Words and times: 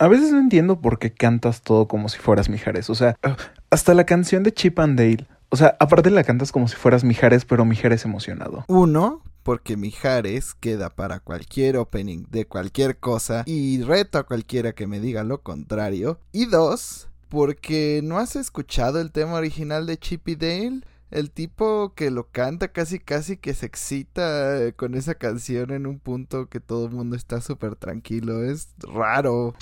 A 0.00 0.06
veces 0.06 0.30
no 0.30 0.38
entiendo 0.38 0.80
por 0.80 1.00
qué 1.00 1.12
cantas 1.12 1.62
todo 1.62 1.88
como 1.88 2.08
si 2.08 2.18
fueras 2.18 2.48
Mijares. 2.48 2.88
O 2.88 2.94
sea, 2.94 3.16
hasta 3.68 3.94
la 3.94 4.06
canción 4.06 4.44
de 4.44 4.52
Chip 4.52 4.78
and 4.78 4.96
Dale. 4.96 5.26
O 5.48 5.56
sea, 5.56 5.76
aparte 5.80 6.10
la 6.10 6.22
cantas 6.22 6.52
como 6.52 6.68
si 6.68 6.76
fueras 6.76 7.02
Mijares, 7.02 7.44
pero 7.44 7.64
Mijares 7.64 8.04
emocionado. 8.04 8.64
Uno, 8.68 9.22
porque 9.42 9.76
Mijares 9.76 10.54
queda 10.54 10.90
para 10.90 11.18
cualquier 11.18 11.78
opening 11.78 12.26
de 12.30 12.46
cualquier 12.46 12.98
cosa 12.98 13.42
y 13.46 13.82
reto 13.82 14.18
a 14.18 14.22
cualquiera 14.26 14.72
que 14.72 14.86
me 14.86 15.00
diga 15.00 15.24
lo 15.24 15.42
contrario. 15.42 16.20
Y 16.30 16.46
dos, 16.46 17.08
porque 17.28 18.00
no 18.04 18.18
has 18.18 18.36
escuchado 18.36 19.00
el 19.00 19.10
tema 19.10 19.34
original 19.34 19.86
de 19.86 19.98
Chip 19.98 20.28
y 20.28 20.36
Dale. 20.36 20.82
El 21.10 21.30
tipo 21.32 21.94
que 21.94 22.10
lo 22.10 22.28
canta 22.28 22.68
casi 22.68 23.00
casi 23.00 23.38
que 23.38 23.54
se 23.54 23.66
excita 23.66 24.62
eh, 24.62 24.74
con 24.74 24.94
esa 24.94 25.14
canción 25.14 25.72
en 25.72 25.86
un 25.86 25.98
punto 25.98 26.50
que 26.50 26.60
todo 26.60 26.84
el 26.84 26.92
mundo 26.92 27.16
está 27.16 27.40
súper 27.40 27.74
tranquilo. 27.74 28.44
Es 28.44 28.68
raro. 28.80 29.54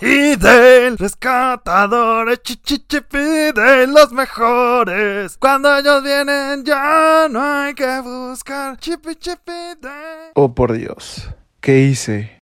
Fidel, 0.00 0.96
rescatadores, 0.96 2.40
chichichi 2.42 3.00
Fidel, 3.10 3.92
los 3.92 4.12
mejores. 4.12 5.36
Cuando 5.38 5.76
ellos 5.76 6.04
vienen 6.04 6.64
ya 6.64 7.26
no 7.28 7.42
hay 7.42 7.74
que 7.74 8.00
buscar. 8.00 8.76
Chipi 8.78 9.18
Fidel. 9.20 10.30
Oh 10.34 10.54
por 10.54 10.72
Dios, 10.72 11.28
¿qué 11.60 11.80
hice? 11.80 12.37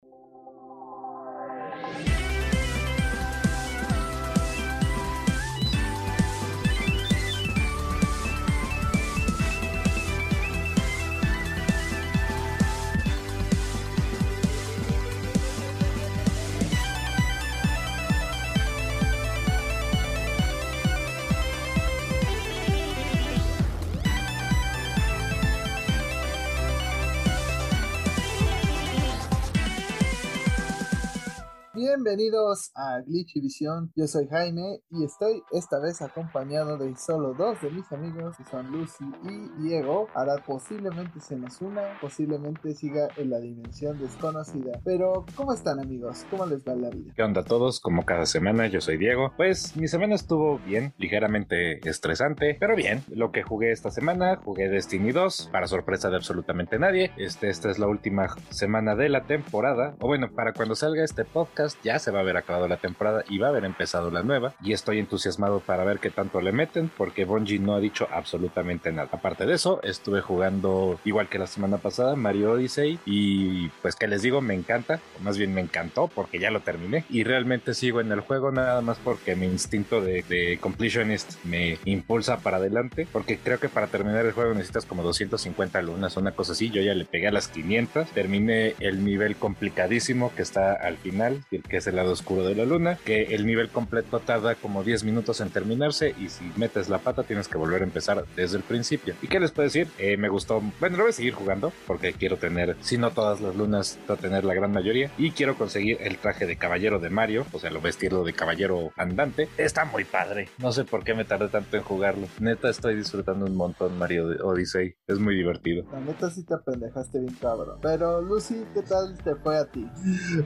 Bienvenidos 31.96 32.72
a 32.74 33.00
Glitch 33.06 33.36
y. 33.36 33.90
Yo 33.96 34.06
soy 34.06 34.28
Jaime 34.28 34.82
y 34.90 35.04
estoy 35.06 35.42
esta 35.50 35.80
vez 35.80 36.02
acompañado 36.02 36.76
de 36.76 36.94
solo 36.94 37.32
dos 37.32 37.62
de 37.62 37.70
mis 37.70 37.90
amigos, 37.90 38.36
que 38.36 38.44
son 38.44 38.70
Lucy 38.70 39.04
y 39.24 39.62
Diego. 39.62 40.06
Ahora 40.14 40.36
posiblemente 40.46 41.20
se 41.20 41.36
nos 41.36 41.58
una, 41.62 41.98
posiblemente 41.98 42.74
siga 42.74 43.08
en 43.16 43.30
la 43.30 43.38
dimensión 43.38 43.98
desconocida. 43.98 44.78
Pero, 44.84 45.24
¿cómo 45.36 45.54
están 45.54 45.80
amigos? 45.80 46.26
¿Cómo 46.30 46.44
les 46.44 46.62
va 46.68 46.74
la 46.74 46.90
vida? 46.90 47.14
¿Qué 47.16 47.22
onda 47.22 47.40
a 47.40 47.44
todos? 47.44 47.80
Como 47.80 48.04
cada 48.04 48.26
semana, 48.26 48.66
yo 48.66 48.82
soy 48.82 48.98
Diego. 48.98 49.32
Pues 49.38 49.74
mi 49.74 49.88
semana 49.88 50.16
estuvo 50.16 50.58
bien, 50.58 50.92
ligeramente 50.98 51.80
estresante, 51.88 52.58
pero 52.60 52.76
bien. 52.76 53.04
Lo 53.08 53.32
que 53.32 53.42
jugué 53.42 53.72
esta 53.72 53.90
semana, 53.90 54.36
jugué 54.36 54.68
Destiny 54.68 55.12
2, 55.12 55.48
para 55.50 55.66
sorpresa 55.66 56.10
de 56.10 56.16
absolutamente 56.16 56.78
nadie. 56.78 57.12
Este, 57.16 57.48
esta 57.48 57.70
es 57.70 57.78
la 57.78 57.86
última 57.86 58.28
semana 58.50 58.94
de 58.96 59.08
la 59.08 59.24
temporada, 59.24 59.96
o 60.00 60.08
bueno, 60.08 60.30
para 60.34 60.52
cuando 60.52 60.74
salga 60.74 61.02
este 61.02 61.24
podcast 61.24 61.82
ya 61.86 62.00
se 62.00 62.10
va 62.10 62.18
a 62.18 62.22
haber 62.22 62.36
acabado 62.36 62.66
la 62.66 62.78
temporada 62.78 63.24
y 63.28 63.38
va 63.38 63.46
a 63.46 63.50
haber 63.50 63.64
empezado 63.64 64.10
la 64.10 64.24
nueva. 64.24 64.54
Y 64.60 64.72
estoy 64.72 64.98
entusiasmado 64.98 65.60
para 65.60 65.84
ver 65.84 66.00
qué 66.00 66.10
tanto 66.10 66.40
le 66.40 66.50
meten, 66.50 66.90
porque 66.96 67.24
Bungie 67.24 67.60
no 67.60 67.74
ha 67.74 67.80
dicho 67.80 68.08
absolutamente 68.12 68.90
nada. 68.90 69.08
Aparte 69.12 69.46
de 69.46 69.54
eso, 69.54 69.80
estuve 69.84 70.20
jugando 70.20 70.98
igual 71.04 71.28
que 71.28 71.38
la 71.38 71.46
semana 71.46 71.78
pasada, 71.78 72.16
Mario 72.16 72.52
Odyssey. 72.52 72.98
Y 73.06 73.68
pues 73.82 73.94
que 73.94 74.08
les 74.08 74.22
digo, 74.22 74.40
me 74.40 74.54
encanta, 74.54 75.00
o 75.16 75.22
más 75.22 75.38
bien 75.38 75.54
me 75.54 75.60
encantó, 75.60 76.08
porque 76.08 76.40
ya 76.40 76.50
lo 76.50 76.60
terminé. 76.60 77.04
Y 77.08 77.22
realmente 77.22 77.72
sigo 77.72 78.00
en 78.00 78.10
el 78.10 78.20
juego 78.20 78.50
nada 78.50 78.80
más 78.80 78.98
porque 78.98 79.36
mi 79.36 79.46
instinto 79.46 80.00
de, 80.00 80.58
completionist 80.60 81.44
me 81.44 81.78
impulsa 81.84 82.38
para 82.38 82.56
adelante. 82.56 83.06
Porque 83.12 83.38
creo 83.38 83.60
que 83.60 83.68
para 83.68 83.86
terminar 83.86 84.26
el 84.26 84.32
juego 84.32 84.52
necesitas 84.54 84.86
como 84.86 85.04
250 85.04 85.80
lunas, 85.82 86.16
una 86.16 86.32
cosa 86.32 86.50
así. 86.50 86.68
Yo 86.70 86.82
ya 86.82 86.94
le 86.94 87.04
pegué 87.04 87.28
a 87.28 87.32
las 87.32 87.46
500. 87.46 88.08
Terminé 88.10 88.74
el 88.80 89.04
nivel 89.04 89.36
complicadísimo 89.36 90.32
que 90.34 90.42
está 90.42 90.72
al 90.72 90.96
final 90.96 91.44
que 91.70 91.75
es 91.76 91.86
el 91.86 91.96
lado 91.96 92.12
oscuro 92.12 92.44
de 92.44 92.54
la 92.54 92.64
luna, 92.64 92.98
que 93.04 93.34
el 93.34 93.46
nivel 93.46 93.68
completo 93.68 94.20
tarda 94.20 94.54
como 94.54 94.82
10 94.82 95.04
minutos 95.04 95.40
en 95.40 95.50
terminarse 95.50 96.14
y 96.18 96.28
si 96.28 96.50
metes 96.56 96.88
la 96.88 96.98
pata 96.98 97.22
tienes 97.22 97.48
que 97.48 97.58
volver 97.58 97.82
a 97.82 97.84
empezar 97.84 98.24
desde 98.34 98.56
el 98.56 98.62
principio. 98.62 99.14
¿Y 99.22 99.28
qué 99.28 99.40
les 99.40 99.50
puedo 99.50 99.66
decir? 99.66 99.88
Eh, 99.98 100.16
me 100.16 100.28
gustó, 100.28 100.62
bueno, 100.80 100.96
lo 100.96 101.04
voy 101.04 101.10
a 101.10 101.12
seguir 101.12 101.34
jugando 101.34 101.72
porque 101.86 102.12
quiero 102.12 102.36
tener, 102.36 102.76
si 102.80 102.98
no 102.98 103.10
todas 103.10 103.40
las 103.40 103.54
lunas, 103.54 103.98
tener 104.16 104.44
la 104.44 104.54
gran 104.54 104.72
mayoría 104.72 105.10
y 105.18 105.30
quiero 105.32 105.56
conseguir 105.56 105.98
el 106.00 106.18
traje 106.18 106.46
de 106.46 106.56
caballero 106.56 106.98
de 106.98 107.10
Mario, 107.10 107.46
o 107.52 107.58
sea, 107.58 107.70
lo 107.70 107.80
vestirlo 107.80 108.24
de 108.24 108.32
caballero 108.32 108.92
andante. 108.96 109.48
Está 109.58 109.84
muy 109.84 110.04
padre. 110.04 110.48
No 110.58 110.72
sé 110.72 110.84
por 110.84 111.04
qué 111.04 111.14
me 111.14 111.24
tardé 111.24 111.48
tanto 111.48 111.76
en 111.76 111.82
jugarlo. 111.82 112.26
Neta, 112.40 112.70
estoy 112.70 112.96
disfrutando 112.96 113.46
un 113.46 113.56
montón 113.56 113.98
Mario 113.98 114.28
Odyssey. 114.42 114.94
Es 115.06 115.18
muy 115.18 115.36
divertido. 115.36 115.84
La 115.92 116.00
neta 116.00 116.30
sí 116.30 116.44
te 116.44 116.54
apendejaste 116.54 117.20
bien 117.20 117.34
cabrón. 117.34 117.78
Pero 117.82 118.20
Lucy, 118.22 118.64
¿qué 118.74 118.82
tal 118.82 119.16
te 119.22 119.34
fue 119.36 119.58
a 119.58 119.66
ti? 119.66 119.86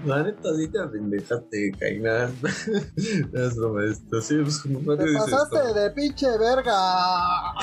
La 0.04 0.22
neta 0.22 0.54
sí 0.56 0.68
te 0.68 0.80
déjate, 0.80 0.98
Es 3.32 3.56
broma 3.56 3.84
esto. 3.84 4.20
Sí, 4.20 4.36
pues 4.42 4.58
como 4.58 4.96
Te 4.96 5.04
pasaste 5.14 5.74
de 5.74 5.90
pinche 5.90 6.26
verga. 6.38 7.54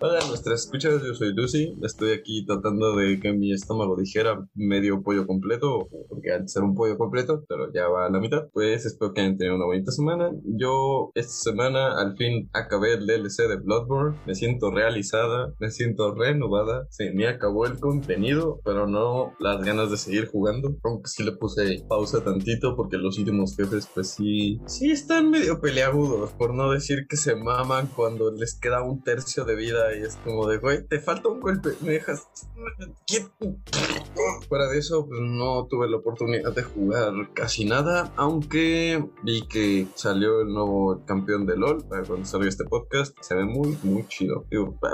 Hola, 0.00 0.20
nuestras 0.28 0.64
escuchas, 0.64 1.02
yo 1.02 1.14
soy 1.14 1.34
Lucy. 1.34 1.74
Estoy 1.82 2.12
aquí 2.12 2.46
tratando 2.46 2.96
de 2.96 3.18
que 3.20 3.32
mi 3.32 3.52
estómago 3.52 3.96
dijera 3.96 4.38
medio 4.54 5.02
pollo 5.02 5.26
completo, 5.26 5.88
porque 6.08 6.32
antes 6.32 6.56
era 6.56 6.64
un 6.64 6.74
pollo 6.74 6.96
completo, 6.96 7.44
pero 7.48 7.72
ya 7.72 7.88
va 7.88 8.06
a 8.06 8.10
la 8.10 8.20
mitad. 8.20 8.48
Pues 8.52 8.86
espero 8.86 9.12
que 9.12 9.20
hayan 9.20 9.36
tenido 9.36 9.56
una 9.56 9.66
bonita 9.66 9.92
semana. 9.92 10.30
Yo 10.44 11.10
esta 11.14 11.32
semana 11.32 11.98
al 12.00 12.16
fin 12.16 12.48
acabé 12.52 12.94
el 12.94 13.06
DLC 13.06 13.48
de 13.48 13.56
Bloodborne. 13.56 14.18
Me 14.26 14.34
siento 14.34 14.70
realizada, 14.70 15.52
me 15.58 15.70
siento 15.70 16.14
renovada. 16.14 16.86
Se 16.90 17.10
me 17.12 17.26
acabó 17.26 17.66
el 17.66 17.78
contenido, 17.78 18.60
pero 18.64 18.86
no 18.86 19.34
las 19.40 19.62
ganas 19.64 19.90
de 19.90 19.96
seguir 19.96 20.28
jugando. 20.28 20.76
Aunque 20.84 21.08
sí 21.08 21.24
le 21.24 21.32
puse 21.32 21.84
pausa 21.88 22.24
tantito 22.24 22.76
porque 22.76 22.96
los 22.96 23.18
últimos 23.18 23.56
jefes 23.56 23.88
pues 23.92 24.10
sí, 24.10 24.60
sí 24.66 24.90
están 24.90 25.30
medio 25.30 25.60
peleagudos, 25.60 26.30
por 26.32 26.54
no 26.54 26.70
decir 26.70 27.06
que 27.08 27.16
se 27.16 27.36
maman 27.36 27.88
cuando 27.94 28.30
les 28.30 28.58
queda 28.58 28.82
un 28.82 29.02
tercio 29.02 29.44
de 29.44 29.56
vida 29.58 29.94
y 29.94 30.02
es 30.02 30.16
como 30.24 30.46
de, 30.46 30.56
güey, 30.58 30.86
te 30.86 31.00
falta 31.00 31.28
un 31.28 31.40
golpe, 31.40 31.70
me 31.82 31.92
dejas... 31.92 32.26
Fuera 34.48 34.66
de 34.68 34.78
eso, 34.78 35.06
pues 35.06 35.20
no 35.20 35.66
tuve 35.66 35.88
la 35.90 35.98
oportunidad 35.98 36.54
de 36.54 36.62
jugar 36.62 37.12
casi 37.34 37.64
nada, 37.64 38.12
aunque 38.16 39.04
vi 39.22 39.46
que 39.46 39.86
salió 39.94 40.40
el 40.40 40.52
nuevo 40.52 41.04
campeón 41.04 41.46
de 41.46 41.56
LOL 41.56 41.84
para 41.88 42.02
cuando 42.04 42.24
salga 42.24 42.48
este 42.48 42.64
podcast, 42.64 43.16
se 43.20 43.34
ve 43.34 43.44
muy, 43.44 43.78
muy 43.82 44.06
chido, 44.08 44.44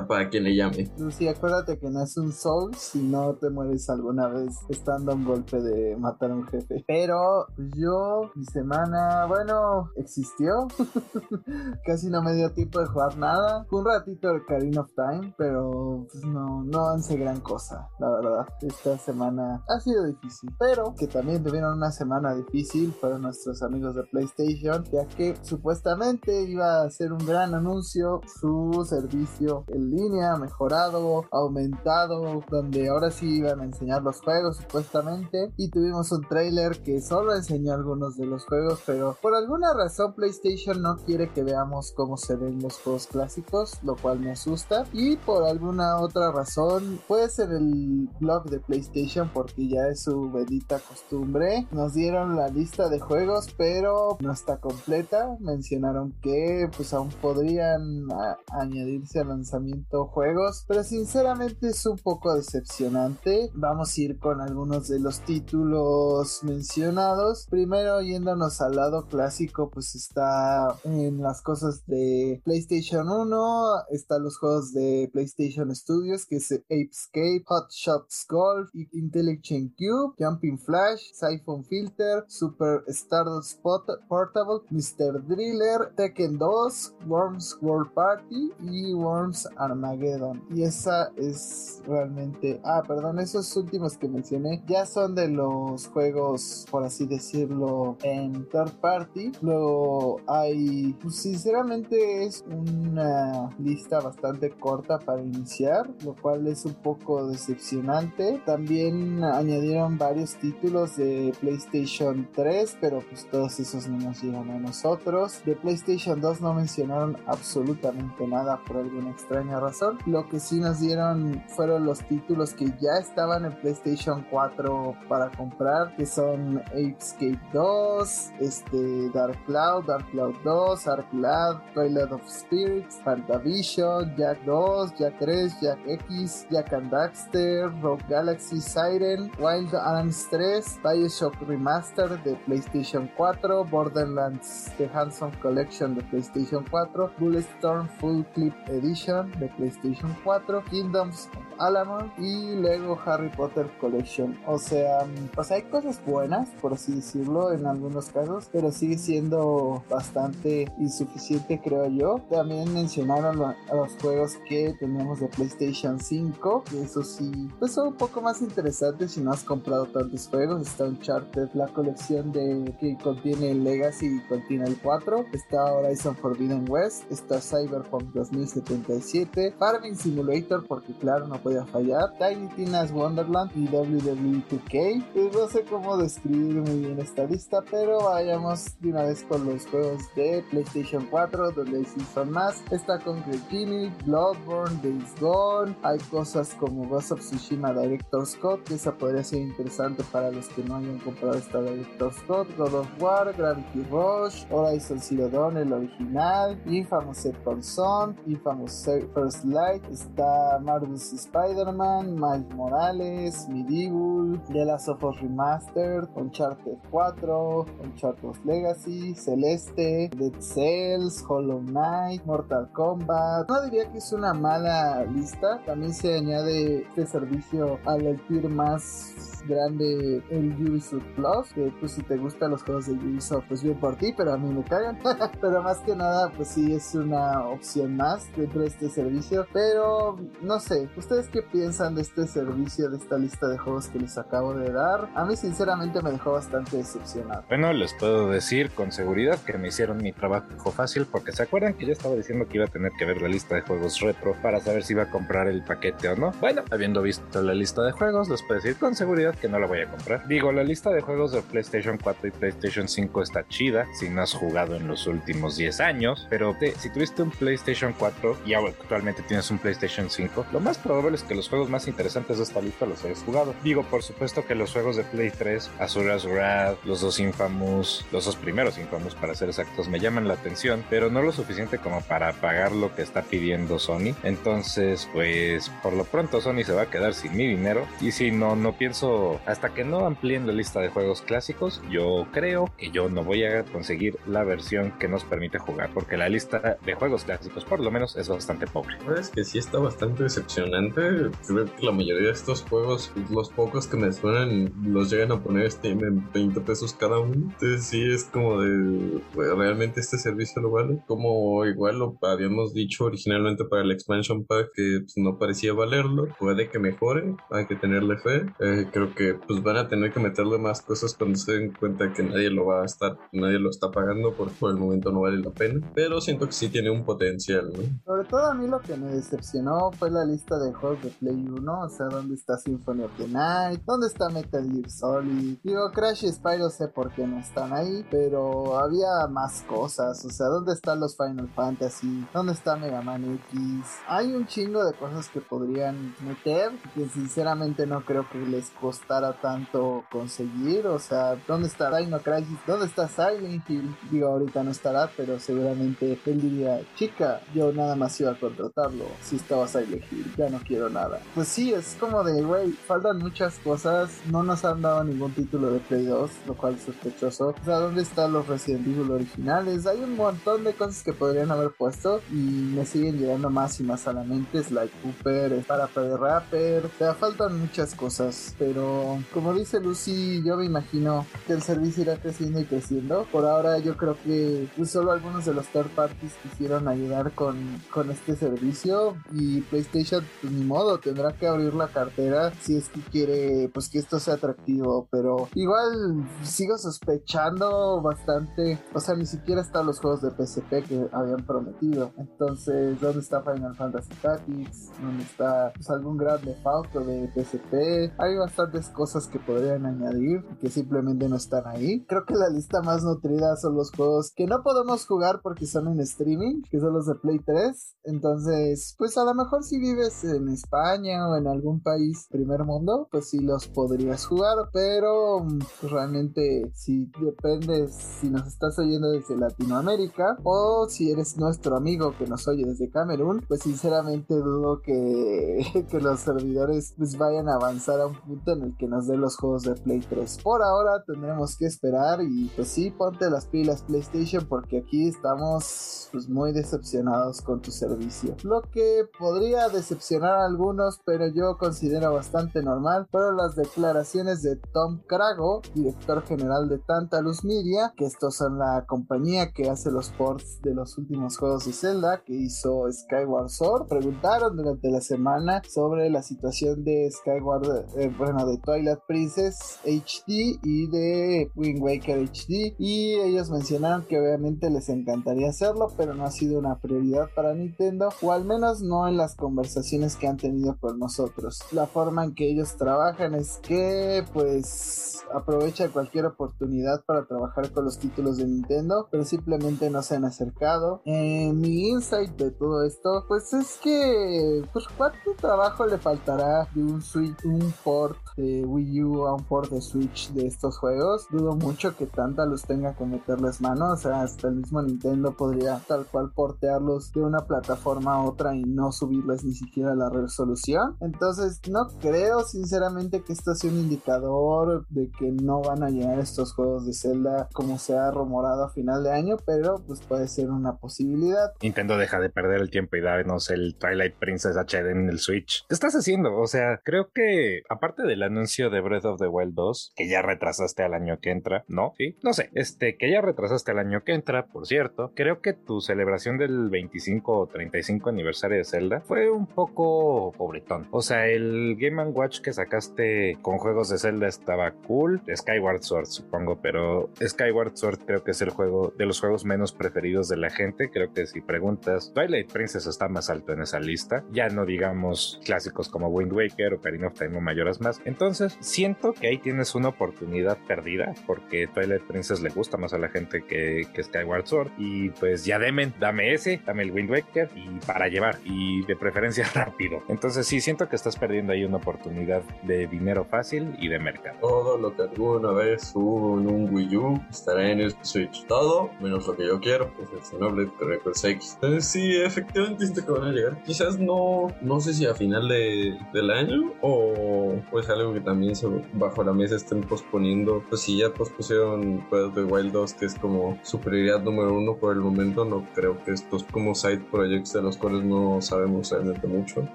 para, 0.09 0.29
quien 0.29 0.45
le 0.45 0.57
llame. 0.57 0.91
Sí, 1.11 1.29
acuérdate 1.29 1.79
que 1.79 1.91
no 1.91 2.03
es 2.03 2.17
un 2.17 2.33
Soul 2.33 2.75
si 2.75 3.03
no 3.03 3.35
te 3.35 3.51
mueres 3.51 3.89
alguna 3.91 4.29
vez 4.29 4.59
estando 4.69 5.13
a 5.13 5.15
un 5.15 5.25
golpe 5.25 5.61
de 5.61 5.97
matar 5.97 6.31
a 6.31 6.35
un 6.35 6.47
jefe. 6.49 6.85
Pero 6.87 7.47
pues 7.55 7.71
yo, 7.77 8.31
mi 8.35 8.45
semana, 8.45 9.27
bueno, 9.27 9.91
existió. 9.97 10.67
Casi 11.85 12.09
no 12.09 12.23
me 12.23 12.35
dio 12.35 12.53
tiempo 12.53 12.81
de 12.81 12.87
jugar 12.87 13.17
nada. 13.19 13.67
Un 13.71 13.85
ratito 13.85 14.44
de 14.45 14.55
Karina 14.55 14.81
of 14.83 14.91
Time, 14.95 15.35
pero 15.37 16.07
pues 16.11 16.25
no, 16.25 16.63
no 16.65 16.87
avancé 16.87 17.17
gran 17.17 17.41
cosa, 17.41 17.89
la 17.99 18.11
verdad. 18.11 18.47
Esta 18.61 18.99
semana 18.99 19.65
ha 19.69 19.81
sido 19.81 20.05
difícil. 20.05 20.51
Pero 20.59 20.95
que 20.99 21.07
también 21.07 21.43
tuvieron 21.43 21.77
una 21.77 21.91
semana 21.91 22.35
difícil 22.35 22.93
fueron 22.93 23.23
nuestros 23.23 23.63
amigos 23.63 23.95
de 23.95 24.05
PlayStation, 24.05 24.85
ya 24.85 25.07
que 25.07 25.37
supuestamente 25.43 26.43
iba 26.43 26.83
a 26.83 26.91
ser 26.91 27.13
un 27.13 27.25
gran 27.25 27.55
anuncio 27.55 28.21
su 28.41 28.85
servicio 28.89 29.65
en 29.69 29.91
línea, 29.91 30.37
mejorado, 30.37 31.25
aumentado, 31.31 32.43
donde 32.51 32.89
ahora 32.89 33.11
sí 33.11 33.39
iban 33.39 33.61
a 33.61 33.65
enseñar 33.65 34.03
los 34.03 34.21
juegos 34.21 34.59
supuestamente. 34.59 35.53
Y 35.57 35.71
tuvimos 35.71 36.11
un 36.13 36.27
trailer 36.27 36.83
que 36.83 37.01
solo 37.01 37.35
enseñó 37.35 37.75
algunos 37.75 38.17
de 38.17 38.27
los 38.27 38.45
juegos, 38.45 38.81
pero 38.87 39.17
por 39.21 39.35
alguna 39.35 39.73
razón 39.75 40.15
PlayStation 40.15 40.83
no 40.83 40.97
quiere 40.97 41.33
que 41.33 41.43
veamos 41.43 41.93
cómo 41.93 42.17
se 42.17 42.37
ven 42.37 42.61
los 42.61 42.79
juegos 42.81 43.07
clásicos, 43.07 43.83
lo 43.83 43.97
cual 43.97 44.21
me 44.21 44.34
asusta. 44.35 44.85
Y 44.93 45.17
por 45.17 45.45
alguna 45.45 45.99
otra 46.01 46.31
razón, 46.31 47.01
puede 47.09 47.29
ser 47.31 47.51
el 47.51 48.09
blog 48.21 48.45
de 48.51 48.61
PlayStation, 48.61 49.31
porque 49.33 49.69
ya 49.69 49.89
es 49.89 50.03
su 50.03 50.31
bendita 50.31 50.79
costumbre. 50.79 51.67
Nos 51.73 51.95
dieron 51.95 52.37
la 52.37 52.49
lista 52.49 52.89
de 52.89 53.01
juegos, 53.01 53.49
pero 53.57 54.17
no 54.21 54.33
está 54.33 54.59
completa. 54.59 55.37
Mencionaron 55.41 56.13
que 56.23 56.69
pues 56.77 56.93
aún 56.93 57.11
podrían 57.21 58.09
añadirse 58.51 59.21
al 59.21 59.29
lanzamiento 59.29 60.07
juegos, 60.07 60.65
pero 60.69 60.83
sinceramente 60.83 61.69
es 61.69 61.87
un 61.87 61.99
poco 61.99 62.35
decepcionante. 62.35 63.51
Vamos 63.55 63.97
a 63.97 64.01
ir 64.01 64.19
con 64.19 64.41
algunos 64.41 64.89
de 64.89 65.01
los 65.01 65.21
títulos 65.21 66.41
mencionados. 66.43 67.47
Primero 67.51 68.01
yéndonos 68.01 68.61
al 68.61 68.77
lado 68.77 69.07
clásico, 69.07 69.71
pues 69.71 69.95
está 69.95 70.77
en 70.85 71.23
las 71.23 71.43
cosas 71.43 71.85
de 71.87 72.41
PlayStation 72.45 73.09
1, 73.09 73.87
están 73.91 74.24
los 74.25 74.39
juegos 74.39 74.73
de 74.73 75.09
PlayStation 75.13 75.75
Studios, 75.75 76.27
que 76.27 76.37
es 76.37 76.51
Apescape, 76.53 77.45
Hot 77.47 77.71
Shots 77.71 78.27
Golf, 78.29 78.71
Intelligent 78.93 79.73
Cube, 79.77 80.15
Jumping 80.19 80.59
Flash, 80.59 81.13
Siphon 81.13 81.65
Filter, 81.65 82.25
Super 82.27 82.83
Stardust 82.89 83.61
Portable, 83.63 84.63
Mr. 84.71 85.23
Driller, 85.27 85.93
Tekken 85.97 86.39
2, 86.39 86.95
Worms 87.07 87.59
World 87.61 87.93
Party 87.93 88.53
y 88.61 88.95
Worms 88.95 89.47
Armageddon. 89.57 90.43
Y 90.55 90.63
esa 90.63 91.13
es 91.17 91.83
realmente... 91.87 92.61
Ah, 92.65 92.83
perdón, 92.87 93.19
esos 93.19 93.55
últimos 93.57 93.97
que 93.99 94.09
mencioné 94.09 94.63
ya 94.67 94.87
son 94.87 95.15
de 95.15 95.29
los 95.29 95.87
juegos, 95.89 96.67
por 96.71 96.85
así 96.85 97.07
decirlo, 97.07 97.97
en 98.03 98.49
third 98.49 98.73
party. 98.81 99.33
Luego 99.43 100.21
hay... 100.27 100.95
Pues 101.03 101.17
sinceramente 101.17 102.25
es 102.25 102.45
una 102.49 103.51
lista 103.59 104.01
bastante 104.01 104.14
corta 104.59 104.99
para 104.99 105.23
iniciar, 105.23 105.89
lo 106.05 106.15
cual 106.15 106.47
es 106.47 106.65
un 106.65 106.75
poco 106.75 107.27
decepcionante. 107.27 108.41
También 108.45 109.23
añadieron 109.23 109.99
varios 109.99 110.37
títulos 110.37 110.97
de 110.97 111.33
PlayStation 111.41 112.29
3, 112.35 112.79
pero 112.81 113.01
pues 113.01 113.29
todos 113.31 113.61
esos 113.61 113.89
no 113.89 113.99
nos 113.99 114.23
llegan 114.23 114.51
a 114.51 114.59
nosotros. 114.59 115.43
De 115.45 115.57
PlayStation 115.57 116.21
2 116.21 116.41
no 116.41 116.55
mencionaron 116.55 117.17
absolutamente 117.27 118.27
nada 118.27 118.61
por 118.67 118.79
alguna 118.79 119.11
extraña 119.11 119.61
razón. 119.61 119.99
Lo 120.07 120.29
que 120.29 120.41
sí 120.41 120.61
nos 120.61 120.81
dieron 120.81 121.43
fueron 121.49 121.85
los 121.85 122.01
títulos 122.07 122.55
que 122.55 122.67
ya 122.81 122.99
estaban 123.01 123.45
en 123.45 123.53
PlayStation 123.61 124.27
4 124.31 124.95
para 125.09 125.31
comprar, 125.31 125.95
que 125.97 126.07
son 126.07 126.59
Apescape 126.67 127.41
2, 127.53 128.31
este 128.41 129.11
Dark 129.11 129.39
Cloud, 129.47 129.85
Dark 129.87 130.11
Cloud 130.11 130.35
2, 130.45 130.89
Ark 130.89 131.07
Lab, 131.13 131.73
Twilight 131.75 132.13
of 132.13 132.23
Spirits, 132.29 133.01
Fantavision, 133.05 134.04
Jack 134.17 134.45
2, 134.45 134.93
Jack 134.99 135.19
3, 135.19 135.49
Jack 135.61 135.79
X, 135.89 136.47
Jack 136.51 136.73
and 136.73 136.91
Daxter, 136.91 137.73
Rogue 137.83 138.03
Galaxy 138.09 138.61
Siren, 138.61 139.31
Wild 139.39 139.75
Arms 139.75 140.27
3, 140.31 140.61
Bioshock 140.83 141.35
Remaster 141.47 142.23
de 142.23 142.37
PlayStation 142.47 143.09
4, 143.17 143.65
Borderlands 143.65 144.71
The 144.79 144.89
Handsome 144.93 145.33
Collection 145.41 145.95
de 145.95 146.03
PlayStation 146.03 146.65
4, 146.71 147.11
Bulletstorm 147.19 147.89
Full 147.99 148.25
Clip 148.35 148.55
Edition 148.69 149.31
de 149.39 149.49
PlayStation 149.49 150.15
4, 150.23 150.63
Kingdoms 150.71 151.29
of 151.55 151.61
Alamon 151.61 152.13
y 152.19 152.55
Lego 152.57 152.99
Harry 153.05 153.29
Potter 153.31 153.71
Collection. 153.81 154.39
O 154.47 154.59
sea, 154.59 155.07
pues 155.35 155.51
hay 155.51 155.63
cosas 155.63 156.01
buenas, 156.05 156.49
por 156.61 156.75
así 156.75 156.95
decirlo, 156.95 157.53
en 157.53 157.67
algunos 157.67 158.07
casos, 158.07 158.49
pero 158.53 158.71
sigue 158.73 158.99
siendo 158.99 159.83
bastante 159.89 160.73
insuficiente, 160.79 161.61
creo 161.63 161.89
yo. 161.89 162.21
También 162.31 162.73
mencionaron 162.73 163.39
los 163.39 163.93
juegos 164.01 164.37
que 164.49 164.75
tenemos 164.79 165.21
de 165.21 165.29
PlayStation 165.29 165.99
5, 165.99 166.65
que 166.71 166.83
eso 166.83 167.03
sí, 167.03 167.49
pues 167.59 167.73
son 167.73 167.89
un 167.89 167.95
poco 167.95 168.21
más 168.21 168.43
interesantes 168.43 169.13
si 169.13 169.21
no 169.21 169.33
has 169.33 169.45
comprado 169.45 169.87
tantos 169.87 170.29
juegos. 170.29 170.63
Está 170.63 170.85
Uncharted, 170.85 171.51
la 171.55 171.69
colección 171.69 172.33
de 172.33 172.75
que 172.81 172.97
contiene 173.03 173.55
Legacy 173.55 174.07
y 174.07 174.29
contiene 174.29 174.67
el 174.67 174.79
4. 174.81 175.27
Está 175.33 175.65
Horizon 175.73 176.17
Forbidden 176.17 176.71
West, 176.71 177.11
está 177.11 177.41
Cyberpunk 177.41 178.13
2077, 178.15 179.55
Farming 179.59 179.97
Simulator, 179.97 180.67
porque 180.67 180.93
claro, 180.95 181.27
no 181.27 181.37
podía 181.45 181.65
fallar, 181.67 182.15
Tiny 182.19 182.49
Tina's 182.57 182.91
Wonderland 182.91 183.53
y 183.55 183.69
WWE 183.69 184.43
2K. 184.49 185.05
Pues 185.13 185.35
no 185.35 185.47
sé 185.47 185.63
cómo 185.65 185.99
describir 185.99 186.57
muy 186.63 186.79
bien 186.81 186.99
esta 186.99 187.25
lista, 187.25 187.63
pero 187.71 187.99
vayamos 188.01 188.81
de 188.81 188.89
una 188.89 189.03
vez 189.03 189.23
con 189.25 189.45
los 189.45 189.67
juegos 189.67 190.03
de 190.17 190.43
PlayStation 190.51 191.07
4, 191.11 191.53
donde 191.53 191.85
sí 191.85 192.01
son 192.15 192.31
más. 192.31 192.65
Está 192.71 192.99
con 192.99 193.23
Genie, 193.51 193.93
Bloodborne, 194.07 194.81
Days 194.83 195.15
Gone. 195.21 195.77
Hay 195.83 195.99
cosas 196.11 196.55
como 196.55 196.89
Ghost 196.89 197.13
of 197.13 197.21
Tsushima 197.21 197.75
Director's 197.75 198.31
Scott, 198.31 198.65
que 198.65 198.75
esa 198.75 198.97
podría 198.97 199.23
ser 199.23 199.43
interesante 199.43 200.03
para 200.11 200.31
los 200.31 200.49
que 200.49 200.65
no 200.65 200.77
hayan 200.77 200.99
comprado 201.01 201.35
esta 201.35 201.61
Director's 201.61 202.17
Scott. 202.17 202.49
God 202.57 202.75
of 202.75 203.03
War, 203.03 203.35
Gravity 203.37 203.85
Rush, 203.91 204.47
Horizon 204.51 204.99
Zero 204.99 205.29
Dawn, 205.29 205.59
el 205.59 205.73
original, 205.73 206.59
Infamous 206.65 207.19
Second 207.19 207.63
Son, 207.63 208.17
Infamous 208.27 208.89
First 209.13 209.45
Light. 209.45 209.85
Está 209.91 210.59
Marvel's 210.63 211.13
Spider-Man, 211.35 212.15
Miles 212.15 212.55
Morales, 212.55 213.49
Medieval, 213.49 214.41
The 214.53 214.65
Last 214.65 214.89
of 214.89 215.03
Us 215.03 215.17
Remastered, 215.21 216.09
Uncharted 216.15 216.79
4, 216.93 217.67
Uncharted 217.83 218.37
Legacy, 218.45 219.17
Celeste, 219.17 220.11
Dead 220.15 220.41
Cells, 220.41 221.25
Hollow 221.29 221.61
Knight, 221.61 222.25
Mortal 222.25 222.71
Kombat. 222.73 223.49
No 223.49 223.63
diría 223.63 223.91
que 223.91 223.99
es 223.99 224.13
una 224.13 224.33
mala 224.33 225.05
lista, 225.07 225.61
también 225.67 225.93
se 225.93 226.19
añade 226.19 226.83
este 226.83 227.05
servicio 227.05 227.81
al 227.85 228.21
tier 228.29 228.49
más 228.49 229.34
grande 229.47 230.23
el 230.31 230.53
Ubisoft 230.69 231.05
Plus, 231.17 231.53
que 231.55 231.73
pues 231.81 231.93
si 231.93 232.03
te 232.03 232.17
gustan 232.17 232.51
los 232.51 232.63
juegos 232.63 232.87
de 232.87 232.93
Ubisoft, 232.93 233.45
pues 233.49 233.63
bien 233.63 233.79
por 233.79 233.97
ti, 233.97 234.13
pero 234.17 234.33
a 234.33 234.39
mí 234.39 234.53
me 234.53 234.65
cagan. 234.65 234.99
pero 235.41 235.63
más 235.63 235.79
que 235.79 235.95
nada, 235.95 236.31
pues 236.31 236.49
sí 236.49 236.73
es 236.73 236.95
una 236.95 237.47
opción 237.47 237.97
más 237.97 238.29
dentro 238.37 238.61
de 238.61 238.69
este 238.69 238.89
servicio. 238.89 239.47
Pero 239.53 240.17
no 240.43 240.61
sé, 240.61 240.89
¿ustedes 240.97 241.29
qué 241.29 241.43
piensan 241.43 241.95
de 241.95 242.03
este 242.03 242.27
servicio, 242.27 242.91
de 242.91 242.97
esta 242.97 243.19
lista 243.19 243.49
de 243.49 243.59
juegos 243.59 243.89
que 243.89 243.99
les 243.99 244.17
acabo 244.19 244.55
de 244.55 244.71
dar? 244.71 245.09
A 245.15 245.25
mí 245.25 245.37
sinceramente 245.37 246.01
me 246.03 246.11
dejó 246.11 246.33
bastante 246.33 246.77
decepcionado. 246.77 247.45
Bueno, 247.49 247.73
les 247.73 247.95
puedo 247.95 248.29
decir 248.31 248.71
con 248.71 248.93
seguridad 248.93 249.39
que 249.45 249.57
me 249.59 249.69
hicieron 249.69 249.99
mi 249.99 250.13
trabajo 250.13 250.71
fácil 250.71 251.07
porque 251.07 251.33
se 251.33 251.43
acuerdan 251.43 251.75
que 251.75 251.87
yo 251.87 251.93
estaba 251.93 252.15
diciendo 252.15 252.47
que 252.49 252.57
iba 252.59 252.67
a 252.67 252.69
tener 252.71 252.93
que 252.99 253.05
ver 253.05 253.21
la 253.21 253.29
lista 253.29 253.55
de 253.55 253.63
juegos 253.63 254.01
retro 254.01 254.35
para 254.43 254.61
saber 254.61 254.85
si 254.85 254.93
iba 254.93 255.05
a 255.05 255.11
comprar 255.11 255.49
el 255.49 255.63
paquete 255.63 256.09
o 256.09 256.17
no. 256.17 256.33
Bueno, 256.41 256.63
habiendo 256.71 257.03
visto 257.03 257.43
la 257.43 257.55
lista 257.55 257.83
de 257.83 257.93
juegos, 257.93 258.29
les 258.29 258.43
puedo 258.43 258.61
decir 258.61 258.77
con 258.77 258.95
seguridad 258.95 259.34
que 259.35 259.49
no 259.49 259.59
la 259.59 259.67
voy 259.67 259.81
a 259.81 259.91
comprar. 259.91 260.27
Digo, 260.27 260.53
la 260.53 260.65
lista 260.65 260.91
de 260.91 261.01
juegos 261.01 261.33
de 261.33 261.43
PlayStation 261.43 261.99
4 261.99 262.29
y 262.29 262.31
PlayStation 262.31 262.89
5 262.89 263.23
está 263.23 263.47
chida 263.49 263.87
si 263.95 264.09
no 264.09 264.23
has 264.23 264.33
jugado 264.33 264.77
en 264.77 264.89
los 264.89 265.07
últimos 265.07 265.57
10 265.57 265.81
años, 265.81 266.27
pero 266.31 266.57
si 266.79 266.91
tuviste 266.91 267.23
un 267.23 267.31
PlayStation 267.31 267.95
4 267.99 268.39
y 268.47 268.55
actualmente 268.55 269.23
tienes 269.23 269.51
un 269.51 269.59
PlayStation 269.59 270.11
5, 270.11 270.47
lo 270.53 270.61
más 270.61 270.79
probable 270.79 271.17
es 271.17 271.23
que 271.23 271.35
los 271.35 271.49
juegos 271.49 271.69
más 271.69 271.89
interesantes 271.89 272.39
de 272.39 272.45
esta 272.45 272.61
lista 272.61 272.87
los 272.87 273.05
hayas 273.05 273.23
jugado. 273.23 273.55
Digo, 273.63 273.83
por 273.85 274.03
supuesto 274.03 274.47
que 274.47 274.55
los 274.55 274.73
juegos 274.73 274.97
de 274.97 275.05
Play 275.05 275.31
3, 275.31 275.71
Azura's 275.79 276.25
Wrath, 276.25 276.79
los 276.85 277.01
dos 277.01 277.21
Infamous, 277.21 278.05
los 278.13 278.25
dos 278.25 278.37
primeros 278.37 278.79
Infamous 278.79 279.15
para 279.15 279.35
ser 279.35 279.49
exactos, 279.49 279.89
me 279.89 280.01
llaman 280.01 280.29
la 280.29 280.35
atención, 280.35 280.85
pero 280.91 281.11
no 281.11 281.23
lo 281.23 281.33
suficiente 281.33 281.79
como 281.79 282.01
para 282.03 282.33
pagar 282.33 282.73
lo 282.73 282.95
que 282.95 283.03
está 283.03 283.23
pidiendo 283.23 283.79
Sony. 283.79 284.15
Entonces, 284.23 285.09
pues 285.13 285.71
por 285.83 285.93
lo 285.93 286.05
pronto 286.05 286.41
Sony 286.41 286.65
se 286.65 286.73
va 286.73 286.83
a 286.83 286.91
quedar 286.91 287.15
sin 287.15 287.37
mi 287.37 287.47
dinero 287.47 287.87
y 288.01 288.13
si 288.13 288.31
no, 288.31 288.57
no 288.57 288.73
pienso 288.73 289.24
hasta 289.47 289.75
que 289.75 289.85
no 289.85 290.07
amplíen 290.07 290.47
la 290.47 290.53
lista 290.53 290.81
de 290.81 290.89
juegos 290.89 291.23
clásicos, 291.23 291.83
yo 291.91 292.27
creo 292.33 292.73
que 292.77 292.91
yo 292.91 293.09
no 293.09 293.25
voy 293.25 293.45
a 293.45 293.65
conseguir 293.65 294.19
la 294.27 294.45
versión 294.45 294.93
que 294.99 295.09
nos 295.09 295.25
permite 295.25 295.59
jugar, 295.59 295.91
porque 295.93 296.17
la 296.17 296.29
lista 296.29 296.79
de 296.85 296.95
juegos 296.95 297.25
clásicos 297.25 297.65
por 297.65 297.81
lo 297.81 297.91
menos 297.91 298.17
es 298.17 298.29
bastante 298.29 298.67
pobre. 298.67 298.97
Es 299.19 299.31
que 299.31 299.45
sí 299.45 299.59
está 299.59 299.79
bastante 299.79 300.23
decepcionante. 300.23 301.31
Creo 301.47 301.65
que 301.65 301.85
la 301.85 301.93
mayoría 301.93 302.29
de 302.29 302.33
estos 302.33 302.63
juegos, 302.63 303.13
los 303.31 303.51
pocos 303.51 303.87
que 303.87 303.97
me 303.97 304.13
suenan, 304.13 304.73
los 304.85 305.11
llegan 305.11 305.33
a 305.33 305.43
poner 305.43 305.71
Steam 305.71 306.03
en 306.05 306.33
20 306.33 306.61
pesos 306.61 306.95
cada 306.95 307.19
uno. 307.19 307.35
Entonces 307.35 307.85
sí 307.85 308.03
es 308.03 308.25
como 308.25 308.61
de, 308.61 309.21
realmente 309.35 310.01
este 310.01 310.19
servicio 310.19 310.63
lo 310.63 310.71
vale. 310.71 311.03
Como 311.07 311.65
igual 311.65 311.99
lo 311.99 312.19
habíamos 312.23 312.75
dicho 312.75 313.05
originalmente 313.05 313.65
para 313.65 313.83
el 313.83 313.91
expansion 313.91 314.45
pack 314.45 314.71
que 314.75 315.01
pues, 315.01 315.15
no 315.17 315.39
parecía 315.39 315.73
valerlo. 315.73 316.29
Puede 316.39 316.69
que 316.69 316.79
mejore, 316.79 317.35
hay 317.51 317.67
que 317.67 317.77
tenerle 317.77 318.17
fe. 318.19 318.47
Eh, 318.61 318.87
creo 318.93 319.14
que 319.15 319.35
pues 319.35 319.63
van 319.63 319.77
a 319.77 319.89
tener 319.89 320.13
que 320.13 320.21
meterle 320.21 320.59
más 320.59 320.83
cosas 320.83 321.15
cuando 321.15 321.39
se 321.39 321.53
den 321.53 321.73
cuenta 321.73 322.13
que 322.13 322.23
nadie 322.23 322.51
lo 322.51 322.67
va 322.67 322.83
a 322.83 322.85
estar, 322.85 323.17
nadie 323.33 323.59
lo 323.59 323.71
está 323.71 323.91
pagando 323.91 324.35
porque 324.35 324.55
por 324.59 324.71
el 324.71 324.77
momento 324.77 325.11
no 325.13 325.21
vale 325.21 325.39
la 325.39 325.51
pena. 325.51 325.87
Pero 325.95 326.21
siento 326.21 326.47
que 326.47 326.53
sí 326.53 326.69
tiene 326.69 326.91
un 326.91 327.05
potencial, 327.05 327.73
¿no? 327.73 327.83
Sobre 328.05 328.29
todo 328.29 328.47
a 328.47 328.55
mí 328.55 328.67
lo 328.67 328.81
que 328.81 328.97
me 328.97 329.11
decepcionó 329.11 329.91
fue 329.93 330.11
la 330.11 330.25
lista 330.25 330.59
de 330.59 330.73
juegos 330.73 331.03
de 331.03 331.11
Play 331.11 331.47
1, 331.49 331.81
o 331.81 331.89
sea, 331.89 332.07
¿dónde 332.07 332.35
está 332.35 332.57
Symphony 332.59 333.05
of 333.05 333.13
the 333.17 333.29
Night? 333.29 333.83
¿Dónde 333.87 334.07
está 334.07 334.29
Metal 334.29 334.65
Gear 334.71 334.91
Solid? 334.91 335.59
Digo, 335.63 335.91
Crash 335.93 336.25
y 336.25 336.33
Spyro 336.33 336.71
sé 336.71 336.89
por 336.89 337.13
qué 337.13 337.27
no 337.27 337.39
están 337.39 337.73
ahí, 337.73 338.05
pero 338.11 338.79
había 338.79 339.27
más 339.31 339.63
cosas, 339.63 340.25
o 340.25 340.31
sea, 340.31 340.47
¿dónde 340.47 340.73
están 340.73 341.01
los 341.01 341.17
Final 341.17 341.49
Fantasy? 341.55 342.27
¿Dónde 342.33 342.53
está 342.53 342.77
Mega 342.77 343.03
Man 343.03 343.41
X? 343.51 343.61
Hay 344.09 344.33
un 344.33 344.47
chingo 344.47 344.85
de 344.85 344.93
cosas 344.95 345.29
que 345.29 345.41
podrían 345.41 346.15
meter, 346.27 346.73
que 346.95 347.09
sinceramente 347.09 347.87
no 347.87 348.05
creo 348.05 348.29
que 348.31 348.39
les 348.39 348.71
costara 349.05 349.35
tanto 349.35 350.05
conseguir, 350.11 350.87
o 350.87 350.99
sea, 350.99 351.37
¿dónde 351.47 351.69
está 351.69 351.95
Dino 351.99 352.19
Crisis? 352.21 352.59
¿Dónde 352.67 352.87
está 352.87 353.07
Silent 353.07 353.69
Hill? 353.69 353.95
Digo, 354.11 354.29
ahorita 354.29 354.63
no 354.63 354.71
estará, 354.71 355.11
pero 355.15 355.39
seguramente 355.39 356.19
él 356.25 356.41
diría, 356.41 356.81
chica, 356.97 357.43
yo 357.55 357.71
nada 357.73 357.97
más 357.97 358.19
iba 358.21 358.31
a 358.31 358.41
contratarlo 358.41 359.05
si 359.23 359.37
estabas 359.37 359.77
a 359.77 359.83
elegir, 359.83 360.25
ya 360.39 360.49
no 360.49 360.59
quiero 360.67 360.89
nada. 360.89 361.21
Pues 361.35 361.49
sí, 361.49 361.73
es 361.75 361.97
como 362.01 362.25
de, 362.25 362.43
güey, 362.43 362.73
faltan 362.73 363.19
muchas 363.19 363.59
cosas, 363.59 364.21
no 364.31 364.43
nos 364.43 364.65
han 364.65 364.81
dado 364.81 365.05
ningún 365.05 365.33
título 365.33 365.71
de 365.71 365.81
Play 365.81 366.07
2, 366.07 366.31
lo 366.47 366.55
cual 366.55 366.75
es 366.77 366.83
sospechoso. 366.83 367.55
O 367.61 367.65
sea, 367.65 367.77
¿dónde 367.77 368.03
están 368.03 368.33
los 368.33 368.47
Resident 368.47 368.87
Evil 368.87 369.11
originales? 369.11 369.87
Hay 369.87 370.01
un 370.01 370.17
montón 370.17 370.65
de 370.65 370.73
cosas 370.73 371.03
que 371.03 371.13
podrían 371.13 371.51
haber 371.51 371.73
puesto 371.73 372.23
y 372.31 372.37
me 372.37 372.87
siguen 372.87 373.19
llegando 373.19 373.51
más 373.51 373.79
y 373.81 373.83
más 373.83 374.09
a 374.09 374.15
la 374.15 374.25
mente. 374.25 374.59
Es 374.59 374.71
like 374.71 374.95
Cooper, 375.03 375.63
para 375.67 375.89
de 375.95 376.17
Rapper, 376.17 376.87
o 376.87 376.91
sea, 376.99 377.15
faltan 377.15 377.59
muchas 377.59 377.95
cosas, 377.95 378.55
pero 378.59 378.94
como 379.33 379.53
dice 379.55 379.81
Lucy, 379.81 380.43
yo 380.45 380.57
me 380.57 380.67
imagino 380.67 381.27
que 381.47 381.53
el 381.53 381.63
servicio 381.63 382.03
irá 382.03 382.17
creciendo 382.17 382.61
y 382.61 382.65
creciendo. 382.65 383.27
Por 383.31 383.45
ahora 383.45 383.79
yo 383.79 383.97
creo 383.97 384.17
que 384.25 384.69
pues, 384.77 384.91
solo 384.91 385.13
algunos 385.13 385.45
de 385.45 385.55
los 385.55 385.67
third 385.69 385.89
parties 385.95 386.33
quisieron 386.43 386.89
ayudar 386.89 387.33
con, 387.33 387.57
con 387.93 388.11
este 388.11 388.37
servicio 388.37 389.17
y 389.33 389.61
PlayStation 389.63 390.25
pues 390.41 390.53
ni 390.53 390.65
modo 390.65 390.99
tendrá 390.99 391.33
que 391.33 391.47
abrir 391.47 391.75
la 391.75 391.89
cartera 391.89 392.53
si 392.61 392.77
es 392.77 392.89
que 392.89 393.01
quiere 393.01 393.71
pues 393.73 393.89
que 393.89 393.99
esto 393.99 394.19
sea 394.19 394.35
atractivo. 394.35 395.09
Pero 395.11 395.49
igual 395.55 396.29
sigo 396.43 396.77
sospechando 396.79 398.01
bastante 398.03 398.79
o 398.93 399.01
sea 399.01 399.15
ni 399.15 399.27
siquiera 399.27 399.61
están 399.61 399.87
los 399.87 400.01
juegos 400.01 400.23
de 400.23 400.31
PSP 400.31 400.87
que 400.89 401.07
habían 401.13 401.45
prometido. 401.47 402.13
Entonces 402.17 403.01
dónde 403.01 403.21
está 403.21 403.43
Final 403.43 403.75
Fantasy 403.75 404.15
Tactics 404.21 404.91
dónde 405.01 405.23
está 405.23 405.73
pues, 405.75 405.89
algún 405.91 406.17
Grand 406.17 406.45
Theft 406.45 407.07
de 407.07 407.31
PSP 407.35 407.75
hay 408.19 408.37
bastantes 408.75 408.95
cosas 408.95 409.29
que 409.29 409.39
podrían 409.39 409.87
añadir 409.87 410.45
que 410.61 410.69
simplemente 410.69 411.29
no 411.29 411.37
están 411.37 411.67
ahí 411.67 412.05
creo 412.07 412.25
que 412.25 412.35
la 412.35 412.49
lista 412.49 412.83
más 412.83 413.05
nutrida 413.05 413.57
son 413.57 413.75
los 413.77 413.91
juegos 413.91 414.33
que 414.35 414.47
no 414.47 414.63
podemos 414.63 415.07
jugar 415.07 415.41
porque 415.43 415.67
son 415.67 415.89
en 415.89 416.01
streaming 416.01 416.63
que 416.71 416.81
son 416.81 416.93
los 416.93 417.07
de 417.07 417.15
Play 417.15 417.39
3. 417.45 417.97
Entonces, 418.05 418.95
pues 418.99 419.17
a 419.17 419.25
lo 419.25 419.35
mejor 419.35 419.65
si 419.65 419.79
vives 419.79 420.25
en 420.25 420.49
España 420.49 421.29
o 421.29 421.37
en 421.37 421.47
algún 421.47 421.81
país 421.81 422.27
primer 422.31 422.65
mundo, 422.65 423.09
pues 423.11 423.31
sí 423.31 423.41
los 423.41 423.69
podrías 423.69 424.27
jugar, 424.27 424.71
pero 424.73 425.47
pues, 425.81 425.93
realmente 425.93 426.71
si 426.75 427.11
dependes 427.21 427.95
si 427.95 428.29
nos 428.29 428.47
estás 428.47 428.79
oyendo 428.79 429.11
desde 429.11 429.37
Latinoamérica 429.37 430.37
o 430.43 430.87
si 430.89 431.11
eres 431.11 431.37
nuestro 431.37 431.77
amigo 431.77 432.15
que 432.19 432.27
nos 432.27 432.47
oye 432.49 432.65
desde 432.65 432.91
Camerún, 432.91 433.45
pues 433.47 433.63
sinceramente 433.63 434.35
dudo 434.35 434.81
que, 434.83 435.87
que 435.91 436.01
los 436.01 436.21
servidores 436.21 436.95
pues 436.97 437.17
vayan 437.17 437.49
a 437.49 437.55
avanzar 437.55 438.01
a 438.01 438.07
un 438.07 438.21
punto 438.21 438.53
en 438.53 438.64
el 438.65 438.77
que 438.77 438.87
nos 438.87 439.07
den 439.07 439.21
los 439.21 439.37
juegos 439.37 439.63
de 439.63 439.75
Play 439.75 440.01
3. 440.01 440.39
Por 440.43 440.63
ahora 440.63 441.03
tendremos 441.07 441.57
que 441.57 441.67
esperar 441.67 442.21
y 442.23 442.51
pues 442.57 442.69
sí, 442.69 442.91
ponte 442.91 443.31
las 443.31 443.47
pilas 443.47 443.83
PlayStation 443.83 444.47
porque 444.49 444.79
aquí 444.79 445.09
estamos 445.09 446.09
pues 446.13 446.29
muy 446.29 446.53
decepcionados 446.53 447.41
con 447.41 447.61
tu 447.61 447.71
servicio. 447.71 448.37
Lo 448.43 448.63
que 448.63 449.05
podría 449.19 449.69
decepcionar 449.69 450.35
a 450.35 450.47
algunos, 450.47 451.01
pero 451.05 451.27
yo 451.29 451.57
considero 451.59 452.13
bastante 452.13 452.63
normal, 452.63 453.07
fueron 453.11 453.37
las 453.37 453.57
declaraciones 453.57 454.43
de 454.43 454.57
Tom 454.73 455.01
Crago, 455.07 455.63
director 455.75 456.23
general 456.25 456.69
de 456.69 456.79
Tantalus 456.79 457.45
Media, 457.45 457.93
que 457.97 458.05
estos 458.05 458.37
son 458.37 458.59
la 458.59 458.85
compañía 458.87 459.53
que 459.53 459.71
hace 459.71 459.91
los 459.91 460.11
ports 460.11 460.61
de 460.63 460.75
los 460.75 460.97
últimos 460.99 461.39
juegos 461.39 461.67
de 461.67 461.73
Zelda, 461.73 462.23
que 462.25 462.35
hizo 462.35 462.91
Skyward 462.91 463.49
Sword. 463.49 463.89
Preguntaron 463.89 464.57
durante 464.57 464.91
la 464.91 465.01
semana 465.01 465.63
sobre 465.69 466.11
la 466.11 466.23
situación 466.23 466.85
de 466.85 467.11
Skyward, 467.11 467.87
eh, 467.97 468.13
bueno, 468.17 468.47
de 468.47 468.54
Twilight 468.59 469.01
Princess 469.07 469.79
HD 469.85 470.59
y 470.63 470.87
de 470.89 471.51
Wind 471.55 471.83
Waker 471.83 472.19
HD, 472.19 472.75
y 472.79 473.15
ellos 473.15 473.51
mencionaron 473.51 474.05
que 474.05 474.19
obviamente 474.19 474.71
les 474.71 474.89
encantaría 474.89 475.49
hacerlo, 475.49 475.93
pero 475.97 476.15
no 476.15 476.25
ha 476.25 476.31
sido 476.31 476.59
una 476.59 476.79
prioridad 476.79 477.29
para 477.35 477.55
Nintendo, 477.55 478.11
o 478.23 478.33
al 478.33 478.45
menos 478.45 478.83
no 478.83 479.09
en 479.09 479.17
las 479.17 479.37
conversaciones 479.37 480.17
que 480.17 480.27
han 480.27 480.37
tenido 480.37 480.77
con 480.79 480.99
nosotros. 480.99 481.61
La 481.73 481.87
forma 481.87 482.25
en 482.25 482.35
que 482.35 482.51
ellos 482.51 482.77
trabajan 482.77 483.35
es 483.35 483.59
que 483.63 484.25
pues 484.33 485.15
aprovecha 485.33 485.89
cualquier 485.89 486.27
oportunidad 486.27 487.05
para 487.05 487.27
trabajar 487.27 487.71
con 487.73 487.85
los 487.85 487.99
títulos 487.99 488.37
de 488.37 488.47
Nintendo, 488.47 489.09
pero 489.11 489.25
simplemente 489.25 489.91
no 489.91 490.03
se 490.03 490.17
han 490.17 490.25
acercado. 490.25 491.03
Eh, 491.05 491.53
mi 491.53 491.89
insight 491.89 492.31
de 492.37 492.51
todo 492.51 492.85
esto, 492.85 493.25
pues 493.29 493.53
es 493.53 493.79
que 493.83 494.63
pues 494.73 494.87
cuánto 494.97 495.35
trabajo 495.41 495.87
le 495.87 495.99
faltará 495.99 496.69
de 496.75 496.83
un 496.83 497.03
Switch, 497.03 497.45
un 497.45 497.73
port 497.83 498.19
de 498.37 498.65
Wii 498.65 499.03
U 499.05 499.27
a 499.27 499.35
un 499.35 499.45
port 499.45 499.71
de 499.71 499.81
Switch 499.81 500.31
de 500.33 500.47
estos 500.47 500.79
juegos. 500.79 501.27
Dudo 501.31 501.55
mucho 501.55 501.97
que 501.97 502.07
tanta 502.07 502.47
los 502.47 502.63
tenga 502.63 502.95
que 502.95 503.05
meterles 503.05 503.61
mano, 503.61 503.93
o 503.93 503.97
sea, 503.97 504.23
hasta 504.23 504.49
el 504.49 504.57
mismo 504.57 504.83
Nintendo 504.83 505.37
podría 505.37 505.81
tal 505.87 506.07
cual 506.07 506.33
portearlos 506.35 507.13
de 507.13 507.23
una 507.23 507.47
plataforma 507.47 508.15
a 508.15 508.23
otra 508.23 508.55
y 508.55 508.63
no 508.65 508.93
subirles 508.93 509.45
ni 509.45 509.55
siquiera 509.55 509.95
la 509.95 510.11
resolución. 510.11 510.97
Entonces 511.01 511.61
no 511.71 511.89
creo 512.01 512.41
sinceramente 512.41 513.23
que 513.23 513.33
esto 513.33 513.55
sea 513.55 513.71
un 513.71 513.79
indicador 513.79 514.87
de 514.89 515.11
que 515.11 515.31
no 515.31 515.61
van 515.63 515.83
a 515.83 515.91
llegar 515.91 516.19
estos 516.19 516.53
juegos 516.55 516.87
de 516.87 516.93
Zelda 516.93 517.49
como 517.53 517.79
se 517.79 517.97
ha 517.97 518.11
rumorado 518.11 518.65
a 518.65 518.71
final 518.71 519.05
de 519.05 519.13
año, 519.13 519.37
pero 519.45 519.83
pues 519.87 520.01
puede 520.01 520.29
ser 520.29 520.51
una 520.51 520.77
posibilidad. 520.77 521.53
Nintendo 521.63 521.97
deja 521.97 522.21
de 522.21 522.31
perder 522.31 522.61
el 522.61 522.71
tiempo 522.71 522.97
y 522.97 523.01
darnos 523.01 523.51
el 523.51 523.77
Twilight 523.77 524.15
Princess 524.17 524.57
HD 524.57 524.91
en 524.91 525.09
el 525.09 525.19
Switch. 525.19 525.65
¿Qué 525.69 525.75
estás 525.75 525.95
haciendo? 525.95 526.37
O 526.37 526.47
sea, 526.47 526.81
creo 526.83 527.11
que 527.15 527.63
aparte 527.69 528.03
del 528.03 528.23
anuncio 528.25 528.71
de 528.71 528.81
Breath 528.81 529.05
of 529.05 529.21
the 529.21 529.29
Wild 529.29 529.55
2, 529.55 529.93
que 529.97 530.09
ya 530.09 530.23
retrasaste 530.23 530.83
al 530.83 530.95
año 530.95 531.19
que 531.21 531.31
entra, 531.31 531.65
¿no? 531.69 531.95
Sí, 531.97 532.17
no 532.23 532.33
sé, 532.33 532.51
este, 532.55 532.97
que 532.97 533.11
ya 533.11 533.21
retrasaste 533.21 533.71
al 533.71 533.79
año 533.79 534.03
que 534.05 534.13
entra, 534.13 534.47
por 534.47 534.67
cierto, 534.67 535.13
creo 535.15 535.41
que 535.41 535.53
tu 535.53 535.81
celebración 535.81 536.39
del 536.39 536.69
25 536.71 537.39
o 537.39 537.47
35 537.47 538.11
aniversario 538.11 538.59
de 538.59 538.65
Zelda 538.65 539.01
fue 539.01 539.31
un 539.31 539.47
poco 539.47 540.33
pobretón. 540.37 540.89
O 540.91 541.03
sea, 541.03 541.27
el 541.27 541.77
Game 541.79 542.03
Watch 542.03 542.41
que 542.41 542.53
sacaste 542.53 543.39
con 543.43 543.59
juegos 543.59 543.89
de 543.89 543.99
Zelda 543.99 544.27
estaba 544.27 544.73
cool. 544.73 545.23
Skyward 545.35 545.83
Sword, 545.83 546.07
supongo, 546.07 546.61
pero 546.61 547.11
Skyward 547.21 547.77
Sword 547.77 548.01
creo 548.07 548.25
que 548.25 548.33
es 548.33 548.43
el 548.43 548.51
juego 548.51 548.93
de 548.97 549.07
los 549.07 549.21
juegos 549.21 549.45
menos 549.45 549.73
preferidos 549.73 550.29
de 550.29 550.37
la 550.37 550.51
gente. 550.51 550.91
Creo 550.91 551.13
que 551.13 551.27
si 551.27 551.41
preguntas, 551.41 552.13
Twilight 552.15 552.53
Princess 552.53 552.87
está 552.87 553.09
más 553.09 553.31
alto 553.31 553.53
en 553.53 553.63
esa 553.63 553.81
lista. 553.81 554.25
Ya 554.33 554.49
no 554.49 554.65
digamos 554.67 555.41
clásicos 555.45 555.89
como 555.89 556.09
Wind 556.09 556.33
Waker 556.33 556.75
o 556.75 556.81
Karina 556.81 557.09
of 557.09 557.15
Time 557.19 557.37
o 557.39 557.41
mayoras 557.41 557.81
más. 557.81 558.01
Entonces, 558.15 558.57
siento 558.61 559.13
que 559.13 559.27
ahí 559.27 559.39
tienes 559.39 559.75
una 559.75 559.89
oportunidad 559.89 560.57
perdida 560.69 561.15
porque 561.27 561.67
Twilight 561.67 562.05
Princess 562.05 562.41
le 562.41 562.51
gusta 562.51 562.77
más 562.77 562.95
a 562.95 562.99
la 562.99 563.09
gente 563.09 563.43
que, 563.43 563.89
que 563.93 564.05
Skyward 564.05 564.47
Sword. 564.47 564.71
Y 564.79 565.11
pues 565.11 565.45
ya 565.45 565.59
demen, 565.59 565.93
dame 565.99 566.33
ese, 566.33 566.61
dame 566.65 566.85
el 566.85 566.93
Wind 566.93 567.11
Waker 567.11 567.51
y 567.57 567.85
para 567.85 568.07
llevar 568.07 568.39
y 568.45 568.87
de 568.87 568.95
preferencia 568.95 569.51
rápido. 569.55 570.05
Entonces 570.09 570.47
sí, 570.47 570.61
siento 570.61 570.89
que 570.89 570.95
estás 570.95 571.17
perdiendo 571.17 571.53
ahí 571.53 571.65
una 571.65 571.79
oportunidad 571.79 572.43
de 572.63 572.87
dinero 572.87 573.25
fácil 573.25 573.75
y 573.81 573.89
de 573.89 573.99
mercado. 573.99 574.39
Todo 574.41 574.79
lo 574.79 574.95
que 574.95 575.03
alguna 575.03 575.51
vez 575.51 575.91
hubo 575.97 576.39
en 576.39 576.47
un 576.47 576.73
Wii 576.73 576.97
U 576.97 577.21
estará 577.29 577.69
en 577.69 577.81
el 577.81 577.97
Switch. 578.03 578.47
Todo, 578.47 578.93
menos 579.01 579.27
lo 579.27 579.37
que 579.37 579.45
yo 579.45 579.59
quiero, 579.59 579.93
que 579.97 580.05
es 580.05 580.13
el 580.13 580.23
Xenoblade 580.23 580.71
Chronicles 580.79 581.25
X. 581.25 581.55
Entonces 581.55 581.85
sí, 581.87 582.17
efectivamente 582.23 582.87
siento 582.87 583.05
que 583.05 583.21
van 583.21 583.31
a 583.31 583.33
llegar. 583.33 583.61
Quizás 583.65 583.99
no, 583.99 584.55
no 584.61 584.79
sé 584.79 584.95
si 584.95 585.05
a 585.05 585.17
final 585.17 585.49
de, 585.49 585.99
del 586.13 586.31
año 586.31 586.75
o 586.81 587.57
pues 587.73 587.89
algo 587.89 588.04
que 588.13 588.21
también 588.21 588.55
se, 588.57 588.67
bajo 588.93 589.23
la 589.25 589.33
mesa 589.33 589.57
estén 589.57 589.83
posponiendo. 589.83 590.63
Pues 590.69 590.83
si 590.83 590.99
ya 590.99 591.13
pospusieron 591.13 592.05
Breath 592.11 592.37
of 592.37 592.53
Wild 592.53 592.73
2, 592.73 592.95
que 592.95 593.07
es 593.07 593.19
como 593.19 593.59
su 593.63 593.79
prioridad 593.81 594.23
número 594.23 594.55
uno 594.55 594.77
por 594.77 594.95
el 594.95 595.01
momento, 595.01 595.45
no 595.45 595.67
creo 595.75 596.03
que 596.05 596.13
estos 596.13 596.45
como 596.45 596.75
side 596.75 597.05
projects 597.11 597.53
de 597.53 597.63
los 597.63 597.77
cuales 597.77 598.05
no 598.05 598.41
sabemos 598.41 598.91
realmente 598.91 599.27
mucho, 599.27 599.69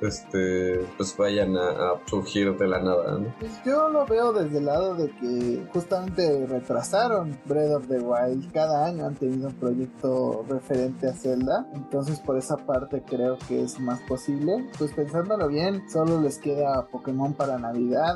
este, 0.01 0.79
pues 0.97 1.15
vayan 1.17 1.57
a, 1.57 1.99
surgir 2.05 2.55
de 2.57 2.67
la 2.67 2.79
nada. 2.79 3.17
¿no? 3.19 3.33
Pues 3.39 3.51
yo 3.65 3.89
lo 3.89 4.05
veo 4.05 4.33
desde 4.33 4.57
el 4.57 4.65
lado 4.65 4.95
de 4.95 5.09
que 5.09 5.65
justamente 5.73 6.45
retrasaron 6.47 7.37
Breath 7.45 7.73
of 7.73 7.87
the 7.87 7.99
Wild. 7.99 8.51
Cada 8.51 8.85
año 8.85 9.05
han 9.05 9.15
tenido 9.15 9.49
un 9.49 9.55
proyecto 9.55 10.45
referente 10.47 11.07
a 11.07 11.13
Zelda, 11.13 11.67
entonces 11.73 12.19
por 12.19 12.37
esa 12.37 12.57
parte 12.57 13.03
creo 13.05 13.37
que 13.47 13.63
es 13.63 13.79
más 13.79 13.99
posible. 14.01 14.69
Pues 14.77 14.93
pensándolo 14.93 15.47
bien, 15.47 15.83
solo 15.89 16.19
les 16.21 16.37
queda 16.37 16.87
Pokémon 16.87 17.33
para 17.33 17.57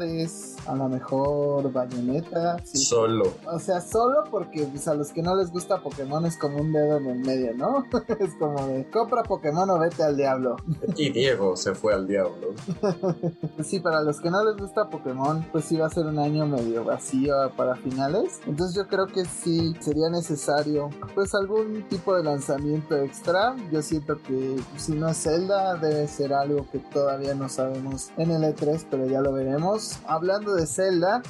Navidades, 0.04 0.56
a 0.68 0.76
lo 0.76 0.90
mejor 0.90 1.72
Bayonetta. 1.72 2.58
Solo. 2.66 3.34
O 3.46 3.60
sea, 3.60 3.82
solo 3.82 4.24
porque 4.30 4.66
pues, 4.66 4.88
a 4.88 4.94
los 4.94 5.12
que 5.12 5.22
no 5.22 5.36
les 5.36 5.52
gusta 5.52 5.82
Pokémon 5.82 6.26
es 6.26 6.38
como 6.38 6.58
un 6.58 6.72
dedo 6.72 6.98
en 6.98 7.08
el 7.08 7.20
medio, 7.20 7.54
¿no? 7.56 7.86
es 8.20 8.34
como 8.36 8.66
de 8.68 8.90
compra 8.90 9.24
Pokémon 9.24 9.70
o 9.70 9.80
vete 9.80 10.04
al 10.04 10.18
diablo. 10.18 10.56
Y 10.96 11.10
Diego 11.10 11.56
se 11.56 11.74
fue 11.74 11.94
al 11.94 12.08
diablo. 12.08 12.54
Sí, 13.64 13.80
para 13.80 14.02
los 14.02 14.20
que 14.20 14.30
no 14.30 14.44
les 14.44 14.58
gusta 14.58 14.90
Pokémon, 14.90 15.46
pues 15.52 15.66
sí 15.66 15.78
va 15.78 15.88
a 15.88 15.90
ser 15.90 16.06
un 16.06 16.20
año 16.20 16.46
medio 16.46 16.84
vacío 16.84 17.34
para 17.56 17.76
finales. 17.76 18.42
Entonces 18.46 18.76
yo 18.76 18.88
creo 18.88 19.08
que 19.08 19.26
sí 19.26 19.74
sería 19.80 20.10
necesario 20.10 20.90
pues 21.16 21.34
algún 21.34 21.84
tipo 21.88 22.16
de 22.16 22.24
lanzamiento 22.24 22.98
extra. 22.98 23.56
Yo 23.72 23.82
siento 23.82 24.22
que 24.22 24.60
si 24.76 24.94
no 24.94 25.08
es 25.08 25.24
Zelda 25.24 25.76
debe 25.76 26.08
ser 26.08 26.34
algo 26.34 26.68
que 26.72 26.80
todavía 26.80 27.34
no 27.36 27.48
sabemos 27.48 28.12
en 28.18 28.32
el 28.32 28.44
E3, 28.44 28.86
pero 28.90 29.08
ya 29.08 29.22
lo 29.22 29.34
veremos. 29.34 29.93
Hablando 30.08 30.54
de 30.56 30.66
Zelda, 30.66 31.22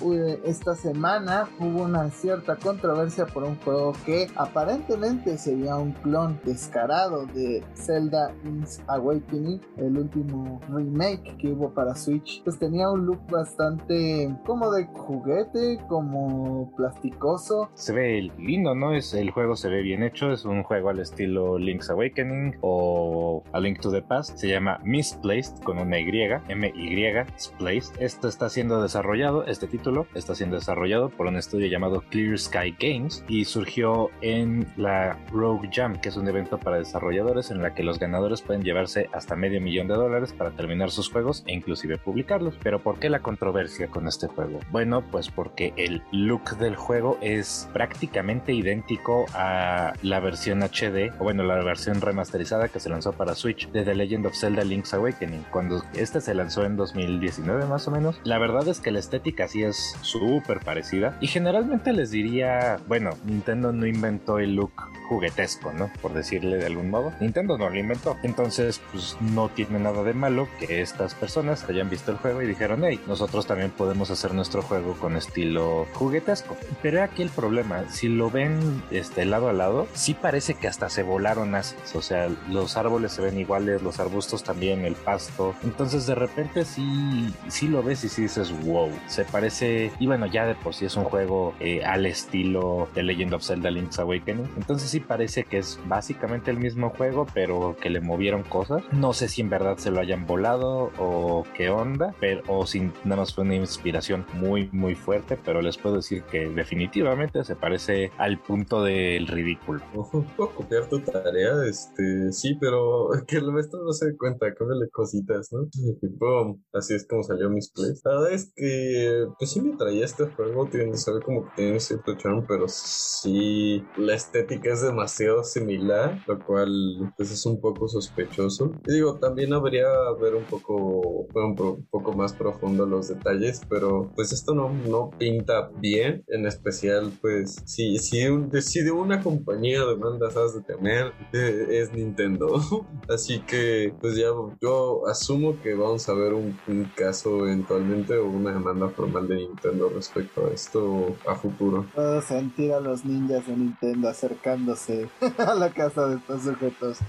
esta 0.44 0.76
semana 0.76 1.50
hubo 1.60 1.84
una 1.84 2.10
cierta 2.10 2.56
controversia 2.56 3.26
por 3.26 3.44
un 3.44 3.56
juego 3.60 3.94
que 4.06 4.28
aparentemente 4.36 5.38
sería 5.38 5.76
un 5.76 5.92
clon 5.92 6.40
descarado 6.44 7.26
de 7.28 7.64
Zelda 7.76 8.34
Link's 8.44 8.82
Awakening, 8.88 9.62
el 9.78 9.98
último 9.98 10.60
remake 10.70 11.38
que 11.38 11.50
hubo 11.50 11.74
para 11.74 11.96
Switch. 11.96 12.44
Pues 12.44 12.58
tenía 12.60 12.90
un 12.90 13.06
look 13.06 13.22
bastante 13.30 14.36
como 14.46 14.72
de 14.72 14.86
juguete, 14.86 15.80
como 15.88 16.72
plasticoso. 16.76 17.70
Se 17.74 17.94
ve 17.94 18.32
lindo, 18.38 18.76
¿no? 18.76 18.94
Es, 18.94 19.14
el 19.14 19.32
juego 19.32 19.56
se 19.56 19.70
ve 19.70 19.82
bien 19.82 20.04
hecho, 20.04 20.32
es 20.32 20.46
un 20.46 20.64
juego 20.64 20.90
al 20.90 21.00
estilo 21.00 21.58
Link's 21.58 21.90
Awakening 21.90 22.58
o 22.62 23.44
A 23.54 23.60
Link 23.60 23.80
to 23.80 23.92
the 23.92 24.02
Past. 24.02 24.38
Se 24.38 24.48
llama 24.48 24.80
Misplaced 24.84 25.64
con 25.64 25.78
una 25.80 26.00
Y, 26.00 26.10
M-Y, 26.50 27.14
Misplaced. 27.34 28.02
Esto 28.02 28.28
está 28.28 28.43
siendo 28.50 28.82
desarrollado, 28.82 29.46
este 29.46 29.68
título 29.68 30.08
está 30.14 30.36
siendo 30.36 30.56
desarrollado 30.56 31.10
por 31.10 31.28
un 31.28 31.38
estudio 31.38 31.68
llamado 31.68 32.04
Clear 32.10 32.38
Sky 32.38 32.76
Games 32.80 33.24
y 33.28 33.46
surgió 33.46 34.10
en 34.22 34.68
la 34.78 35.18
Rogue 35.32 35.70
Jam, 35.72 36.00
que 36.00 36.10
es 36.10 36.18
un 36.18 36.28
evento 36.28 36.58
para 36.58 36.78
desarrolladores 36.78 37.52
en 37.52 37.62
la 37.62 37.74
que 37.74 37.84
los 37.84 38.00
ganadores 38.00 38.42
pueden 38.42 38.64
llevarse 38.64 39.10
hasta 39.14 39.36
medio 39.36 39.62
millón 39.62 39.88
de 39.88 39.96
dólares 39.96 40.34
para 40.34 40.52
terminar 40.52 40.92
sus 40.92 41.10
juegos 41.10 41.44
e 41.48 41.54
inclusive 41.54 41.98
publicarlos. 41.98 42.56
Pero 42.62 42.80
¿por 42.80 43.00
qué 43.00 43.10
la 43.10 43.20
controversia 43.20 43.88
con 43.88 44.08
este 44.08 44.28
juego? 44.28 44.60
Bueno, 44.72 45.04
pues 45.12 45.30
porque 45.30 45.74
el 45.78 46.02
look 46.12 46.58
del 46.58 46.76
juego 46.76 47.18
es 47.22 47.70
prácticamente 47.74 48.54
idéntico 48.54 49.26
a 49.34 49.94
la 50.02 50.20
versión 50.20 50.62
HD, 50.64 51.12
o 51.20 51.24
bueno, 51.24 51.44
la 51.44 51.64
versión 51.64 52.02
remasterizada 52.02 52.68
que 52.68 52.80
se 52.80 52.90
lanzó 52.90 53.14
para 53.14 53.36
Switch 53.36 53.70
de 53.72 53.84
The 53.84 53.96
Legend 53.96 54.26
of 54.26 54.36
Zelda 54.36 54.64
Link's 54.64 54.94
Awakening, 54.94 55.46
cuando 55.52 55.84
este 55.94 56.22
se 56.22 56.34
lanzó 56.34 56.66
en 56.66 56.76
2019 56.76 57.66
más 57.66 57.88
o 57.88 57.92
menos. 57.92 58.20
La 58.34 58.40
verdad 58.40 58.68
es 58.68 58.80
que 58.80 58.90
la 58.90 58.98
estética 58.98 59.48
sí 59.48 59.62
es 59.62 59.96
súper 60.02 60.62
parecida 60.62 61.16
y 61.22 61.28
generalmente 61.28 61.94
les 61.94 62.10
diría, 62.10 62.78
bueno, 62.88 63.12
Nintendo 63.26 63.72
no 63.72 63.86
inventó 63.86 64.40
el 64.40 64.56
look 64.56 64.72
juguetesco, 65.08 65.72
¿no? 65.74 65.92
Por 66.02 66.14
decirle 66.14 66.58
de 66.58 66.66
algún 66.66 66.90
modo. 66.90 67.14
Nintendo 67.20 67.60
no 67.60 67.70
lo 67.70 67.78
inventó. 67.78 68.18
Entonces, 68.24 68.82
pues 68.92 69.18
no 69.22 69.50
tiene 69.50 69.78
nada 69.78 70.02
de 70.04 70.14
malo 70.16 70.48
que 70.60 70.82
estas 70.82 71.14
personas 71.14 71.64
hayan 71.70 71.92
visto 71.92 72.10
el 72.10 72.18
juego 72.18 72.42
y 72.42 72.48
dijeron, 72.48 72.84
hey, 72.84 73.00
nosotros 73.08 73.46
también 73.46 73.70
podemos 73.70 74.10
hacer 74.10 74.34
nuestro 74.34 74.64
juego 74.64 74.94
con 74.94 75.16
estilo 75.16 75.86
juguetesco. 75.94 76.58
Pero 76.82 77.04
aquí 77.04 77.22
el 77.22 77.30
problema, 77.30 77.88
si 77.90 78.08
lo 78.08 78.32
ven 78.32 78.82
este, 78.90 79.26
lado 79.26 79.50
a 79.50 79.54
lado, 79.54 79.88
sí 79.94 80.16
parece 80.16 80.56
que 80.56 80.68
hasta 80.68 80.90
se 80.90 81.04
volaron 81.04 81.54
así. 81.54 81.76
O 81.94 82.02
sea, 82.02 82.30
los 82.50 82.78
árboles 82.78 83.12
se 83.12 83.22
ven 83.22 83.40
iguales, 83.40 83.84
los 83.84 84.00
arbustos 84.00 84.44
también, 84.44 84.86
el 84.86 84.96
pasto. 84.96 85.54
Entonces 85.64 86.08
de 86.08 86.16
repente 86.16 86.66
sí, 86.66 87.32
sí 87.48 87.68
lo 87.68 87.84
ves 87.84 88.04
y 88.04 88.10
sí 88.10 88.23
dices, 88.24 88.54
wow, 88.66 88.90
se 89.08 89.26
parece, 89.26 89.92
y 90.00 90.08
bueno, 90.08 90.26
ya 90.26 90.46
de 90.46 90.56
por 90.56 90.74
sí 90.74 90.86
es 90.86 90.96
un 90.96 91.04
juego 91.04 91.54
eh, 91.60 91.84
al 91.84 92.06
estilo 92.06 92.88
de 92.96 93.04
Legend 93.04 93.36
of 93.36 93.44
Zelda 93.44 93.72
Link's 93.72 94.00
Awakening. 94.00 94.50
Entonces 94.58 94.90
sí 94.90 95.00
parece 95.00 95.44
que 95.44 95.60
es 95.60 95.80
básicamente 95.88 96.52
el 96.52 96.58
mismo 96.58 96.90
juego, 96.90 97.26
pero 97.34 97.76
que 97.80 97.90
le 97.90 98.02
movieron 98.02 98.44
cosas. 98.44 98.84
No 98.92 99.14
sé 99.14 99.28
si 99.28 99.42
en 99.42 99.50
verdad 99.50 99.78
se 99.78 99.92
lo 99.92 100.00
hayan 100.00 100.26
volado 100.26 100.92
o 100.98 101.46
qué 101.56 101.70
onda, 101.70 102.14
pero 102.20 102.42
o 102.48 102.66
si 102.66 102.82
nada 103.04 103.18
más 103.18 103.34
fue 103.34 103.44
una 103.44 103.56
inspiración 103.56 104.26
muy, 104.34 104.70
muy 104.72 104.96
fuerte, 104.96 105.38
pero 105.44 105.62
les 105.62 105.78
puedo 105.78 105.98
decir 105.98 106.24
que 106.24 106.50
definitivamente 106.50 107.44
se 107.44 107.56
parece 107.56 108.12
al 108.18 108.40
punto 108.40 108.84
del 108.84 109.28
ridículo. 109.28 109.82
Puedo 109.92 110.52
copiar 110.56 110.88
tu 110.90 111.00
tarea, 111.00 111.64
este, 111.68 112.32
sí, 112.32 112.58
pero 112.60 113.10
que 113.28 113.38
el 113.38 113.52
maestro 113.52 113.84
no 113.84 113.92
se 113.92 114.08
dé 114.08 114.18
cuenta, 114.18 114.54
cómele 114.56 114.90
cositas, 114.92 115.52
¿no? 115.52 115.64
Y 115.74 116.78
así 116.78 116.96
es 116.96 117.06
como 117.08 117.24
salió 117.24 117.50
mis 117.50 117.70
plays. 117.72 118.02
Verdad 118.14 118.32
es 118.32 118.54
que, 118.56 119.26
pues 119.40 119.52
sí 119.52 119.62
me 119.62 119.76
traía 119.76 120.06
este 120.06 120.28
juego, 120.28 120.68
tiene, 120.68 120.96
sabe 120.98 121.20
como 121.22 121.46
que 121.46 121.52
tiene 121.56 121.80
cierto 121.80 122.16
charm, 122.16 122.46
pero 122.48 122.68
sí, 122.68 123.84
la 123.98 124.14
estética 124.14 124.72
es 124.72 124.84
demasiado 124.84 125.44
similar, 125.44 126.24
lo 126.28 126.38
cual 126.46 127.12
pues 127.18 127.32
es 127.32 127.44
un 127.48 127.60
poco 127.60 127.88
sospechoso. 127.88 128.72
Y 128.86 128.94
digo, 128.94 129.18
también 129.20 129.54
habría 129.54 129.88
ver 130.22 130.36
un 130.36 130.44
poco, 130.44 131.28
un, 131.34 131.88
poco 131.90 132.14
más 132.14 132.34
profundo 132.34 132.86
los 132.86 133.08
detalles, 133.08 133.62
pero 133.68 134.12
pues 134.16 134.32
esto 134.32 134.54
no, 134.54 134.70
no 134.70 135.10
pinta 135.18 135.72
bien, 135.80 136.24
en 136.28 136.46
especial 136.46 137.12
pues 137.20 137.64
si, 137.66 137.98
si, 137.98 138.28
un, 138.28 138.52
si 138.62 138.84
de 138.84 138.92
una 138.92 139.24
compañía 139.24 139.84
de 139.86 139.96
bandas 139.96 140.38
has 140.38 140.54
de 140.54 140.62
temer, 140.62 141.14
eh, 141.34 141.66
es 141.72 141.92
Nintendo. 141.94 142.62
Así 143.10 143.40
que 143.40 143.96
pues 144.00 144.16
ya 144.16 144.28
yo 144.62 145.08
asumo 145.08 145.60
que 145.64 145.74
vamos 145.74 146.08
a 146.10 146.14
ver 146.14 146.34
un, 146.34 146.56
un 146.68 146.84
caso 146.96 147.48
eventualmente 147.48 148.03
o 148.12 148.26
una 148.26 148.52
demanda 148.52 148.90
formal 148.90 149.28
de 149.28 149.36
Nintendo 149.38 149.90
respecto 149.90 150.46
a 150.46 150.50
esto 150.50 151.16
a 151.28 151.36
futuro. 151.36 151.86
Puedo 151.96 152.22
sentir 152.22 152.74
a 152.74 152.80
los 152.80 153.06
ninjas 153.06 153.48
de 153.48 153.56
Nintendo 153.56 154.10
acercándose 154.10 155.10
a 155.38 155.54
la 155.54 155.70
casa 155.70 156.08
de 156.08 156.16
estos 156.18 156.44
sujetos. 156.44 157.00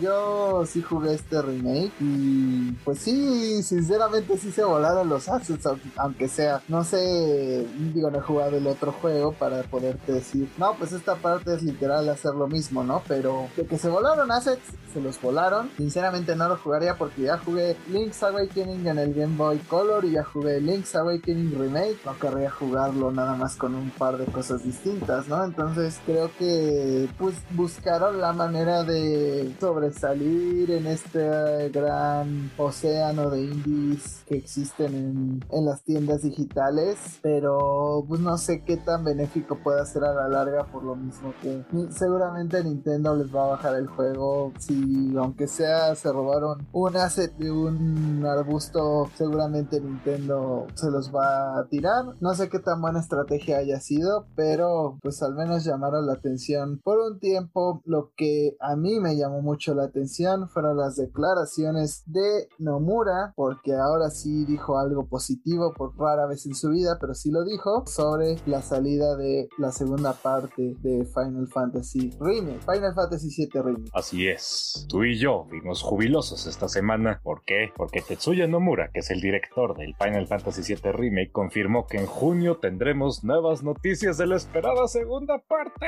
Yo 0.00 0.64
sí 0.66 0.82
jugué 0.82 1.14
este 1.14 1.42
remake 1.42 1.92
y 2.00 2.72
pues 2.84 2.98
sí, 3.00 3.62
sinceramente 3.62 4.36
sí 4.38 4.50
se 4.52 4.64
volaron 4.64 5.08
los 5.08 5.28
assets, 5.28 5.68
aunque 5.96 6.28
sea, 6.28 6.62
no 6.68 6.84
sé, 6.84 7.66
digo, 7.94 8.10
no 8.10 8.18
he 8.18 8.22
jugado 8.22 8.56
el 8.56 8.66
otro 8.66 8.92
juego 8.92 9.32
para 9.32 9.62
poderte 9.62 10.12
decir, 10.12 10.48
no, 10.58 10.74
pues 10.74 10.92
esta 10.92 11.16
parte 11.16 11.54
es 11.54 11.62
literal 11.62 12.08
hacer 12.08 12.34
lo 12.34 12.46
mismo, 12.46 12.84
¿no? 12.84 13.02
Pero 13.06 13.48
de 13.56 13.66
que 13.66 13.78
se 13.78 13.88
volaron 13.88 14.30
assets, 14.30 14.67
se 14.92 15.00
los 15.00 15.20
volaron. 15.20 15.70
Sinceramente 15.76 16.34
no 16.36 16.48
lo 16.48 16.56
jugaría 16.56 16.96
porque 16.96 17.22
ya 17.22 17.38
jugué 17.38 17.76
Link's 17.88 18.22
Awakening 18.22 18.86
en 18.86 18.98
el 18.98 19.14
Game 19.14 19.36
Boy 19.36 19.58
Color 19.58 20.04
y 20.04 20.12
ya 20.12 20.24
jugué 20.24 20.60
Link's 20.60 20.94
Awakening 20.94 21.58
remake, 21.58 21.98
no 22.04 22.18
querría 22.18 22.50
jugarlo 22.50 23.10
nada 23.10 23.34
más 23.36 23.56
con 23.56 23.74
un 23.74 23.90
par 23.90 24.16
de 24.18 24.26
cosas 24.26 24.64
distintas, 24.64 25.28
¿no? 25.28 25.44
Entonces 25.44 26.00
creo 26.06 26.30
que 26.38 27.08
pues 27.18 27.34
buscaron 27.50 28.20
la 28.20 28.32
manera 28.32 28.82
de 28.84 29.54
sobresalir 29.60 30.70
en 30.70 30.86
este 30.86 31.68
gran 31.70 32.50
océano 32.56 33.30
de 33.30 33.42
indies 33.42 34.22
que 34.26 34.36
existen 34.36 34.94
en, 34.94 35.44
en 35.50 35.64
las 35.66 35.82
tiendas 35.82 36.22
digitales, 36.22 37.18
pero 37.22 38.04
pues 38.08 38.20
no 38.20 38.36
sé 38.38 38.62
qué 38.64 38.76
tan 38.76 39.04
benéfico 39.04 39.58
puede 39.62 39.84
ser 39.86 40.04
a 40.04 40.14
la 40.14 40.28
larga 40.28 40.64
por 40.64 40.82
lo 40.82 40.96
mismo 40.96 41.32
que 41.42 41.64
seguramente 41.90 42.62
Nintendo 42.62 43.14
les 43.16 43.34
va 43.34 43.44
a 43.44 43.48
bajar 43.48 43.74
el 43.76 43.86
juego 43.86 44.52
si 44.58 45.16
aunque 45.16 45.46
sea 45.46 45.94
se 45.94 46.12
robaron 46.12 46.66
un 46.72 46.96
asset 46.96 47.34
de 47.36 47.50
un 47.50 48.24
arbusto 48.26 49.08
seguramente 49.16 49.80
Nintendo 49.80 50.66
se 50.74 50.90
los 50.90 51.14
va 51.14 51.58
a 51.58 51.68
tirar. 51.68 52.04
No 52.20 52.34
sé 52.34 52.48
qué 52.48 52.58
tan 52.58 52.80
buena 52.80 53.00
estrategia 53.00 53.58
haya 53.58 53.80
sido, 53.80 54.26
pero 54.34 54.98
pues 55.02 55.22
al 55.22 55.34
menos 55.34 55.64
llamaron 55.64 56.06
la 56.06 56.14
atención 56.14 56.80
por 56.82 56.98
un 56.98 57.18
tiempo. 57.18 57.82
Lo 57.84 58.12
que 58.16 58.56
a 58.60 58.76
mí 58.76 59.00
me 59.00 59.16
llamó 59.16 59.42
mucho 59.42 59.74
la 59.74 59.84
atención 59.84 60.48
fueron 60.48 60.76
las 60.76 60.96
declaraciones 60.96 62.02
de 62.06 62.48
Nomura, 62.58 63.32
porque 63.36 63.74
ahora 63.74 64.10
sí 64.10 64.44
dijo 64.44 64.78
algo 64.78 65.06
positivo 65.06 65.72
por 65.74 65.96
rara 65.98 66.26
vez 66.26 66.46
en 66.46 66.54
su 66.54 66.70
vida, 66.70 66.98
pero 67.00 67.14
sí 67.14 67.30
lo 67.30 67.44
dijo 67.44 67.84
sobre 67.86 68.36
la 68.46 68.62
salida 68.62 69.16
de 69.16 69.48
la 69.58 69.72
segunda 69.72 70.12
parte 70.12 70.76
de 70.80 71.04
Final 71.04 71.48
Fantasy 71.48 72.10
Remake, 72.20 72.60
Final 72.60 72.94
Fantasy 72.94 73.28
VII 73.36 73.62
Remake. 73.62 73.90
Así 73.92 74.26
es, 74.26 74.42
tú 74.88 75.04
y 75.04 75.18
yo 75.18 75.46
vimos 75.50 75.82
jubilosos 75.82 76.46
esta 76.46 76.68
semana. 76.68 77.20
¿Por 77.22 77.44
qué? 77.44 77.72
Porque 77.76 78.02
Tetsuya 78.02 78.46
Nomura, 78.46 78.90
que 78.92 79.00
es 79.00 79.10
el 79.10 79.20
director 79.20 79.76
del 79.76 79.94
Final 79.96 80.26
Fantasy 80.26 80.74
VII 80.74 80.92
Remake, 80.92 81.32
confirmó 81.32 81.86
que 81.86 81.98
en 81.98 82.06
junio 82.06 82.56
tendremos 82.56 83.24
nuevas 83.24 83.62
noticias 83.62 84.18
de 84.18 84.26
la 84.26 84.36
esperada 84.36 84.86
segunda 84.88 85.38
parte. 85.38 85.86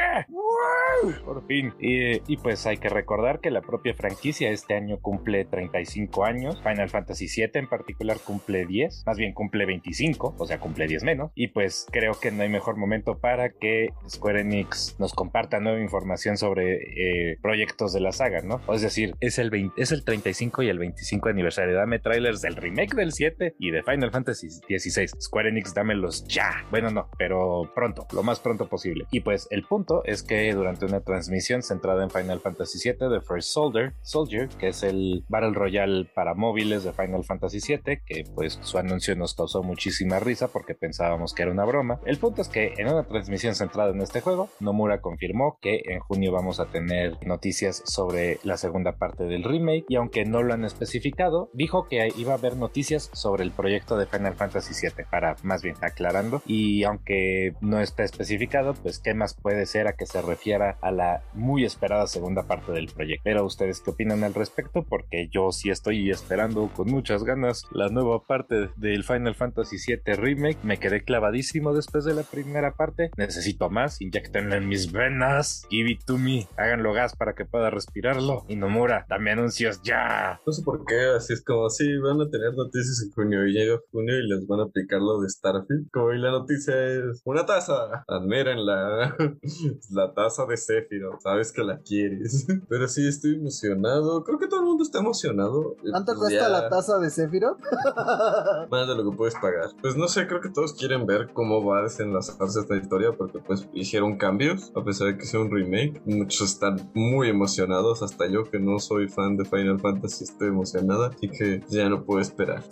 Por 1.25 1.46
fin. 1.46 1.73
Y, 1.79 2.37
pues 2.38 2.66
hay 2.66 2.79
que 2.79 2.88
recordar 2.88 3.40
que 3.40 3.51
la 3.51 3.61
propia 3.61 3.94
franquicia 3.94 4.51
este 4.51 4.75
año 4.75 4.99
cumple 5.01 5.44
35 5.44 6.25
años. 6.25 6.61
Final 6.62 6.88
Fantasy 6.88 7.27
VII 7.27 7.51
en 7.55 7.68
particular 7.68 8.18
cumple 8.25 8.66
10. 8.66 9.05
Más 9.07 9.16
bien 9.16 9.33
cumple 9.33 9.66
25, 9.66 10.35
o 10.38 10.46
sea, 10.46 10.59
cumple 10.59 10.87
10 10.87 11.05
menos. 11.05 11.33
Y 11.35 11.49
pues 11.49 11.87
creo 11.90 12.18
que 12.18 12.31
no 12.31 12.42
hay 12.42 12.49
mejor 12.49 12.77
momento 12.77 13.18
para 13.18 13.51
que 13.51 13.92
Square 14.09 14.40
Enix 14.40 14.96
nos 14.99 15.12
comparta 15.14 15.61
nueva 15.61 15.81
información 15.81 16.37
sobre 16.37 17.31
eh, 17.33 17.38
proyectos 17.40 17.92
de 17.92 18.01
la 18.01 18.12
saga, 18.12 18.39
¿no? 18.44 18.61
Es 18.72 18.83
decir, 18.83 19.14
es 19.20 19.38
el, 19.38 19.50
20, 19.50 19.81
es 19.81 19.92
el 19.92 20.05
35 20.05 20.62
y 20.62 20.68
el 20.68 20.79
25 20.79 21.29
aniversario. 21.29 21.74
Dame 21.74 21.98
trailers 21.98 22.40
del 22.40 22.57
remake 22.57 22.94
del 22.94 23.12
7 23.12 23.57
y 23.59 23.70
de 23.70 23.83
Final 23.83 24.11
Fantasy 24.11 24.50
XVI. 24.50 25.09
Square 25.20 25.50
Enix, 25.50 25.74
dámelos 25.74 26.24
ya. 26.26 26.64
Bueno, 26.70 26.90
no, 26.90 27.09
pero 27.18 27.70
pronto, 27.74 28.07
lo 28.12 28.22
más 28.22 28.40
pronto 28.40 28.68
posible. 28.68 29.07
Y 29.11 29.20
pues 29.20 29.48
el 29.50 29.64
punto 29.64 30.03
es 30.05 30.22
que 30.22 30.53
durante 30.55 30.87
una 30.87 31.00
transmisión 31.00 31.62
centrada 31.62 32.03
en 32.03 32.11
Final 32.11 32.40
Fantasy 32.40 32.79
VII 32.83 33.09
de 33.09 33.20
First 33.20 33.50
Soldier, 33.50 33.92
Soldier, 34.03 34.48
que 34.48 34.68
es 34.68 34.83
el 34.83 35.24
Battle 35.29 35.53
Royale 35.53 36.07
para 36.14 36.35
móviles 36.35 36.85
de 36.85 36.92
Final 36.92 37.24
Fantasy 37.24 37.59
VII, 37.66 38.00
que 38.05 38.24
pues 38.35 38.59
su 38.62 38.79
anuncio 38.79 39.14
nos 39.16 39.35
causó 39.35 39.62
muchísima 39.62 40.20
risa 40.20 40.48
porque 40.48 40.74
pensábamos 40.74 41.35
que 41.35 41.42
era 41.42 41.53
una 41.53 41.64
broma. 41.64 42.00
El 42.05 42.18
punto 42.18 42.42
es 42.42 42.48
que 42.48 42.74
en 42.76 42.88
una 42.88 43.05
transmisión 43.05 43.55
centrada 43.55 43.90
en 43.90 44.00
este 44.00 44.20
juego, 44.20 44.50
Nomura 44.61 45.00
confirmó 45.00 45.59
que 45.61 45.83
en 45.85 46.00
junio 46.00 46.33
vamos 46.33 46.61
a 46.61 46.66
tener 46.66 47.16
noticias 47.26 47.83
sobre 47.85 48.30
la 48.45 48.57
segunda 48.57 48.93
parte 48.93 49.25
del 49.25 49.45
remake 49.45 49.85
y 49.88 49.97
aunque 49.97 50.25
no 50.25 50.43
lo 50.43 50.55
han 50.55 50.64
especificado, 50.64 51.51
dijo 51.53 51.88
que 51.88 52.09
iba 52.16 52.33
a 52.33 52.37
haber 52.37 52.57
noticias 52.57 53.11
sobre 53.12 53.45
el 53.45 53.51
proyecto 53.51 53.97
de 53.97 54.07
Final 54.07 54.35
Fantasy 54.35 54.75
VII, 54.81 55.05
para 55.11 55.37
más 55.43 55.62
bien 55.62 55.77
aclarando, 55.81 56.43
y 56.47 56.85
aunque 56.85 57.55
no 57.61 57.81
está 57.81 58.05
especificado, 58.05 58.75
pues 58.75 58.99
qué 58.99 59.14
más 59.14 59.35
puede 59.35 59.66
ser 59.66 59.88
a 59.88 59.95
que 59.95 60.07
se 60.07 60.23
refiera 60.23 60.79
a 60.81 60.90
la 60.90 61.23
muy 61.35 61.64
esperada 61.64 62.07
segunda 62.07 62.45
parte 62.45 62.73
del 62.73 62.88
proyecto. 62.88 63.23
Pero 63.25 63.45
ustedes 63.45 63.81
qué 63.83 63.90
opinan 63.90 64.25
al 64.25 64.35
respecto, 64.35 64.83
porque 64.83 65.29
yo 65.31 65.53
sí 65.53 65.71
estoy 65.71 66.11
esperando 66.11 66.71
con 66.75 66.90
muchas 66.90 67.25
ganas 67.25 67.64
la 67.73 67.88
nueva 67.88 68.23
parte 68.23 68.69
del 68.77 69.05
Final 69.05 69.35
Fantasy 69.35 69.77
VII 69.87 70.14
Remake, 70.14 70.59
me 70.62 70.79
quedé 70.79 71.03
clavadísimo 71.03 71.73
después 71.73 72.05
de 72.05 72.14
la 72.14 72.23
primera 72.23 72.73
parte, 72.73 73.11
necesito 73.16 73.71
más, 73.71 74.01
inyectenlo 74.01 74.55
en 74.55 74.69
mis 74.69 74.93
venas, 74.93 75.66
give 75.71 75.90
it 75.90 76.05
to 76.05 76.19
me, 76.19 76.47
háganlo 76.57 76.93
gas 76.93 77.14
para 77.16 77.35
que 77.35 77.45
pueda 77.45 77.71
respirarlo, 77.71 78.19
y 78.48 78.56
Nomura, 78.56 79.06
dame 79.09 79.30
anuncios 79.33 79.80
ya. 79.83 80.40
No 80.46 80.52
sé 80.52 80.62
por 80.62 80.85
qué, 80.85 81.00
así 81.16 81.33
es 81.33 81.42
como, 81.44 81.68
sí, 81.70 81.96
van 81.98 82.20
a 82.20 82.28
tener 82.28 82.54
noticias 82.54 83.02
en 83.04 83.12
junio 83.12 83.46
y 83.46 83.52
llega 83.52 83.78
junio 83.90 84.18
y 84.18 84.26
les 84.28 84.46
van 84.46 84.61
a 84.61 84.64
aplicar 84.64 85.00
lo 85.00 85.20
de 85.20 85.28
Starfield. 85.28 85.90
Como 85.92 86.12
y 86.12 86.18
la 86.18 86.30
noticia 86.30 86.74
es 86.87 87.22
una 87.24 87.46
taza, 87.46 88.04
admírenla, 88.09 89.16
la 89.90 90.14
taza 90.14 90.46
de 90.46 90.56
Sephiroth, 90.56 91.20
sabes 91.20 91.52
que 91.52 91.62
la 91.62 91.78
quieres. 91.80 92.46
Pero 92.68 92.88
sí, 92.88 93.06
estoy 93.06 93.37
emocionado, 93.37 94.24
creo 94.24 94.38
que 94.38 94.48
todo 94.48 94.61
el 94.61 94.66
mundo 94.66 94.83
está 94.83 94.98
emocionado. 94.98 95.76
¿Cuánto 95.90 96.12
Pues 96.12 96.18
cuesta 96.18 96.40
ya- 96.42 96.48
la 96.48 96.68
taza 96.68 96.98
de 96.98 97.11
Sephiroth? 97.11 97.59
Más 98.70 98.88
de 98.88 98.94
lo 98.94 99.11
que 99.11 99.16
puedes 99.16 99.35
pagar. 99.35 99.70
Pues 99.80 99.96
no 99.96 100.09
sé, 100.09 100.26
creo 100.26 100.40
que 100.40 100.50
todos 100.50 100.74
quieren 100.74 101.06
ver 101.06 101.30
cómo 101.33 101.64
va 101.64 101.80
a 101.80 101.83
desenlazarse 101.83 102.61
esta 102.61 102.76
historia 102.76 103.12
porque 103.16 103.38
pues 103.38 103.68
hicieron 103.72 104.16
cambios, 104.16 104.72
a 104.74 104.85
pesar 104.85 105.09
de 105.09 105.18
que 105.18 105.24
sea 105.26 105.40
un 105.40 105.50
remake. 105.50 106.00
Muchos 106.04 106.52
están 106.52 106.90
muy 106.94 107.28
emocionados, 107.28 108.02
hasta 108.11 108.27
yo 108.29 108.44
que 108.44 108.59
no 108.59 108.79
soy 108.79 109.09
fan 109.09 109.37
de 109.37 109.44
Final 109.44 109.81
Fantasy 109.81 110.25
estoy 110.25 110.49
emocionada, 110.49 111.09
así 111.09 111.29
que 111.29 111.62
ya 111.68 111.88
no 111.88 112.03
puedo 112.03 112.20
esperar. 112.20 112.62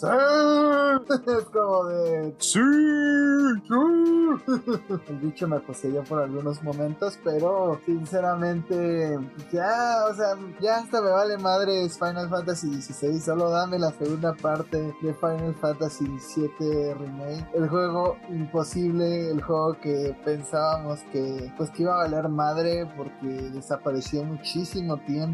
Es 1.09 1.45
como 1.53 1.87
de... 1.87 2.35
Sí. 2.39 2.59
El 5.09 5.19
bicho 5.23 5.49
me 5.49 5.61
poseyó 5.61 6.03
por 6.05 6.21
algunos 6.21 6.63
momentos, 6.63 7.19
pero 7.25 7.81
sinceramente, 7.87 9.19
ya, 9.53 10.07
o 10.11 10.15
sea, 10.15 10.37
ya 10.61 10.79
hasta 10.79 11.01
me 11.01 11.11
vale 11.11 11.39
madres 11.39 11.99
Final 11.99 12.29
Fantasy 12.29 12.81
XVI. 12.81 13.21
Solo 13.21 13.51
dame 13.51 13.79
la 13.79 13.91
segunda 13.93 14.35
parte 14.35 14.95
de 15.01 15.15
Final 15.15 15.55
Fantasy 15.61 16.07
VII 16.37 16.95
Remake. 16.95 17.47
El 17.55 17.69
juego 17.69 18.17
imposible, 18.29 19.31
el 19.31 19.43
juego 19.43 19.79
que 19.81 20.17
pensábamos 20.25 21.01
que, 21.13 21.53
pues, 21.57 21.71
que 21.71 21.83
iba 21.83 21.95
a 21.95 22.05
valer 22.05 22.29
madre 22.29 22.87
porque 22.97 23.27
desapareció 23.27 24.25
muchísimo 24.25 24.97
tiempo. 24.99 25.28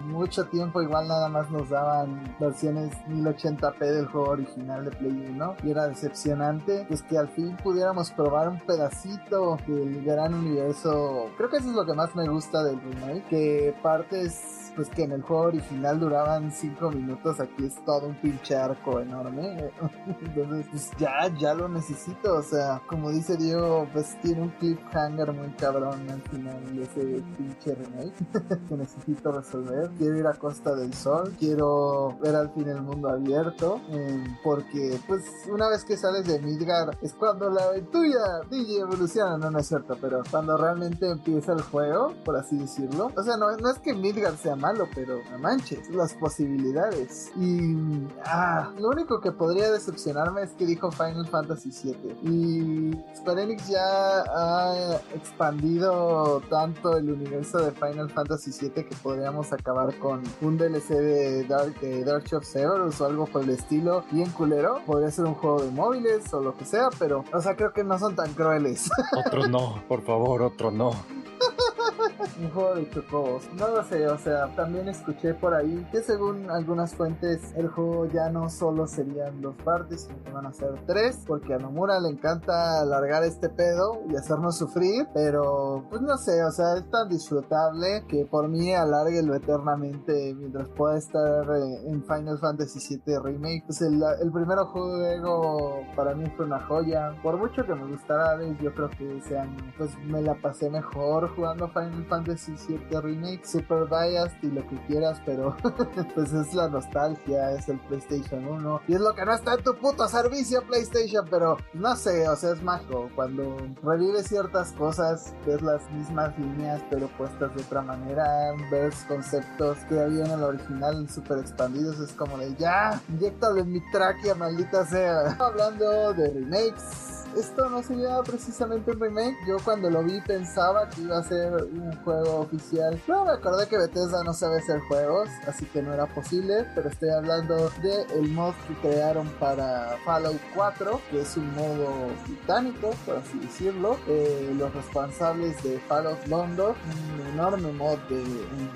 Mucho 0.00 0.46
tiempo, 0.46 0.82
igual 0.82 1.08
nada 1.08 1.28
más 1.28 1.50
nos 1.50 1.68
daban 1.70 2.36
versiones 2.38 2.92
1080p 3.08 3.78
del 3.78 4.06
juego 4.06 4.30
original 4.30 4.84
de 4.84 4.90
Play 4.90 5.26
1 5.30 5.56
y 5.62 5.70
era 5.70 5.88
decepcionante. 5.88 6.84
Pues 6.88 7.02
que 7.02 7.18
al 7.18 7.28
fin 7.28 7.56
pudiéramos 7.62 8.10
probar 8.10 8.48
un 8.48 8.60
pedacito 8.60 9.58
del 9.66 10.04
gran 10.04 10.34
universo. 10.34 11.30
Creo 11.36 11.50
que 11.50 11.58
eso 11.58 11.70
es 11.70 11.74
lo 11.74 11.86
que 11.86 11.94
más 11.94 12.14
me 12.14 12.28
gusta 12.28 12.62
del 12.64 12.80
remake, 12.80 13.24
que 13.28 13.74
partes 13.82 14.57
pues 14.78 14.90
que 14.90 15.02
en 15.02 15.10
el 15.10 15.22
juego 15.22 15.42
original 15.42 15.98
duraban 15.98 16.52
5 16.52 16.92
minutos, 16.92 17.40
aquí 17.40 17.64
es 17.64 17.84
todo 17.84 18.06
un 18.06 18.14
pinche 18.14 18.54
arco 18.54 19.00
enorme. 19.00 19.72
Entonces, 20.22 20.66
pues 20.70 20.90
ya, 20.96 21.26
ya 21.36 21.52
lo 21.52 21.68
necesito. 21.68 22.36
O 22.36 22.42
sea, 22.44 22.80
como 22.86 23.10
dice 23.10 23.36
Diego, 23.36 23.88
pues 23.92 24.16
tiene 24.22 24.42
un 24.42 24.50
cliffhanger 24.50 25.32
muy 25.32 25.48
cabrón 25.54 26.08
al 26.08 26.22
final 26.22 26.76
de 26.76 26.82
ese 26.84 27.24
pinche 27.36 27.74
remake 27.74 28.14
que 28.68 28.76
necesito 28.76 29.32
resolver. 29.32 29.90
Quiero 29.98 30.16
ir 30.16 30.26
a 30.28 30.34
Costa 30.34 30.76
del 30.76 30.94
Sol, 30.94 31.34
quiero 31.36 32.16
ver 32.22 32.36
al 32.36 32.50
fin 32.54 32.68
el 32.68 32.80
mundo 32.80 33.08
abierto, 33.08 33.80
eh, 33.90 34.24
porque 34.44 35.00
pues 35.08 35.24
una 35.52 35.68
vez 35.70 35.84
que 35.84 35.96
sales 35.96 36.24
de 36.24 36.38
Midgar 36.38 36.96
es 37.02 37.14
cuando 37.14 37.50
la 37.50 37.64
aventura 37.64 38.42
DJ 38.48 38.82
evoluciona, 38.82 39.38
no, 39.38 39.50
no 39.50 39.58
es 39.58 39.66
cierto, 39.66 39.96
pero 40.00 40.22
cuando 40.30 40.56
realmente 40.56 41.10
empieza 41.10 41.52
el 41.52 41.62
juego, 41.62 42.14
por 42.24 42.36
así 42.36 42.56
decirlo. 42.56 43.10
O 43.16 43.22
sea, 43.24 43.36
no, 43.36 43.56
no 43.56 43.70
es 43.70 43.80
que 43.80 43.92
Midgar 43.92 44.36
sea 44.36 44.54
malo, 44.68 44.88
pero 44.94 45.22
no 45.30 45.38
manches, 45.38 45.88
las 45.90 46.12
posibilidades. 46.14 47.30
Y 47.36 48.06
ah, 48.24 48.70
lo 48.78 48.88
único 48.90 49.20
que 49.20 49.32
podría 49.32 49.70
decepcionarme 49.70 50.42
es 50.42 50.50
que 50.52 50.66
dijo 50.66 50.90
Final 50.90 51.26
Fantasy 51.26 51.70
VII. 51.70 52.16
Y 52.22 53.16
Square 53.16 53.44
Enix 53.44 53.68
ya 53.68 53.80
ha 53.80 55.00
expandido 55.14 56.42
tanto 56.50 56.98
el 56.98 57.10
universo 57.10 57.58
de 57.58 57.70
Final 57.72 58.10
Fantasy 58.10 58.50
VII 58.60 58.84
que 58.84 58.96
podríamos 59.02 59.52
acabar 59.52 59.96
con 59.98 60.22
un 60.42 60.58
DLC 60.58 60.88
de 60.90 61.44
Dark, 61.44 61.80
de 61.80 62.04
Dark 62.04 62.24
of 62.32 62.44
Cerberus 62.44 63.00
o 63.00 63.06
algo 63.06 63.26
por 63.26 63.44
el 63.44 63.50
estilo, 63.50 64.04
bien 64.10 64.30
culero. 64.30 64.80
Podría 64.84 65.10
ser 65.10 65.24
un 65.24 65.34
juego 65.34 65.62
de 65.62 65.70
móviles 65.70 66.32
o 66.34 66.40
lo 66.40 66.56
que 66.56 66.66
sea, 66.66 66.90
pero, 66.98 67.24
o 67.32 67.40
sea, 67.40 67.56
creo 67.56 67.72
que 67.72 67.84
no 67.84 67.98
son 67.98 68.14
tan 68.14 68.34
crueles. 68.34 68.90
Otro 69.24 69.48
no, 69.48 69.82
por 69.88 70.02
favor, 70.02 70.42
otro 70.42 70.70
no. 70.70 70.90
un 72.40 72.50
juego 72.50 72.74
de 72.74 72.90
chocobos. 72.90 73.48
No 73.54 73.68
lo 73.68 73.84
sé, 73.84 74.06
o 74.06 74.18
sea, 74.18 74.54
también 74.54 74.88
escuché 74.88 75.34
por 75.34 75.54
ahí 75.54 75.86
que 75.90 76.02
según 76.02 76.50
algunas 76.50 76.94
fuentes 76.94 77.52
el 77.56 77.68
juego 77.68 78.06
ya 78.06 78.30
no 78.30 78.48
solo 78.48 78.86
serían 78.86 79.40
dos 79.40 79.56
partes, 79.64 80.02
sino 80.02 80.22
que 80.22 80.30
van 80.30 80.46
a 80.46 80.52
ser 80.52 80.74
tres, 80.86 81.24
porque 81.26 81.54
a 81.54 81.58
Nomura 81.58 82.00
le 82.00 82.10
encanta 82.10 82.80
alargar 82.80 83.24
este 83.24 83.48
pedo 83.48 84.02
y 84.08 84.16
hacernos 84.16 84.58
sufrir, 84.58 85.06
pero 85.14 85.84
pues 85.90 86.02
no 86.02 86.16
sé, 86.16 86.44
o 86.44 86.50
sea, 86.50 86.76
es 86.76 86.90
tan 86.90 87.08
disfrutable 87.08 88.04
que 88.08 88.24
por 88.26 88.48
mí 88.48 88.74
alárguelo 88.74 89.34
eternamente 89.34 90.34
mientras 90.34 90.68
pueda 90.70 90.98
estar 90.98 91.44
eh, 91.56 91.88
en 91.88 92.02
Final 92.04 92.38
Fantasy 92.38 93.00
VII 93.04 93.18
Remake. 93.18 93.64
Pues 93.66 93.80
el, 93.82 94.02
el 94.20 94.32
primer 94.32 94.58
juego 94.58 95.80
para 95.96 96.14
mí 96.14 96.24
fue 96.36 96.46
una 96.46 96.60
joya, 96.66 97.14
por 97.22 97.36
mucho 97.36 97.64
que 97.64 97.74
me 97.74 97.86
gustara, 97.86 98.38
yo 98.60 98.72
creo 98.74 98.90
que 98.90 99.18
ese 99.18 99.38
año 99.38 99.56
pues 99.76 99.90
me 100.04 100.22
la 100.22 100.34
pasé 100.34 100.70
mejor 100.70 101.34
jugando 101.34 101.68
Final 101.68 101.87
Fantasy 102.08 102.54
VII 102.68 103.00
Remake, 103.00 103.44
Super 103.44 103.86
Biased 103.88 104.42
y 104.42 104.48
lo 104.48 104.66
que 104.66 104.76
quieras, 104.86 105.20
pero 105.24 105.56
pues 106.14 106.32
es 106.32 106.54
la 106.54 106.68
nostalgia, 106.68 107.52
es 107.52 107.68
el 107.68 107.78
PlayStation 107.80 108.46
1 108.46 108.82
y 108.88 108.94
es 108.94 109.00
lo 109.00 109.14
que 109.14 109.24
no 109.24 109.34
está 109.34 109.54
en 109.54 109.62
tu 109.62 109.74
puto 109.76 110.08
servicio 110.08 110.62
PlayStation, 110.62 111.26
pero 111.30 111.56
no 111.74 111.96
sé, 111.96 112.28
o 112.28 112.36
sea, 112.36 112.52
es 112.52 112.62
mágico 112.62 113.10
cuando 113.14 113.56
revives 113.82 114.28
ciertas 114.28 114.72
cosas, 114.72 115.34
ves 115.46 115.62
las 115.62 115.90
mismas 115.92 116.38
líneas 116.38 116.82
pero 116.90 117.08
puestas 117.16 117.54
de 117.54 117.62
otra 117.62 117.82
manera, 117.82 118.24
ves 118.70 119.04
conceptos 119.08 119.78
que 119.88 120.00
había 120.00 120.24
en 120.24 120.30
el 120.32 120.42
original 120.42 121.08
super 121.08 121.38
expandidos, 121.38 121.98
es 122.00 122.12
como 122.12 122.38
de 122.38 122.54
ya, 122.56 123.00
inyectale 123.08 123.64
mi 123.64 123.80
tráquea, 123.90 124.34
maldita 124.34 124.86
sea. 124.86 125.36
Hablando 125.38 126.12
de 126.14 126.30
remakes 126.30 127.18
esto 127.38 127.68
no 127.68 127.82
sería 127.82 128.20
precisamente 128.22 128.90
un 128.90 129.00
remake. 129.00 129.36
Yo 129.46 129.56
cuando 129.64 129.90
lo 129.90 130.02
vi 130.02 130.20
pensaba 130.20 130.88
que 130.88 131.02
iba 131.02 131.18
a 131.18 131.22
ser 131.22 131.52
un 131.54 131.92
juego 132.04 132.40
oficial. 132.40 133.00
Luego 133.06 133.26
me 133.26 133.32
acordé 133.32 133.68
que 133.68 133.78
Bethesda 133.78 134.22
no 134.24 134.32
sabe 134.32 134.58
hacer 134.58 134.80
juegos, 134.88 135.28
así 135.46 135.64
que 135.66 135.82
no 135.82 135.92
era 135.92 136.06
posible. 136.06 136.66
Pero 136.74 136.88
estoy 136.88 137.10
hablando 137.10 137.70
de 137.82 138.02
el 138.14 138.28
mod 138.30 138.54
que 138.66 138.88
crearon 138.88 139.28
para 139.38 139.96
Fallout 140.04 140.40
4, 140.54 141.00
que 141.10 141.20
es 141.20 141.36
un 141.36 141.54
modo 141.54 142.08
británico, 142.26 142.90
por 143.06 143.16
así 143.16 143.38
decirlo. 143.38 143.96
Eh, 144.08 144.54
los 144.56 144.74
responsables 144.74 145.62
de 145.62 145.78
Fallout 145.80 146.26
London, 146.26 146.74
un 147.14 147.26
enorme 147.28 147.72
mod 147.72 147.98
de, 148.08 148.22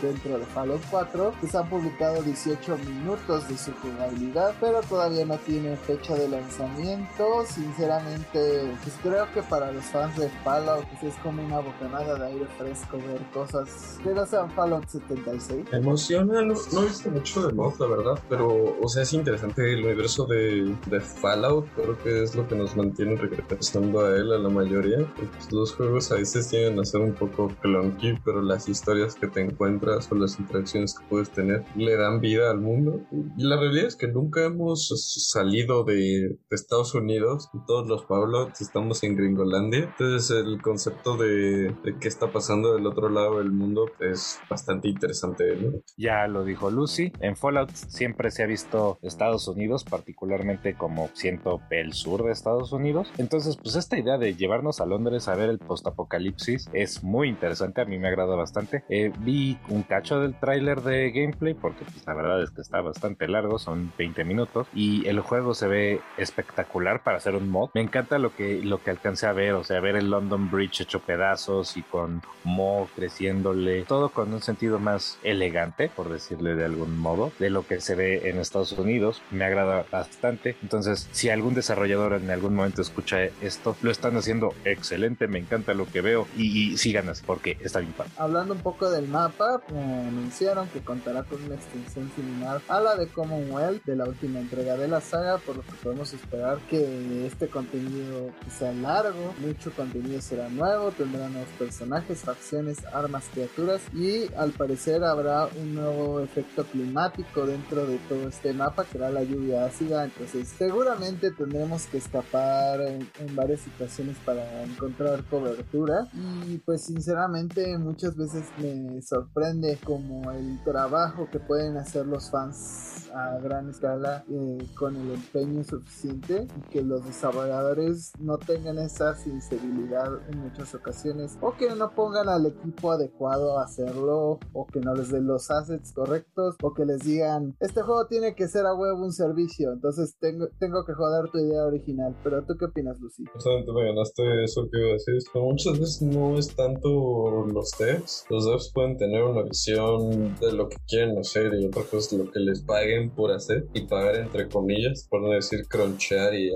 dentro 0.00 0.38
de 0.38 0.44
Fallout 0.46 0.82
4, 0.90 1.34
que 1.40 1.46
se 1.48 1.58
han 1.58 1.68
publicado 1.68 2.22
18 2.22 2.78
minutos 2.78 3.48
de 3.48 3.56
su 3.56 3.72
jugabilidad, 3.74 4.54
pero 4.60 4.80
todavía 4.82 5.24
no 5.24 5.36
tiene 5.38 5.76
fecha 5.76 6.14
de 6.14 6.28
lanzamiento. 6.28 7.44
Sinceramente, 7.46 8.51
pues 8.82 8.94
creo 9.02 9.26
que 9.32 9.42
para 9.42 9.72
los 9.72 9.84
fans 9.84 10.16
de 10.16 10.28
Fallout 10.44 10.84
pues 10.88 11.14
es 11.14 11.20
como 11.22 11.44
una 11.44 11.60
bocanada 11.60 12.18
de 12.18 12.26
aire 12.26 12.46
fresco 12.58 12.98
ver 12.98 13.20
cosas 13.32 13.98
que 14.02 14.10
no 14.10 14.26
sean 14.26 14.50
Fallout 14.50 14.86
76. 14.88 15.64
Me 15.70 15.78
emociona, 15.78 16.42
no, 16.42 16.54
no 16.72 16.82
he 16.82 16.86
visto 16.86 17.10
mucho 17.10 17.46
de 17.46 17.52
mod, 17.52 17.74
la 17.78 17.86
verdad, 17.86 18.22
pero, 18.28 18.76
o 18.80 18.88
sea, 18.88 19.02
es 19.02 19.12
interesante 19.12 19.72
el 19.72 19.84
universo 19.84 20.26
de, 20.26 20.74
de 20.86 21.00
Fallout, 21.00 21.66
creo 21.74 21.98
que 21.98 22.22
es 22.22 22.34
lo 22.34 22.46
que 22.46 22.54
nos 22.54 22.76
mantiene 22.76 23.16
regresando 23.16 24.00
a 24.00 24.16
él 24.16 24.32
a 24.32 24.38
la 24.38 24.48
mayoría. 24.48 24.98
pues, 25.16 25.52
los 25.52 25.74
juegos 25.74 26.10
a 26.12 26.16
veces 26.16 26.48
tienden 26.48 26.80
a 26.80 26.84
ser 26.84 27.00
un 27.00 27.14
poco 27.14 27.48
clunky, 27.60 28.14
pero 28.24 28.42
las 28.42 28.68
historias 28.68 29.14
que 29.14 29.28
te 29.28 29.40
encuentras 29.40 30.10
o 30.10 30.14
las 30.14 30.38
interacciones 30.38 30.94
que 30.98 31.04
puedes 31.06 31.30
tener 31.30 31.64
le 31.76 31.96
dan 31.96 32.20
vida 32.20 32.50
al 32.50 32.60
mundo. 32.60 33.00
Y 33.36 33.44
la 33.44 33.58
realidad 33.58 33.86
es 33.86 33.96
que 33.96 34.08
nunca 34.08 34.44
hemos 34.44 34.88
salido 35.32 35.84
de, 35.84 35.94
de 35.94 36.38
Estados 36.50 36.94
Unidos, 36.94 37.50
todos 37.66 37.86
los 37.86 38.04
pueblos 38.04 38.31
Estamos 38.60 39.02
en 39.02 39.16
Gringolandia. 39.16 39.80
Entonces 39.80 40.30
el 40.30 40.60
concepto 40.60 41.16
de, 41.16 41.74
de 41.84 41.98
qué 42.00 42.08
está 42.08 42.30
pasando 42.32 42.74
del 42.74 42.86
otro 42.86 43.08
lado 43.08 43.38
del 43.38 43.52
mundo 43.52 43.90
es 44.00 44.40
bastante 44.48 44.88
interesante. 44.88 45.56
¿no? 45.56 45.80
Ya 45.96 46.26
lo 46.26 46.44
dijo 46.44 46.70
Lucy, 46.70 47.12
en 47.20 47.36
Fallout 47.36 47.70
siempre 47.70 48.30
se 48.30 48.42
ha 48.42 48.46
visto 48.46 48.98
Estados 49.02 49.48
Unidos, 49.48 49.84
particularmente 49.84 50.74
como 50.74 51.08
siento 51.14 51.60
el 51.70 51.92
sur 51.92 52.24
de 52.24 52.32
Estados 52.32 52.72
Unidos. 52.72 53.12
Entonces, 53.18 53.56
pues 53.56 53.76
esta 53.76 53.98
idea 53.98 54.18
de 54.18 54.34
llevarnos 54.34 54.80
a 54.80 54.86
Londres 54.86 55.28
a 55.28 55.34
ver 55.34 55.50
el 55.50 55.58
postapocalipsis 55.58 56.68
es 56.72 57.02
muy 57.02 57.28
interesante, 57.28 57.80
a 57.80 57.84
mí 57.84 57.98
me 57.98 58.08
agrada 58.08 58.36
bastante. 58.36 58.84
Eh, 58.88 59.12
vi 59.20 59.58
un 59.68 59.82
cacho 59.82 60.20
del 60.20 60.38
tráiler 60.38 60.82
de 60.82 61.10
gameplay 61.10 61.54
porque 61.54 61.84
pues, 61.84 62.06
la 62.06 62.14
verdad 62.14 62.42
es 62.42 62.50
que 62.50 62.60
está 62.60 62.80
bastante 62.80 63.28
largo, 63.28 63.58
son 63.58 63.92
20 63.98 64.24
minutos 64.24 64.66
y 64.74 65.06
el 65.06 65.20
juego 65.20 65.54
se 65.54 65.68
ve 65.68 66.00
espectacular 66.16 67.02
para 67.02 67.18
hacer 67.18 67.34
un 67.34 67.48
mod. 67.48 67.70
Me 67.74 67.80
encanta 67.80 68.18
lo 68.22 68.34
que, 68.34 68.62
lo 68.62 68.82
que 68.82 68.90
alcancé 68.90 69.26
a 69.26 69.32
ver, 69.32 69.52
o 69.54 69.64
sea, 69.64 69.80
ver 69.80 69.96
el 69.96 70.10
London 70.10 70.50
Bridge 70.50 70.80
hecho 70.80 71.00
pedazos 71.00 71.76
y 71.76 71.82
con 71.82 72.22
Mo 72.44 72.88
creciéndole, 72.94 73.82
todo 73.82 74.08
con 74.08 74.32
un 74.32 74.42
sentido 74.42 74.78
más 74.78 75.18
elegante, 75.22 75.90
por 75.94 76.08
decirle 76.08 76.54
de 76.54 76.64
algún 76.64 76.98
modo, 76.98 77.32
de 77.38 77.50
lo 77.50 77.66
que 77.66 77.80
se 77.80 77.94
ve 77.94 78.28
en 78.28 78.38
Estados 78.38 78.72
Unidos. 78.72 79.22
Me 79.30 79.44
agrada 79.44 79.84
bastante. 79.90 80.56
Entonces, 80.62 81.08
si 81.12 81.28
algún 81.28 81.54
desarrollador 81.54 82.14
en 82.14 82.30
algún 82.30 82.54
momento 82.54 82.82
escucha 82.82 83.22
esto, 83.40 83.76
lo 83.82 83.90
están 83.90 84.16
haciendo 84.16 84.54
excelente, 84.64 85.28
me 85.28 85.38
encanta 85.38 85.74
lo 85.74 85.86
que 85.86 86.00
veo 86.00 86.26
y, 86.36 86.72
y 86.72 86.74
así 86.74 87.22
porque 87.26 87.56
está 87.60 87.80
bien 87.80 87.92
padre. 87.92 88.10
Hablando 88.16 88.54
un 88.54 88.60
poco 88.60 88.90
del 88.90 89.08
mapa, 89.08 89.62
eh, 89.72 90.04
anunciaron 90.08 90.68
que 90.68 90.80
contará 90.80 91.22
con 91.24 91.42
una 91.42 91.54
extensión 91.54 92.10
similar 92.14 92.60
a 92.68 92.80
la 92.80 92.96
de 92.96 93.08
Commonwealth 93.08 93.84
de 93.84 93.96
la 93.96 94.04
última 94.04 94.40
entrega 94.40 94.76
de 94.76 94.88
la 94.88 95.00
saga, 95.00 95.38
por 95.38 95.56
lo 95.56 95.62
que 95.62 95.72
podemos 95.82 96.12
esperar 96.12 96.58
que 96.68 97.26
este 97.26 97.48
contenido 97.48 98.11
sea 98.50 98.72
largo, 98.72 99.34
mucho 99.40 99.72
contenido 99.72 100.20
será 100.20 100.48
nuevo, 100.48 100.90
tendrá 100.90 101.28
nuevos 101.28 101.48
personajes, 101.58 102.20
facciones, 102.20 102.84
armas, 102.92 103.24
criaturas 103.32 103.80
y 103.94 104.32
al 104.34 104.52
parecer 104.52 105.04
habrá 105.04 105.46
un 105.60 105.74
nuevo 105.74 106.20
efecto 106.20 106.64
climático 106.64 107.46
dentro 107.46 107.86
de 107.86 107.98
todo 108.08 108.28
este 108.28 108.52
mapa 108.52 108.84
que 108.84 108.98
era 108.98 109.10
la 109.10 109.22
lluvia 109.22 109.64
ácida, 109.64 110.04
entonces 110.04 110.48
seguramente 110.48 111.30
tendremos 111.30 111.86
que 111.86 111.98
escapar 111.98 112.80
en, 112.80 113.08
en 113.18 113.36
varias 113.36 113.60
situaciones 113.60 114.16
para 114.24 114.62
encontrar 114.64 115.24
cobertura. 115.24 116.08
Y 116.48 116.58
pues 116.58 116.84
sinceramente 116.84 117.76
muchas 117.78 118.16
veces 118.16 118.44
me 118.58 119.00
sorprende 119.02 119.78
como 119.84 120.30
el 120.32 120.62
trabajo 120.64 121.28
que 121.30 121.38
pueden 121.38 121.76
hacer 121.76 122.06
los 122.06 122.30
fans 122.30 123.10
a 123.14 123.38
gran 123.38 123.68
escala 123.68 124.24
eh, 124.30 124.66
con 124.74 124.96
el 124.96 125.10
empeño 125.12 125.64
suficiente 125.64 126.46
y 126.56 126.70
que 126.70 126.82
los 126.82 127.04
desarrolladores 127.04 128.01
no 128.18 128.38
tengan 128.38 128.78
esa 128.78 129.14
sensibilidad 129.14 130.10
en 130.30 130.38
muchas 130.38 130.74
ocasiones 130.74 131.38
o 131.40 131.56
que 131.56 131.74
no 131.74 131.94
pongan 131.94 132.28
al 132.28 132.46
equipo 132.46 132.92
adecuado 132.92 133.58
a 133.58 133.64
hacerlo 133.64 134.38
o 134.52 134.66
que 134.66 134.80
no 134.80 134.94
les 134.94 135.10
den 135.10 135.26
los 135.26 135.50
assets 135.50 135.92
correctos 135.92 136.56
o 136.62 136.72
que 136.74 136.84
les 136.84 137.00
digan 137.00 137.56
este 137.60 137.82
juego 137.82 138.06
tiene 138.06 138.34
que 138.34 138.48
ser 138.48 138.66
a 138.66 138.74
huevo 138.74 139.04
un 139.04 139.12
servicio 139.12 139.72
entonces 139.72 140.16
tengo, 140.20 140.48
tengo 140.58 140.84
que 140.84 140.94
joder 140.94 141.30
tu 141.30 141.38
idea 141.38 141.64
original 141.64 142.16
pero 142.22 142.42
tú 142.44 142.54
qué 142.58 142.66
opinas 142.66 142.98
Lucy 143.00 143.24
Justamente 143.32 143.72
me 143.72 143.86
ganaste 143.86 144.44
eso 144.44 144.68
que 144.70 144.78
iba 144.78 144.90
a 144.90 144.92
decir. 144.92 145.14
Pero 145.32 145.44
muchas 145.46 145.78
veces 145.78 146.02
no 146.02 146.38
es 146.38 146.54
tanto 146.54 147.46
los 147.46 147.70
devs. 147.78 148.24
Los 148.30 148.46
devs 148.46 148.70
pueden 148.72 148.96
tener 148.96 149.22
una 149.22 149.42
visión 149.42 150.36
de 150.40 150.52
lo 150.52 150.68
que 150.68 150.76
quieren 150.86 151.18
hacer 151.18 151.52
y 151.54 151.66
otra 151.66 151.82
cosa 151.84 152.16
lo 152.16 152.30
que 152.30 152.40
les 152.40 152.62
paguen 152.62 153.10
por 153.10 153.30
hacer 153.32 153.66
y 153.74 153.86
pagar 153.86 154.16
entre 154.16 154.48
comillas, 154.48 155.06
por 155.08 155.22
no 155.22 155.30
decir 155.30 155.66
cronchear 155.68 156.34
y, 156.34 156.50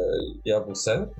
y 0.44 0.50
abusar. 0.50 1.10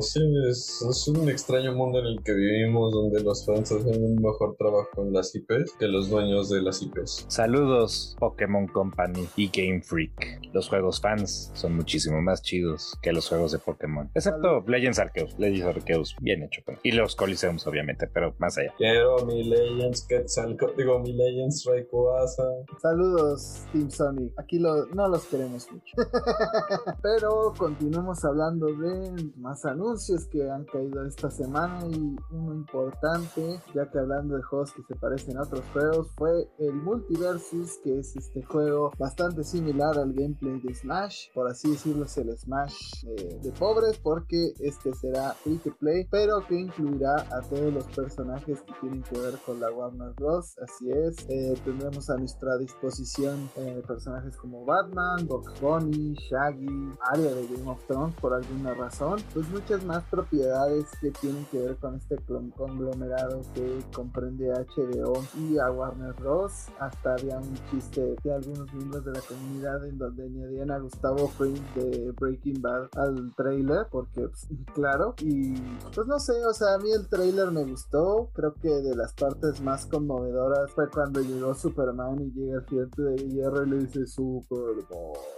Sí, 0.00 0.20
es, 0.48 0.84
es 0.88 1.08
un 1.08 1.28
extraño 1.28 1.74
mundo 1.74 1.98
en 1.98 2.06
el 2.06 2.22
que 2.22 2.32
vivimos 2.32 2.92
donde 2.92 3.22
los 3.22 3.44
fans 3.44 3.72
hacen 3.72 4.02
un 4.02 4.16
mejor 4.16 4.56
trabajo 4.56 5.02
en 5.02 5.12
las 5.12 5.34
IPs 5.34 5.72
que 5.78 5.86
los 5.88 6.08
dueños 6.10 6.50
de 6.50 6.62
las 6.62 6.82
IPs. 6.82 7.26
Saludos 7.28 8.16
Pokémon 8.18 8.66
Company 8.68 9.26
y 9.36 9.48
Game 9.48 9.82
Freak. 9.82 10.40
Los 10.52 10.68
juegos 10.68 11.00
fans 11.00 11.50
son 11.54 11.76
muchísimo 11.76 12.20
más 12.20 12.42
chidos 12.42 12.96
que 13.02 13.12
los 13.12 13.28
juegos 13.28 13.52
de 13.52 13.58
Pokémon. 13.58 14.10
Excepto 14.14 14.62
Legends 14.66 14.98
Arceus. 14.98 15.38
Legends 15.38 15.66
Arceus, 15.66 16.16
bien 16.20 16.42
hecho. 16.42 16.62
pues. 16.64 16.78
Y 16.82 16.92
los 16.92 17.16
Coliseums, 17.16 17.66
obviamente, 17.66 18.06
pero 18.06 18.34
más 18.38 18.56
allá. 18.58 18.72
Quiero 18.76 19.24
mi 19.26 19.44
Legends 19.44 20.06
Quetzalco, 20.06 20.72
digo 20.76 20.98
mi 21.00 21.12
Legends 21.12 21.64
Rayquaza. 21.64 22.44
Saludos, 22.80 23.64
Team 23.72 23.90
Sonic. 23.90 24.32
Aquí 24.38 24.58
lo, 24.58 24.86
no 24.86 25.08
los 25.08 25.24
queremos 25.26 25.70
mucho. 25.70 25.94
Pero 27.02 27.52
continuemos 27.56 28.24
hablando 28.24 28.66
de 28.66 29.23
más 29.36 29.64
anuncios 29.64 30.26
que 30.26 30.50
han 30.50 30.64
caído 30.64 31.04
esta 31.04 31.30
semana 31.30 31.86
y 31.86 32.16
uno 32.30 32.54
importante, 32.54 33.60
ya 33.74 33.90
que 33.90 33.98
hablando 33.98 34.36
de 34.36 34.42
juegos 34.42 34.72
que 34.72 34.82
se 34.82 34.94
parecen 34.96 35.36
a 35.38 35.42
otros 35.42 35.64
juegos, 35.72 36.08
fue 36.16 36.48
el 36.58 36.74
Multiversus, 36.74 37.78
que 37.82 37.98
es 37.98 38.16
este 38.16 38.42
juego 38.42 38.92
bastante 38.98 39.44
similar 39.44 39.98
al 39.98 40.12
gameplay 40.12 40.60
de 40.60 40.74
Smash. 40.74 41.28
Por 41.34 41.48
así 41.48 41.70
decirlo, 41.70 42.04
es 42.04 42.16
el 42.18 42.36
Smash 42.36 43.04
eh, 43.06 43.40
de 43.42 43.50
pobres, 43.52 43.98
porque 43.98 44.52
este 44.60 44.92
será 44.94 45.32
free 45.34 45.58
to 45.58 45.74
play, 45.78 46.06
pero 46.10 46.46
que 46.46 46.58
incluirá 46.58 47.14
a 47.30 47.40
todos 47.42 47.72
los 47.72 47.84
personajes 47.86 48.60
que 48.62 48.72
tienen 48.80 49.02
que 49.02 49.18
ver 49.18 49.34
con 49.44 49.60
la 49.60 49.70
Warner 49.70 50.12
Bros. 50.14 50.56
Así 50.58 50.90
es, 50.90 51.16
eh, 51.28 51.54
tendremos 51.64 52.10
a 52.10 52.16
nuestra 52.16 52.56
disposición 52.58 53.48
eh, 53.56 53.82
personajes 53.86 54.36
como 54.36 54.64
Batman, 54.64 55.26
Box 55.26 55.60
Bunny, 55.60 56.14
Shaggy, 56.14 56.92
Arya 57.12 57.34
de 57.34 57.46
Game 57.46 57.70
of 57.70 57.84
Thrones 57.86 58.14
por 58.20 58.34
alguna 58.34 58.74
razón, 58.74 59.13
pues 59.32 59.48
muchas 59.50 59.84
más 59.84 60.02
propiedades 60.04 60.86
que 61.00 61.10
tienen 61.10 61.44
que 61.46 61.58
ver 61.58 61.76
con 61.76 61.96
este 61.96 62.16
conglomerado 62.56 63.42
que 63.54 63.80
comprende 63.94 64.52
a 64.52 64.64
HBO 64.64 65.24
y 65.38 65.58
a 65.58 65.70
Warner 65.70 66.12
Bros. 66.14 66.68
Hasta 66.78 67.14
había 67.14 67.38
un 67.38 67.54
chiste 67.70 68.16
de 68.22 68.32
algunos 68.32 68.72
miembros 68.72 69.04
de 69.04 69.12
la 69.12 69.20
comunidad 69.20 69.84
en 69.84 69.98
donde 69.98 70.24
añadían 70.24 70.70
a 70.70 70.78
Gustavo 70.78 71.28
Fring 71.28 71.60
de 71.74 72.12
Breaking 72.12 72.60
Bad 72.60 72.88
al 72.96 73.34
trailer, 73.36 73.86
porque 73.90 74.28
pues, 74.28 74.46
claro, 74.74 75.14
y 75.20 75.54
pues 75.94 76.06
no 76.06 76.18
sé, 76.18 76.44
o 76.44 76.52
sea, 76.52 76.74
a 76.74 76.78
mí 76.78 76.90
el 76.90 77.08
trailer 77.08 77.50
me 77.50 77.64
gustó, 77.64 78.30
creo 78.34 78.54
que 78.54 78.68
de 78.68 78.94
las 78.94 79.12
partes 79.12 79.60
más 79.60 79.86
conmovedoras 79.86 80.70
fue 80.72 80.88
cuando 80.90 81.20
llegó 81.20 81.54
Superman 81.54 82.20
y 82.20 82.32
llega 82.32 82.58
el 82.58 82.66
gigante 82.66 83.02
de 83.02 83.28
hierro 83.28 83.64
le 83.64 83.78
dice 83.78 84.06
Superman. 84.06 84.84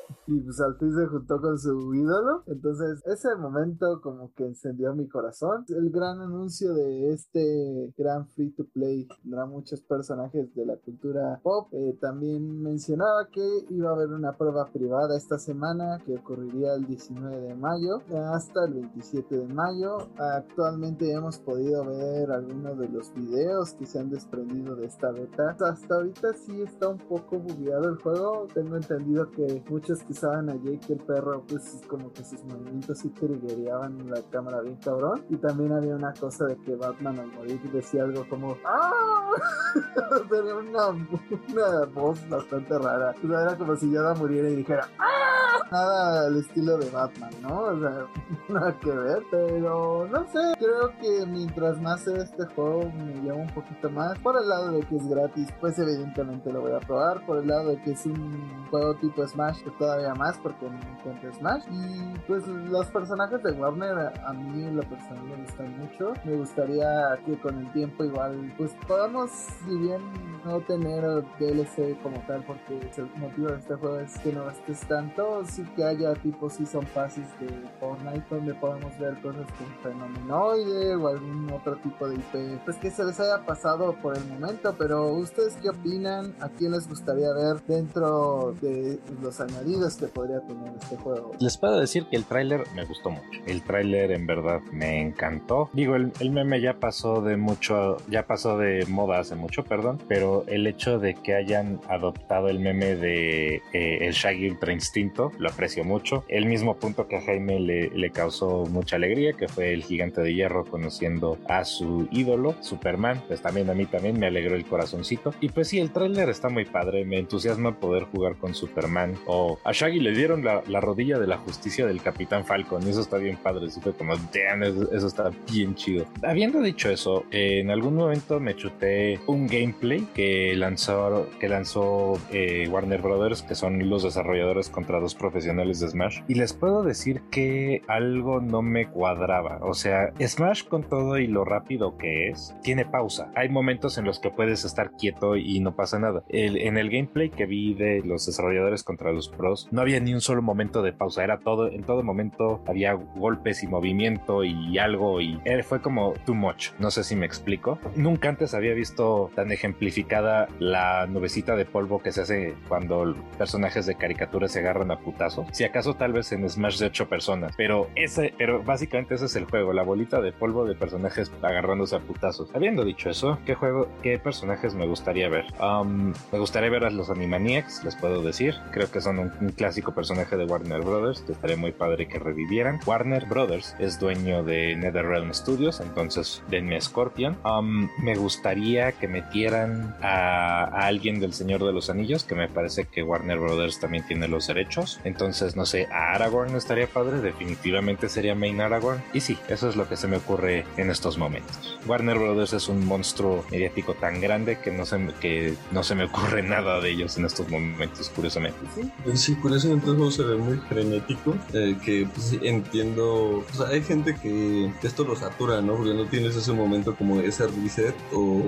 Y 0.26 0.40
pues 0.40 0.60
al 0.60 0.76
fin 0.76 0.92
se 0.92 1.06
juntó 1.06 1.40
con 1.40 1.58
su 1.58 1.94
ídolo. 1.94 2.42
Entonces, 2.46 3.00
ese 3.06 3.34
momento 3.36 4.00
como 4.00 4.32
que 4.34 4.44
encendió 4.44 4.94
mi 4.94 5.08
corazón. 5.08 5.64
El 5.68 5.90
gran 5.90 6.20
anuncio 6.20 6.74
de 6.74 7.12
este 7.12 7.94
gran 7.96 8.26
free 8.28 8.50
to 8.50 8.64
play 8.72 9.06
tendrá 9.22 9.46
muchos 9.46 9.80
personajes 9.82 10.52
de 10.54 10.66
la 10.66 10.76
cultura 10.78 11.40
pop. 11.42 11.68
Eh, 11.72 11.96
también 12.00 12.60
mencionaba 12.60 13.28
que 13.30 13.66
iba 13.70 13.90
a 13.90 13.94
haber 13.94 14.08
una 14.08 14.32
prueba 14.32 14.66
privada 14.72 15.16
esta 15.16 15.38
semana 15.38 15.98
que 16.04 16.16
ocurriría 16.16 16.74
el 16.74 16.86
19 16.86 17.40
de 17.40 17.54
mayo 17.54 18.00
hasta 18.32 18.64
el 18.64 18.74
27 18.74 19.38
de 19.38 19.46
mayo. 19.46 19.98
Actualmente 20.18 21.12
hemos 21.12 21.38
podido 21.38 21.84
ver 21.84 22.30
algunos 22.30 22.78
de 22.78 22.88
los 22.88 23.12
videos 23.14 23.74
que 23.74 23.86
se 23.86 23.98
han 23.98 24.10
desprendido 24.10 24.74
de 24.76 24.86
esta 24.86 25.10
beta. 25.12 25.56
Hasta 25.60 25.94
ahorita 25.94 26.32
sí 26.34 26.62
está 26.62 26.88
un 26.88 26.98
poco 26.98 27.38
bugueado 27.38 27.88
el 27.88 27.96
juego. 27.96 28.46
Tengo 28.52 28.76
entendido 28.76 29.30
que 29.30 29.64
muchos 29.68 29.95
que 30.02 30.12
usaban 30.12 30.48
a 30.50 30.54
Jake 30.54 30.92
el 30.92 30.98
perro, 31.00 31.42
pues 31.48 31.80
como 31.88 32.12
que 32.12 32.24
sus 32.24 32.42
movimientos 32.44 32.98
sí 32.98 33.08
triggereaban 33.10 34.10
la 34.10 34.20
cámara 34.30 34.60
bien 34.60 34.76
cabrón. 34.76 35.24
Y 35.28 35.36
también 35.36 35.72
había 35.72 35.94
una 35.94 36.12
cosa 36.14 36.46
de 36.46 36.56
que 36.56 36.74
Batman 36.74 37.18
al 37.18 37.32
morir 37.32 37.60
decía 37.72 38.04
algo 38.04 38.28
como 38.28 38.56
¡Ah! 38.64 39.30
Una, 40.30 40.88
una 40.88 41.84
voz 41.94 42.28
bastante 42.28 42.78
rara. 42.78 43.14
O 43.22 43.28
sea, 43.28 43.42
era 43.42 43.58
como 43.58 43.76
si 43.76 43.90
Yoda 43.90 44.14
muriera 44.14 44.48
y 44.48 44.56
dijera 44.56 44.88
¡Ah! 44.98 45.58
Nada 45.70 46.26
al 46.26 46.36
estilo 46.36 46.78
de 46.78 46.88
Batman, 46.90 47.30
¿no? 47.42 47.62
O 47.62 47.80
sea, 47.80 48.06
nada 48.48 48.78
que 48.80 48.90
ver. 48.90 49.22
Pero 49.30 50.06
no 50.06 50.26
sé, 50.30 50.38
creo 50.58 50.92
que 51.00 51.26
mientras 51.26 51.80
más 51.80 52.06
este 52.06 52.46
juego 52.54 52.90
me 52.92 53.14
llama 53.22 53.42
un 53.42 53.54
poquito 53.54 53.90
más. 53.90 54.18
Por 54.20 54.36
el 54.36 54.48
lado 54.48 54.72
de 54.72 54.80
que 54.80 54.96
es 54.96 55.08
gratis, 55.08 55.48
pues 55.60 55.78
evidentemente 55.78 56.52
lo 56.52 56.60
voy 56.60 56.72
a 56.72 56.80
probar. 56.80 57.24
Por 57.26 57.38
el 57.38 57.48
lado 57.48 57.70
de 57.70 57.82
que 57.82 57.92
es 57.92 58.06
un 58.06 58.66
juego 58.70 58.94
tipo 58.96 59.26
Smash, 59.26 59.62
pues 59.64 59.85
todavía 59.86 60.14
más 60.14 60.36
porque 60.38 60.68
me 60.68 60.78
encanta 60.78 61.32
Smash. 61.38 61.64
Y 61.70 62.18
pues 62.26 62.46
los 62.46 62.86
personajes 62.88 63.40
de 63.42 63.52
Warner 63.52 64.12
a, 64.24 64.32
mí 64.32 64.64
en 64.64 64.76
lo 64.76 64.82
personal 64.82 65.22
me 65.24 65.36
gustan 65.36 65.78
mucho. 65.78 66.12
Me 66.24 66.36
gustaría 66.36 66.88
que 67.24 67.38
con 67.38 67.58
el 67.58 67.72
tiempo 67.72 68.04
igual 68.04 68.52
pues 68.58 68.72
podamos, 68.88 69.30
si 69.30 69.76
bien 69.78 70.00
no 70.44 70.60
tener 70.60 71.02
DLC 71.38 72.00
como 72.02 72.18
tal, 72.26 72.42
porque 72.44 72.90
el 72.96 73.10
motivo 73.16 73.48
de 73.48 73.58
este 73.58 73.74
juego 73.76 73.98
es 74.00 74.18
que 74.18 74.32
no 74.32 74.44
gastes 74.44 74.80
tanto, 74.88 75.42
fácil 75.44 75.68
que 75.74 75.84
haya 75.84 76.14
tipo 76.14 76.50
Season 76.50 76.84
Passes 76.94 77.28
de 77.40 77.48
Fortnite 77.78 78.24
donde 78.30 78.54
podemos 78.54 78.98
ver 78.98 79.20
cosas 79.22 79.46
como 79.58 79.70
Fenomenoide 79.82 80.96
o 80.96 81.08
algún 81.08 81.52
otro 81.52 81.76
tipo 81.76 82.08
de 82.08 82.16
IP. 82.16 82.60
Pues 82.64 82.76
que 82.78 82.90
se 82.90 83.04
les 83.04 83.18
haya 83.20 83.44
pasado 83.44 83.94
por 84.02 84.16
el 84.16 84.24
momento, 84.26 84.74
pero 84.76 85.12
¿ustedes 85.12 85.56
qué 85.62 85.70
opinan? 85.70 86.34
¿A 86.40 86.48
quién 86.48 86.72
les 86.72 86.88
gustaría 86.88 87.32
ver 87.32 87.62
dentro 87.66 88.54
de 88.60 88.98
los 89.22 89.40
añadidos 89.40 89.75
que 89.76 90.06
podría 90.06 90.40
tener 90.40 90.72
este 90.80 90.96
juego? 90.96 91.32
Les 91.38 91.56
puedo 91.56 91.78
decir 91.80 92.06
que 92.06 92.16
el 92.16 92.24
tráiler 92.24 92.64
me 92.74 92.84
gustó 92.84 93.10
mucho. 93.10 93.40
El 93.46 93.62
tráiler 93.62 94.10
en 94.10 94.26
verdad 94.26 94.60
me 94.72 95.00
encantó. 95.00 95.70
Digo, 95.72 95.96
el, 95.96 96.12
el 96.20 96.30
meme 96.30 96.60
ya 96.60 96.74
pasó 96.74 97.20
de 97.20 97.36
mucho, 97.36 97.98
ya 98.08 98.26
pasó 98.26 98.58
de 98.58 98.86
moda 98.86 99.20
hace 99.20 99.34
mucho, 99.34 99.64
perdón, 99.64 99.98
pero 100.08 100.44
el 100.46 100.66
hecho 100.66 100.98
de 100.98 101.14
que 101.14 101.34
hayan 101.34 101.80
adoptado 101.88 102.48
el 102.48 102.58
meme 102.58 102.96
de 102.96 103.56
eh, 103.72 103.98
el 104.00 104.12
Shaggy 104.12 104.50
Ultra 104.50 104.72
Instinto, 104.72 105.32
lo 105.38 105.48
aprecio 105.48 105.84
mucho. 105.84 106.24
El 106.28 106.46
mismo 106.46 106.76
punto 106.76 107.06
que 107.06 107.16
a 107.16 107.20
Jaime 107.22 107.60
le, 107.60 107.90
le 107.90 108.10
causó 108.10 108.64
mucha 108.66 108.96
alegría, 108.96 109.34
que 109.34 109.48
fue 109.48 109.72
el 109.72 109.82
gigante 109.84 110.20
de 110.22 110.34
hierro 110.34 110.64
conociendo 110.64 111.38
a 111.48 111.64
su 111.64 112.08
ídolo, 112.10 112.54
Superman, 112.60 113.22
pues 113.28 113.42
también 113.42 113.70
a 113.70 113.74
mí 113.74 113.86
también 113.86 114.18
me 114.18 114.26
alegró 114.26 114.56
el 114.56 114.64
corazoncito. 114.64 115.34
Y 115.40 115.50
pues 115.50 115.68
sí, 115.68 115.78
el 115.80 115.92
tráiler 115.92 116.28
está 116.28 116.48
muy 116.48 116.64
padre, 116.64 117.04
me 117.04 117.18
entusiasma 117.18 117.78
poder 117.78 118.04
jugar 118.04 118.36
con 118.36 118.54
Superman. 118.54 119.14
O 119.26 119.58
a 119.66 119.72
Shaggy 119.72 119.98
le 119.98 120.12
dieron 120.12 120.44
la, 120.44 120.62
la 120.68 120.80
rodilla 120.80 121.18
de 121.18 121.26
la 121.26 121.38
justicia 121.38 121.86
del 121.86 122.00
Capitán 122.00 122.44
Falcon, 122.44 122.86
y 122.86 122.90
eso 122.90 123.00
está 123.00 123.18
bien 123.18 123.36
padre, 123.36 123.66
eso 123.66 123.80
fue 123.80 123.92
como, 123.94 124.14
damn, 124.16 124.62
eso, 124.62 124.90
eso 124.92 125.06
está 125.08 125.30
bien 125.50 125.74
chido. 125.74 126.06
Habiendo 126.22 126.62
dicho 126.62 126.88
eso, 126.88 127.24
eh, 127.32 127.60
en 127.60 127.70
algún 127.70 127.96
momento 127.96 128.38
me 128.38 128.54
chuté 128.54 129.18
un 129.26 129.48
gameplay 129.48 130.06
que 130.14 130.54
lanzó, 130.54 131.28
que 131.40 131.48
lanzó 131.48 132.18
eh, 132.30 132.68
Warner 132.70 133.02
Brothers, 133.02 133.42
que 133.42 133.56
son 133.56 133.88
los 133.90 134.04
desarrolladores 134.04 134.70
contra 134.70 135.00
dos 135.00 135.14
profesionales 135.14 135.80
de 135.80 135.88
Smash. 135.88 136.20
Y 136.28 136.34
les 136.34 136.52
puedo 136.52 136.84
decir 136.84 137.22
que 137.30 137.82
algo 137.88 138.40
no 138.40 138.62
me 138.62 138.88
cuadraba. 138.88 139.58
O 139.62 139.74
sea, 139.74 140.12
Smash 140.20 140.64
con 140.64 140.84
todo 140.84 141.18
y 141.18 141.26
lo 141.26 141.44
rápido 141.44 141.96
que 141.96 142.28
es, 142.28 142.54
tiene 142.62 142.84
pausa. 142.84 143.32
Hay 143.34 143.48
momentos 143.48 143.98
en 143.98 144.04
los 144.04 144.20
que 144.20 144.30
puedes 144.30 144.64
estar 144.64 144.92
quieto 144.92 145.36
y 145.36 145.58
no 145.58 145.74
pasa 145.74 145.98
nada. 145.98 146.22
En 146.28 146.76
el 146.76 146.90
gameplay 146.90 147.30
que 147.30 147.46
vi 147.46 147.74
de 147.74 148.02
los 148.04 148.26
desarrolladores 148.26 148.84
contra 148.84 149.12
los 149.12 149.28
pros, 149.28 149.55
no 149.70 149.80
había 149.80 150.00
ni 150.00 150.14
un 150.14 150.20
solo 150.20 150.42
momento 150.42 150.82
de 150.82 150.92
pausa. 150.92 151.24
Era 151.24 151.38
todo, 151.38 151.68
en 151.68 151.82
todo 151.82 152.02
momento 152.02 152.62
había 152.66 152.92
golpes 152.92 153.62
y 153.62 153.66
movimiento 153.66 154.44
y 154.44 154.78
algo 154.78 155.20
y 155.20 155.40
fue 155.62 155.80
como 155.80 156.14
too 156.24 156.34
much. 156.34 156.70
No 156.78 156.90
sé 156.90 157.04
si 157.04 157.16
me 157.16 157.26
explico. 157.26 157.78
Nunca 157.94 158.28
antes 158.28 158.54
había 158.54 158.74
visto 158.74 159.30
tan 159.34 159.50
ejemplificada 159.52 160.48
la 160.58 161.06
nubecita 161.06 161.56
de 161.56 161.64
polvo 161.64 162.02
que 162.02 162.12
se 162.12 162.22
hace 162.22 162.54
cuando 162.68 163.14
personajes 163.38 163.86
de 163.86 163.94
caricatura 163.94 164.48
se 164.48 164.60
agarran 164.60 164.90
a 164.90 164.98
putazo. 164.98 165.46
Si 165.52 165.64
acaso 165.64 165.94
tal 165.94 166.12
vez 166.12 166.32
en 166.32 166.48
Smash 166.48 166.78
de 166.78 166.86
8 166.86 167.08
personas, 167.08 167.54
pero 167.56 167.88
ese, 167.94 168.34
pero 168.36 168.62
básicamente 168.62 169.14
ese 169.14 169.26
es 169.26 169.36
el 169.36 169.44
juego, 169.44 169.72
la 169.72 169.82
bolita 169.82 170.20
de 170.20 170.32
polvo 170.32 170.64
de 170.64 170.74
personajes 170.74 171.32
agarrándose 171.42 171.96
a 171.96 172.00
putazos. 172.00 172.50
Habiendo 172.54 172.84
dicho 172.84 173.10
eso, 173.10 173.38
¿qué 173.46 173.54
juego, 173.54 173.88
qué 174.02 174.18
personajes 174.18 174.74
me 174.74 174.86
gustaría 174.86 175.28
ver? 175.28 175.46
Um, 175.60 176.12
me 176.32 176.38
gustaría 176.38 176.70
ver 176.70 176.84
a 176.84 176.90
los 176.90 177.10
Animaniacs, 177.10 177.84
les 177.84 177.96
puedo 177.96 178.22
decir. 178.22 178.54
Creo 178.72 178.90
que 178.90 179.00
son 179.00 179.18
un, 179.18 179.45
un 179.46 179.52
clásico 179.52 179.94
personaje 179.94 180.36
de 180.36 180.44
Warner 180.44 180.82
Brothers, 180.82 181.20
que 181.20 181.32
estaría 181.32 181.56
muy 181.56 181.72
padre 181.72 182.08
que 182.08 182.18
revivieran. 182.18 182.80
Warner 182.84 183.26
Brothers 183.26 183.74
es 183.78 183.98
dueño 183.98 184.42
de 184.42 184.76
NetherRealm 184.76 185.32
Studios, 185.32 185.80
entonces 185.80 186.42
denme 186.50 186.80
Scorpion. 186.80 187.36
Um, 187.44 187.88
me 188.02 188.16
gustaría 188.16 188.92
que 188.92 189.08
metieran 189.08 189.96
a, 190.02 190.64
a 190.64 190.86
alguien 190.86 191.20
del 191.20 191.32
Señor 191.32 191.64
de 191.64 191.72
los 191.72 191.90
Anillos, 191.90 192.24
que 192.24 192.34
me 192.34 192.48
parece 192.48 192.86
que 192.86 193.02
Warner 193.02 193.38
Brothers 193.38 193.80
también 193.80 194.04
tiene 194.06 194.28
los 194.28 194.46
derechos. 194.46 195.00
Entonces, 195.04 195.56
no 195.56 195.64
sé, 195.66 195.86
a 195.92 196.14
Aragorn 196.14 196.54
estaría 196.56 196.86
padre, 196.86 197.20
definitivamente 197.20 198.08
sería 198.08 198.34
main 198.34 198.60
Aragorn. 198.60 199.02
Y 199.12 199.20
sí, 199.20 199.38
eso 199.48 199.68
es 199.68 199.76
lo 199.76 199.88
que 199.88 199.96
se 199.96 200.08
me 200.08 200.16
ocurre 200.16 200.64
en 200.76 200.90
estos 200.90 201.18
momentos. 201.18 201.78
Warner 201.86 202.18
Brothers 202.18 202.52
es 202.52 202.68
un 202.68 202.84
monstruo 202.84 203.44
mediático 203.50 203.94
tan 203.94 204.20
grande 204.20 204.58
que 204.58 204.70
no 204.70 204.84
se 204.84 204.96
que 205.20 205.54
no 205.70 205.82
se 205.82 205.94
me 205.94 206.04
ocurre 206.04 206.42
nada 206.48 206.80
de 206.80 206.90
ellos 206.90 207.16
en 207.18 207.26
estos 207.26 207.48
momentos, 207.48 208.10
curiosamente. 208.10 208.58
¿Sí? 208.74 208.92
Sí, 209.14 209.35
curiosamente 209.40 209.90
el 209.90 209.96
juego 209.96 210.10
se 210.10 210.22
ve 210.22 210.36
muy 210.36 210.56
frenético, 210.58 211.34
eh, 211.52 211.76
que 211.84 212.08
pues, 212.12 212.36
entiendo, 212.42 213.38
o 213.38 213.54
sea, 213.54 213.68
hay 213.68 213.82
gente 213.82 214.14
que 214.14 214.72
esto 214.82 215.04
lo 215.04 215.16
satura, 215.16 215.60
¿no? 215.60 215.76
Porque 215.76 215.94
no 215.94 216.06
tienes 216.06 216.36
ese 216.36 216.52
momento 216.52 216.94
como 216.94 217.20
ese 217.20 217.46
reset 217.46 217.94
o 218.12 218.42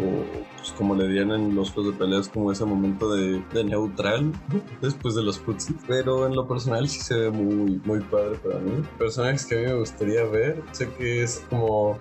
pues 0.57 0.73
como 0.73 0.95
le 0.95 1.09
dirían 1.09 1.31
en 1.31 1.55
los 1.55 1.71
juegos 1.71 1.93
de 1.93 1.99
peleas 1.99 2.29
como 2.29 2.53
ese 2.53 2.65
momento 2.65 3.13
de, 3.13 3.43
de 3.53 3.65
neutral 3.65 4.33
después 4.81 5.15
de 5.15 5.23
los 5.23 5.39
cutscenes. 5.39 5.83
Pero 5.87 6.27
en 6.27 6.35
lo 6.35 6.47
personal 6.47 6.89
sí 6.89 7.01
se 7.01 7.17
ve 7.17 7.31
muy, 7.31 7.81
muy 7.85 8.01
padre 8.01 8.37
para 8.37 8.59
mí. 8.59 8.83
Personajes 8.99 9.47
que 9.47 9.57
a 9.57 9.61
mí 9.61 9.67
me 9.67 9.75
gustaría 9.75 10.25
ver, 10.25 10.63
sé 10.73 10.89
que 10.91 11.23
es 11.23 11.45
como 11.51 11.99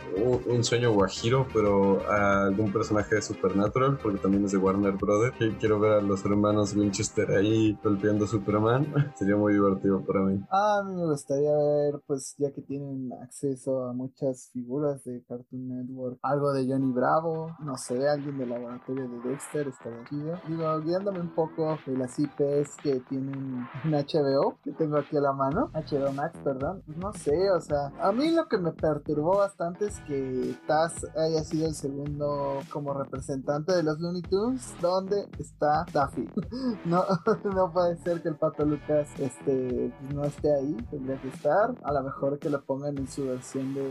un, 0.48 0.64
sueño 0.64 0.92
guajiro, 0.92 1.48
pero 1.54 2.02
a 2.10 2.46
algún 2.46 2.74
personaje 2.74 3.16
de 3.16 3.22
Supernatural, 3.22 3.98
porque 4.02 4.18
también 4.18 4.46
es 4.46 4.52
de 4.52 4.58
Warner 4.58 4.94
Brothers. 4.94 5.36
Y 5.40 5.52
quiero 5.52 5.80
ver 5.80 5.94
a 5.94 6.02
los 6.02 6.26
hermanos 6.26 6.76
Winchester 6.76 7.32
ahí 7.32 7.78
golpeando 7.84 8.26
a 8.26 8.28
Sería 9.16 9.36
muy 9.36 9.54
divertido 9.54 10.02
para 10.02 10.22
mí. 10.22 10.44
Ah, 10.50 10.80
a 10.80 10.84
mí 10.84 10.96
me 10.96 11.06
gustaría 11.06 11.56
ver, 11.56 12.02
pues 12.06 12.36
ya 12.38 12.52
que 12.52 12.62
tienen 12.62 13.12
acceso 13.22 13.86
a 13.86 13.94
muchas 13.94 14.50
figuras 14.52 15.04
de 15.04 15.24
Cartoon 15.28 15.68
Network, 15.68 16.20
algo 16.22 16.54
de 16.54 16.68
Johnny 16.68 16.92
Bravo, 16.92 17.56
no 17.60 17.78
sé, 17.78 18.08
alguien 18.08 18.38
del 18.38 18.50
laboratorio 18.50 19.08
de 19.10 19.30
Dexter, 19.30 19.68
estaría 19.68 20.04
chido. 20.06 20.40
Digo, 20.48 20.82
guiándome 20.82 21.20
un 21.20 21.34
poco 21.34 21.78
de 21.86 21.98
las 21.98 22.18
IPs 22.20 22.78
que 22.82 23.00
tienen 23.02 23.68
en 23.84 23.92
HBO, 23.92 24.58
que 24.64 24.72
tengo 24.74 24.98
aquí 24.98 25.18
a 25.18 25.22
la 25.22 25.34
mano, 25.34 25.72
HBO 25.74 26.12
Max, 26.14 26.38
perdón, 26.44 26.84
no 26.98 27.14
sé, 27.14 27.50
o 27.52 27.62
sea, 27.62 27.92
a 28.02 28.12
mí 28.12 28.32
lo 28.32 28.48
que 28.48 28.58
me 28.58 28.72
perturbó 28.72 29.38
bastante 29.38 29.86
es 29.88 30.00
que 30.02 30.56
Taz 30.68 31.06
haya 31.16 31.44
sido 31.44 31.68
el 31.68 31.76
segundo 31.76 32.60
como 32.72 32.94
representante 32.94 33.74
de 33.74 33.84
los 33.84 34.00
Looney 34.00 34.22
Tunes, 34.24 34.76
donde 34.82 35.28
está 35.40 35.86
Daffy. 35.94 36.28
no, 36.86 37.04
no 37.56 37.72
puede 37.72 37.98
ser 37.98 38.22
que 38.22 38.30
el 38.30 38.36
pato 38.36 38.57
Lucas 38.66 39.10
este, 39.20 39.92
pues, 40.00 40.14
no 40.14 40.26
esté 40.26 40.54
ahí, 40.54 40.76
tendría 40.90 41.18
que 41.22 41.28
estar. 41.30 41.76
A 41.84 41.92
lo 41.92 42.04
mejor 42.04 42.40
que 42.40 42.50
lo 42.50 42.62
pongan 42.62 42.98
en 42.98 43.08
su 43.08 43.28
versión 43.28 43.74
de. 43.74 43.84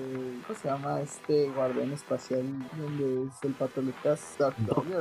¿Cómo 0.46 0.58
se 0.58 0.68
llama? 0.68 1.00
Este 1.00 1.50
guardián 1.50 1.92
espacial, 1.92 2.44
donde 2.76 3.28
es 3.28 3.44
el 3.44 3.52
pato 3.54 3.82
Lucas. 3.82 4.36
Doc 4.38 4.54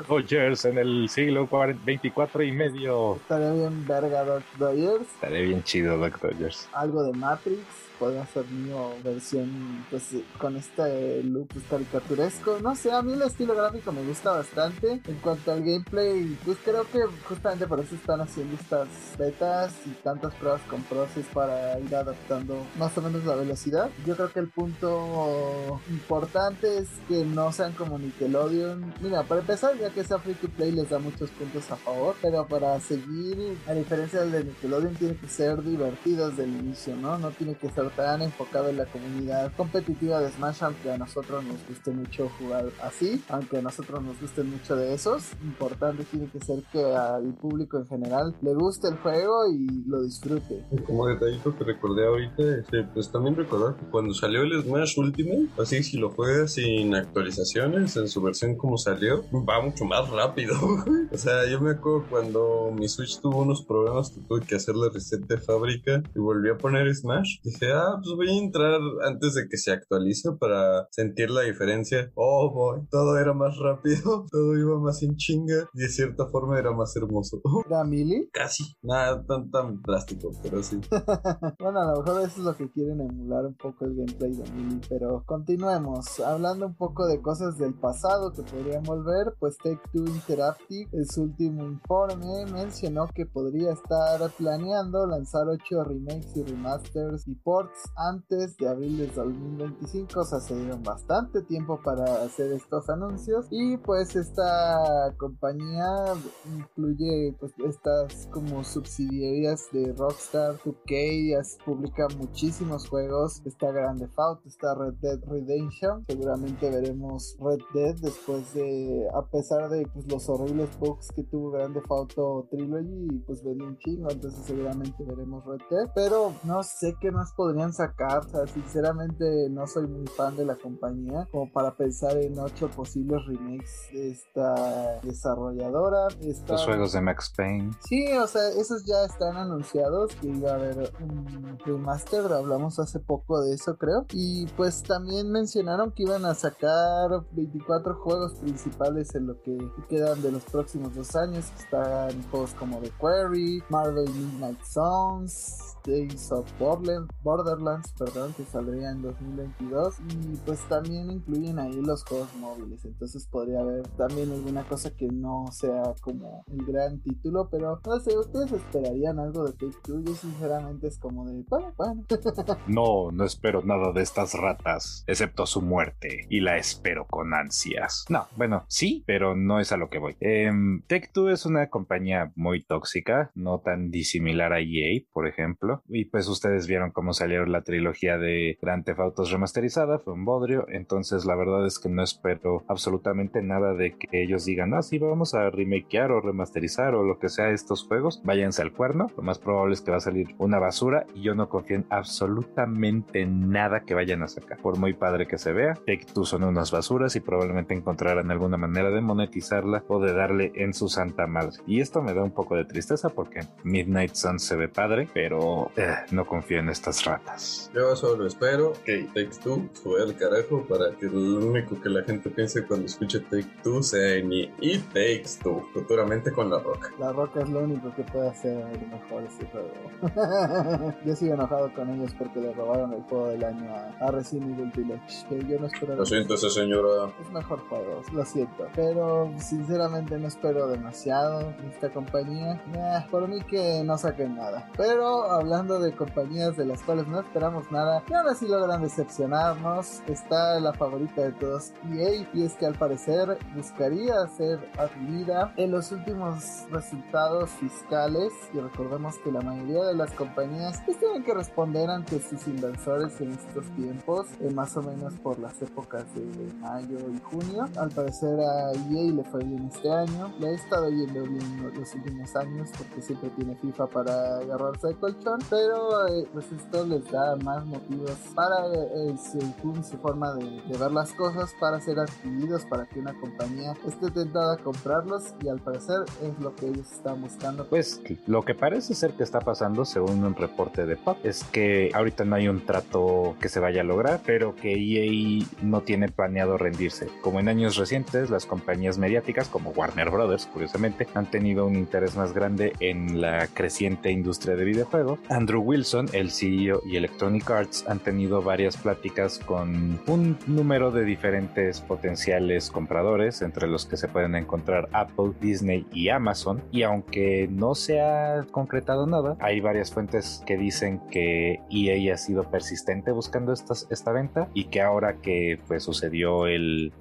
Dodgers. 0.08 0.66
En 0.66 0.78
el 0.78 1.10
siglo 1.10 1.48
40 1.48 1.84
24 1.86 2.44
y 2.44 2.52
medio. 2.52 3.16
Estaría 3.16 3.52
bien 3.52 3.86
verga 3.88 4.24
Doc 4.24 4.44
Dodgers. 4.58 5.02
Estaré 5.02 5.44
bien 5.44 5.64
chido, 5.64 5.98
Doc 5.98 6.20
Dodgers. 6.20 6.68
Algo 6.74 7.04
de 7.04 7.14
Matrix. 7.14 7.62
Podría 8.00 8.26
ser 8.28 8.46
mío 8.48 8.92
versión 9.04 9.86
pues 9.90 10.04
con 10.38 10.58
este 10.58 11.24
look 11.24 11.48
pues, 11.54 11.66
caricaturesco. 11.70 12.60
No 12.62 12.76
sé, 12.76 12.92
a 12.92 13.02
mí 13.02 13.14
el 13.14 13.22
estilo 13.22 13.56
gráfico 13.56 13.92
me 13.92 14.04
gusta 14.04 14.32
bastante. 14.32 15.02
En 15.06 15.16
cuanto 15.22 15.52
al 15.52 15.64
gameplay, 15.64 16.38
pues 16.44 16.58
creo 16.64 16.84
que 16.92 17.00
justamente 17.28 17.68
por 17.68 17.80
eso 17.80 17.96
están 17.96 18.22
haciendo 18.22 18.56
estas 18.56 18.88
betas 19.18 19.74
y 19.86 19.90
tantas 20.04 20.34
pruebas 20.36 20.62
con 20.70 20.82
proces 20.84 21.26
para 21.34 21.80
ir 21.80 21.96
adaptando 21.96 22.58
más 22.78 22.98
o 22.98 23.02
menos 23.02 23.26
la 23.26 23.36
velocidad. 23.36 23.90
Yo 24.06 24.16
creo 24.16 24.32
que 24.32 24.40
el 24.40 24.50
punto 24.50 25.80
importante 25.90 26.78
es 26.78 26.88
que 27.08 27.24
no 27.26 27.52
sean 27.52 27.74
como 27.74 27.98
Nickelodeon. 27.98 28.94
Mira, 29.02 29.24
para 29.24 29.42
empezar, 29.42 29.78
ya 29.78 29.90
que 29.90 30.04
sea 30.04 30.20
free 30.20 30.34
to 30.36 30.50
play 30.50 30.72
les 30.72 30.90
da 30.90 31.00
muchos 31.00 31.30
puntos 31.32 31.70
a 31.72 31.76
favor, 31.76 32.16
pero 32.22 32.46
para 32.48 32.80
seguir, 32.80 33.58
a 33.68 33.74
diferencia 33.74 34.22
del 34.22 34.32
de 34.32 34.44
Nickelodeon, 34.46 34.96
tiene 34.96 35.16
que 35.18 35.28
ser 35.28 35.62
divertido 35.64 36.30
desde 36.30 36.44
el 36.44 36.52
inicio, 36.52 36.96
¿no? 36.96 37.18
No 37.18 37.32
tiene 37.32 37.56
que 37.56 37.70
ser 37.70 37.85
tan 37.90 38.22
enfocado 38.22 38.70
en 38.70 38.78
la 38.78 38.86
comunidad 38.86 39.52
competitiva 39.56 40.20
de 40.20 40.32
Smash, 40.32 40.64
aunque 40.64 40.92
a 40.92 40.98
nosotros 40.98 41.44
nos 41.44 41.58
guste 41.68 41.92
mucho 41.92 42.30
jugar 42.40 42.66
así, 42.82 43.24
aunque 43.30 43.58
a 43.58 43.62
nosotros 43.62 44.02
nos 44.04 44.20
guste 44.20 44.44
mucho 44.44 44.76
de 44.76 44.94
esos. 44.94 45.34
Importante 45.44 46.04
tiene 46.06 46.28
que 46.28 46.40
ser 46.40 46.64
que 46.72 46.84
al 46.84 47.34
público 47.34 47.78
en 47.78 47.88
general 47.88 48.36
le 48.42 48.54
guste 48.54 48.88
el 48.88 48.98
juego 48.98 49.52
y 49.52 49.84
lo 49.88 50.04
disfrute. 50.04 50.64
Como 50.86 51.08
detallito 51.08 51.56
que 51.58 51.64
recordé 51.64 52.06
ahorita, 52.06 52.44
este, 52.60 52.84
pues 52.94 53.12
también 53.12 53.36
recordar 53.36 53.76
que 53.76 53.86
cuando 53.86 54.14
salió 54.14 54.44
el 54.44 54.62
Smash 54.64 54.98
Ultimate, 54.98 55.48
así 55.62 55.84
si 55.84 55.98
lo 55.98 56.10
juegas 56.12 56.54
sin 56.54 56.96
actualizaciones 56.96 57.96
en 57.98 58.08
su 58.08 58.22
versión 58.22 58.56
como 58.56 58.78
salió, 58.78 59.24
va 59.48 59.62
mucho 59.62 59.86
más 59.86 60.10
rápido. 60.10 60.56
o 61.12 61.18
sea, 61.18 61.46
yo 61.50 61.60
me 61.62 61.72
acuerdo 61.72 62.06
cuando 62.10 62.72
mi 62.78 62.88
Switch 62.88 63.20
tuvo 63.20 63.42
unos 63.42 63.64
problemas 63.64 64.12
que 64.12 64.22
tuve 64.22 64.42
que 64.42 64.56
hacerle 64.56 64.90
reset 64.90 65.22
de 65.28 65.38
fábrica 65.38 66.04
y 66.16 66.20
volví 66.20 66.50
a 66.50 66.58
poner 66.58 66.94
Smash. 66.94 67.40
Dije, 67.44 67.72
ah, 67.76 68.00
pues 68.02 68.16
voy 68.16 68.30
a 68.30 68.44
entrar 68.44 68.80
antes 69.06 69.36
de 69.36 69.48
que 69.50 69.58
se 69.58 69.72
actualice 69.72 70.32
para 70.40 70.88
sentir 70.92 71.30
la 71.30 71.42
diferencia. 71.42 72.12
Oh, 72.16 72.52
boy, 72.54 72.88
todo 72.90 73.18
era 73.18 73.34
más 73.34 73.58
rápido, 73.58 74.26
todo 74.32 74.58
iba 74.58 74.80
más 74.80 75.02
en 75.04 75.16
chinga 75.16 75.70
y 75.74 75.80
de 75.80 75.90
cierta 75.90 76.28
forma 76.28 76.58
era 76.60 76.72
más 76.72 76.96
hermoso. 76.96 77.42
¿Era 77.66 77.84
Mili? 77.84 78.30
Casi, 78.32 78.64
nada 78.82 79.24
tan 79.26 79.50
tan 79.52 79.82
drástico, 79.82 80.32
pero 80.42 80.62
sí. 80.64 80.80
Bueno, 81.60 81.80
a 81.80 81.92
lo 81.94 82.04
mejor 82.04 82.22
eso 82.22 82.40
es 82.40 82.46
lo 82.46 82.56
que 82.56 82.70
quieren 82.70 83.02
emular 83.02 83.46
un 83.46 83.56
poco 83.56 83.86
el 83.86 83.96
gameplay 83.96 84.32
de 84.34 84.52
Mili, 84.52 84.82
pero 84.90 85.24
continuemos. 85.26 86.20
Hablando 86.20 86.68
un 86.68 86.76
poco 86.76 87.08
de 87.08 87.22
cosas 87.22 87.58
del 87.58 87.74
pasado 87.74 88.34
que 88.34 88.44
podrían 88.44 88.84
volver, 88.84 89.34
pues 89.40 89.58
Take 89.58 89.82
Two 89.92 90.06
Interactive 90.06 90.90
en 90.92 91.06
su 91.06 91.24
último 91.24 91.66
informe 91.66 92.46
mencionó 92.52 93.08
que 93.14 93.26
podría 93.26 93.74
estar 93.74 94.20
planeando 94.38 95.06
lanzar 95.08 95.48
8 95.48 95.84
remakes 95.84 96.36
y 96.36 96.44
remasters 96.44 97.28
y 97.28 97.36
ports 97.66 97.92
antes 97.96 98.58
de 98.58 98.68
abril 98.68 98.98
de 98.98 99.08
2025, 99.08 100.20
o 100.20 100.24
sea, 100.24 100.40
se 100.40 100.56
dieron 100.56 100.84
bastante 100.84 101.42
tiempo 101.44 101.80
para 101.84 102.24
hacer 102.24 102.52
estos 102.52 102.90
anuncios 102.90 103.48
y 103.52 103.78
pues 103.78 104.16
esta 104.16 105.14
compañía 105.18 106.14
incluye 106.56 107.36
pues 107.40 107.54
estas 107.66 108.28
como 108.32 108.64
subsidiarias 108.64 109.68
de 109.72 109.94
Rockstar 109.94 110.56
2K, 110.60 111.64
publica 111.66 112.08
muchísimos 112.18 112.88
juegos, 112.90 113.42
está 113.46 113.72
Grande 113.72 114.08
Theft 114.08 114.46
está 114.46 114.76
Red 114.76 114.96
Dead 115.02 115.20
Redemption, 115.28 116.06
seguramente 116.08 116.70
veremos 116.70 117.38
Red 117.40 117.62
Dead 117.74 117.96
después 118.02 118.54
de, 118.54 119.08
a 119.14 119.26
pesar 119.26 119.70
de 119.70 119.88
pues, 119.94 120.06
los 120.12 120.28
horribles 120.30 120.70
bugs 120.80 121.10
que 121.16 121.24
tuvo 121.24 121.52
Grande 121.52 121.82
Auto 121.90 122.48
Trilogy, 122.50 123.24
pues 123.26 123.44
venía 123.44 123.68
un 123.68 123.78
chingo, 123.78 124.10
entonces 124.10 124.44
seguramente 124.46 125.04
veremos 125.04 125.46
Red 125.46 125.62
Dead, 125.70 125.92
pero 125.94 126.34
no 126.44 126.64
sé 126.64 126.96
qué 127.00 127.12
más 127.12 127.34
podrían 127.56 127.74
sacar, 127.74 128.26
o 128.26 128.30
sea, 128.30 128.48
sinceramente 128.48 129.50
no 129.50 129.66
soy 129.66 129.88
muy 129.88 130.06
fan 130.08 130.36
de 130.36 130.44
la 130.44 130.56
compañía, 130.56 131.26
como 131.32 131.50
para 131.52 131.74
pensar 131.76 132.18
en 132.18 132.38
ocho 132.38 132.70
posibles 132.70 133.26
remakes 133.26 133.88
de 133.94 134.12
esta 134.12 135.00
desarrolladora. 135.02 136.08
Los 136.50 136.66
juegos 136.66 136.92
de 136.92 137.02
Max 137.02 137.34
Payne. 137.36 137.72
Sí, 137.88 138.12
o 138.18 138.28
sea, 138.28 138.50
esos 138.50 138.84
ya 138.86 139.06
están 139.06 139.38
anunciados, 139.38 140.14
que 140.16 140.28
iba 140.28 140.52
a 140.52 140.56
haber 140.56 140.92
un 141.00 141.58
remaster, 141.66 142.26
hablamos 142.34 142.78
hace 142.80 143.00
poco 143.00 143.42
de 143.42 143.54
eso 143.54 143.78
creo, 143.78 144.06
y 144.12 144.48
pues 144.58 144.84
también 144.84 145.32
mencionaron 145.32 145.92
que 145.92 146.04
iban 146.04 146.26
a 146.26 146.36
sacar 146.36 147.26
24 147.32 147.96
juegos 147.96 148.34
principales 148.34 149.16
en 149.16 149.28
lo 149.28 149.42
que 149.42 149.58
quedan 149.88 150.22
de 150.22 150.32
los 150.32 150.44
próximos 150.44 150.94
dos 150.94 151.16
años. 151.16 151.46
Están 151.58 152.22
juegos 152.30 152.54
como 152.56 152.80
The 152.80 152.92
Quarry, 153.00 153.64
Marvel 153.70 154.10
Midnight 154.10 154.62
Suns, 154.64 155.75
Days 155.86 156.32
of 156.32 156.52
Borderlands, 156.60 157.94
perdón, 157.98 158.34
que 158.34 158.44
saldría 158.44 158.92
en 158.92 159.02
2022. 159.02 159.96
Y 160.00 160.38
pues 160.46 160.60
también 160.68 161.12
incluyen 161.12 161.60
ahí 161.60 161.82
los 161.82 162.04
juegos 162.04 162.34
móviles. 162.36 162.84
Entonces 162.86 163.28
podría 163.28 163.62
haber 163.62 163.88
también 163.90 164.32
alguna 164.32 164.64
cosa 164.64 164.96
que 164.96 165.08
no 165.08 165.46
sea 165.52 165.94
como 166.02 166.44
el 166.52 166.66
gran 166.66 167.00
título. 167.00 167.50
Pero 167.50 167.80
no 167.86 168.00
sé, 168.00 168.18
¿ustedes 168.18 168.52
esperarían 168.52 169.20
algo 169.20 169.46
de 169.46 169.54
Take 169.54 169.78
Two? 169.84 170.02
Yo 170.04 170.16
sinceramente 170.16 170.88
es 170.88 170.98
como 170.98 171.26
de, 171.26 171.44
bueno, 171.48 171.74
bueno. 171.78 172.06
no, 172.68 173.12
no 173.12 173.24
espero 173.24 173.62
nada 173.64 173.92
de 173.92 174.02
estas 174.02 174.34
ratas, 174.34 175.04
excepto 175.08 175.46
su 175.46 175.62
muerte. 175.62 176.26
Y 176.30 176.42
la 176.42 176.58
espero 176.58 177.06
con 177.06 177.34
ansias. 177.34 178.06
No, 178.10 178.28
bueno, 178.36 178.66
sí, 178.68 179.04
pero 179.06 179.36
no 179.36 179.60
es 179.60 179.72
a 179.72 179.78
lo 179.78 179.90
que 179.90 180.00
voy. 180.00 180.16
Eh, 180.20 180.52
Take 180.88 181.10
Two 181.14 181.30
es 181.30 181.46
una 181.46 181.70
compañía 181.70 182.32
muy 182.36 182.64
tóxica, 182.64 183.32
no 183.36 183.60
tan 183.60 183.92
disimilar 183.92 184.54
a 184.54 184.60
EA, 184.60 185.02
por 185.12 185.28
ejemplo. 185.28 185.75
Y 185.90 186.06
pues 186.06 186.28
ustedes 186.28 186.68
vieron 186.68 186.92
cómo 186.92 187.14
salieron 187.14 187.52
la 187.52 187.62
trilogía 187.62 188.18
de 188.18 188.58
Grand 188.62 188.84
Theft 188.84 189.00
Autos 189.00 189.32
remasterizada, 189.32 190.00
fue 190.00 190.14
un 190.14 190.26
bodrio. 190.26 190.66
Entonces 190.70 191.26
la 191.26 191.36
verdad 191.36 191.66
es 191.66 191.80
que 191.80 191.90
no 191.90 192.04
espero 192.04 192.64
absolutamente 192.68 193.42
nada 193.42 193.74
de 193.74 193.98
que 193.98 194.24
ellos 194.24 194.46
digan, 194.46 194.74
ah, 194.74 194.82
sí, 194.82 195.00
vamos 195.00 195.34
a 195.34 195.50
remakear 195.50 196.12
o 196.12 196.22
remasterizar 196.22 196.96
o 196.96 197.04
lo 197.04 197.20
que 197.20 197.30
sea 197.30 197.52
estos 197.52 197.86
juegos. 197.86 198.22
Váyanse 198.24 198.62
al 198.62 198.74
cuerno. 198.74 199.08
Lo 199.16 199.24
más 199.24 199.40
probable 199.40 199.74
es 199.74 199.82
que 199.82 199.92
va 199.92 199.98
a 199.98 200.02
salir 200.02 200.36
una 200.38 200.60
basura 200.60 201.06
y 201.14 201.22
yo 201.22 201.36
no 201.36 201.50
confío 201.50 201.78
en 201.78 201.86
absolutamente 201.90 203.26
nada 203.26 203.82
que 203.82 203.94
vayan 203.94 204.24
a 204.24 204.28
sacar. 204.28 204.58
Por 204.60 204.78
muy 204.78 204.94
padre 204.94 205.28
que 205.28 205.38
se 205.38 205.54
vea, 205.54 205.74
Take 205.74 206.06
Two 206.14 206.26
son 206.26 206.44
unas 206.44 206.72
basuras 206.72 207.16
y 207.16 207.20
probablemente 207.20 207.74
encontrarán 207.74 208.32
alguna 208.32 208.58
manera 208.58 208.90
de 208.90 209.02
monetizarla 209.02 209.84
o 209.88 210.00
de 210.00 210.14
darle 210.14 210.52
en 210.56 210.74
su 210.74 210.88
santa 210.88 211.28
madre. 211.28 211.58
Y 211.68 211.82
esto 211.82 212.02
me 212.02 212.14
da 212.14 212.24
un 212.24 212.32
poco 212.32 212.56
de 212.56 212.66
tristeza 212.66 213.10
porque 213.10 213.42
Midnight 213.64 214.14
Sun 214.14 214.40
se 214.40 214.56
ve 214.56 214.68
padre, 214.68 215.08
pero 215.14 215.65
eh, 215.76 215.96
no 216.12 216.26
confío 216.26 216.60
en 216.60 216.70
estas 216.70 217.04
ratas. 217.06 217.72
Yo 217.74 217.96
solo 217.96 218.28
espero 218.28 218.74
que 218.86 219.04
Take 219.14 219.32
Two 219.44 219.70
sube 219.74 220.04
el 220.04 220.16
carajo 220.16 220.64
para 220.68 220.96
que 220.96 221.08
lo 221.08 221.48
único 221.48 221.80
que 221.82 221.90
la 221.90 222.04
gente 222.04 222.30
piense 222.30 222.66
cuando 222.66 222.86
escuche 222.86 223.20
Take 223.20 223.48
Two 223.64 223.84
sea 223.84 224.22
ni 224.24 224.52
It 224.62 224.84
Takes 224.88 225.40
Two, 225.44 225.68
futuramente 225.74 226.32
con 226.32 226.50
La 226.50 226.60
Roca. 226.60 226.92
La 227.00 227.12
Roca 227.12 227.42
es 227.42 227.50
lo 227.50 227.60
único 227.60 227.94
que 227.96 228.04
puede 228.04 228.30
hacer 228.30 228.66
mejor 228.90 229.24
este 229.24 229.46
juego. 229.48 230.94
yo 231.06 231.16
sigo 231.16 231.34
enojado 231.34 231.74
con 231.74 231.90
ellos 231.90 232.14
porque 232.18 232.40
le 232.40 232.54
robaron 232.54 232.94
el 232.94 233.02
juego 233.04 233.28
del 233.30 233.44
año 233.44 233.74
a, 234.00 234.12
Resident 234.12 234.58
Evil 234.58 234.72
Village, 234.76 235.28
que 235.28 235.46
yo 235.48 235.60
no 235.60 235.68
espero. 235.68 235.96
Lo 235.96 236.06
siento, 236.06 236.36
esa 236.36 236.50
señora. 236.50 237.12
Es 237.22 237.30
mejor 237.32 237.60
juego, 237.68 238.02
lo 238.14 238.26
siento. 238.26 238.68
Pero 238.76 239.32
sinceramente 239.38 240.18
no 240.18 240.28
espero 240.28 240.68
demasiado 240.68 241.40
de 241.40 241.68
esta 241.70 241.90
compañía. 241.90 242.62
por 243.10 243.28
mí 243.28 243.42
que 243.42 243.84
no 243.84 243.98
saquen 243.98 244.36
nada. 244.36 244.70
Pero 244.78 245.32
hablando 245.32 245.55
de 245.64 245.96
compañías 245.96 246.58
de 246.58 246.66
las 246.66 246.84
cuales 246.84 247.08
no 247.08 247.22
esperamos 247.22 247.72
nada 247.72 248.04
y 248.10 248.14
ahora 248.14 248.36
sí 248.36 248.46
logran 248.46 248.82
decepcionarnos, 248.82 250.02
está 250.06 250.60
la 250.60 250.74
favorita 250.74 251.22
de 251.22 251.32
todos, 251.32 251.72
EA, 251.94 252.28
y 252.34 252.44
es 252.44 252.56
que 252.56 252.66
al 252.66 252.76
parecer 252.76 253.38
buscaría 253.56 254.28
ser 254.28 254.60
adquirida 254.78 255.54
en 255.56 255.72
los 255.72 255.94
últimos 255.94 256.66
resultados 256.72 257.52
fiscales. 257.52 258.34
Y 258.54 258.60
recordemos 258.60 259.18
que 259.20 259.32
la 259.32 259.42
mayoría 259.42 259.84
de 259.86 259.96
las 259.96 260.12
compañías 260.12 260.82
pues, 260.86 261.00
tienen 261.00 261.24
que 261.24 261.34
responder 261.34 261.90
ante 261.90 262.20
sus 262.20 262.46
inversores 262.48 263.20
en 263.22 263.32
estos 263.32 263.66
tiempos, 263.76 264.28
eh, 264.42 264.52
más 264.52 264.76
o 264.76 264.82
menos 264.82 265.14
por 265.16 265.40
las 265.40 265.62
épocas 265.62 266.04
de 266.16 266.54
mayo 266.60 266.98
y 267.14 267.20
junio. 267.20 267.66
Al 267.78 267.90
parecer 267.92 268.38
a 268.40 268.72
EA 268.72 269.14
le 269.14 269.24
fue 269.24 269.44
bien 269.44 269.70
este 269.74 269.90
año. 269.90 270.34
Le 270.38 270.50
he 270.50 270.56
estado 270.56 270.90
yendo 270.90 271.24
bien 271.24 271.74
los 271.74 271.96
últimos 271.96 272.36
años 272.36 272.70
porque 272.78 273.02
siempre 273.02 273.30
tiene 273.32 273.56
FIFA 273.56 273.88
para 273.88 274.38
agarrarse 274.40 274.90
de 274.90 274.96
colchón. 274.96 275.40
Pero 275.50 276.08
eh, 276.08 276.28
pues 276.34 276.52
esto 276.52 276.86
les 276.86 277.10
da 277.12 277.36
más 277.38 277.66
motivos 277.66 278.12
para 278.34 278.66
eh, 278.74 279.16
su, 279.18 279.40
su, 279.84 279.98
forma 279.98 280.34
de, 280.34 280.62
ver 280.78 280.92
las 280.92 281.14
cosas 281.14 281.54
para 281.60 281.80
ser 281.80 282.00
adquiridos, 282.00 282.66
para 282.66 282.86
que 282.86 283.00
una 283.00 283.14
compañía 283.20 283.74
esté 283.88 284.10
tentada 284.12 284.56
a 284.56 284.58
comprarlos. 284.58 285.34
Y 285.42 285.50
al 285.50 285.60
parecer 285.60 286.02
es 286.22 286.40
lo 286.40 286.56
que 286.56 286.68
ellos 286.68 286.92
están 286.92 287.22
buscando. 287.22 287.66
Pues 287.66 288.02
lo 288.26 288.44
que 288.44 288.56
parece 288.56 288.96
ser 288.96 289.12
que 289.14 289.24
está 289.24 289.40
pasando, 289.40 289.86
según 289.86 290.24
un 290.24 290.36
reporte 290.36 290.86
de 290.86 290.96
Pop, 290.98 291.18
es 291.24 291.44
que 291.44 291.92
ahorita 291.94 292.26
no 292.26 292.36
hay 292.36 292.48
un 292.48 292.66
trato 292.66 293.36
que 293.40 293.50
se 293.50 293.60
vaya 293.60 293.82
a 293.82 293.84
lograr, 293.84 294.22
pero 294.26 294.56
que 294.56 294.74
EA 294.74 295.46
no 295.62 295.82
tiene 295.82 296.10
planeado 296.10 296.58
rendirse. 296.58 297.08
Como 297.22 297.40
en 297.40 297.50
años 297.50 297.76
recientes, 297.78 298.30
las 298.30 298.46
compañías 298.46 298.98
mediáticas 298.98 299.48
como 299.48 299.72
Warner 299.72 300.10
Brothers, 300.10 300.48
curiosamente, 300.48 301.08
han 301.14 301.30
tenido 301.30 301.66
un 301.66 301.76
interés 301.76 302.16
más 302.16 302.34
grande 302.34 302.74
en 302.80 303.22
la 303.22 303.48
creciente 303.48 304.12
industria 304.12 304.56
de 304.56 304.66
videojuegos. 304.66 305.20
Andrew 305.30 305.62
Wilson, 305.62 306.08
el 306.14 306.32
CEO 306.32 306.82
y 306.86 306.98
Electronic 306.98 307.50
Arts, 307.50 307.86
han 307.88 308.00
tenido 308.00 308.42
varias 308.42 308.78
pláticas 308.78 309.40
con 309.40 310.00
un 310.08 310.38
número 310.48 310.92
de 310.92 311.04
diferentes 311.04 311.82
potenciales 311.82 312.70
compradores, 312.70 313.42
entre 313.42 313.68
los 313.68 313.86
que 313.86 313.98
se 313.98 314.08
pueden 314.08 314.36
encontrar 314.36 314.90
Apple, 314.92 315.32
Disney 315.42 315.86
y 315.92 316.10
Amazon. 316.10 316.64
Y 316.72 316.84
aunque 316.84 317.48
no 317.50 317.76
se 317.76 318.02
ha 318.02 318.46
concretado 318.52 319.08
nada, 319.08 319.36
hay 319.40 319.60
varias 319.62 319.92
fuentes 319.92 320.44
que 320.46 320.58
dicen 320.58 321.02
que 321.10 321.60
EA 321.70 322.14
ha 322.14 322.18
sido 322.18 322.50
persistente 322.50 323.12
buscando 323.12 323.54
esta 323.54 324.12
venta 324.12 324.50
y 324.54 324.66
que 324.66 324.82
ahora 324.82 325.18
que 325.18 325.60
pues 325.68 325.84
sucedió 325.84 326.46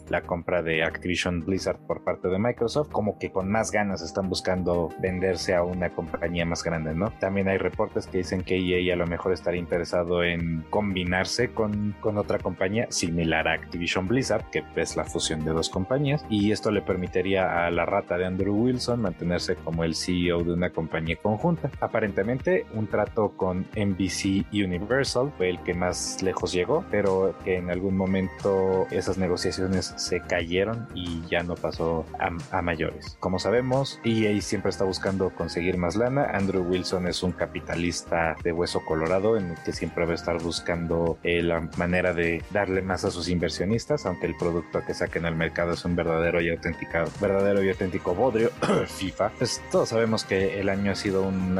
la 0.08 0.22
compra 0.22 0.62
de 0.62 0.82
Activision 0.84 1.44
Blizzard 1.44 1.78
por 1.86 2.04
parte 2.04 2.28
de 2.28 2.38
Microsoft, 2.38 2.90
como 2.90 3.18
que 3.18 3.30
con 3.30 3.50
más 3.50 3.70
ganas 3.70 4.02
están 4.02 4.28
buscando 4.28 4.90
venderse 5.00 5.54
a 5.54 5.62
una 5.62 5.90
compañía 5.90 6.46
más 6.46 6.62
grande, 6.62 6.94
¿no? 6.94 7.12
También 7.18 7.48
hay 7.48 7.58
reportes 7.58 8.06
que 8.14 8.18
dicen 8.18 8.44
que 8.44 8.56
EA 8.56 8.94
a 8.94 8.96
lo 8.96 9.08
mejor 9.08 9.32
estaría 9.32 9.58
interesado 9.58 10.22
en 10.22 10.64
combinarse 10.70 11.48
con, 11.48 11.96
con 11.98 12.16
otra 12.16 12.38
compañía 12.38 12.86
similar 12.88 13.48
a 13.48 13.54
Activision 13.54 14.06
Blizzard, 14.06 14.48
que 14.50 14.62
es 14.76 14.94
la 14.94 15.02
fusión 15.02 15.44
de 15.44 15.50
dos 15.50 15.68
compañías, 15.68 16.24
y 16.30 16.52
esto 16.52 16.70
le 16.70 16.80
permitiría 16.80 17.66
a 17.66 17.72
la 17.72 17.84
rata 17.84 18.16
de 18.16 18.24
Andrew 18.24 18.54
Wilson 18.54 19.02
mantenerse 19.02 19.56
como 19.56 19.82
el 19.82 19.96
CEO 19.96 20.44
de 20.44 20.52
una 20.52 20.70
compañía 20.70 21.16
conjunta. 21.16 21.72
Aparentemente, 21.80 22.66
un 22.72 22.86
trato 22.86 23.32
con 23.36 23.66
NBC 23.74 24.46
Universal 24.52 25.32
fue 25.36 25.50
el 25.50 25.58
que 25.64 25.74
más 25.74 26.22
lejos 26.22 26.52
llegó, 26.52 26.84
pero 26.92 27.34
en 27.44 27.68
algún 27.68 27.96
momento 27.96 28.86
esas 28.92 29.18
negociaciones 29.18 29.92
se 29.96 30.20
cayeron 30.20 30.86
y 30.94 31.20
ya 31.28 31.42
no 31.42 31.56
pasó 31.56 32.06
a, 32.20 32.62
mayores. 32.62 33.16
Como 33.18 33.40
sabemos, 33.40 34.00
EA 34.04 34.40
siempre 34.40 34.70
está 34.70 34.84
buscando 34.84 35.30
conseguir 35.30 35.78
más 35.78 35.96
lana. 35.96 36.30
Andrew 36.32 36.62
Wilson 36.62 37.08
es 37.08 37.24
un 37.24 37.32
capitalista 37.32 38.03
de 38.42 38.52
hueso 38.52 38.84
colorado 38.84 39.36
en 39.36 39.50
el 39.50 39.56
que 39.62 39.72
siempre 39.72 40.04
va 40.04 40.12
a 40.12 40.14
estar 40.14 40.40
buscando 40.42 41.18
eh, 41.22 41.42
la 41.42 41.68
manera 41.76 42.12
de 42.12 42.42
darle 42.50 42.82
más 42.82 43.04
a 43.04 43.10
sus 43.10 43.28
inversionistas, 43.28 44.06
aunque 44.06 44.26
el 44.26 44.36
producto 44.36 44.82
que 44.86 44.94
saquen 44.94 45.24
al 45.26 45.36
mercado 45.36 45.72
es 45.72 45.84
un 45.84 45.96
verdadero 45.96 46.40
y 46.40 46.50
auténtico, 46.50 46.98
verdadero 47.20 47.62
y 47.62 47.70
auténtico 47.70 48.14
bodrio, 48.14 48.50
FIFA. 48.86 49.30
Pues 49.38 49.62
todos 49.70 49.88
sabemos 49.88 50.24
que 50.24 50.60
el 50.60 50.68
año 50.68 50.92
ha 50.92 50.94
sido 50.94 51.22
un 51.22 51.54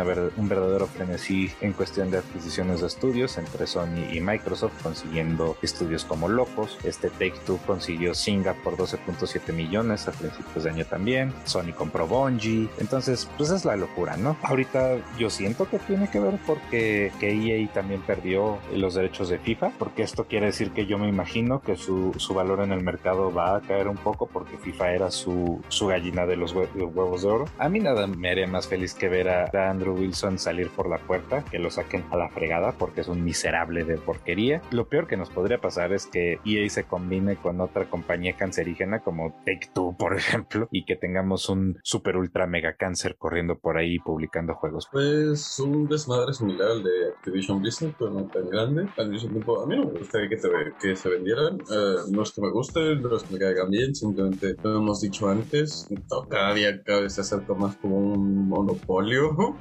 verdadero 0.49 0.87
frenesí 0.87 1.51
en 1.61 1.73
cuestión 1.73 2.11
de 2.11 2.19
adquisiciones 2.19 2.81
de 2.81 2.87
estudios 2.87 3.39
entre 3.39 3.67
Sony 3.67 4.13
y 4.13 4.21
Microsoft, 4.21 4.83
consiguiendo 4.83 5.57
estudios 5.63 6.05
como 6.05 6.29
locos. 6.29 6.79
Este 6.85 7.11
Take 7.11 7.35
Two 7.47 7.59
consiguió 7.67 8.15
Singa 8.15 8.55
por 8.55 8.77
12.7 8.77 9.53
millones 9.53 10.09
a 10.09 10.13
principios 10.13 10.65
de 10.65 10.71
año 10.71 10.85
también. 10.85 11.33
Sony 11.45 11.73
compró 11.77 12.07
Bungie. 12.07 12.69
Entonces, 12.79 13.29
pues 13.37 13.51
es 13.51 13.65
la 13.65 13.77
locura, 13.77 14.17
¿no? 14.17 14.37
Ahorita 14.43 14.97
yo 15.19 15.31
siento 15.31 15.69
que 15.69 15.79
tiene 15.79 16.09
que 16.09 16.21
ver 16.21 16.34
porque 16.39 17.13
que 17.21 17.31
EA 17.31 17.69
también 17.73 18.01
perdió 18.03 18.59
los 18.75 18.95
derechos 18.95 19.29
de 19.29 19.39
FIFA, 19.39 19.73
porque 19.79 20.03
esto 20.03 20.25
quiere 20.25 20.47
decir 20.47 20.71
que 20.71 20.87
yo 20.87 20.99
me 20.99 21.09
imagino 21.09 21.61
que 21.61 21.77
su, 21.77 22.13
su 22.17 22.35
valor 22.35 22.61
en 22.61 22.73
el 22.73 22.83
mercado 22.83 23.33
va 23.33 23.57
a 23.57 23.61
caer 23.61 23.89
un 23.89 23.97
poco 23.97 24.27
porque 24.27 24.59
FIFA 24.59 24.93
era 24.93 25.11
su, 25.11 25.63
su 25.69 25.87
gallina 25.87 26.27
de 26.27 26.37
los, 26.37 26.55
huevos 26.55 27.23
de 27.23 27.29
oro. 27.29 27.45
A 27.59 27.69
mí 27.69 27.81
nada 27.81 28.07
me 28.07 28.31
haría 28.31 28.47
más 28.47 28.69
feliz 28.69 28.95
que 28.95 29.09
ver 29.09 29.29
a, 29.29 29.51
Andrew 29.71 29.95
Wilson 29.95 30.39
salir 30.39 30.69
por 30.71 30.89
la 30.89 30.99
puerta, 30.99 31.45
que 31.45 31.59
lo 31.59 31.71
saquen 31.71 32.05
a 32.11 32.17
la 32.17 32.29
fregada 32.29 32.73
porque 32.73 33.01
es 33.01 33.09
un 33.09 33.25
miserable 33.25 33.85
de 33.85 33.97
porquería. 33.97 34.63
Lo 34.71 34.89
peor 34.89 35.07
que 35.07 35.17
nos 35.17 35.31
podría 35.31 35.61
pasar 35.61 35.93
es 35.93 36.07
que 36.07 36.39
EA 36.45 36.69
se 36.69 36.85
combine 36.85 37.37
con 37.37 37.61
otra 37.61 37.85
compañía 37.87 38.37
cancerígena 38.37 39.01
como 39.01 39.33
Take 39.45 39.71
Two, 39.75 39.97
por 39.97 40.17
ejemplo, 40.17 40.69
y 40.71 40.85
que 40.85 40.97
tengamos 40.97 41.49
un 41.49 41.79
super 41.83 42.17
ultra 42.17 42.47
mega 42.47 42.77
cáncer 42.77 43.17
corriendo 43.17 43.59
por 43.59 43.79
ahí 43.79 43.99
publicando 43.99 44.55
juegos. 44.55 44.89
Pues 44.91 45.59
un 45.59 45.89
desmadre 45.89 46.24
similar 46.33 46.71
al 46.71 46.83
de 46.83 47.09
Activision 47.17 47.61
Blizzard, 47.61 47.95
pero 47.99 48.11
no 48.11 48.25
tan 48.27 48.49
grande. 48.49 48.89
Al 48.97 49.11
mismo 49.11 49.31
tiempo, 49.31 49.61
a 49.61 49.67
mí 49.67 49.77
no 49.77 49.87
me 49.87 49.99
gustaría 49.99 50.29
que 50.29 50.39
se, 50.39 50.49
que 50.81 50.97
se 50.97 51.09
vendieran. 51.09 51.59
Eh, 51.59 51.97
no 52.11 52.23
es 52.23 52.33
que 52.33 52.41
me 52.41 52.51
guste, 52.51 52.97
no 52.97 53.17
es 53.17 53.23
que 53.25 53.35
me 53.35 53.39
caigan 53.39 53.71
bien, 53.71 53.95
simplemente 53.95 54.57
lo 54.63 54.79
hemos 54.79 55.01
dicho 55.01 55.29
antes, 55.29 55.89
cada 56.29 56.55
día 56.55 56.83
cada 56.83 57.03
vez 57.03 57.15
se 57.15 57.21
acerca 57.21 57.55
más 57.55 57.77
como 57.77 57.99
un 57.99 58.49
monopolio 58.49 59.57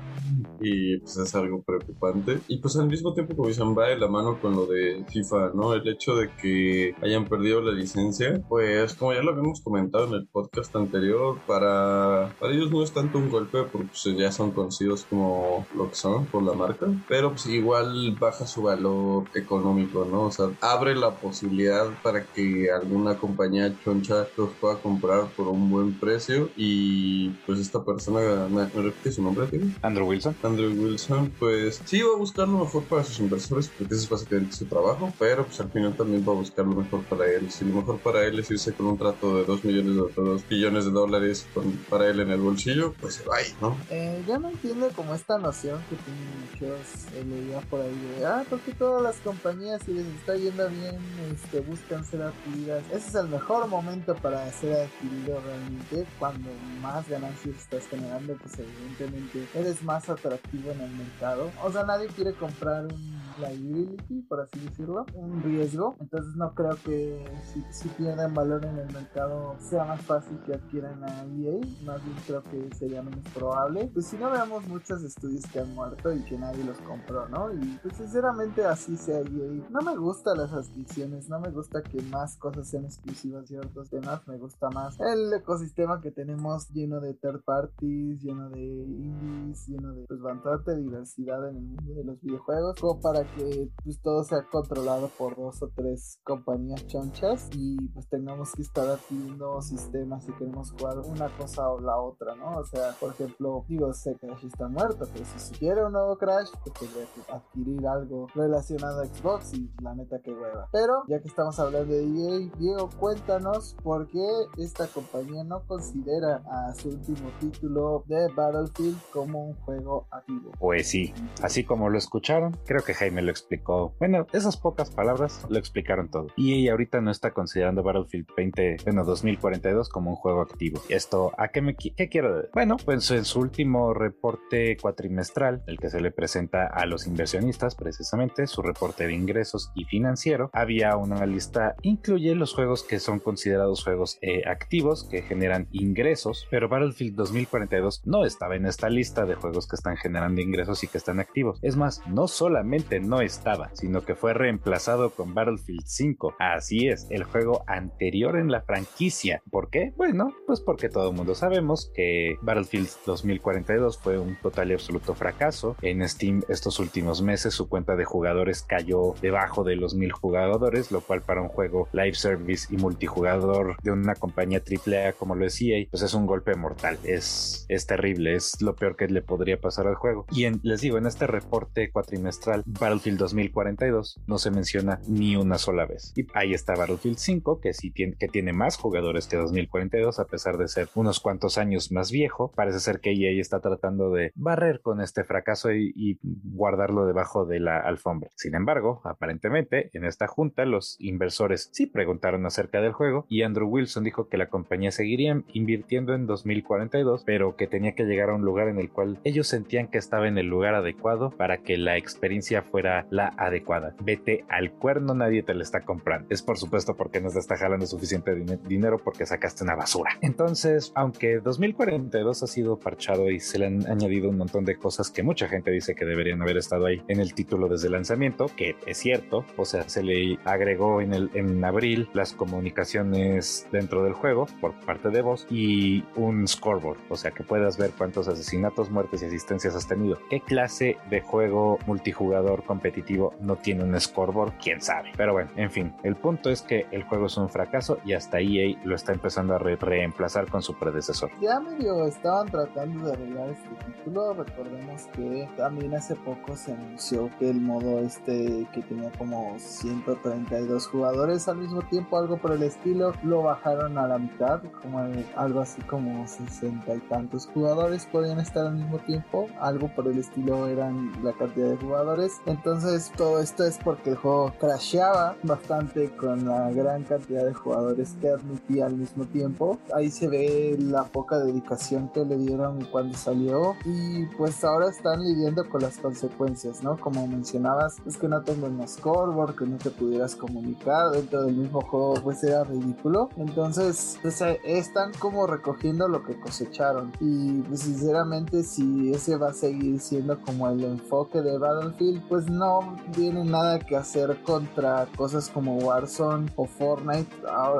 y 0.59 0.97
pues 0.99 1.17
es 1.17 1.35
algo 1.35 1.61
preocupante. 1.61 2.39
Y 2.47 2.57
pues 2.57 2.75
al 2.77 2.87
mismo 2.87 3.13
tiempo, 3.13 3.35
como 3.35 3.47
dicen, 3.47 3.75
va 3.77 3.89
de 3.89 3.97
la 3.97 4.07
mano 4.07 4.39
con 4.39 4.55
lo 4.55 4.65
de 4.65 5.03
FIFA, 5.09 5.51
¿no? 5.53 5.73
El 5.73 5.87
hecho 5.87 6.15
de 6.15 6.29
que 6.41 6.95
hayan 7.01 7.25
perdido 7.25 7.61
la 7.61 7.71
licencia, 7.71 8.41
pues 8.47 8.93
como 8.95 9.13
ya 9.13 9.21
lo 9.21 9.31
habíamos 9.31 9.61
comentado 9.61 10.07
en 10.07 10.13
el 10.13 10.27
podcast 10.27 10.75
anterior, 10.75 11.37
para, 11.45 12.33
para 12.39 12.53
ellos 12.53 12.71
no 12.71 12.83
es 12.83 12.91
tanto 12.91 13.17
un 13.17 13.29
golpe 13.29 13.63
porque 13.63 13.87
pues, 13.87 14.17
ya 14.17 14.31
son 14.31 14.51
conocidos 14.51 15.05
como 15.09 15.65
lo 15.75 15.89
que 15.89 15.95
son 15.95 16.25
por 16.25 16.43
la 16.43 16.52
marca, 16.55 16.87
pero 17.07 17.31
pues 17.31 17.45
igual 17.47 18.15
baja 18.19 18.45
su 18.45 18.63
valor 18.63 19.25
económico, 19.33 20.05
¿no? 20.05 20.23
O 20.23 20.31
sea, 20.31 20.49
abre 20.61 20.95
la 20.95 21.15
posibilidad 21.15 21.87
para 22.01 22.25
que 22.25 22.71
alguna 22.71 23.17
compañía 23.17 23.73
choncha 23.83 24.27
los 24.37 24.51
pueda 24.53 24.77
comprar 24.77 25.27
por 25.35 25.47
un 25.47 25.69
buen 25.69 25.93
precio 25.99 26.49
y 26.55 27.29
pues 27.45 27.59
esta 27.59 27.83
persona, 27.83 28.47
¿me, 28.49 28.65
repite 28.65 29.11
su 29.11 29.21
nombre? 29.21 29.47
Tío? 29.47 29.61
Andrew 29.81 30.07
Wilson. 30.07 30.35
Andrew 30.43 30.71
Wilson, 30.71 31.31
pues 31.39 31.81
sí 31.85 32.01
va 32.01 32.13
a 32.13 32.17
buscar 32.17 32.47
lo 32.47 32.59
mejor 32.59 32.83
para 32.83 33.03
sus 33.03 33.19
inversores 33.19 33.69
porque 33.69 33.93
ese 33.93 34.03
es 34.03 34.09
básicamente 34.09 34.55
su 34.55 34.65
trabajo, 34.65 35.13
pero 35.19 35.45
pues 35.45 35.59
al 35.59 35.71
final 35.71 35.95
también 35.95 36.25
va 36.27 36.33
a 36.33 36.35
buscar 36.35 36.65
lo 36.65 36.75
mejor 36.75 37.03
para 37.03 37.25
él. 37.29 37.49
Si 37.51 37.65
lo 37.65 37.75
mejor 37.75 37.99
para 37.99 38.25
él 38.25 38.39
es 38.39 38.51
irse 38.51 38.73
con 38.73 38.87
un 38.87 38.97
trato 38.97 39.37
de 39.37 39.45
2 39.45 39.63
millones 39.65 39.95
de 39.95 40.23
2 40.23 40.47
billones 40.47 40.85
de 40.85 40.91
dólares 40.91 41.47
para 41.89 42.09
él 42.09 42.19
en 42.19 42.31
el 42.31 42.39
bolsillo, 42.39 42.93
pues 42.99 43.15
se 43.15 43.25
va 43.25 43.37
ahí, 43.37 43.53
¿no? 43.61 43.77
Eh, 43.89 44.23
yo 44.27 44.37
no 44.39 44.49
entiendo 44.49 44.89
como 44.95 45.13
esta 45.13 45.37
noción 45.37 45.81
que 45.89 45.95
tienen 45.95 46.42
muchos 46.43 47.05
eh, 47.13 47.61
por 47.69 47.81
ahí 47.81 47.97
de, 48.17 48.25
ah, 48.25 48.43
porque 48.49 48.73
todas 48.73 49.01
las 49.01 49.15
compañías 49.17 49.81
si 49.85 49.93
les 49.93 50.05
está 50.07 50.35
yendo 50.35 50.67
bien, 50.69 50.97
este, 51.33 51.59
buscan 51.61 52.03
ser 52.03 52.21
adquiridas. 52.21 52.83
Ese 52.91 53.09
es 53.09 53.15
el 53.15 53.27
mejor 53.27 53.67
momento 53.67 54.15
para 54.15 54.51
ser 54.51 54.87
adquirido 54.87 55.41
realmente, 55.41 56.05
cuando 56.19 56.49
más 56.81 57.07
ganancias 57.07 57.55
estás 57.55 57.87
generando, 57.87 58.35
pues 58.35 58.59
evidentemente 58.59 59.47
eres 59.53 59.83
más 59.83 60.09
atractivo 60.09 60.71
en 60.71 60.81
el 60.81 60.91
mercado. 60.91 61.51
O 61.63 61.71
sea, 61.71 61.83
nadie 61.83 62.07
quiere 62.07 62.33
comprar 62.33 62.85
un 62.85 63.23
liability, 63.39 64.21
por 64.23 64.41
así 64.41 64.59
decirlo, 64.59 65.05
un 65.15 65.41
riesgo. 65.43 65.95
Entonces 65.99 66.35
no 66.35 66.53
creo 66.53 66.77
que 66.83 67.23
si, 67.51 67.63
si 67.71 67.89
valor 68.33 68.65
en 68.65 68.77
el 68.77 68.91
mercado 68.93 69.55
sea 69.59 69.85
más 69.85 70.01
fácil 70.01 70.39
que 70.45 70.53
adquieran 70.53 71.03
a 71.03 71.23
EA. 71.23 71.59
Más 71.85 72.03
bien 72.03 72.17
creo 72.25 72.43
que 72.43 72.69
sería 72.75 73.01
menos 73.01 73.25
probable. 73.33 73.89
Pues 73.93 74.07
si 74.07 74.17
no 74.17 74.29
veamos 74.29 74.67
muchos 74.67 75.03
estudios 75.03 75.45
que 75.47 75.59
han 75.59 75.73
muerto 75.73 76.13
y 76.13 76.23
que 76.23 76.37
nadie 76.37 76.63
los 76.63 76.77
compró, 76.79 77.27
¿no? 77.29 77.53
Y 77.53 77.79
pues 77.81 77.97
sinceramente 77.97 78.65
así 78.65 78.97
sea 78.97 79.19
EA. 79.19 79.67
No 79.69 79.81
me 79.81 79.95
gustan 79.95 80.37
las 80.37 80.53
adquisiciones, 80.53 81.29
no 81.29 81.39
me 81.39 81.49
gusta 81.49 81.81
que 81.81 82.01
más 82.03 82.37
cosas 82.37 82.67
sean 82.67 82.85
exclusivas 82.85 83.49
otros 83.59 83.89
temas. 83.89 84.27
Me 84.27 84.37
gusta 84.37 84.69
más 84.69 84.99
el 84.99 85.33
ecosistema 85.33 86.01
que 86.01 86.11
tenemos 86.11 86.69
lleno 86.69 86.99
de 86.99 87.13
third 87.13 87.43
parties, 87.43 88.21
lleno 88.21 88.49
de 88.49 88.63
indies, 88.63 89.67
lleno 89.67 89.93
de 89.93 90.05
pues 90.07 90.21
bastante 90.21 90.75
diversidad 90.75 91.47
en 91.49 91.57
el 91.57 91.63
mundo 91.63 91.93
de 91.93 92.03
los 92.03 92.21
videojuegos. 92.21 92.79
Como 92.79 93.01
para 93.01 93.22
que 93.35 93.69
pues 93.83 94.01
todo 94.01 94.23
sea 94.23 94.45
controlado 94.51 95.09
por 95.17 95.35
dos 95.35 95.61
o 95.61 95.69
tres 95.75 96.19
compañías 96.23 96.85
chonchas 96.87 97.49
y 97.55 97.77
pues 97.89 98.07
tengamos 98.07 98.51
que 98.53 98.61
estar 98.61 98.87
adquiriendo 98.87 99.61
sistemas 99.61 100.25
si 100.25 100.31
queremos 100.33 100.71
jugar 100.71 100.99
una 100.99 101.29
cosa 101.37 101.69
o 101.69 101.79
la 101.79 101.97
otra, 101.97 102.35
¿no? 102.35 102.57
O 102.57 102.65
sea, 102.65 102.95
por 102.99 103.11
ejemplo, 103.11 103.65
digo, 103.67 103.93
sé 103.93 104.15
que 104.19 104.27
Crash 104.27 104.45
está 104.45 104.67
muerto, 104.67 105.07
pero 105.11 105.25
si 105.25 105.39
se 105.39 105.55
quiere 105.55 105.83
un 105.85 105.93
nuevo 105.93 106.17
Crash, 106.17 106.49
pues 106.63 106.73
tendría 106.79 107.05
que 107.13 107.31
adquirir 107.31 107.87
algo 107.87 108.27
relacionado 108.33 109.01
a 109.01 109.05
Xbox 109.05 109.53
y 109.53 109.71
la 109.81 109.95
neta 109.95 110.19
que 110.19 110.31
hueva. 110.31 110.69
Pero 110.71 111.03
ya 111.07 111.19
que 111.19 111.27
estamos 111.27 111.59
hablando 111.59 111.93
de 111.93 112.03
EA, 112.03 112.51
Diego, 112.57 112.89
cuéntanos 112.99 113.75
por 113.83 114.07
qué 114.07 114.25
esta 114.57 114.87
compañía 114.87 115.43
no 115.43 115.65
considera 115.65 116.43
a 116.49 116.73
su 116.73 116.89
último 116.89 117.29
título 117.39 118.03
de 118.07 118.27
Battlefield 118.35 118.97
como 119.11 119.47
un 119.47 119.53
juego 119.55 120.07
activo. 120.11 120.51
Pues 120.59 120.87
sí, 120.87 121.13
así 121.41 121.63
como 121.63 121.89
lo 121.89 121.97
escucharon, 121.97 122.57
creo 122.65 122.83
que 122.83 122.93
Jaime 122.93 123.12
me 123.13 123.21
lo 123.21 123.31
explicó. 123.31 123.95
Bueno, 123.99 124.27
esas 124.33 124.57
pocas 124.57 124.91
palabras 124.91 125.45
lo 125.49 125.57
explicaron 125.57 126.09
todo. 126.09 126.27
Y 126.35 126.67
ahorita 126.67 127.01
no 127.01 127.11
está 127.11 127.31
considerando 127.31 127.83
Battlefield 127.83 128.27
20, 128.35 128.77
bueno, 128.83 129.03
2042 129.05 129.89
como 129.89 130.11
un 130.11 130.15
juego 130.15 130.41
activo. 130.41 130.81
¿Y 130.89 130.93
esto 130.93 131.31
a 131.37 131.49
qué 131.49 131.61
me 131.61 131.75
qué 131.75 132.09
quiero 132.09 132.35
decir? 132.35 132.49
Bueno, 132.53 132.77
pues 132.83 133.09
en 133.11 133.25
su 133.25 133.39
último 133.39 133.93
reporte 133.93 134.77
cuatrimestral, 134.81 135.63
el 135.67 135.77
que 135.77 135.89
se 135.89 136.01
le 136.01 136.11
presenta 136.11 136.67
a 136.67 136.85
los 136.85 137.07
inversionistas, 137.07 137.75
precisamente 137.75 138.47
su 138.47 138.61
reporte 138.61 139.07
de 139.07 139.13
ingresos 139.13 139.71
y 139.75 139.85
financiero, 139.85 140.49
había 140.53 140.97
una 140.97 141.25
lista, 141.25 141.75
incluye 141.81 142.35
los 142.35 142.53
juegos 142.53 142.83
que 142.83 142.99
son 142.99 143.19
considerados 143.19 143.83
juegos 143.83 144.17
eh, 144.21 144.43
activos, 144.47 145.07
que 145.09 145.21
generan 145.21 145.67
ingresos, 145.71 146.47
pero 146.49 146.69
Battlefield 146.69 147.15
2042 147.15 148.01
no 148.05 148.25
estaba 148.25 148.55
en 148.55 148.65
esta 148.65 148.89
lista 148.89 149.25
de 149.25 149.35
juegos 149.35 149.67
que 149.67 149.75
están 149.75 149.97
generando 149.97 150.41
ingresos 150.41 150.83
y 150.83 150.87
que 150.87 150.97
están 150.97 151.19
activos. 151.19 151.59
Es 151.61 151.75
más, 151.75 152.01
no 152.07 152.27
solamente 152.27 152.99
no 153.03 153.21
estaba, 153.21 153.69
sino 153.73 154.01
que 154.01 154.15
fue 154.15 154.33
reemplazado 154.33 155.11
con 155.11 155.33
Battlefield 155.33 155.83
5. 155.85 156.35
Así 156.39 156.87
es, 156.87 157.07
el 157.09 157.23
juego 157.23 157.63
anterior 157.67 158.37
en 158.37 158.51
la 158.51 158.61
franquicia. 158.61 159.41
¿Por 159.51 159.69
qué? 159.69 159.93
Bueno, 159.97 160.33
pues 160.47 160.61
porque 160.61 160.89
todo 160.89 161.09
el 161.09 161.15
mundo 161.15 161.35
sabemos 161.35 161.91
que 161.93 162.37
Battlefield 162.41 162.89
2042 163.05 163.97
fue 163.97 164.17
un 164.17 164.35
total 164.41 164.71
y 164.71 164.73
absoluto 164.73 165.13
fracaso. 165.13 165.75
En 165.81 166.07
Steam 166.07 166.41
estos 166.47 166.79
últimos 166.79 167.21
meses 167.21 167.53
su 167.53 167.69
cuenta 167.69 167.95
de 167.95 168.05
jugadores 168.05 168.63
cayó 168.63 169.13
debajo 169.21 169.63
de 169.63 169.75
los 169.75 169.95
mil 169.95 170.11
jugadores, 170.11 170.91
lo 170.91 171.01
cual 171.01 171.21
para 171.21 171.41
un 171.41 171.49
juego 171.49 171.87
live 171.91 172.15
service 172.15 172.73
y 172.73 172.77
multijugador 172.77 173.77
de 173.81 173.91
una 173.91 174.15
compañía 174.15 174.61
AAA 174.61 175.13
como 175.13 175.35
lo 175.35 175.45
decía, 175.45 175.85
pues 175.89 176.03
es 176.03 176.13
un 176.13 176.25
golpe 176.25 176.55
mortal. 176.55 176.97
Es, 177.03 177.65
es 177.69 177.85
terrible, 177.85 178.35
es 178.35 178.61
lo 178.61 178.75
peor 178.75 178.95
que 178.95 179.07
le 179.07 179.21
podría 179.21 179.59
pasar 179.59 179.87
al 179.87 179.95
juego. 179.95 180.25
Y 180.31 180.47
les 180.65 180.81
digo, 180.81 180.97
en 180.97 181.05
este 181.05 181.27
reporte 181.27 181.91
cuatrimestral, 181.91 182.63
Battlefield 182.65 182.92
2042 183.01 184.21
no 184.27 184.37
se 184.37 184.51
menciona 184.51 184.99
ni 185.07 185.35
una 185.35 185.57
sola 185.57 185.85
vez. 185.85 186.13
Y 186.15 186.27
ahí 186.33 186.53
está 186.53 186.75
Battlefield 186.75 187.17
5, 187.17 187.59
que 187.61 187.73
sí 187.73 187.91
tiene, 187.91 188.15
que 188.19 188.27
tiene 188.27 188.53
más 188.53 188.77
jugadores 188.77 189.27
que 189.27 189.37
2042, 189.37 190.19
a 190.19 190.25
pesar 190.25 190.57
de 190.57 190.67
ser 190.67 190.89
unos 190.95 191.19
cuantos 191.19 191.57
años 191.57 191.91
más 191.91 192.11
viejo. 192.11 192.51
Parece 192.55 192.79
ser 192.79 192.99
que 192.99 193.11
EA 193.11 193.39
está 193.39 193.59
tratando 193.59 194.11
de 194.11 194.31
barrer 194.35 194.81
con 194.81 195.01
este 195.01 195.23
fracaso 195.23 195.71
y, 195.71 195.93
y 195.95 196.19
guardarlo 196.23 197.05
debajo 197.05 197.45
de 197.45 197.59
la 197.59 197.79
alfombra. 197.79 198.29
Sin 198.35 198.55
embargo, 198.55 199.01
aparentemente, 199.03 199.89
en 199.93 200.05
esta 200.05 200.27
junta 200.27 200.65
los 200.65 200.97
inversores 200.99 201.69
sí 201.71 201.87
preguntaron 201.87 202.45
acerca 202.45 202.81
del 202.81 202.91
juego 202.91 203.25
y 203.29 203.43
Andrew 203.43 203.67
Wilson 203.67 204.03
dijo 204.03 204.27
que 204.27 204.37
la 204.37 204.49
compañía 204.49 204.91
seguiría 204.91 205.41
invirtiendo 205.53 206.13
en 206.13 206.27
2042, 206.27 207.23
pero 207.25 207.55
que 207.55 207.67
tenía 207.67 207.95
que 207.95 208.03
llegar 208.03 208.29
a 208.29 208.35
un 208.35 208.43
lugar 208.43 208.67
en 208.67 208.79
el 208.79 208.89
cual 208.89 209.19
ellos 209.23 209.47
sentían 209.47 209.87
que 209.87 209.97
estaba 209.97 210.27
en 210.27 210.37
el 210.37 210.47
lugar 210.47 210.75
adecuado 210.75 211.31
para 211.31 211.59
que 211.59 211.77
la 211.77 211.97
experiencia 211.97 212.61
fuera 212.61 212.82
la 212.83 213.33
adecuada. 213.37 213.95
Vete 213.99 214.45
al 214.49 214.71
cuerno, 214.71 215.13
nadie 215.13 215.43
te 215.43 215.53
la 215.53 215.63
está 215.63 215.81
comprando. 215.81 216.27
Es 216.29 216.41
por 216.41 216.57
supuesto 216.57 216.95
porque 216.95 217.21
no 217.21 217.29
te 217.29 217.39
está 217.39 217.57
jalando 217.57 217.85
suficiente 217.85 218.35
dinero 218.67 218.99
porque 219.03 219.25
sacaste 219.25 219.63
una 219.63 219.75
basura. 219.75 220.11
Entonces, 220.21 220.91
aunque 220.95 221.39
2042 221.39 222.43
ha 222.43 222.47
sido 222.47 222.77
parchado 222.77 223.29
y 223.29 223.39
se 223.39 223.59
le 223.59 223.67
han 223.67 223.87
añadido 223.87 224.29
un 224.29 224.37
montón 224.37 224.65
de 224.65 224.75
cosas 224.75 225.09
que 225.09 225.23
mucha 225.23 225.47
gente 225.47 225.71
dice 225.71 225.95
que 225.95 226.05
deberían 226.05 226.41
haber 226.41 226.57
estado 226.57 226.85
ahí 226.85 227.01
en 227.07 227.19
el 227.19 227.33
título 227.33 227.67
desde 227.67 227.87
el 227.87 227.93
lanzamiento, 227.93 228.47
que 228.55 228.75
es 228.85 228.97
cierto, 228.97 229.45
o 229.57 229.65
sea, 229.65 229.87
se 229.87 230.03
le 230.03 230.37
agregó 230.45 231.01
en, 231.01 231.13
el, 231.13 231.29
en 231.33 231.63
abril 231.63 232.09
las 232.13 232.33
comunicaciones 232.33 233.67
dentro 233.71 234.03
del 234.03 234.13
juego 234.13 234.47
por 234.61 234.73
parte 234.85 235.09
de 235.09 235.21
vos 235.21 235.47
y 235.49 236.03
un 236.15 236.47
scoreboard, 236.47 236.97
o 237.09 237.15
sea, 237.15 237.31
que 237.31 237.43
puedas 237.43 237.77
ver 237.77 237.91
cuántos 237.97 238.27
asesinatos, 238.27 238.89
muertes 238.89 239.21
y 239.21 239.25
asistencias 239.25 239.75
has 239.75 239.87
tenido. 239.87 240.17
¿Qué 240.29 240.41
clase 240.41 240.97
de 241.09 241.21
juego 241.21 241.79
multijugador 241.85 242.63
competitivo 242.73 243.33
no 243.39 243.55
tiene 243.55 243.83
un 243.83 243.99
scoreboard, 243.99 244.53
quién 244.61 244.81
sabe. 244.81 245.11
Pero 245.15 245.33
bueno, 245.33 245.51
en 245.55 245.69
fin, 245.69 245.93
el 246.01 246.15
punto 246.15 246.49
es 246.49 246.63
que 246.63 246.87
el 246.91 247.03
juego 247.03 247.27
es 247.27 247.37
un 247.37 247.49
fracaso 247.49 247.99
y 248.03 248.13
hasta 248.13 248.39
EA 248.39 248.75
lo 248.83 248.95
está 248.95 249.13
empezando 249.13 249.53
a 249.53 249.59
reemplazar 249.59 250.49
con 250.49 250.63
su 250.63 250.73
predecesor. 250.73 251.29
Ya 251.39 251.59
medio 251.59 252.07
estaban 252.07 252.47
tratando 252.47 253.05
de 253.05 253.13
arreglar 253.13 253.49
este 253.49 253.69
título. 253.85 254.33
Recordemos 254.33 255.03
que 255.15 255.47
también 255.55 255.93
hace 255.93 256.15
poco 256.15 256.57
se 256.57 256.73
anunció 256.73 257.29
que 257.37 257.51
el 257.51 257.61
modo 257.61 257.99
este 257.99 258.65
que 258.73 258.81
tenía 258.81 259.11
como 259.11 259.53
132 259.59 260.87
jugadores 260.87 261.47
al 261.47 261.57
mismo 261.57 261.83
tiempo, 261.83 262.17
algo 262.17 262.37
por 262.37 262.53
el 262.53 262.63
estilo, 262.63 263.13
lo 263.23 263.43
bajaron 263.43 263.99
a 263.99 264.07
la 264.07 264.17
mitad, 264.17 264.63
como 264.81 264.99
algo 265.35 265.59
así 265.61 265.79
como 265.83 266.27
60 266.27 266.95
y 266.95 266.99
tantos 267.01 267.47
jugadores 267.53 268.07
podían 268.07 268.39
estar 268.39 268.65
al 268.65 268.75
mismo 268.75 268.97
tiempo, 268.99 269.47
algo 269.59 269.89
por 269.89 270.07
el 270.07 270.17
estilo 270.17 270.67
eran 270.67 271.11
la 271.23 271.33
cantidad 271.33 271.69
de 271.69 271.77
jugadores. 271.77 272.41
Todo 272.63 273.39
esto 273.39 273.65
es 273.65 273.77
porque 273.83 274.11
el 274.11 274.15
juego 274.15 274.53
crasheaba 274.59 275.35
bastante 275.43 276.09
con 276.15 276.45
la 276.45 276.71
gran 276.71 277.03
cantidad 277.03 277.45
de 277.45 277.53
jugadores 277.53 278.15
que 278.21 278.29
admitía 278.29 278.85
al 278.85 278.95
mismo 278.95 279.25
tiempo. 279.25 279.77
Ahí 279.93 280.09
se 280.09 280.27
ve 280.27 280.77
la 280.79 281.03
poca 281.03 281.39
dedicación 281.39 282.09
que 282.09 282.23
le 282.23 282.37
dieron 282.37 282.85
cuando 282.85 283.17
salió 283.17 283.75
y 283.85 284.25
pues 284.37 284.63
ahora 284.63 284.89
están 284.89 285.23
lidiando 285.23 285.67
con 285.69 285.81
las 285.81 285.97
consecuencias, 285.97 286.83
¿no? 286.83 286.97
Como 286.97 287.27
mencionabas, 287.27 287.97
es 288.05 288.17
que 288.17 288.27
no 288.27 288.41
tengo 288.43 288.67
un 288.67 288.87
scoreboard, 288.87 289.55
que 289.55 289.65
no 289.65 289.77
te 289.77 289.89
pudieras 289.89 290.35
comunicar 290.35 291.11
dentro 291.11 291.43
del 291.43 291.55
mismo 291.55 291.81
juego, 291.81 292.13
pues 292.23 292.43
era 292.43 292.63
ridículo. 292.63 293.29
Entonces, 293.37 294.17
pues, 294.21 294.41
están 294.63 295.11
como 295.19 295.47
recogiendo 295.47 296.07
lo 296.07 296.23
que 296.23 296.39
cosecharon 296.39 297.11
y 297.19 297.61
pues, 297.61 297.81
sinceramente 297.81 298.63
si 298.63 299.11
ese 299.11 299.37
va 299.37 299.49
a 299.49 299.53
seguir 299.53 299.99
siendo 299.99 300.39
como 300.41 300.69
el 300.69 300.83
enfoque 300.83 301.41
de 301.41 301.57
Battlefield, 301.57 302.27
pues 302.29 302.42
no 302.49 302.97
tiene 303.13 303.43
nada 303.43 303.79
que 303.79 303.95
hacer 303.95 304.41
contra 304.43 305.07
cosas 305.15 305.49
como 305.49 305.77
Warzone 305.77 306.51
o 306.55 306.65
Fortnite 306.65 307.29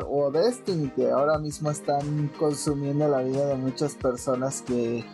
o 0.07 0.31
Destiny 0.31 0.89
que 0.89 1.11
ahora 1.11 1.37
mismo 1.37 1.71
están 1.71 2.29
consumiendo 2.39 3.07
la 3.07 3.21
vida 3.21 3.45
de 3.47 3.55
muchas 3.55 3.95
personas 3.95 4.61
que 4.61 5.05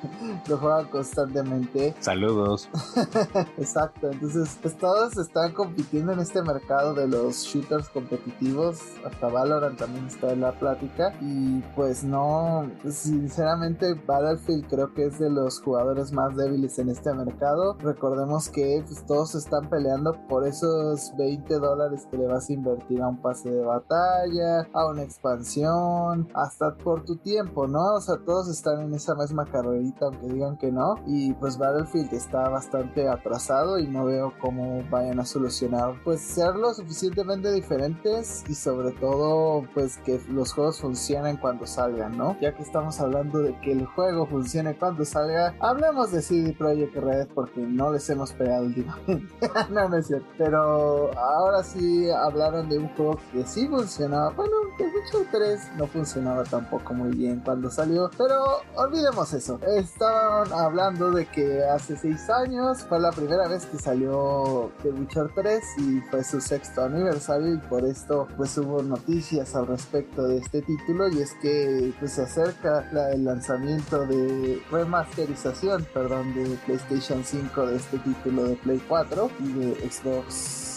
lo 0.48 0.58
juegan 0.58 0.86
constantemente. 0.86 1.94
Saludos. 2.00 2.68
Exacto, 3.58 4.10
entonces 4.10 4.58
pues 4.60 4.76
todos 4.76 5.16
están 5.16 5.52
compitiendo 5.52 6.12
en 6.12 6.20
este 6.20 6.42
mercado 6.42 6.94
de 6.94 7.08
los 7.08 7.44
shooters 7.44 7.88
competitivos, 7.88 8.80
hasta 9.04 9.28
Valorant 9.28 9.78
también 9.78 10.06
está 10.06 10.32
en 10.32 10.40
la 10.40 10.52
plática 10.52 11.12
y 11.20 11.60
pues 11.74 12.04
no, 12.04 12.70
sinceramente 12.88 13.94
Battlefield 13.94 14.66
creo 14.68 14.94
que 14.94 15.06
es 15.06 15.18
de 15.18 15.30
los 15.30 15.60
jugadores 15.60 16.12
más 16.12 16.36
débiles 16.36 16.78
en 16.78 16.88
este 16.88 17.12
mercado. 17.12 17.76
Recordemos 17.80 18.48
que 18.48 18.76
todos 19.06 19.34
están 19.34 19.68
peleando 19.68 20.14
por 20.28 20.46
esos 20.46 21.12
20 21.16 21.54
dólares 21.54 22.06
que 22.10 22.18
le 22.18 22.26
vas 22.26 22.48
a 22.48 22.52
invertir 22.52 23.02
a 23.02 23.08
un 23.08 23.20
pase 23.20 23.50
de 23.50 23.64
batalla, 23.64 24.68
a 24.72 24.86
una 24.86 25.02
expansión, 25.02 26.28
hasta 26.34 26.76
por 26.76 27.04
tu 27.04 27.16
tiempo, 27.16 27.66
¿no? 27.66 27.94
O 27.94 28.00
sea, 28.00 28.16
todos 28.24 28.48
están 28.48 28.80
en 28.80 28.94
esa 28.94 29.14
misma 29.14 29.44
carrerita, 29.46 30.06
aunque 30.06 30.28
digan 30.28 30.56
que 30.58 30.70
no. 30.70 30.96
Y 31.06 31.32
pues 31.34 31.58
Battlefield 31.58 32.12
está 32.12 32.48
bastante 32.48 33.08
atrasado 33.08 33.78
y 33.78 33.86
no 33.86 34.04
veo 34.04 34.32
cómo 34.40 34.82
vayan 34.90 35.20
a 35.20 35.24
solucionar, 35.24 35.94
pues 36.04 36.20
ser 36.20 36.54
lo 36.56 36.72
suficientemente 36.74 37.52
diferentes 37.52 38.44
y 38.48 38.54
sobre 38.54 38.92
todo, 38.92 39.64
pues 39.74 39.98
que 39.98 40.20
los 40.28 40.52
juegos 40.52 40.80
funcionen 40.80 41.36
cuando 41.36 41.66
salgan, 41.66 42.16
¿no? 42.16 42.36
Ya 42.40 42.54
que 42.54 42.62
estamos 42.62 43.00
hablando 43.00 43.40
de 43.40 43.58
que 43.60 43.72
el 43.72 43.86
juego 43.86 44.26
funcione 44.26 44.76
cuando 44.76 45.04
salga, 45.04 45.54
hablemos 45.60 46.12
de 46.12 46.22
CD 46.22 46.52
Projekt 46.52 46.96
Red 46.96 47.28
porque 47.34 47.60
no 47.60 47.92
les 47.92 48.08
hemos 48.10 48.32
pegado 48.32 48.64
últimamente. 48.64 48.87
no, 49.70 49.88
no 49.88 49.96
es 49.96 50.06
cierto. 50.06 50.26
Pero 50.36 51.10
ahora 51.18 51.62
sí 51.62 52.10
hablaron 52.10 52.68
de 52.68 52.78
un 52.78 52.88
juego 52.88 53.18
que 53.32 53.44
sí 53.44 53.66
funcionaba. 53.68 54.30
Bueno, 54.30 54.52
The 54.76 54.84
Witcher 54.84 55.28
3 55.30 55.70
no 55.76 55.86
funcionaba 55.86 56.44
tampoco 56.44 56.94
muy 56.94 57.16
bien 57.16 57.40
cuando 57.44 57.70
salió. 57.70 58.10
Pero 58.16 58.36
olvidemos 58.76 59.32
eso. 59.32 59.58
Estaban 59.66 60.52
hablando 60.52 61.10
de 61.10 61.26
que 61.26 61.64
hace 61.64 61.96
6 61.96 62.30
años 62.30 62.82
fue 62.84 63.00
la 63.00 63.10
primera 63.10 63.48
vez 63.48 63.66
que 63.66 63.78
salió 63.78 64.70
The 64.82 64.90
Witcher 64.90 65.30
3 65.34 65.64
y 65.78 66.00
fue 66.10 66.24
su 66.24 66.40
sexto 66.40 66.84
aniversario 66.84 67.54
y 67.54 67.58
por 67.58 67.84
esto 67.84 68.28
pues 68.36 68.56
hubo 68.58 68.82
noticias 68.82 69.54
al 69.54 69.66
respecto 69.66 70.26
de 70.26 70.38
este 70.38 70.62
título 70.62 71.08
y 71.08 71.20
es 71.20 71.34
que 71.40 71.92
pues 71.98 72.12
se 72.12 72.22
acerca 72.22 72.88
la, 72.92 73.10
el 73.12 73.24
lanzamiento 73.24 74.06
de 74.06 74.60
remasterización, 74.70 75.86
perdón, 75.92 76.34
de 76.34 76.44
PlayStation 76.66 77.22
5 77.24 77.66
de 77.66 77.76
este 77.76 77.98
título 77.98 78.44
de 78.44 78.56
Play 78.78 78.82
4 78.88 79.30
y 79.40 79.52
de 79.52 79.90
Xbox 79.90 80.67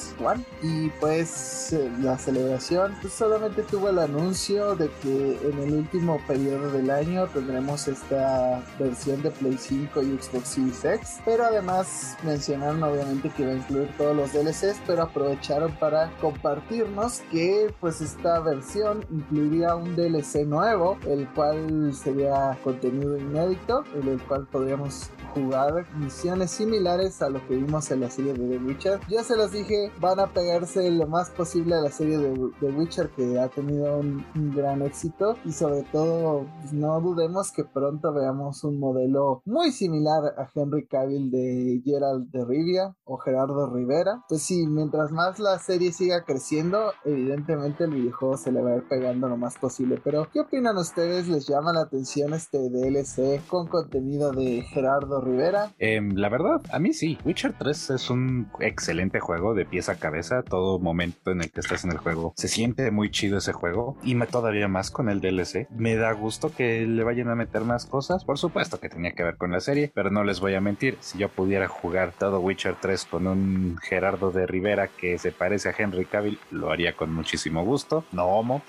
y 0.62 0.90
pues 1.00 1.74
eh, 1.74 1.92
la 2.02 2.18
celebración 2.18 2.96
pues, 3.02 3.14
solamente 3.14 3.64
tuvo 3.64 3.90
el 3.90 4.00
anuncio 4.00 4.76
de 4.76 4.90
que 5.02 5.40
en 5.44 5.60
el 5.60 5.74
último 5.74 6.22
periodo 6.28 6.72
del 6.72 6.92
año 6.92 7.28
tendremos 7.28 7.88
esta 7.88 8.64
versión 8.78 9.22
de 9.24 9.32
Play 9.32 9.58
5 9.58 10.02
y 10.04 10.18
Xbox 10.20 10.48
Series 10.48 10.86
X, 10.86 11.20
pero 11.26 11.46
además 11.46 12.18
mencionaron 12.24 12.84
obviamente 12.84 13.30
que 13.30 13.44
iba 13.44 13.52
a 13.52 13.56
incluir 13.56 13.90
todos 13.98 14.16
los 14.16 14.32
DLCs, 14.34 14.82
pero 14.86 15.04
aprovecharon 15.04 15.72
para 15.78 16.12
compartirnos 16.20 17.22
que 17.32 17.74
pues 17.80 18.02
esta 18.02 18.40
versión 18.42 19.06
incluiría 19.10 19.76
un 19.76 19.96
DLC 19.96 20.46
nuevo, 20.46 20.98
el 21.08 21.28
cual 21.30 21.94
sería 21.94 22.58
contenido 22.64 23.18
inédito, 23.18 23.84
en 24.00 24.08
el 24.08 24.22
cual 24.22 24.48
podríamos 24.52 25.10
jugar 25.34 25.86
misiones 25.96 26.52
similares 26.52 27.22
a 27.22 27.30
lo 27.30 27.46
que 27.48 27.56
vimos 27.56 27.90
en 27.92 28.02
la 28.02 28.10
serie 28.10 28.34
de 28.34 28.58
The 28.58 28.64
Witcher. 28.64 29.00
Ya 29.08 29.24
se 29.24 29.36
los 29.36 29.52
dije, 29.52 29.92
van 30.16 30.20
a 30.20 30.34
pegarse 30.34 30.92
lo 30.92 31.08
más 31.08 31.30
posible 31.30 31.74
a 31.76 31.80
la 31.80 31.90
serie 31.90 32.18
de 32.18 32.52
The 32.60 32.66
Witcher 32.72 33.10
que 33.12 33.40
ha 33.40 33.48
tenido 33.48 34.00
un, 34.00 34.26
gran 34.54 34.82
éxito 34.82 35.38
y 35.46 35.54
sobre 35.54 35.84
todo 35.84 36.46
pues, 36.60 36.74
no 36.74 37.00
dudemos 37.00 37.54
que 37.54 37.64
pronto 37.64 38.12
veamos 38.14 38.66
un 38.66 38.78
modelo 38.78 39.42
muy 39.46 39.72
similar 39.72 40.34
a 40.38 40.50
Henry 40.54 40.86
Cavill 40.88 41.32
de 41.32 41.82
Gerald 41.86 42.30
de 42.32 42.44
Rivia 42.44 42.94
o 43.06 43.18
Gerardo 43.18 43.74
Rivera. 43.74 44.24
Pues 44.28 44.42
sí, 44.42 44.68
mientras 44.68 45.12
más 45.12 45.40
la 45.40 45.58
serie 45.60 45.94
siga 45.94 46.26
creciendo, 46.26 46.92
evidentemente 47.06 47.86
el 47.86 47.92
videojuego 47.92 48.36
se 48.36 48.52
le 48.52 48.62
va 48.62 48.72
a 48.72 48.76
ir 48.78 48.88
pegando 48.90 49.30
lo 49.30 49.38
más 49.38 49.58
posible. 49.58 50.02
Pero, 50.04 50.28
¿qué 50.32 50.42
opinan 50.42 50.78
ustedes? 50.78 51.30
¿Les 51.30 51.48
llama 51.48 51.72
la 51.72 51.82
atención 51.82 52.34
este 52.34 52.58
DLC 52.70 53.46
con 53.48 53.68
contenido 53.68 54.32
de 54.32 54.64
Gerardo 54.64 55.22
Rivera? 55.22 55.72
Em, 55.80 56.16
la 56.16 56.28
verdad, 56.28 56.62
a 56.72 56.80
mí 56.80 56.94
sí. 56.94 57.18
Witcher 57.24 57.54
3 57.58 57.92
es 57.92 58.10
un 58.10 58.50
excelente 58.60 59.20
juego 59.20 59.54
de 59.54 59.66
pieza 59.66 60.01
cabeza. 60.02 60.44
Todo 60.44 60.80
momento 60.80 61.32
en 61.32 61.40
el 61.40 61.52
que 61.52 61.62
estás 61.62 61.86
en 61.86 61.92
el 61.92 61.98
juego 61.98 62.34
se 62.36 62.50
siente 62.50 62.92
muy 62.92 63.10
chido 63.10 63.38
ese 63.38 63.54
juego 63.54 63.96
y 64.04 64.16
me, 64.16 64.28
todavía 64.28 64.68
más 64.68 64.92
con 64.92 65.08
el 65.08 65.22
DLC. 65.22 65.70
Me 65.70 65.96
da 65.96 66.12
gusto 66.12 66.52
que 66.54 66.86
le 66.86 67.04
vayan 67.06 67.30
a 67.30 67.36
meter 67.36 67.62
más 67.62 67.86
cosas. 67.86 68.26
Por 68.26 68.38
supuesto 68.38 68.80
que 68.80 68.90
tenía 68.90 69.14
que 69.14 69.24
ver 69.24 69.38
con 69.38 69.52
la 69.52 69.62
serie, 69.62 69.92
pero 69.96 70.12
no 70.12 70.26
les 70.26 70.42
voy 70.42 70.56
a 70.56 70.62
mentir. 70.62 70.98
Si 71.00 71.18
yo 71.18 71.30
pudiera 71.30 71.70
jugar 71.70 72.12
todo 72.18 72.42
Witcher 72.42 72.76
3 72.82 73.06
con 73.06 73.28
un 73.28 73.78
Gerardo 73.82 74.32
de 74.32 74.46
Rivera 74.46 74.90
que 74.90 75.18
se 75.18 75.32
parece 75.32 75.70
a 75.70 75.76
Henry 75.78 76.06
Cavill, 76.06 76.40
lo 76.50 76.72
haría 76.72 76.94
con 76.94 77.14
muchísimo 77.14 77.64
gusto. 77.64 78.04
No 78.12 78.26
homo. 78.26 78.64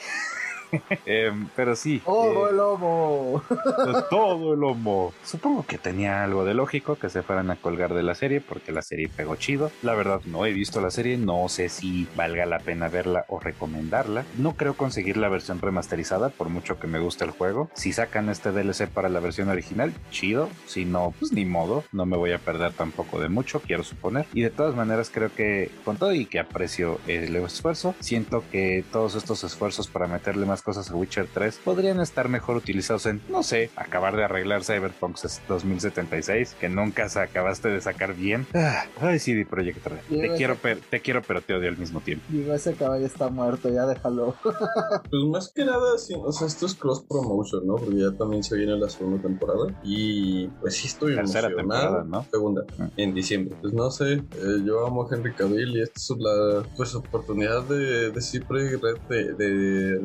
Em, 1.06 1.48
pero 1.54 1.76
sí. 1.76 2.00
Todo 2.04 2.48
el 2.48 2.56
lomo. 2.56 3.42
todo 4.10 4.54
el 4.54 4.60
lomo. 4.60 5.12
Supongo 5.24 5.64
que 5.66 5.78
tenía 5.78 6.24
algo 6.24 6.44
de 6.44 6.54
lógico 6.54 6.96
que 6.96 7.10
se 7.10 7.22
fueran 7.22 7.50
a 7.50 7.56
colgar 7.56 7.94
de 7.94 8.02
la 8.02 8.14
serie 8.14 8.40
porque 8.40 8.72
la 8.72 8.82
serie 8.82 9.08
pegó 9.08 9.36
chido. 9.36 9.70
La 9.82 9.94
verdad, 9.94 10.20
no 10.24 10.46
he 10.46 10.52
visto 10.52 10.80
la 10.80 10.90
serie, 10.90 11.16
no 11.16 11.48
sé 11.48 11.68
si 11.68 12.08
valga 12.16 12.46
la 12.46 12.58
pena 12.58 12.88
verla 12.88 13.24
o 13.28 13.40
recomendarla. 13.40 14.24
No 14.38 14.56
creo 14.56 14.74
conseguir 14.74 15.16
la 15.16 15.28
versión 15.28 15.60
remasterizada 15.60 16.30
por 16.30 16.48
mucho 16.48 16.78
que 16.78 16.86
me 16.86 16.98
guste 16.98 17.24
el 17.24 17.30
juego. 17.30 17.70
Si 17.74 17.92
sacan 17.92 18.28
este 18.28 18.52
DLC 18.52 18.88
para 18.88 19.08
la 19.08 19.20
versión 19.20 19.48
original, 19.48 19.92
chido. 20.10 20.48
Si 20.66 20.84
no, 20.84 21.14
pues 21.18 21.32
ni 21.32 21.44
modo. 21.44 21.84
No 21.92 22.06
me 22.06 22.16
voy 22.16 22.32
a 22.32 22.38
perder 22.38 22.72
tampoco 22.72 23.20
de 23.20 23.28
mucho, 23.28 23.60
quiero 23.60 23.82
suponer. 23.84 24.26
Y 24.32 24.42
de 24.42 24.50
todas 24.50 24.74
maneras, 24.74 25.10
creo 25.12 25.34
que 25.34 25.70
con 25.84 25.96
todo 25.96 26.14
y 26.14 26.26
que 26.26 26.38
aprecio 26.38 27.00
el 27.06 27.34
esfuerzo, 27.36 27.94
siento 28.00 28.44
que 28.50 28.84
todos 28.92 29.14
estos 29.14 29.44
esfuerzos 29.44 29.88
para 29.88 30.06
meterle 30.06 30.46
más 30.46 30.61
cosas 30.62 30.90
a 30.90 30.94
Witcher 30.94 31.28
3 31.32 31.60
podrían 31.64 32.00
estar 32.00 32.28
mejor 32.28 32.56
utilizados 32.56 33.06
en, 33.06 33.20
no 33.28 33.42
sé, 33.42 33.70
acabar 33.76 34.16
de 34.16 34.24
arreglar 34.24 34.64
Cyberpunk 34.64 35.16
2076, 35.48 36.56
que 36.58 36.68
nunca 36.68 37.08
se 37.08 37.20
acabaste 37.20 37.68
de 37.68 37.80
sacar 37.80 38.14
bien. 38.14 38.46
Ah, 38.54 38.84
ay, 39.00 39.18
CD 39.18 39.44
Projekt 39.44 39.86
Red. 39.86 40.00
Te 40.08 40.34
quiero, 40.36 40.56
te 40.90 41.00
quiero, 41.00 41.22
pero 41.22 41.40
te 41.40 41.54
odio 41.54 41.68
al 41.68 41.78
mismo 41.78 42.00
tiempo. 42.00 42.24
Digo, 42.28 42.52
ese 42.54 42.74
caballo 42.74 43.06
está 43.06 43.28
muerto, 43.28 43.68
ya 43.68 43.86
déjalo. 43.86 44.34
pues 44.44 45.22
más 45.30 45.52
que 45.54 45.64
nada, 45.64 45.98
sí, 45.98 46.14
o 46.16 46.32
sea, 46.32 46.46
esto 46.46 46.66
es 46.66 46.74
cross 46.74 47.04
promotion, 47.08 47.66
¿no? 47.66 47.76
Porque 47.76 47.98
ya 47.98 48.12
también 48.12 48.42
se 48.42 48.56
viene 48.56 48.76
la 48.76 48.88
segunda 48.88 49.22
temporada. 49.22 49.80
Y 49.82 50.46
pues 50.60 50.76
sí 50.76 50.88
estoy 50.88 51.14
Tercera 51.14 51.48
temporada, 51.48 52.04
¿no? 52.04 52.24
Segunda, 52.30 52.62
mm. 52.78 52.86
en 52.96 53.14
diciembre. 53.14 53.56
Pues 53.60 53.72
no 53.72 53.90
sé, 53.90 54.14
eh, 54.14 54.62
yo 54.64 54.86
amo 54.86 55.08
a 55.08 55.14
Henry 55.14 55.34
Cavill 55.34 55.76
y 55.76 55.82
esta 55.82 55.98
es 55.98 56.10
la 56.18 56.62
pues, 56.76 56.94
oportunidad 56.94 57.62
de, 57.64 58.10
de 58.10 58.20
CD 58.20 58.44
Projekt 58.44 58.82
Red 58.82 58.98
de, 59.08 59.34
de 59.34 59.98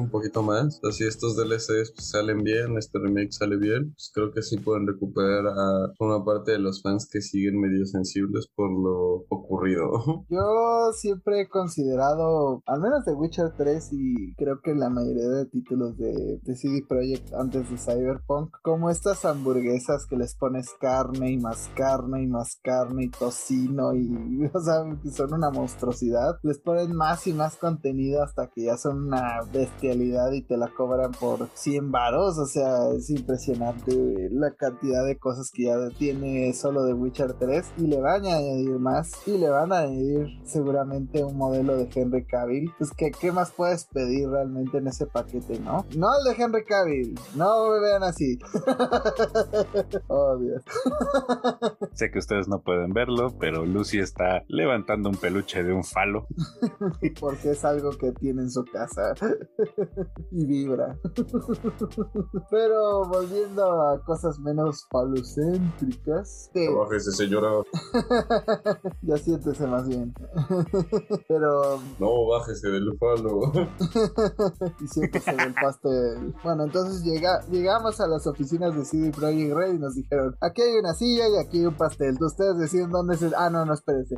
un 0.00 0.10
poquito 0.10 0.42
más. 0.42 0.80
Si 0.92 1.04
estos 1.04 1.36
DLCs 1.36 1.92
pues, 1.94 2.10
salen 2.10 2.42
bien, 2.42 2.76
este 2.76 2.98
remake 2.98 3.32
sale 3.32 3.56
bien, 3.56 3.92
pues 3.92 4.10
creo 4.14 4.32
que 4.32 4.42
sí 4.42 4.56
pueden 4.58 4.86
recuperar 4.86 5.46
a 5.46 5.92
una 5.98 6.24
parte 6.24 6.52
de 6.52 6.58
los 6.58 6.82
fans 6.82 7.08
que 7.10 7.20
siguen 7.20 7.60
medio 7.60 7.86
sensibles 7.86 8.48
por 8.54 8.70
lo 8.70 9.24
ocurrido. 9.28 9.90
Yo 10.28 10.92
siempre 10.94 11.42
he 11.42 11.48
considerado, 11.48 12.62
al 12.66 12.80
menos 12.80 13.04
de 13.04 13.12
Witcher 13.12 13.52
3 13.56 13.88
y 13.92 14.34
creo 14.34 14.60
que 14.62 14.74
la 14.74 14.90
mayoría 14.90 15.28
de 15.28 15.46
títulos 15.46 15.96
de, 15.96 16.40
de 16.42 16.56
CD 16.56 16.84
Projekt 16.86 17.32
antes 17.34 17.70
de 17.70 17.78
Cyberpunk, 17.78 18.56
como 18.62 18.90
estas 18.90 19.24
hamburguesas 19.24 20.06
que 20.06 20.16
les 20.16 20.34
pones 20.34 20.70
carne 20.80 21.32
y 21.32 21.38
más 21.38 21.70
carne 21.74 22.22
y 22.22 22.26
más 22.26 22.58
carne 22.62 23.04
y 23.04 23.10
tocino 23.10 23.94
y, 23.94 24.46
o 24.54 24.60
sea, 24.60 24.84
son 25.12 25.34
una 25.34 25.50
monstruosidad, 25.50 26.38
les 26.42 26.58
ponen 26.58 26.94
más 26.94 27.26
y 27.26 27.32
más 27.32 27.56
contenido 27.56 28.22
hasta 28.22 28.48
que 28.48 28.64
ya 28.64 28.76
son 28.76 29.06
una 29.06 29.42
bestialidad 29.80 30.32
y 30.32 30.42
te 30.42 30.58
la 30.58 30.68
cobran 30.68 31.12
por 31.12 31.48
100 31.54 31.90
varos, 31.90 32.38
o 32.38 32.44
sea, 32.44 32.90
es 32.94 33.08
impresionante 33.08 34.28
la 34.30 34.52
cantidad 34.52 35.06
de 35.06 35.18
cosas 35.18 35.50
que 35.50 35.64
ya 35.64 35.76
tiene 35.98 36.52
solo 36.52 36.84
de 36.84 36.92
Witcher 36.92 37.32
3 37.34 37.72
y 37.78 37.86
le 37.86 38.00
van 38.00 38.26
a 38.26 38.36
añadir 38.36 38.78
más 38.78 39.26
y 39.26 39.38
le 39.38 39.48
van 39.48 39.72
a 39.72 39.80
añadir 39.80 40.38
seguramente 40.44 41.24
un 41.24 41.36
modelo 41.36 41.76
de 41.76 41.88
Henry 41.94 42.26
Cavill, 42.26 42.70
pues 42.76 42.90
que 42.92 43.10
qué 43.10 43.32
más 43.32 43.52
puedes 43.52 43.86
pedir 43.86 44.28
realmente 44.28 44.78
en 44.78 44.88
ese 44.88 45.06
paquete, 45.06 45.58
¿no? 45.60 45.86
No 45.96 46.08
el 46.18 46.24
de 46.24 46.42
Henry 46.42 46.64
Cavill, 46.64 47.18
no 47.34 47.70
me 47.70 47.80
vean 47.80 48.02
así. 48.02 48.38
oh, 50.08 50.36
Dios. 50.36 50.62
sé 51.94 52.10
que 52.10 52.18
ustedes 52.18 52.48
no 52.48 52.60
pueden 52.60 52.92
verlo, 52.92 53.34
pero 53.38 53.64
Lucy 53.64 53.98
está 53.98 54.44
levantando 54.48 55.08
un 55.08 55.16
peluche 55.16 55.62
de 55.62 55.72
un 55.72 55.84
falo. 55.84 56.26
Porque 57.20 57.52
es 57.52 57.64
algo 57.64 57.90
que 57.92 58.12
tiene 58.12 58.42
en 58.42 58.50
su 58.50 58.64
casa 58.64 59.14
y 60.30 60.46
vibra. 60.46 60.98
pero 62.50 63.04
volviendo 63.06 63.88
a 63.88 64.04
cosas 64.04 64.38
menos 64.38 64.86
falocéntricas. 64.90 66.50
Te... 66.52 66.68
Bájese, 66.72 67.12
señora. 67.12 67.50
ya 69.02 69.16
siéntese 69.16 69.66
más 69.66 69.86
bien. 69.88 70.14
pero. 71.28 71.80
No, 71.98 72.26
bájese 72.26 72.68
del 72.68 72.96
falo. 72.98 73.52
y 74.80 74.86
siéntese 74.88 75.34
del 75.34 75.54
pastel. 75.54 76.34
Bueno, 76.42 76.64
entonces 76.64 77.02
llega, 77.04 77.44
llegamos 77.50 78.00
a 78.00 78.06
las 78.06 78.26
oficinas 78.26 78.74
de 78.76 78.84
CD 78.84 79.10
Projekt 79.10 79.54
Red 79.54 79.74
y 79.74 79.78
nos 79.78 79.94
dijeron: 79.94 80.36
aquí 80.40 80.62
hay 80.62 80.76
una 80.76 80.94
silla 80.94 81.28
y 81.28 81.36
aquí 81.38 81.58
hay 81.58 81.66
un 81.66 81.76
pastel. 81.76 82.16
Ustedes 82.20 82.58
deciden 82.58 82.90
dónde 82.90 83.16
se. 83.16 83.30
Ah, 83.36 83.50
no, 83.50 83.64
no, 83.64 83.74
espérense. 83.74 84.16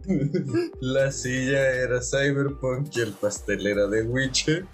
La 0.80 1.10
silla 1.10 1.70
era 1.70 2.00
Cyberpunk 2.00 2.88
y 2.96 3.00
el 3.00 3.12
pastel 3.12 3.66
era 3.66 3.86
de 3.86 4.02
Witcher. 4.02 4.66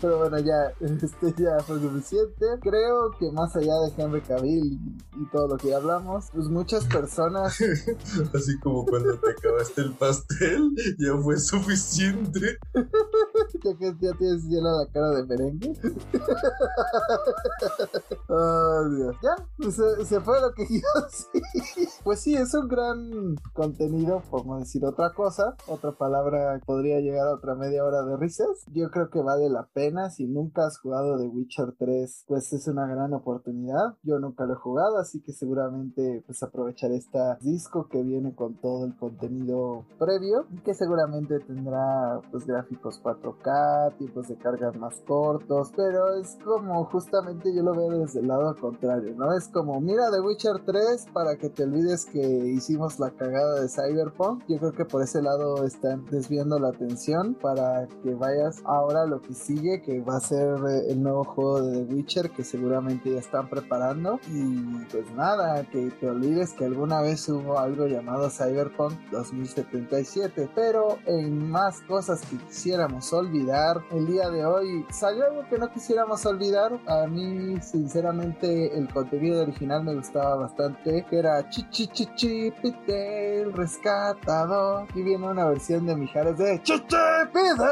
Pero 0.00 0.18
bueno, 0.18 0.38
ya, 0.38 0.72
este 0.80 1.42
ya 1.42 1.58
fue 1.60 1.80
suficiente. 1.80 2.46
Creo 2.60 3.10
que 3.18 3.30
más 3.32 3.54
allá 3.56 3.72
de 3.80 4.02
Henry 4.02 4.20
Cavill 4.20 4.72
y, 4.72 5.26
todo 5.32 5.48
lo 5.48 5.56
que 5.56 5.68
ya 5.68 5.78
hablamos, 5.78 6.26
pues 6.32 6.48
muchas 6.48 6.84
personas. 6.84 7.58
Así 8.34 8.58
como 8.60 8.84
cuando 8.84 9.18
te 9.18 9.30
acabaste 9.30 9.82
el 9.82 9.92
pastel, 9.94 10.70
ya 10.98 11.16
fue 11.22 11.38
suficiente. 11.38 12.58
ya 12.74 13.76
que 13.76 13.96
ya 14.00 14.12
tienes 14.18 14.44
llena 14.44 14.72
la 14.72 14.86
cara 14.92 15.10
de 15.10 15.24
merengue. 15.24 15.72
oh, 18.28 18.88
Dios. 18.90 19.16
Ya, 19.22 19.36
pues, 19.56 19.74
se, 19.74 20.04
se, 20.04 20.20
fue 20.20 20.40
lo 20.40 20.52
que 20.52 20.66
yo 20.68 21.08
sí. 21.10 21.88
Pues 22.04 22.20
sí, 22.20 22.36
es 22.36 22.54
un 22.54 22.68
gran 22.68 23.36
contenido, 23.52 24.22
por 24.30 24.46
no 24.46 24.58
decir 24.58 24.84
otra 24.84 25.12
cosa. 25.12 25.56
Otra 25.66 25.92
palabra 25.92 26.60
podría 26.64 27.00
llegar 27.00 27.26
a 27.26 27.34
otra 27.34 27.54
media 27.54 27.84
hora 27.84 28.02
de 28.02 28.16
risas. 28.16 28.64
Yo 28.72 28.90
creo 28.90 29.10
que 29.10 29.20
vale 29.20 29.48
la 29.48 29.66
pena. 29.66 29.85
Si 30.10 30.26
nunca 30.26 30.66
has 30.66 30.78
jugado 30.78 31.16
The 31.16 31.28
Witcher 31.28 31.74
3, 31.78 32.24
pues 32.26 32.52
es 32.52 32.66
una 32.68 32.86
gran 32.86 33.12
oportunidad. 33.14 33.94
Yo 34.02 34.18
nunca 34.18 34.44
lo 34.46 34.54
he 34.54 34.56
jugado, 34.56 34.98
así 34.98 35.20
que 35.22 35.32
seguramente 35.32 36.22
pues 36.26 36.42
aprovecharé 36.42 36.96
este 36.96 37.18
disco 37.40 37.88
que 37.88 38.02
viene 38.02 38.34
con 38.34 38.60
todo 38.60 38.84
el 38.84 38.96
contenido 38.96 39.84
previo. 39.98 40.46
Que 40.64 40.74
seguramente 40.74 41.38
tendrá 41.40 42.20
pues 42.30 42.46
gráficos 42.46 43.00
4K, 43.02 43.96
tiempos 43.98 44.28
de 44.28 44.36
carga 44.36 44.72
más 44.72 45.00
cortos. 45.06 45.70
Pero 45.76 46.14
es 46.14 46.36
como 46.44 46.84
justamente 46.86 47.54
yo 47.54 47.62
lo 47.62 47.72
veo 47.72 48.00
desde 48.00 48.20
el 48.20 48.28
lado 48.28 48.54
contrario, 48.60 49.14
¿no? 49.16 49.32
Es 49.36 49.48
como 49.48 49.80
mira 49.80 50.10
The 50.10 50.20
Witcher 50.20 50.64
3 50.64 51.06
para 51.12 51.36
que 51.36 51.50
te 51.50 51.64
olvides 51.64 52.06
que 52.06 52.20
hicimos 52.20 52.98
la 52.98 53.10
cagada 53.10 53.60
de 53.60 53.68
Cyberpunk. 53.68 54.44
Yo 54.48 54.58
creo 54.58 54.72
que 54.72 54.84
por 54.84 55.02
ese 55.02 55.22
lado 55.22 55.64
están 55.64 56.04
desviando 56.06 56.58
la 56.58 56.68
atención 56.68 57.34
para 57.34 57.86
que 58.02 58.14
vayas 58.14 58.62
ahora 58.64 59.02
a 59.02 59.06
lo 59.06 59.20
que 59.20 59.34
sigue, 59.34 59.75
que 59.82 60.00
va 60.00 60.16
a 60.16 60.20
ser 60.20 60.58
eh, 60.68 60.90
el 60.90 61.02
nuevo 61.02 61.24
juego 61.24 61.62
de 61.62 61.84
The 61.84 61.94
Witcher 61.94 62.30
que 62.30 62.44
seguramente 62.44 63.10
ya 63.10 63.18
están 63.18 63.48
preparando. 63.48 64.20
Y 64.28 64.84
pues 64.90 65.10
nada, 65.14 65.64
que 65.64 65.90
te 65.90 66.08
olvides 66.08 66.52
que 66.52 66.64
alguna 66.64 67.00
vez 67.00 67.28
hubo 67.28 67.58
algo 67.58 67.86
llamado 67.86 68.30
Cyberpunk 68.30 68.94
2077. 69.10 70.48
Pero 70.54 70.98
en 71.06 71.50
más 71.50 71.80
cosas 71.82 72.20
que 72.22 72.36
quisiéramos 72.36 73.12
olvidar, 73.12 73.82
el 73.90 74.06
día 74.06 74.30
de 74.30 74.44
hoy 74.44 74.84
salió 74.90 75.26
algo 75.26 75.48
que 75.48 75.58
no 75.58 75.70
quisiéramos 75.70 76.24
olvidar. 76.26 76.78
A 76.86 77.06
mí, 77.06 77.60
sinceramente, 77.60 78.76
el 78.76 78.88
contenido 78.92 79.42
original 79.42 79.84
me 79.84 79.94
gustaba 79.94 80.36
bastante, 80.36 81.04
que 81.08 81.18
era 81.18 81.48
Chichichichipite, 81.48 83.42
el 83.42 83.52
rescatador. 83.52 84.86
Y 84.94 85.02
viene 85.02 85.26
una 85.28 85.46
versión 85.46 85.86
de 85.86 85.96
Mijares 85.96 86.38
de 86.38 86.62
Chichipite, 86.62 87.64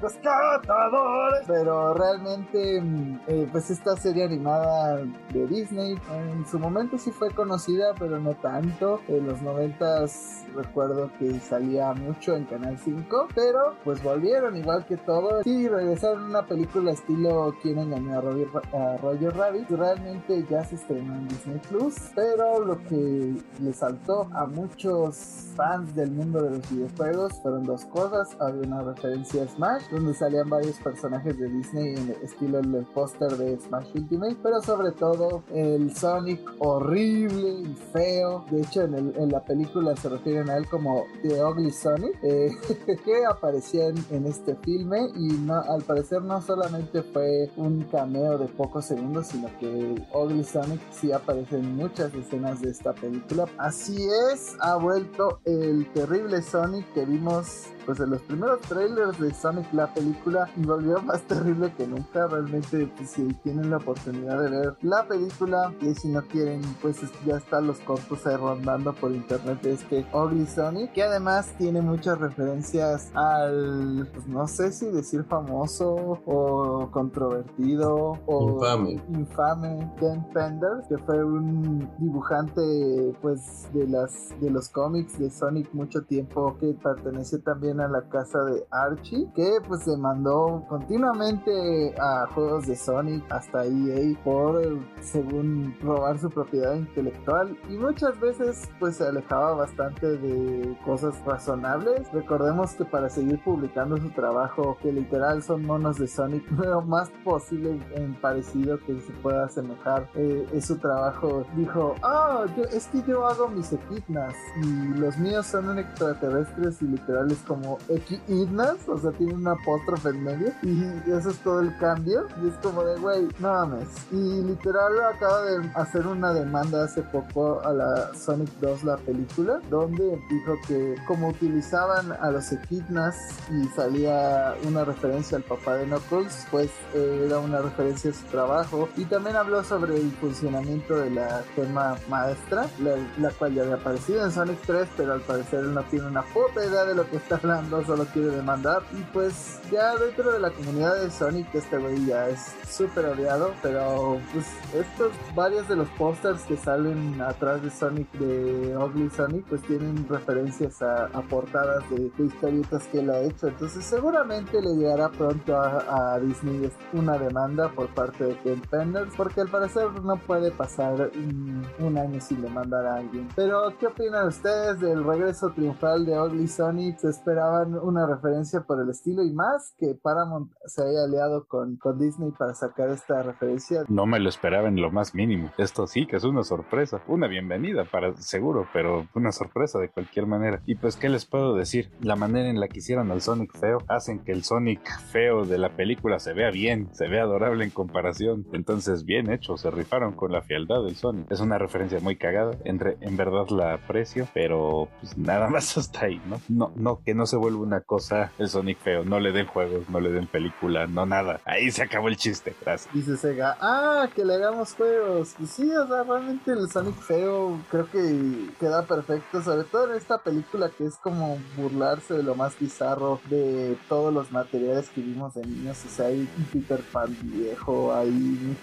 rescatador. 0.00 1.39
Pero 1.46 1.94
realmente, 1.94 2.80
mm, 2.80 3.20
eh, 3.26 3.48
pues 3.50 3.70
esta 3.70 3.96
serie 3.96 4.24
animada 4.24 5.04
de 5.32 5.46
Disney 5.46 5.96
en 6.12 6.46
su 6.46 6.58
momento 6.58 6.98
sí 6.98 7.10
fue 7.10 7.30
conocida, 7.30 7.94
pero 7.98 8.18
no 8.18 8.34
tanto. 8.34 9.00
En 9.08 9.26
los 9.26 9.40
noventas 9.42 10.44
recuerdo 10.54 11.10
que 11.18 11.38
salía 11.40 11.92
mucho 11.94 12.34
en 12.34 12.44
Canal 12.44 12.78
5, 12.78 13.28
pero 13.34 13.74
pues 13.84 14.02
volvieron 14.02 14.56
igual 14.56 14.84
que 14.86 14.96
todo. 14.96 15.42
Sí, 15.42 15.68
regresaron 15.68 16.24
una 16.24 16.46
película 16.46 16.92
estilo 16.92 17.54
Quién 17.62 17.78
engañó 17.78 18.18
a 18.18 18.20
Roger, 18.20 18.48
a 18.72 18.96
Roger 18.98 19.36
Rabbit. 19.36 19.70
Realmente 19.70 20.44
ya 20.48 20.64
se 20.64 20.76
estrenó 20.76 21.14
en 21.14 21.28
Disney 21.28 21.60
Plus, 21.68 21.94
pero 22.14 22.64
lo 22.64 22.82
que 22.84 23.34
le 23.60 23.72
saltó 23.72 24.28
a 24.32 24.46
muchos 24.46 25.50
fans 25.56 25.94
del 25.94 26.10
mundo 26.10 26.42
de 26.42 26.50
los 26.50 26.70
videojuegos 26.70 27.32
fueron 27.42 27.64
dos 27.64 27.84
cosas. 27.86 28.36
Había 28.40 28.62
una 28.66 28.82
referencia 28.82 29.42
a 29.42 29.46
Smash, 29.46 29.82
donde 29.90 30.14
salían 30.14 30.48
varios 30.48 30.78
personajes 30.78 31.29
de 31.36 31.48
Disney 31.48 31.94
en 31.94 32.08
el 32.10 32.22
estilo 32.22 32.58
el 32.58 32.86
póster 32.94 33.36
de 33.36 33.58
Smash 33.58 33.90
Ultimate, 33.94 34.36
pero 34.42 34.60
sobre 34.62 34.92
todo 34.92 35.42
el 35.52 35.94
Sonic 35.94 36.40
horrible 36.58 37.48
y 37.62 37.74
feo. 37.92 38.44
De 38.50 38.62
hecho, 38.62 38.82
en, 38.82 38.94
el, 38.94 39.16
en 39.16 39.30
la 39.30 39.44
película 39.44 39.96
se 39.96 40.08
refieren 40.08 40.50
a 40.50 40.56
él 40.56 40.68
como 40.68 41.04
The 41.22 41.42
Ugly 41.42 41.70
Sonic, 41.70 42.18
eh, 42.22 42.50
que 43.04 43.24
aparecía 43.24 43.88
en, 43.88 43.96
en, 44.10 44.26
este 44.26 44.54
filme 44.56 45.08
y 45.16 45.28
no, 45.28 45.60
al 45.60 45.82
parecer 45.82 46.22
no 46.22 46.40
solamente 46.40 47.02
fue 47.02 47.50
un 47.56 47.82
cameo 47.84 48.38
de 48.38 48.46
pocos 48.46 48.86
segundos, 48.86 49.28
sino 49.28 49.48
que 49.58 49.94
Ugly 50.14 50.44
Sonic 50.44 50.80
sí 50.90 51.12
aparece 51.12 51.56
en 51.56 51.76
muchas 51.76 52.12
escenas 52.14 52.60
de 52.60 52.70
esta 52.70 52.92
película. 52.92 53.46
Así 53.58 54.06
es, 54.32 54.56
ha 54.60 54.76
vuelto 54.76 55.40
el 55.44 55.90
terrible 55.92 56.42
Sonic 56.42 56.92
que 56.92 57.04
vimos 57.04 57.66
pues 57.90 57.98
en 57.98 58.10
los 58.10 58.22
primeros 58.22 58.60
trailers 58.60 59.18
de 59.18 59.34
Sonic 59.34 59.66
la 59.72 59.92
película 59.92 60.48
y 60.56 60.64
volvió 60.64 61.02
más 61.02 61.22
terrible 61.22 61.74
que 61.76 61.88
nunca. 61.88 62.28
Realmente, 62.28 62.88
pues, 62.96 63.10
si 63.10 63.26
tienen 63.42 63.68
la 63.68 63.78
oportunidad 63.78 64.40
de 64.40 64.48
ver 64.48 64.76
la 64.82 65.08
película 65.08 65.74
y 65.80 65.92
si 65.94 66.06
no 66.06 66.22
quieren, 66.22 66.60
pues 66.80 67.00
ya 67.26 67.38
están 67.38 67.66
los 67.66 67.80
cortos 67.80 68.24
ahí 68.28 68.36
rondando 68.36 68.92
por 68.92 69.10
internet 69.10 69.60
de 69.62 69.72
este 69.72 70.06
Ugly 70.12 70.46
Sonic, 70.46 70.92
que 70.92 71.02
además 71.02 71.52
tiene 71.58 71.82
muchas 71.82 72.16
referencias 72.20 73.10
al, 73.14 74.08
pues 74.14 74.28
no 74.28 74.46
sé 74.46 74.70
si 74.70 74.86
decir 74.86 75.24
famoso 75.24 76.20
o 76.26 76.88
controvertido 76.92 78.20
o 78.26 78.50
infame, 78.52 79.02
infame 79.08 79.92
Dan 80.00 80.24
Fender, 80.32 80.84
que 80.88 80.96
fue 80.98 81.24
un 81.24 81.90
dibujante 81.98 83.16
pues 83.20 83.68
de 83.72 83.88
las 83.88 84.28
de 84.40 84.48
los 84.48 84.68
cómics 84.68 85.18
de 85.18 85.28
Sonic 85.28 85.72
mucho 85.72 86.02
tiempo 86.02 86.56
que 86.60 86.72
pertenece 86.74 87.40
también 87.40 87.79
a 87.80 87.88
la 87.88 88.02
casa 88.08 88.42
de 88.44 88.66
Archie, 88.70 89.30
que 89.34 89.58
pues 89.66 89.84
demandó 89.84 90.64
continuamente 90.68 91.94
a 91.98 92.26
juegos 92.34 92.66
de 92.66 92.76
Sonic 92.76 93.24
hasta 93.30 93.64
EA 93.64 94.16
por, 94.24 94.62
según 95.00 95.76
robar 95.82 96.18
su 96.18 96.30
propiedad 96.30 96.74
intelectual 96.74 97.58
y 97.68 97.76
muchas 97.76 98.18
veces 98.20 98.68
pues 98.78 98.96
se 98.96 99.06
alejaba 99.06 99.54
bastante 99.54 100.18
de 100.18 100.76
cosas 100.84 101.14
razonables. 101.24 102.10
Recordemos 102.12 102.74
que 102.74 102.84
para 102.84 103.08
seguir 103.08 103.42
publicando 103.42 103.96
su 103.96 104.10
trabajo, 104.10 104.76
que 104.82 104.92
literal 104.92 105.42
son 105.42 105.64
monos 105.64 105.98
de 105.98 106.06
Sonic, 106.06 106.50
lo 106.58 106.82
más 106.82 107.10
posible 107.24 107.80
en 107.94 108.14
parecido 108.20 108.78
que 108.80 109.00
se 109.00 109.12
pueda 109.14 109.44
asemejar 109.44 110.08
eh, 110.14 110.46
es 110.52 110.66
su 110.66 110.78
trabajo, 110.78 111.44
dijo, 111.56 111.94
ah, 112.02 112.46
es 112.72 112.86
que 112.88 113.02
yo 113.02 113.26
hago 113.26 113.48
mis 113.48 113.72
equipnas 113.72 114.34
y 114.62 114.98
los 114.98 115.16
míos 115.18 115.46
son 115.46 115.78
extraterrestres 115.78 116.82
y 116.82 116.86
literales 116.86 117.38
como 117.46 117.59
como 117.60 117.78
Equidnas, 117.88 118.76
o 118.88 118.98
sea, 118.98 119.10
tiene 119.12 119.34
un 119.34 119.46
apóstrofe 119.46 120.10
en 120.10 120.24
medio 120.24 120.52
y 120.62 121.10
eso 121.10 121.30
es 121.30 121.38
todo 121.38 121.60
el 121.60 121.76
cambio 121.78 122.26
y 122.42 122.48
es 122.48 122.54
como 122.62 122.84
de, 122.84 122.98
güey, 122.98 123.28
no 123.38 123.52
mames. 123.52 123.88
Y 124.10 124.42
literal 124.42 124.92
acaba 125.14 125.42
de 125.42 125.70
hacer 125.74 126.06
una 126.06 126.32
demanda 126.32 126.84
hace 126.84 127.02
poco 127.02 127.60
a 127.62 127.72
la 127.72 128.14
Sonic 128.14 128.50
2, 128.60 128.84
la 128.84 128.96
película, 128.96 129.60
donde 129.68 130.20
dijo 130.30 130.56
que 130.66 130.94
como 131.06 131.28
utilizaban 131.28 132.12
a 132.12 132.30
los 132.30 132.50
Equidnas 132.52 133.16
y 133.50 133.66
salía 133.68 134.54
una 134.66 134.84
referencia 134.84 135.36
al 135.36 135.42
papá 135.44 135.76
de 135.76 135.84
Knuckles, 135.84 136.46
pues 136.50 136.70
eh, 136.94 137.26
era 137.26 137.38
una 137.38 137.60
referencia 137.60 138.10
a 138.10 138.14
su 138.14 138.24
trabajo 138.26 138.88
y 138.96 139.04
también 139.04 139.36
habló 139.36 139.62
sobre 139.64 139.96
el 139.96 140.10
funcionamiento 140.12 140.96
de 140.96 141.10
la 141.10 141.42
gema 141.54 141.96
maestra, 142.08 142.66
la, 142.82 142.96
la 143.18 143.30
cual 143.30 143.54
ya 143.54 143.62
había 143.62 143.74
aparecido 143.74 144.24
en 144.24 144.32
Sonic 144.32 144.58
3, 144.66 144.88
pero 144.96 145.12
al 145.12 145.20
parecer 145.20 145.64
no 145.64 145.82
tiene 145.84 146.06
una 146.06 146.22
puta 146.22 146.64
idea 146.64 146.84
de 146.84 146.94
lo 146.94 147.08
que 147.08 147.16
está 147.16 147.36
hablando, 147.36 147.49
solo 147.86 148.04
quiere 148.12 148.28
demandar. 148.28 148.82
Y 148.92 149.02
pues 149.12 149.60
ya 149.70 149.96
dentro 149.96 150.32
de 150.32 150.40
la 150.40 150.50
comunidad 150.50 151.00
de 151.00 151.10
Sonic, 151.10 151.54
este 151.54 151.78
güey 151.78 152.06
ya 152.06 152.28
es 152.28 152.54
súper 152.68 153.06
odiado, 153.06 153.52
pero 153.62 154.18
pues 154.32 154.46
estos, 154.74 155.12
varios 155.34 155.68
de 155.68 155.76
los 155.76 155.88
pósters 155.90 156.42
que 156.42 156.56
salen 156.56 157.20
atrás 157.20 157.62
de 157.62 157.70
Sonic, 157.70 158.10
de 158.12 158.76
Ugly 158.76 159.10
Sonic, 159.10 159.44
pues 159.46 159.62
tienen 159.62 160.08
referencias 160.08 160.82
a, 160.82 161.08
portadas 161.28 161.82
de, 161.90 162.10
historietas 162.24 162.86
que 162.88 163.00
él 163.00 163.10
ha 163.10 163.20
hecho. 163.20 163.48
Entonces 163.48 163.84
seguramente 163.84 164.60
le 164.60 164.74
llegará 164.76 165.08
pronto 165.08 165.56
a, 165.56 166.18
Disney 166.20 166.70
una 166.92 167.16
demanda 167.18 167.68
por 167.70 167.88
parte 167.94 168.24
de 168.24 168.38
Ken 168.38 168.60
Penders, 168.60 169.14
porque 169.16 169.40
al 169.40 169.48
parecer 169.48 169.90
no 170.02 170.16
puede 170.16 170.50
pasar 170.50 171.10
un, 171.14 171.64
un 171.78 171.98
año 171.98 172.20
sin 172.20 172.42
demandar 172.42 172.86
a 172.86 172.96
alguien. 172.96 173.28
Pero, 173.36 173.72
¿qué 173.78 173.86
opinan 173.86 174.28
ustedes 174.28 174.80
del 174.80 175.04
regreso 175.04 175.50
triunfal 175.50 176.04
de 176.04 176.20
Ugly 176.20 176.48
Sonic? 176.48 176.98
¿Se 176.98 177.08
esperaban 177.40 177.74
una 177.78 178.06
referencia 178.06 178.60
por 178.60 178.80
el 178.82 178.90
estilo 178.90 179.22
y 179.22 179.32
más 179.32 179.74
que 179.78 179.94
Paramount 179.94 180.52
se 180.66 180.82
haya 180.82 181.04
aliado 181.04 181.46
con, 181.46 181.76
con 181.76 181.98
Disney 181.98 182.32
para 182.32 182.54
sacar 182.54 182.90
esta 182.90 183.22
referencia? 183.22 183.84
No 183.88 184.04
me 184.04 184.20
lo 184.20 184.28
esperaba 184.28 184.68
en 184.68 184.80
lo 184.80 184.90
más 184.90 185.14
mínimo. 185.14 185.50
Esto 185.56 185.86
sí 185.86 186.06
que 186.06 186.16
es 186.16 186.24
una 186.24 186.44
sorpresa, 186.44 187.02
una 187.06 187.28
bienvenida 187.28 187.84
para 187.84 188.14
seguro, 188.16 188.68
pero 188.72 189.06
una 189.14 189.32
sorpresa 189.32 189.78
de 189.78 189.88
cualquier 189.88 190.26
manera. 190.26 190.60
Y 190.66 190.74
pues, 190.74 190.96
¿qué 190.96 191.08
les 191.08 191.24
puedo 191.24 191.54
decir? 191.54 191.90
La 192.02 192.14
manera 192.14 192.50
en 192.50 192.60
la 192.60 192.68
que 192.68 192.78
hicieron 192.78 193.10
al 193.10 193.22
Sonic 193.22 193.56
feo 193.58 193.78
hacen 193.88 194.18
que 194.20 194.32
el 194.32 194.44
Sonic 194.44 194.80
feo 195.10 195.46
de 195.46 195.58
la 195.58 195.70
película 195.70 196.18
se 196.18 196.34
vea 196.34 196.50
bien, 196.50 196.90
se 196.92 197.08
vea 197.08 197.22
adorable 197.22 197.64
en 197.64 197.70
comparación. 197.70 198.46
Entonces, 198.52 199.04
bien 199.04 199.30
hecho, 199.30 199.56
se 199.56 199.70
rifaron 199.70 200.12
con 200.12 200.32
la 200.32 200.42
fialdad 200.42 200.84
del 200.84 200.96
Sonic. 200.96 201.30
Es 201.30 201.40
una 201.40 201.56
referencia 201.56 202.00
muy 202.00 202.16
cagada, 202.16 202.52
en, 202.64 202.80
en 203.00 203.16
verdad 203.16 203.48
la 203.48 203.74
aprecio, 203.74 204.28
pero 204.34 204.88
pues 205.00 205.16
nada 205.16 205.48
más 205.50 205.78
hasta 205.78 206.06
ahí, 206.06 206.20
¿no? 206.26 206.40
No, 206.48 206.72
no, 206.76 207.00
que 207.02 207.14
no 207.14 207.26
se 207.30 207.36
vuelva 207.36 207.60
una 207.60 207.80
cosa 207.80 208.32
el 208.38 208.48
Sonic 208.48 208.78
feo, 208.78 209.04
no 209.04 209.20
le 209.20 209.30
den 209.30 209.46
juegos, 209.46 209.88
no 209.88 210.00
le 210.00 210.10
den 210.10 210.26
película, 210.26 210.86
no 210.88 211.06
nada. 211.06 211.40
Ahí 211.44 211.70
se 211.70 211.82
acabó 211.82 212.08
el 212.08 212.16
chiste, 212.16 212.54
gracias. 212.60 212.92
Dice 212.92 213.16
Sega, 213.16 213.56
ah, 213.60 214.08
que 214.14 214.24
le 214.24 214.34
hagamos 214.34 214.74
juegos. 214.74 215.34
Y 215.38 215.46
sí, 215.46 215.70
o 215.70 215.86
sea, 215.86 216.02
realmente 216.02 216.50
el 216.52 216.68
Sonic 216.68 216.96
feo 216.96 217.60
creo 217.70 217.88
que 217.90 218.50
queda 218.58 218.82
perfecto, 218.82 219.42
sobre 219.42 219.64
todo 219.64 219.90
en 219.90 219.96
esta 219.96 220.18
película 220.18 220.70
que 220.76 220.86
es 220.86 220.96
como 220.96 221.38
burlarse 221.56 222.14
de 222.14 222.22
lo 222.24 222.34
más 222.34 222.58
bizarro 222.58 223.20
de 223.30 223.76
todos 223.88 224.12
los 224.12 224.32
materiales 224.32 224.88
que 224.88 225.00
vimos 225.00 225.34
de 225.34 225.46
niños. 225.46 225.78
O 225.86 225.88
sea, 225.88 226.06
hay 226.06 226.28
un 226.36 226.44
Peter 226.52 226.80
Pan 226.92 227.16
viejo, 227.22 227.94
hay 227.94 228.10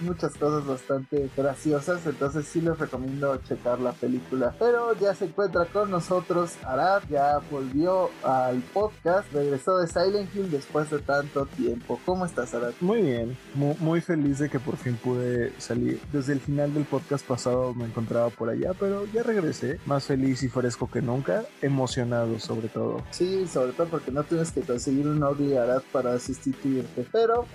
muchas 0.01 0.35
cosas 0.35 0.65
bastante 0.65 1.29
graciosas, 1.37 2.05
entonces 2.05 2.45
sí 2.47 2.59
les 2.59 2.77
recomiendo 2.77 3.37
checar 3.37 3.79
la 3.79 3.93
película. 3.93 4.53
Pero 4.59 4.93
ya 4.95 5.15
se 5.15 5.25
encuentra 5.25 5.65
con 5.65 5.89
nosotros 5.89 6.55
Arad, 6.63 7.03
ya 7.09 7.39
volvió 7.49 8.09
al 8.23 8.56
podcast, 8.61 9.31
regresó 9.33 9.77
de 9.77 9.87
Silent 9.87 10.33
Hill 10.35 10.51
después 10.51 10.89
de 10.89 10.99
tanto 10.99 11.45
tiempo. 11.45 11.99
¿Cómo 12.05 12.25
estás, 12.25 12.53
Arad? 12.53 12.73
Muy 12.81 13.01
bien, 13.01 13.37
muy, 13.55 14.01
feliz 14.01 14.39
de 14.39 14.49
que 14.49 14.59
por 14.59 14.77
fin 14.77 14.95
pude 14.95 15.53
salir. 15.59 15.99
Desde 16.11 16.33
el 16.33 16.39
final 16.39 16.73
del 16.73 16.85
podcast 16.85 17.25
pasado 17.25 17.73
me 17.73 17.85
encontraba 17.85 18.29
por 18.29 18.49
allá, 18.49 18.73
pero 18.79 19.05
ya 19.05 19.23
regresé, 19.23 19.79
más 19.85 20.05
feliz 20.05 20.43
y 20.43 20.49
fresco 20.49 20.89
que 20.89 21.01
nunca, 21.01 21.43
emocionado 21.61 22.39
sobre 22.39 22.69
todo. 22.69 23.01
Sí, 23.11 23.47
sobre 23.47 23.71
todo 23.73 23.87
porque 23.87 24.11
no 24.11 24.23
tienes 24.23 24.51
que 24.51 24.61
conseguir 24.61 25.07
un 25.07 25.23
audio 25.23 25.61
Arad 25.61 25.81
para 25.91 26.19
sustituirte, 26.19 27.07
pero 27.11 27.45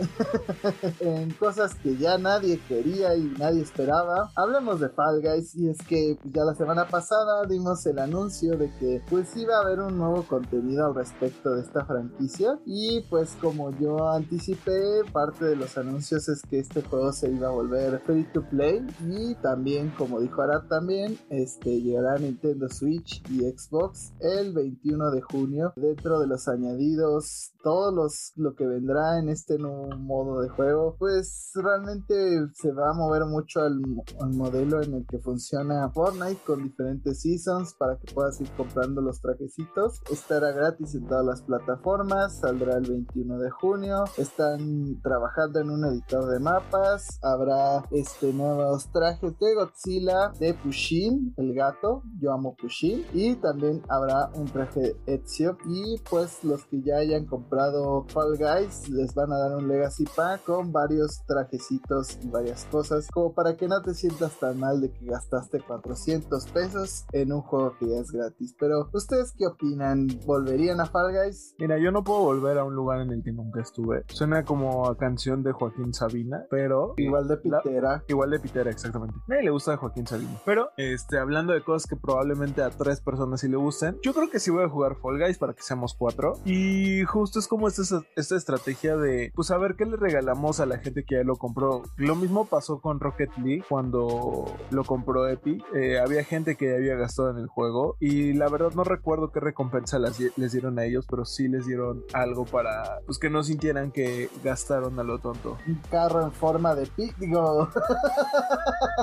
en 1.01 1.31
cosas 1.33 1.75
que 1.77 1.97
ya 1.97 2.19
nadie 2.19 2.61
quería 2.69 3.15
y 3.17 3.33
nadie 3.39 3.63
esperaba, 3.63 4.31
hablemos 4.37 4.81
de 4.81 4.89
Fall 4.89 5.23
Guys 5.23 5.55
y 5.55 5.69
es 5.69 5.79
que 5.87 6.19
ya 6.25 6.45
la 6.45 6.55
semana 6.55 6.87
pasada 6.89 7.47
dimos 7.47 7.85
el 7.87 7.99
anuncio 7.99 8.57
de 8.57 8.71
que 8.79 9.03
pues 9.09 9.37
iba 9.37 9.57
a 9.57 9.61
haber 9.63 9.81
un 9.81 9.97
nuevo 9.97 10.23
contenido 10.25 10.87
al 10.93 10.97
respecto 10.97 11.55
de 11.55 11.63
esta 11.63 11.85
franquicia. 11.85 12.59
Y 12.67 13.01
pues 13.11 13.37
como 13.41 13.71
yo 13.79 14.11
anticipé 14.11 15.03
parte 15.13 15.45
de 15.45 15.57
los 15.57 15.77
anuncios 15.79 16.29
es 16.29 16.43
que 16.43 16.59
este 16.59 16.83
juego 16.83 17.13
se 17.13 17.31
iba 17.31 17.49
a 17.49 17.53
volver 17.53 18.01
free 18.01 18.25
to 18.33 18.43
play. 18.49 18.87
Y 19.09 19.35
también 19.37 19.91
como 19.97 20.21
dijo 20.21 20.43
Arad 20.43 20.69
también 20.69 21.19
este 21.31 21.81
llegará 21.81 22.15
a 22.15 22.19
Nintendo 22.19 22.69
Switch 22.69 23.23
y 23.31 23.41
Xbox 23.41 24.13
el 24.21 24.53
21 24.53 25.11
de 25.11 25.23
junio. 25.23 25.73
Dentro 25.77 26.21
de 26.21 26.27
los 26.27 26.49
añadidos 26.49 27.53
todos 27.63 27.95
los 27.95 28.33
lo 28.37 28.55
que 28.55 28.67
vendrá 28.67 29.19
en 29.19 29.29
este 29.29 29.59
nuevo 29.59 29.97
modo 29.97 30.41
de 30.41 30.49
juego 30.49 30.97
pues 30.99 31.53
realmente 31.55 32.15
se 32.55 32.73
va 32.73 32.91
a 32.91 32.95
mover 32.95 33.25
mucho 33.25 33.61
al, 33.61 33.81
al 34.21 34.35
modelo 34.35 34.83
en 34.83 34.95
el 34.95 35.07
que 35.07 35.19
funciona 35.19 35.91
Fortnite 35.91 36.41
con 36.45 36.63
diferentes 36.63 37.23
seasons 37.23 37.75
para 37.75 37.97
que 37.99 38.13
puedas 38.13 38.41
ir 38.41 38.51
comprando 38.57 39.01
los 39.01 39.21
trajecitos. 39.21 40.01
Estará 40.11 40.53
gratis 40.53 40.82
en 40.95 41.07
todas 41.07 41.25
las 41.25 41.43
plataformas, 41.43 42.41
saldrá 42.41 42.77
el 42.77 42.89
21 42.89 43.39
de 43.39 43.51
junio. 43.51 44.05
Están 44.17 45.01
trabajando 45.03 45.61
en 45.61 45.71
un 45.71 45.85
editor 45.85 46.27
de 46.27 46.41
mapas, 46.41 47.19
habrá 47.23 47.85
este 47.91 48.33
nuevos 48.33 48.91
trajes 48.91 49.39
de 49.39 49.55
Godzilla, 49.55 50.33
de 50.39 50.55
Pushin, 50.55 51.35
el 51.37 51.55
gato, 51.55 52.03
yo 52.21 52.33
amo 52.33 52.57
Pushin, 52.57 53.05
y 53.13 53.37
también 53.37 53.83
habrá 53.89 54.31
un 54.35 54.47
traje 54.47 54.97
Ezio 55.07 55.57
y 55.67 55.99
pues 56.11 56.43
los 56.43 56.65
que 56.65 56.83
ya 56.83 56.97
hayan 56.97 57.27
comprado 57.27 58.05
Fall 58.09 58.37
Guys 58.37 58.89
les 58.89 59.15
van 59.15 59.33
a 59.33 59.39
dar 59.39 59.57
un 59.57 59.69
Legacy 59.69 60.05
Pack 60.17 60.45
con 60.45 60.73
varios 60.73 61.23
trajecitos 61.27 62.19
y 62.23 62.29
varias 62.29 62.65
cosas 62.67 63.09
como 63.13 63.33
para 63.33 63.57
que 63.57 63.69
no 63.69 63.81
te 63.83 63.95
sientas 63.95 64.39
tan 64.39 64.59
mal 64.59 64.81
de 64.81 64.93
que 64.93 65.07
gastaste 65.07 65.61
400 65.61 66.47
pesos 66.47 67.05
en 67.13 67.33
un 67.33 67.43
juego 67.43 67.77
que 67.79 67.89
ya 67.89 67.99
es 67.99 68.11
gratis. 68.11 68.55
Pero, 68.59 68.89
¿ustedes 68.93 69.33
qué 69.37 69.47
opinan? 69.47 70.09
¿Volverían 70.27 70.72
a 70.81 70.87
Fall 70.87 71.13
Guys? 71.13 71.55
Mira, 71.59 71.79
yo 71.79 71.91
no 71.91 72.05
puedo 72.05 72.21
volver 72.21 72.59
a 72.59 72.65
un 72.65 72.75
lugar 72.75 73.01
en 73.01 73.11
el 73.11 73.23
que 73.23 73.33
nunca 73.33 73.61
estuve. 73.61 74.05
Suena 74.09 74.45
como 74.45 74.87
a 74.89 74.97
canción 74.97 75.43
de 75.43 75.53
Joaquín 75.53 75.93
Sabina, 75.93 76.45
pero. 76.51 76.95
Igual 76.97 77.29
de 77.29 77.37
Pitera. 77.37 78.05
igual 78.09 78.31
de 78.31 78.41
Pitera, 78.41 78.71
exactamente. 78.71 79.15
A 79.17 79.25
nadie 79.29 79.45
le 79.45 79.51
gusta 79.51 79.77
Joaquín 79.77 80.07
Sabina. 80.07 80.41
Pero, 80.45 80.71
este, 80.77 81.19
hablando 81.19 81.53
de 81.53 81.63
cosas 81.63 81.89
que 81.89 81.97
probablemente 81.97 82.63
a 82.63 82.71
tres 82.71 83.01
personas 83.01 83.41
sí 83.41 83.49
le 83.49 83.57
gusten, 83.57 83.99
yo 84.03 84.15
creo 84.15 84.31
que 84.31 84.39
sí 84.39 84.51
voy 84.51 84.65
a 84.65 84.69
jugar 84.69 84.97
Fall 84.97 85.19
Guys 85.19 85.39
para 85.39 85.55
que 85.55 85.63
seamos 85.63 85.95
cuatro. 85.95 86.35
Y 86.45 87.05
justo 87.05 87.39
es 87.39 87.49
como 87.49 87.69
esta, 87.69 87.83
esta 88.17 88.37
estrategia 88.37 88.97
de, 88.97 89.33
pues, 89.35 89.51
a 89.51 89.59
ver 89.59 89.77
qué 89.77 89.87
le 89.87 89.97
regalamos 89.97 90.61
a 90.61 90.67
la 90.67 90.79
gente 90.79 91.05
que 91.05 91.17
ya 91.17 91.25
lo 91.25 91.37
compró. 91.37 91.83
Lo 91.97 92.15
mismo 92.17 92.47
pasó 92.47 92.81
con 92.81 93.01
Rocket 93.01 93.31
League 93.39 93.65
cuando 93.69 94.45
lo 94.71 94.85
compró 94.85 95.29
Epic. 95.29 95.63
Eh, 95.75 95.99
había 95.99 96.25
gente 96.25 96.57
que 96.57 96.75
había 96.75 96.97
gastado 96.97 97.31
en 97.31 97.39
el 97.39 97.47
juego 97.47 97.97
y 98.01 98.33
la 98.33 98.49
verdad 98.49 98.73
no 98.75 98.85
recuerdo 98.85 99.31
qué 99.33 99.41
recompensa 99.41 99.99
les 99.99 100.52
dieron 100.53 100.79
a 100.79 100.85
ellos, 100.85 101.07
pero 101.09 101.25
sí 101.25 101.49
les 101.49 101.67
dieron 101.67 102.05
algo 102.13 102.45
para 102.45 103.01
pues 103.07 103.19
que 103.19 103.31
no 103.31 103.43
sintieran 103.43 103.91
que 103.91 104.31
gastaron 104.43 104.99
a 104.99 105.03
lo 105.03 105.19
tonto. 105.19 105.59
Un 105.67 105.81
carro 105.91 106.23
en 106.23 106.33
forma 106.33 106.75
de 106.75 106.87
pig, 106.87 107.15
digo. 107.17 107.69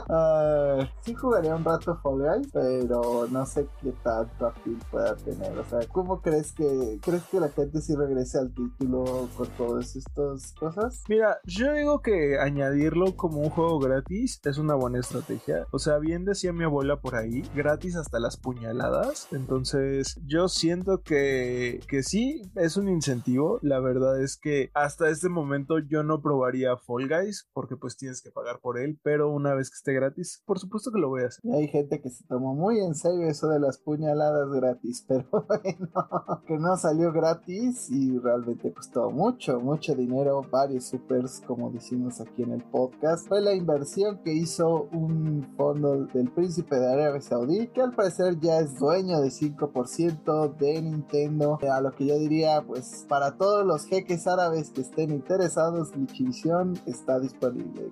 uh, 0.09 0.85
sí 1.01 1.13
jugaría 1.13 1.55
un 1.55 1.63
rato 1.63 1.97
Fall 2.01 2.19
Guys, 2.19 2.49
pero 2.53 3.27
no 3.29 3.45
sé 3.45 3.67
qué 3.81 3.93
tanto 4.03 4.47
appeal 4.47 4.77
pueda 4.91 5.15
tener. 5.15 5.57
O 5.57 5.65
sea, 5.65 5.79
¿cómo 5.91 6.21
crees 6.21 6.51
que 6.53 6.99
crees 7.01 7.23
que 7.23 7.39
la 7.39 7.49
gente 7.49 7.81
sí 7.81 7.95
regrese 7.95 8.37
al 8.39 8.53
título 8.53 9.27
con 9.35 9.47
todas 9.57 9.95
estas 9.95 10.53
cosas? 10.53 11.03
Mira, 11.07 11.39
yo 11.45 11.73
digo 11.73 12.01
que 12.01 12.39
añadirlo 12.39 13.15
como 13.15 13.39
un 13.39 13.49
juego 13.49 13.79
gratis 13.79 14.39
es 14.43 14.57
una 14.57 14.75
buena 14.75 14.99
estrategia. 14.99 15.65
O 15.71 15.79
sea, 15.79 15.97
bien 15.97 16.25
decía 16.25 16.53
mi 16.53 16.63
abuela 16.63 16.99
por 16.99 17.15
ahí, 17.15 17.43
gratis 17.55 17.95
hasta 17.95 18.19
las 18.19 18.37
puñaladas. 18.37 19.27
Entonces, 19.31 20.19
yo 20.25 20.47
siento 20.47 21.01
que, 21.01 21.38
que 21.87 22.03
sí, 22.03 22.41
es 22.55 22.77
un 22.77 22.89
incentivo. 22.89 23.59
La 23.61 23.79
verdad 23.79 24.21
es 24.21 24.37
que 24.37 24.69
hasta 24.73 25.09
este 25.09 25.29
momento 25.29 25.79
yo 25.79 26.03
no 26.03 26.21
probaría 26.21 26.77
Fall 26.77 27.07
Guys 27.07 27.49
porque 27.53 27.75
pues 27.75 27.97
tienes 27.97 28.21
que 28.21 28.31
pagar 28.31 28.59
por 28.61 28.79
él, 28.79 28.99
pero 29.03 29.31
una 29.31 29.53
vez 29.53 29.69
que 29.69 29.75
esté 29.75 29.93
gratis, 29.93 30.41
por 30.45 30.59
supuesto 30.59 30.91
que 30.91 30.99
lo 30.99 31.09
voy 31.09 31.23
a 31.23 31.27
hacer. 31.27 31.41
hay 31.53 31.67
gente 31.67 32.01
que 32.01 32.09
se 32.09 32.25
tomó 32.25 32.55
muy 32.55 32.79
en 32.79 32.95
serio 32.95 33.27
eso 33.27 33.49
de 33.49 33.59
las 33.59 33.77
puñaladas 33.77 34.49
gratis, 34.49 35.05
pero 35.07 35.27
bueno, 35.31 36.43
que 36.47 36.57
no 36.57 36.75
salió 36.77 37.11
gratis 37.11 37.89
y 37.89 38.17
realmente 38.17 38.73
costó 38.73 39.09
mucho, 39.11 39.59
mucho 39.59 39.95
dinero, 39.95 40.45
varios 40.49 40.85
supers, 40.85 41.41
como 41.45 41.71
decimos 41.71 42.21
aquí 42.21 42.43
en 42.43 42.53
el 42.53 42.63
podcast. 42.63 43.27
Fue 43.27 43.41
la 43.41 43.53
inversión 43.53 44.21
que 44.23 44.33
hizo 44.33 44.89
un 44.91 45.53
fondo 45.55 46.05
del 46.05 46.31
príncipe 46.31 46.75
de 46.75 46.93
Arabia 46.93 47.21
Saudí, 47.21 47.67
que 47.67 47.81
al 47.81 47.93
parecer 47.93 48.39
ya 48.39 48.59
es 48.59 48.77
dueño 48.79 49.19
de 49.21 49.29
5% 49.29 50.57
de 50.57 50.81
Nintendo 50.81 51.28
volviendo 51.29 51.73
a 51.73 51.81
lo 51.81 51.91
que 51.91 52.05
yo 52.05 52.17
diría, 52.17 52.61
pues 52.65 53.05
para 53.07 53.37
todos 53.37 53.65
los 53.65 53.85
jeques 53.85 54.27
árabes 54.27 54.71
que 54.71 54.81
estén 54.81 55.11
interesados, 55.11 55.91
Glitchivisión 55.91 56.79
está 56.85 57.19
disponible. 57.19 57.91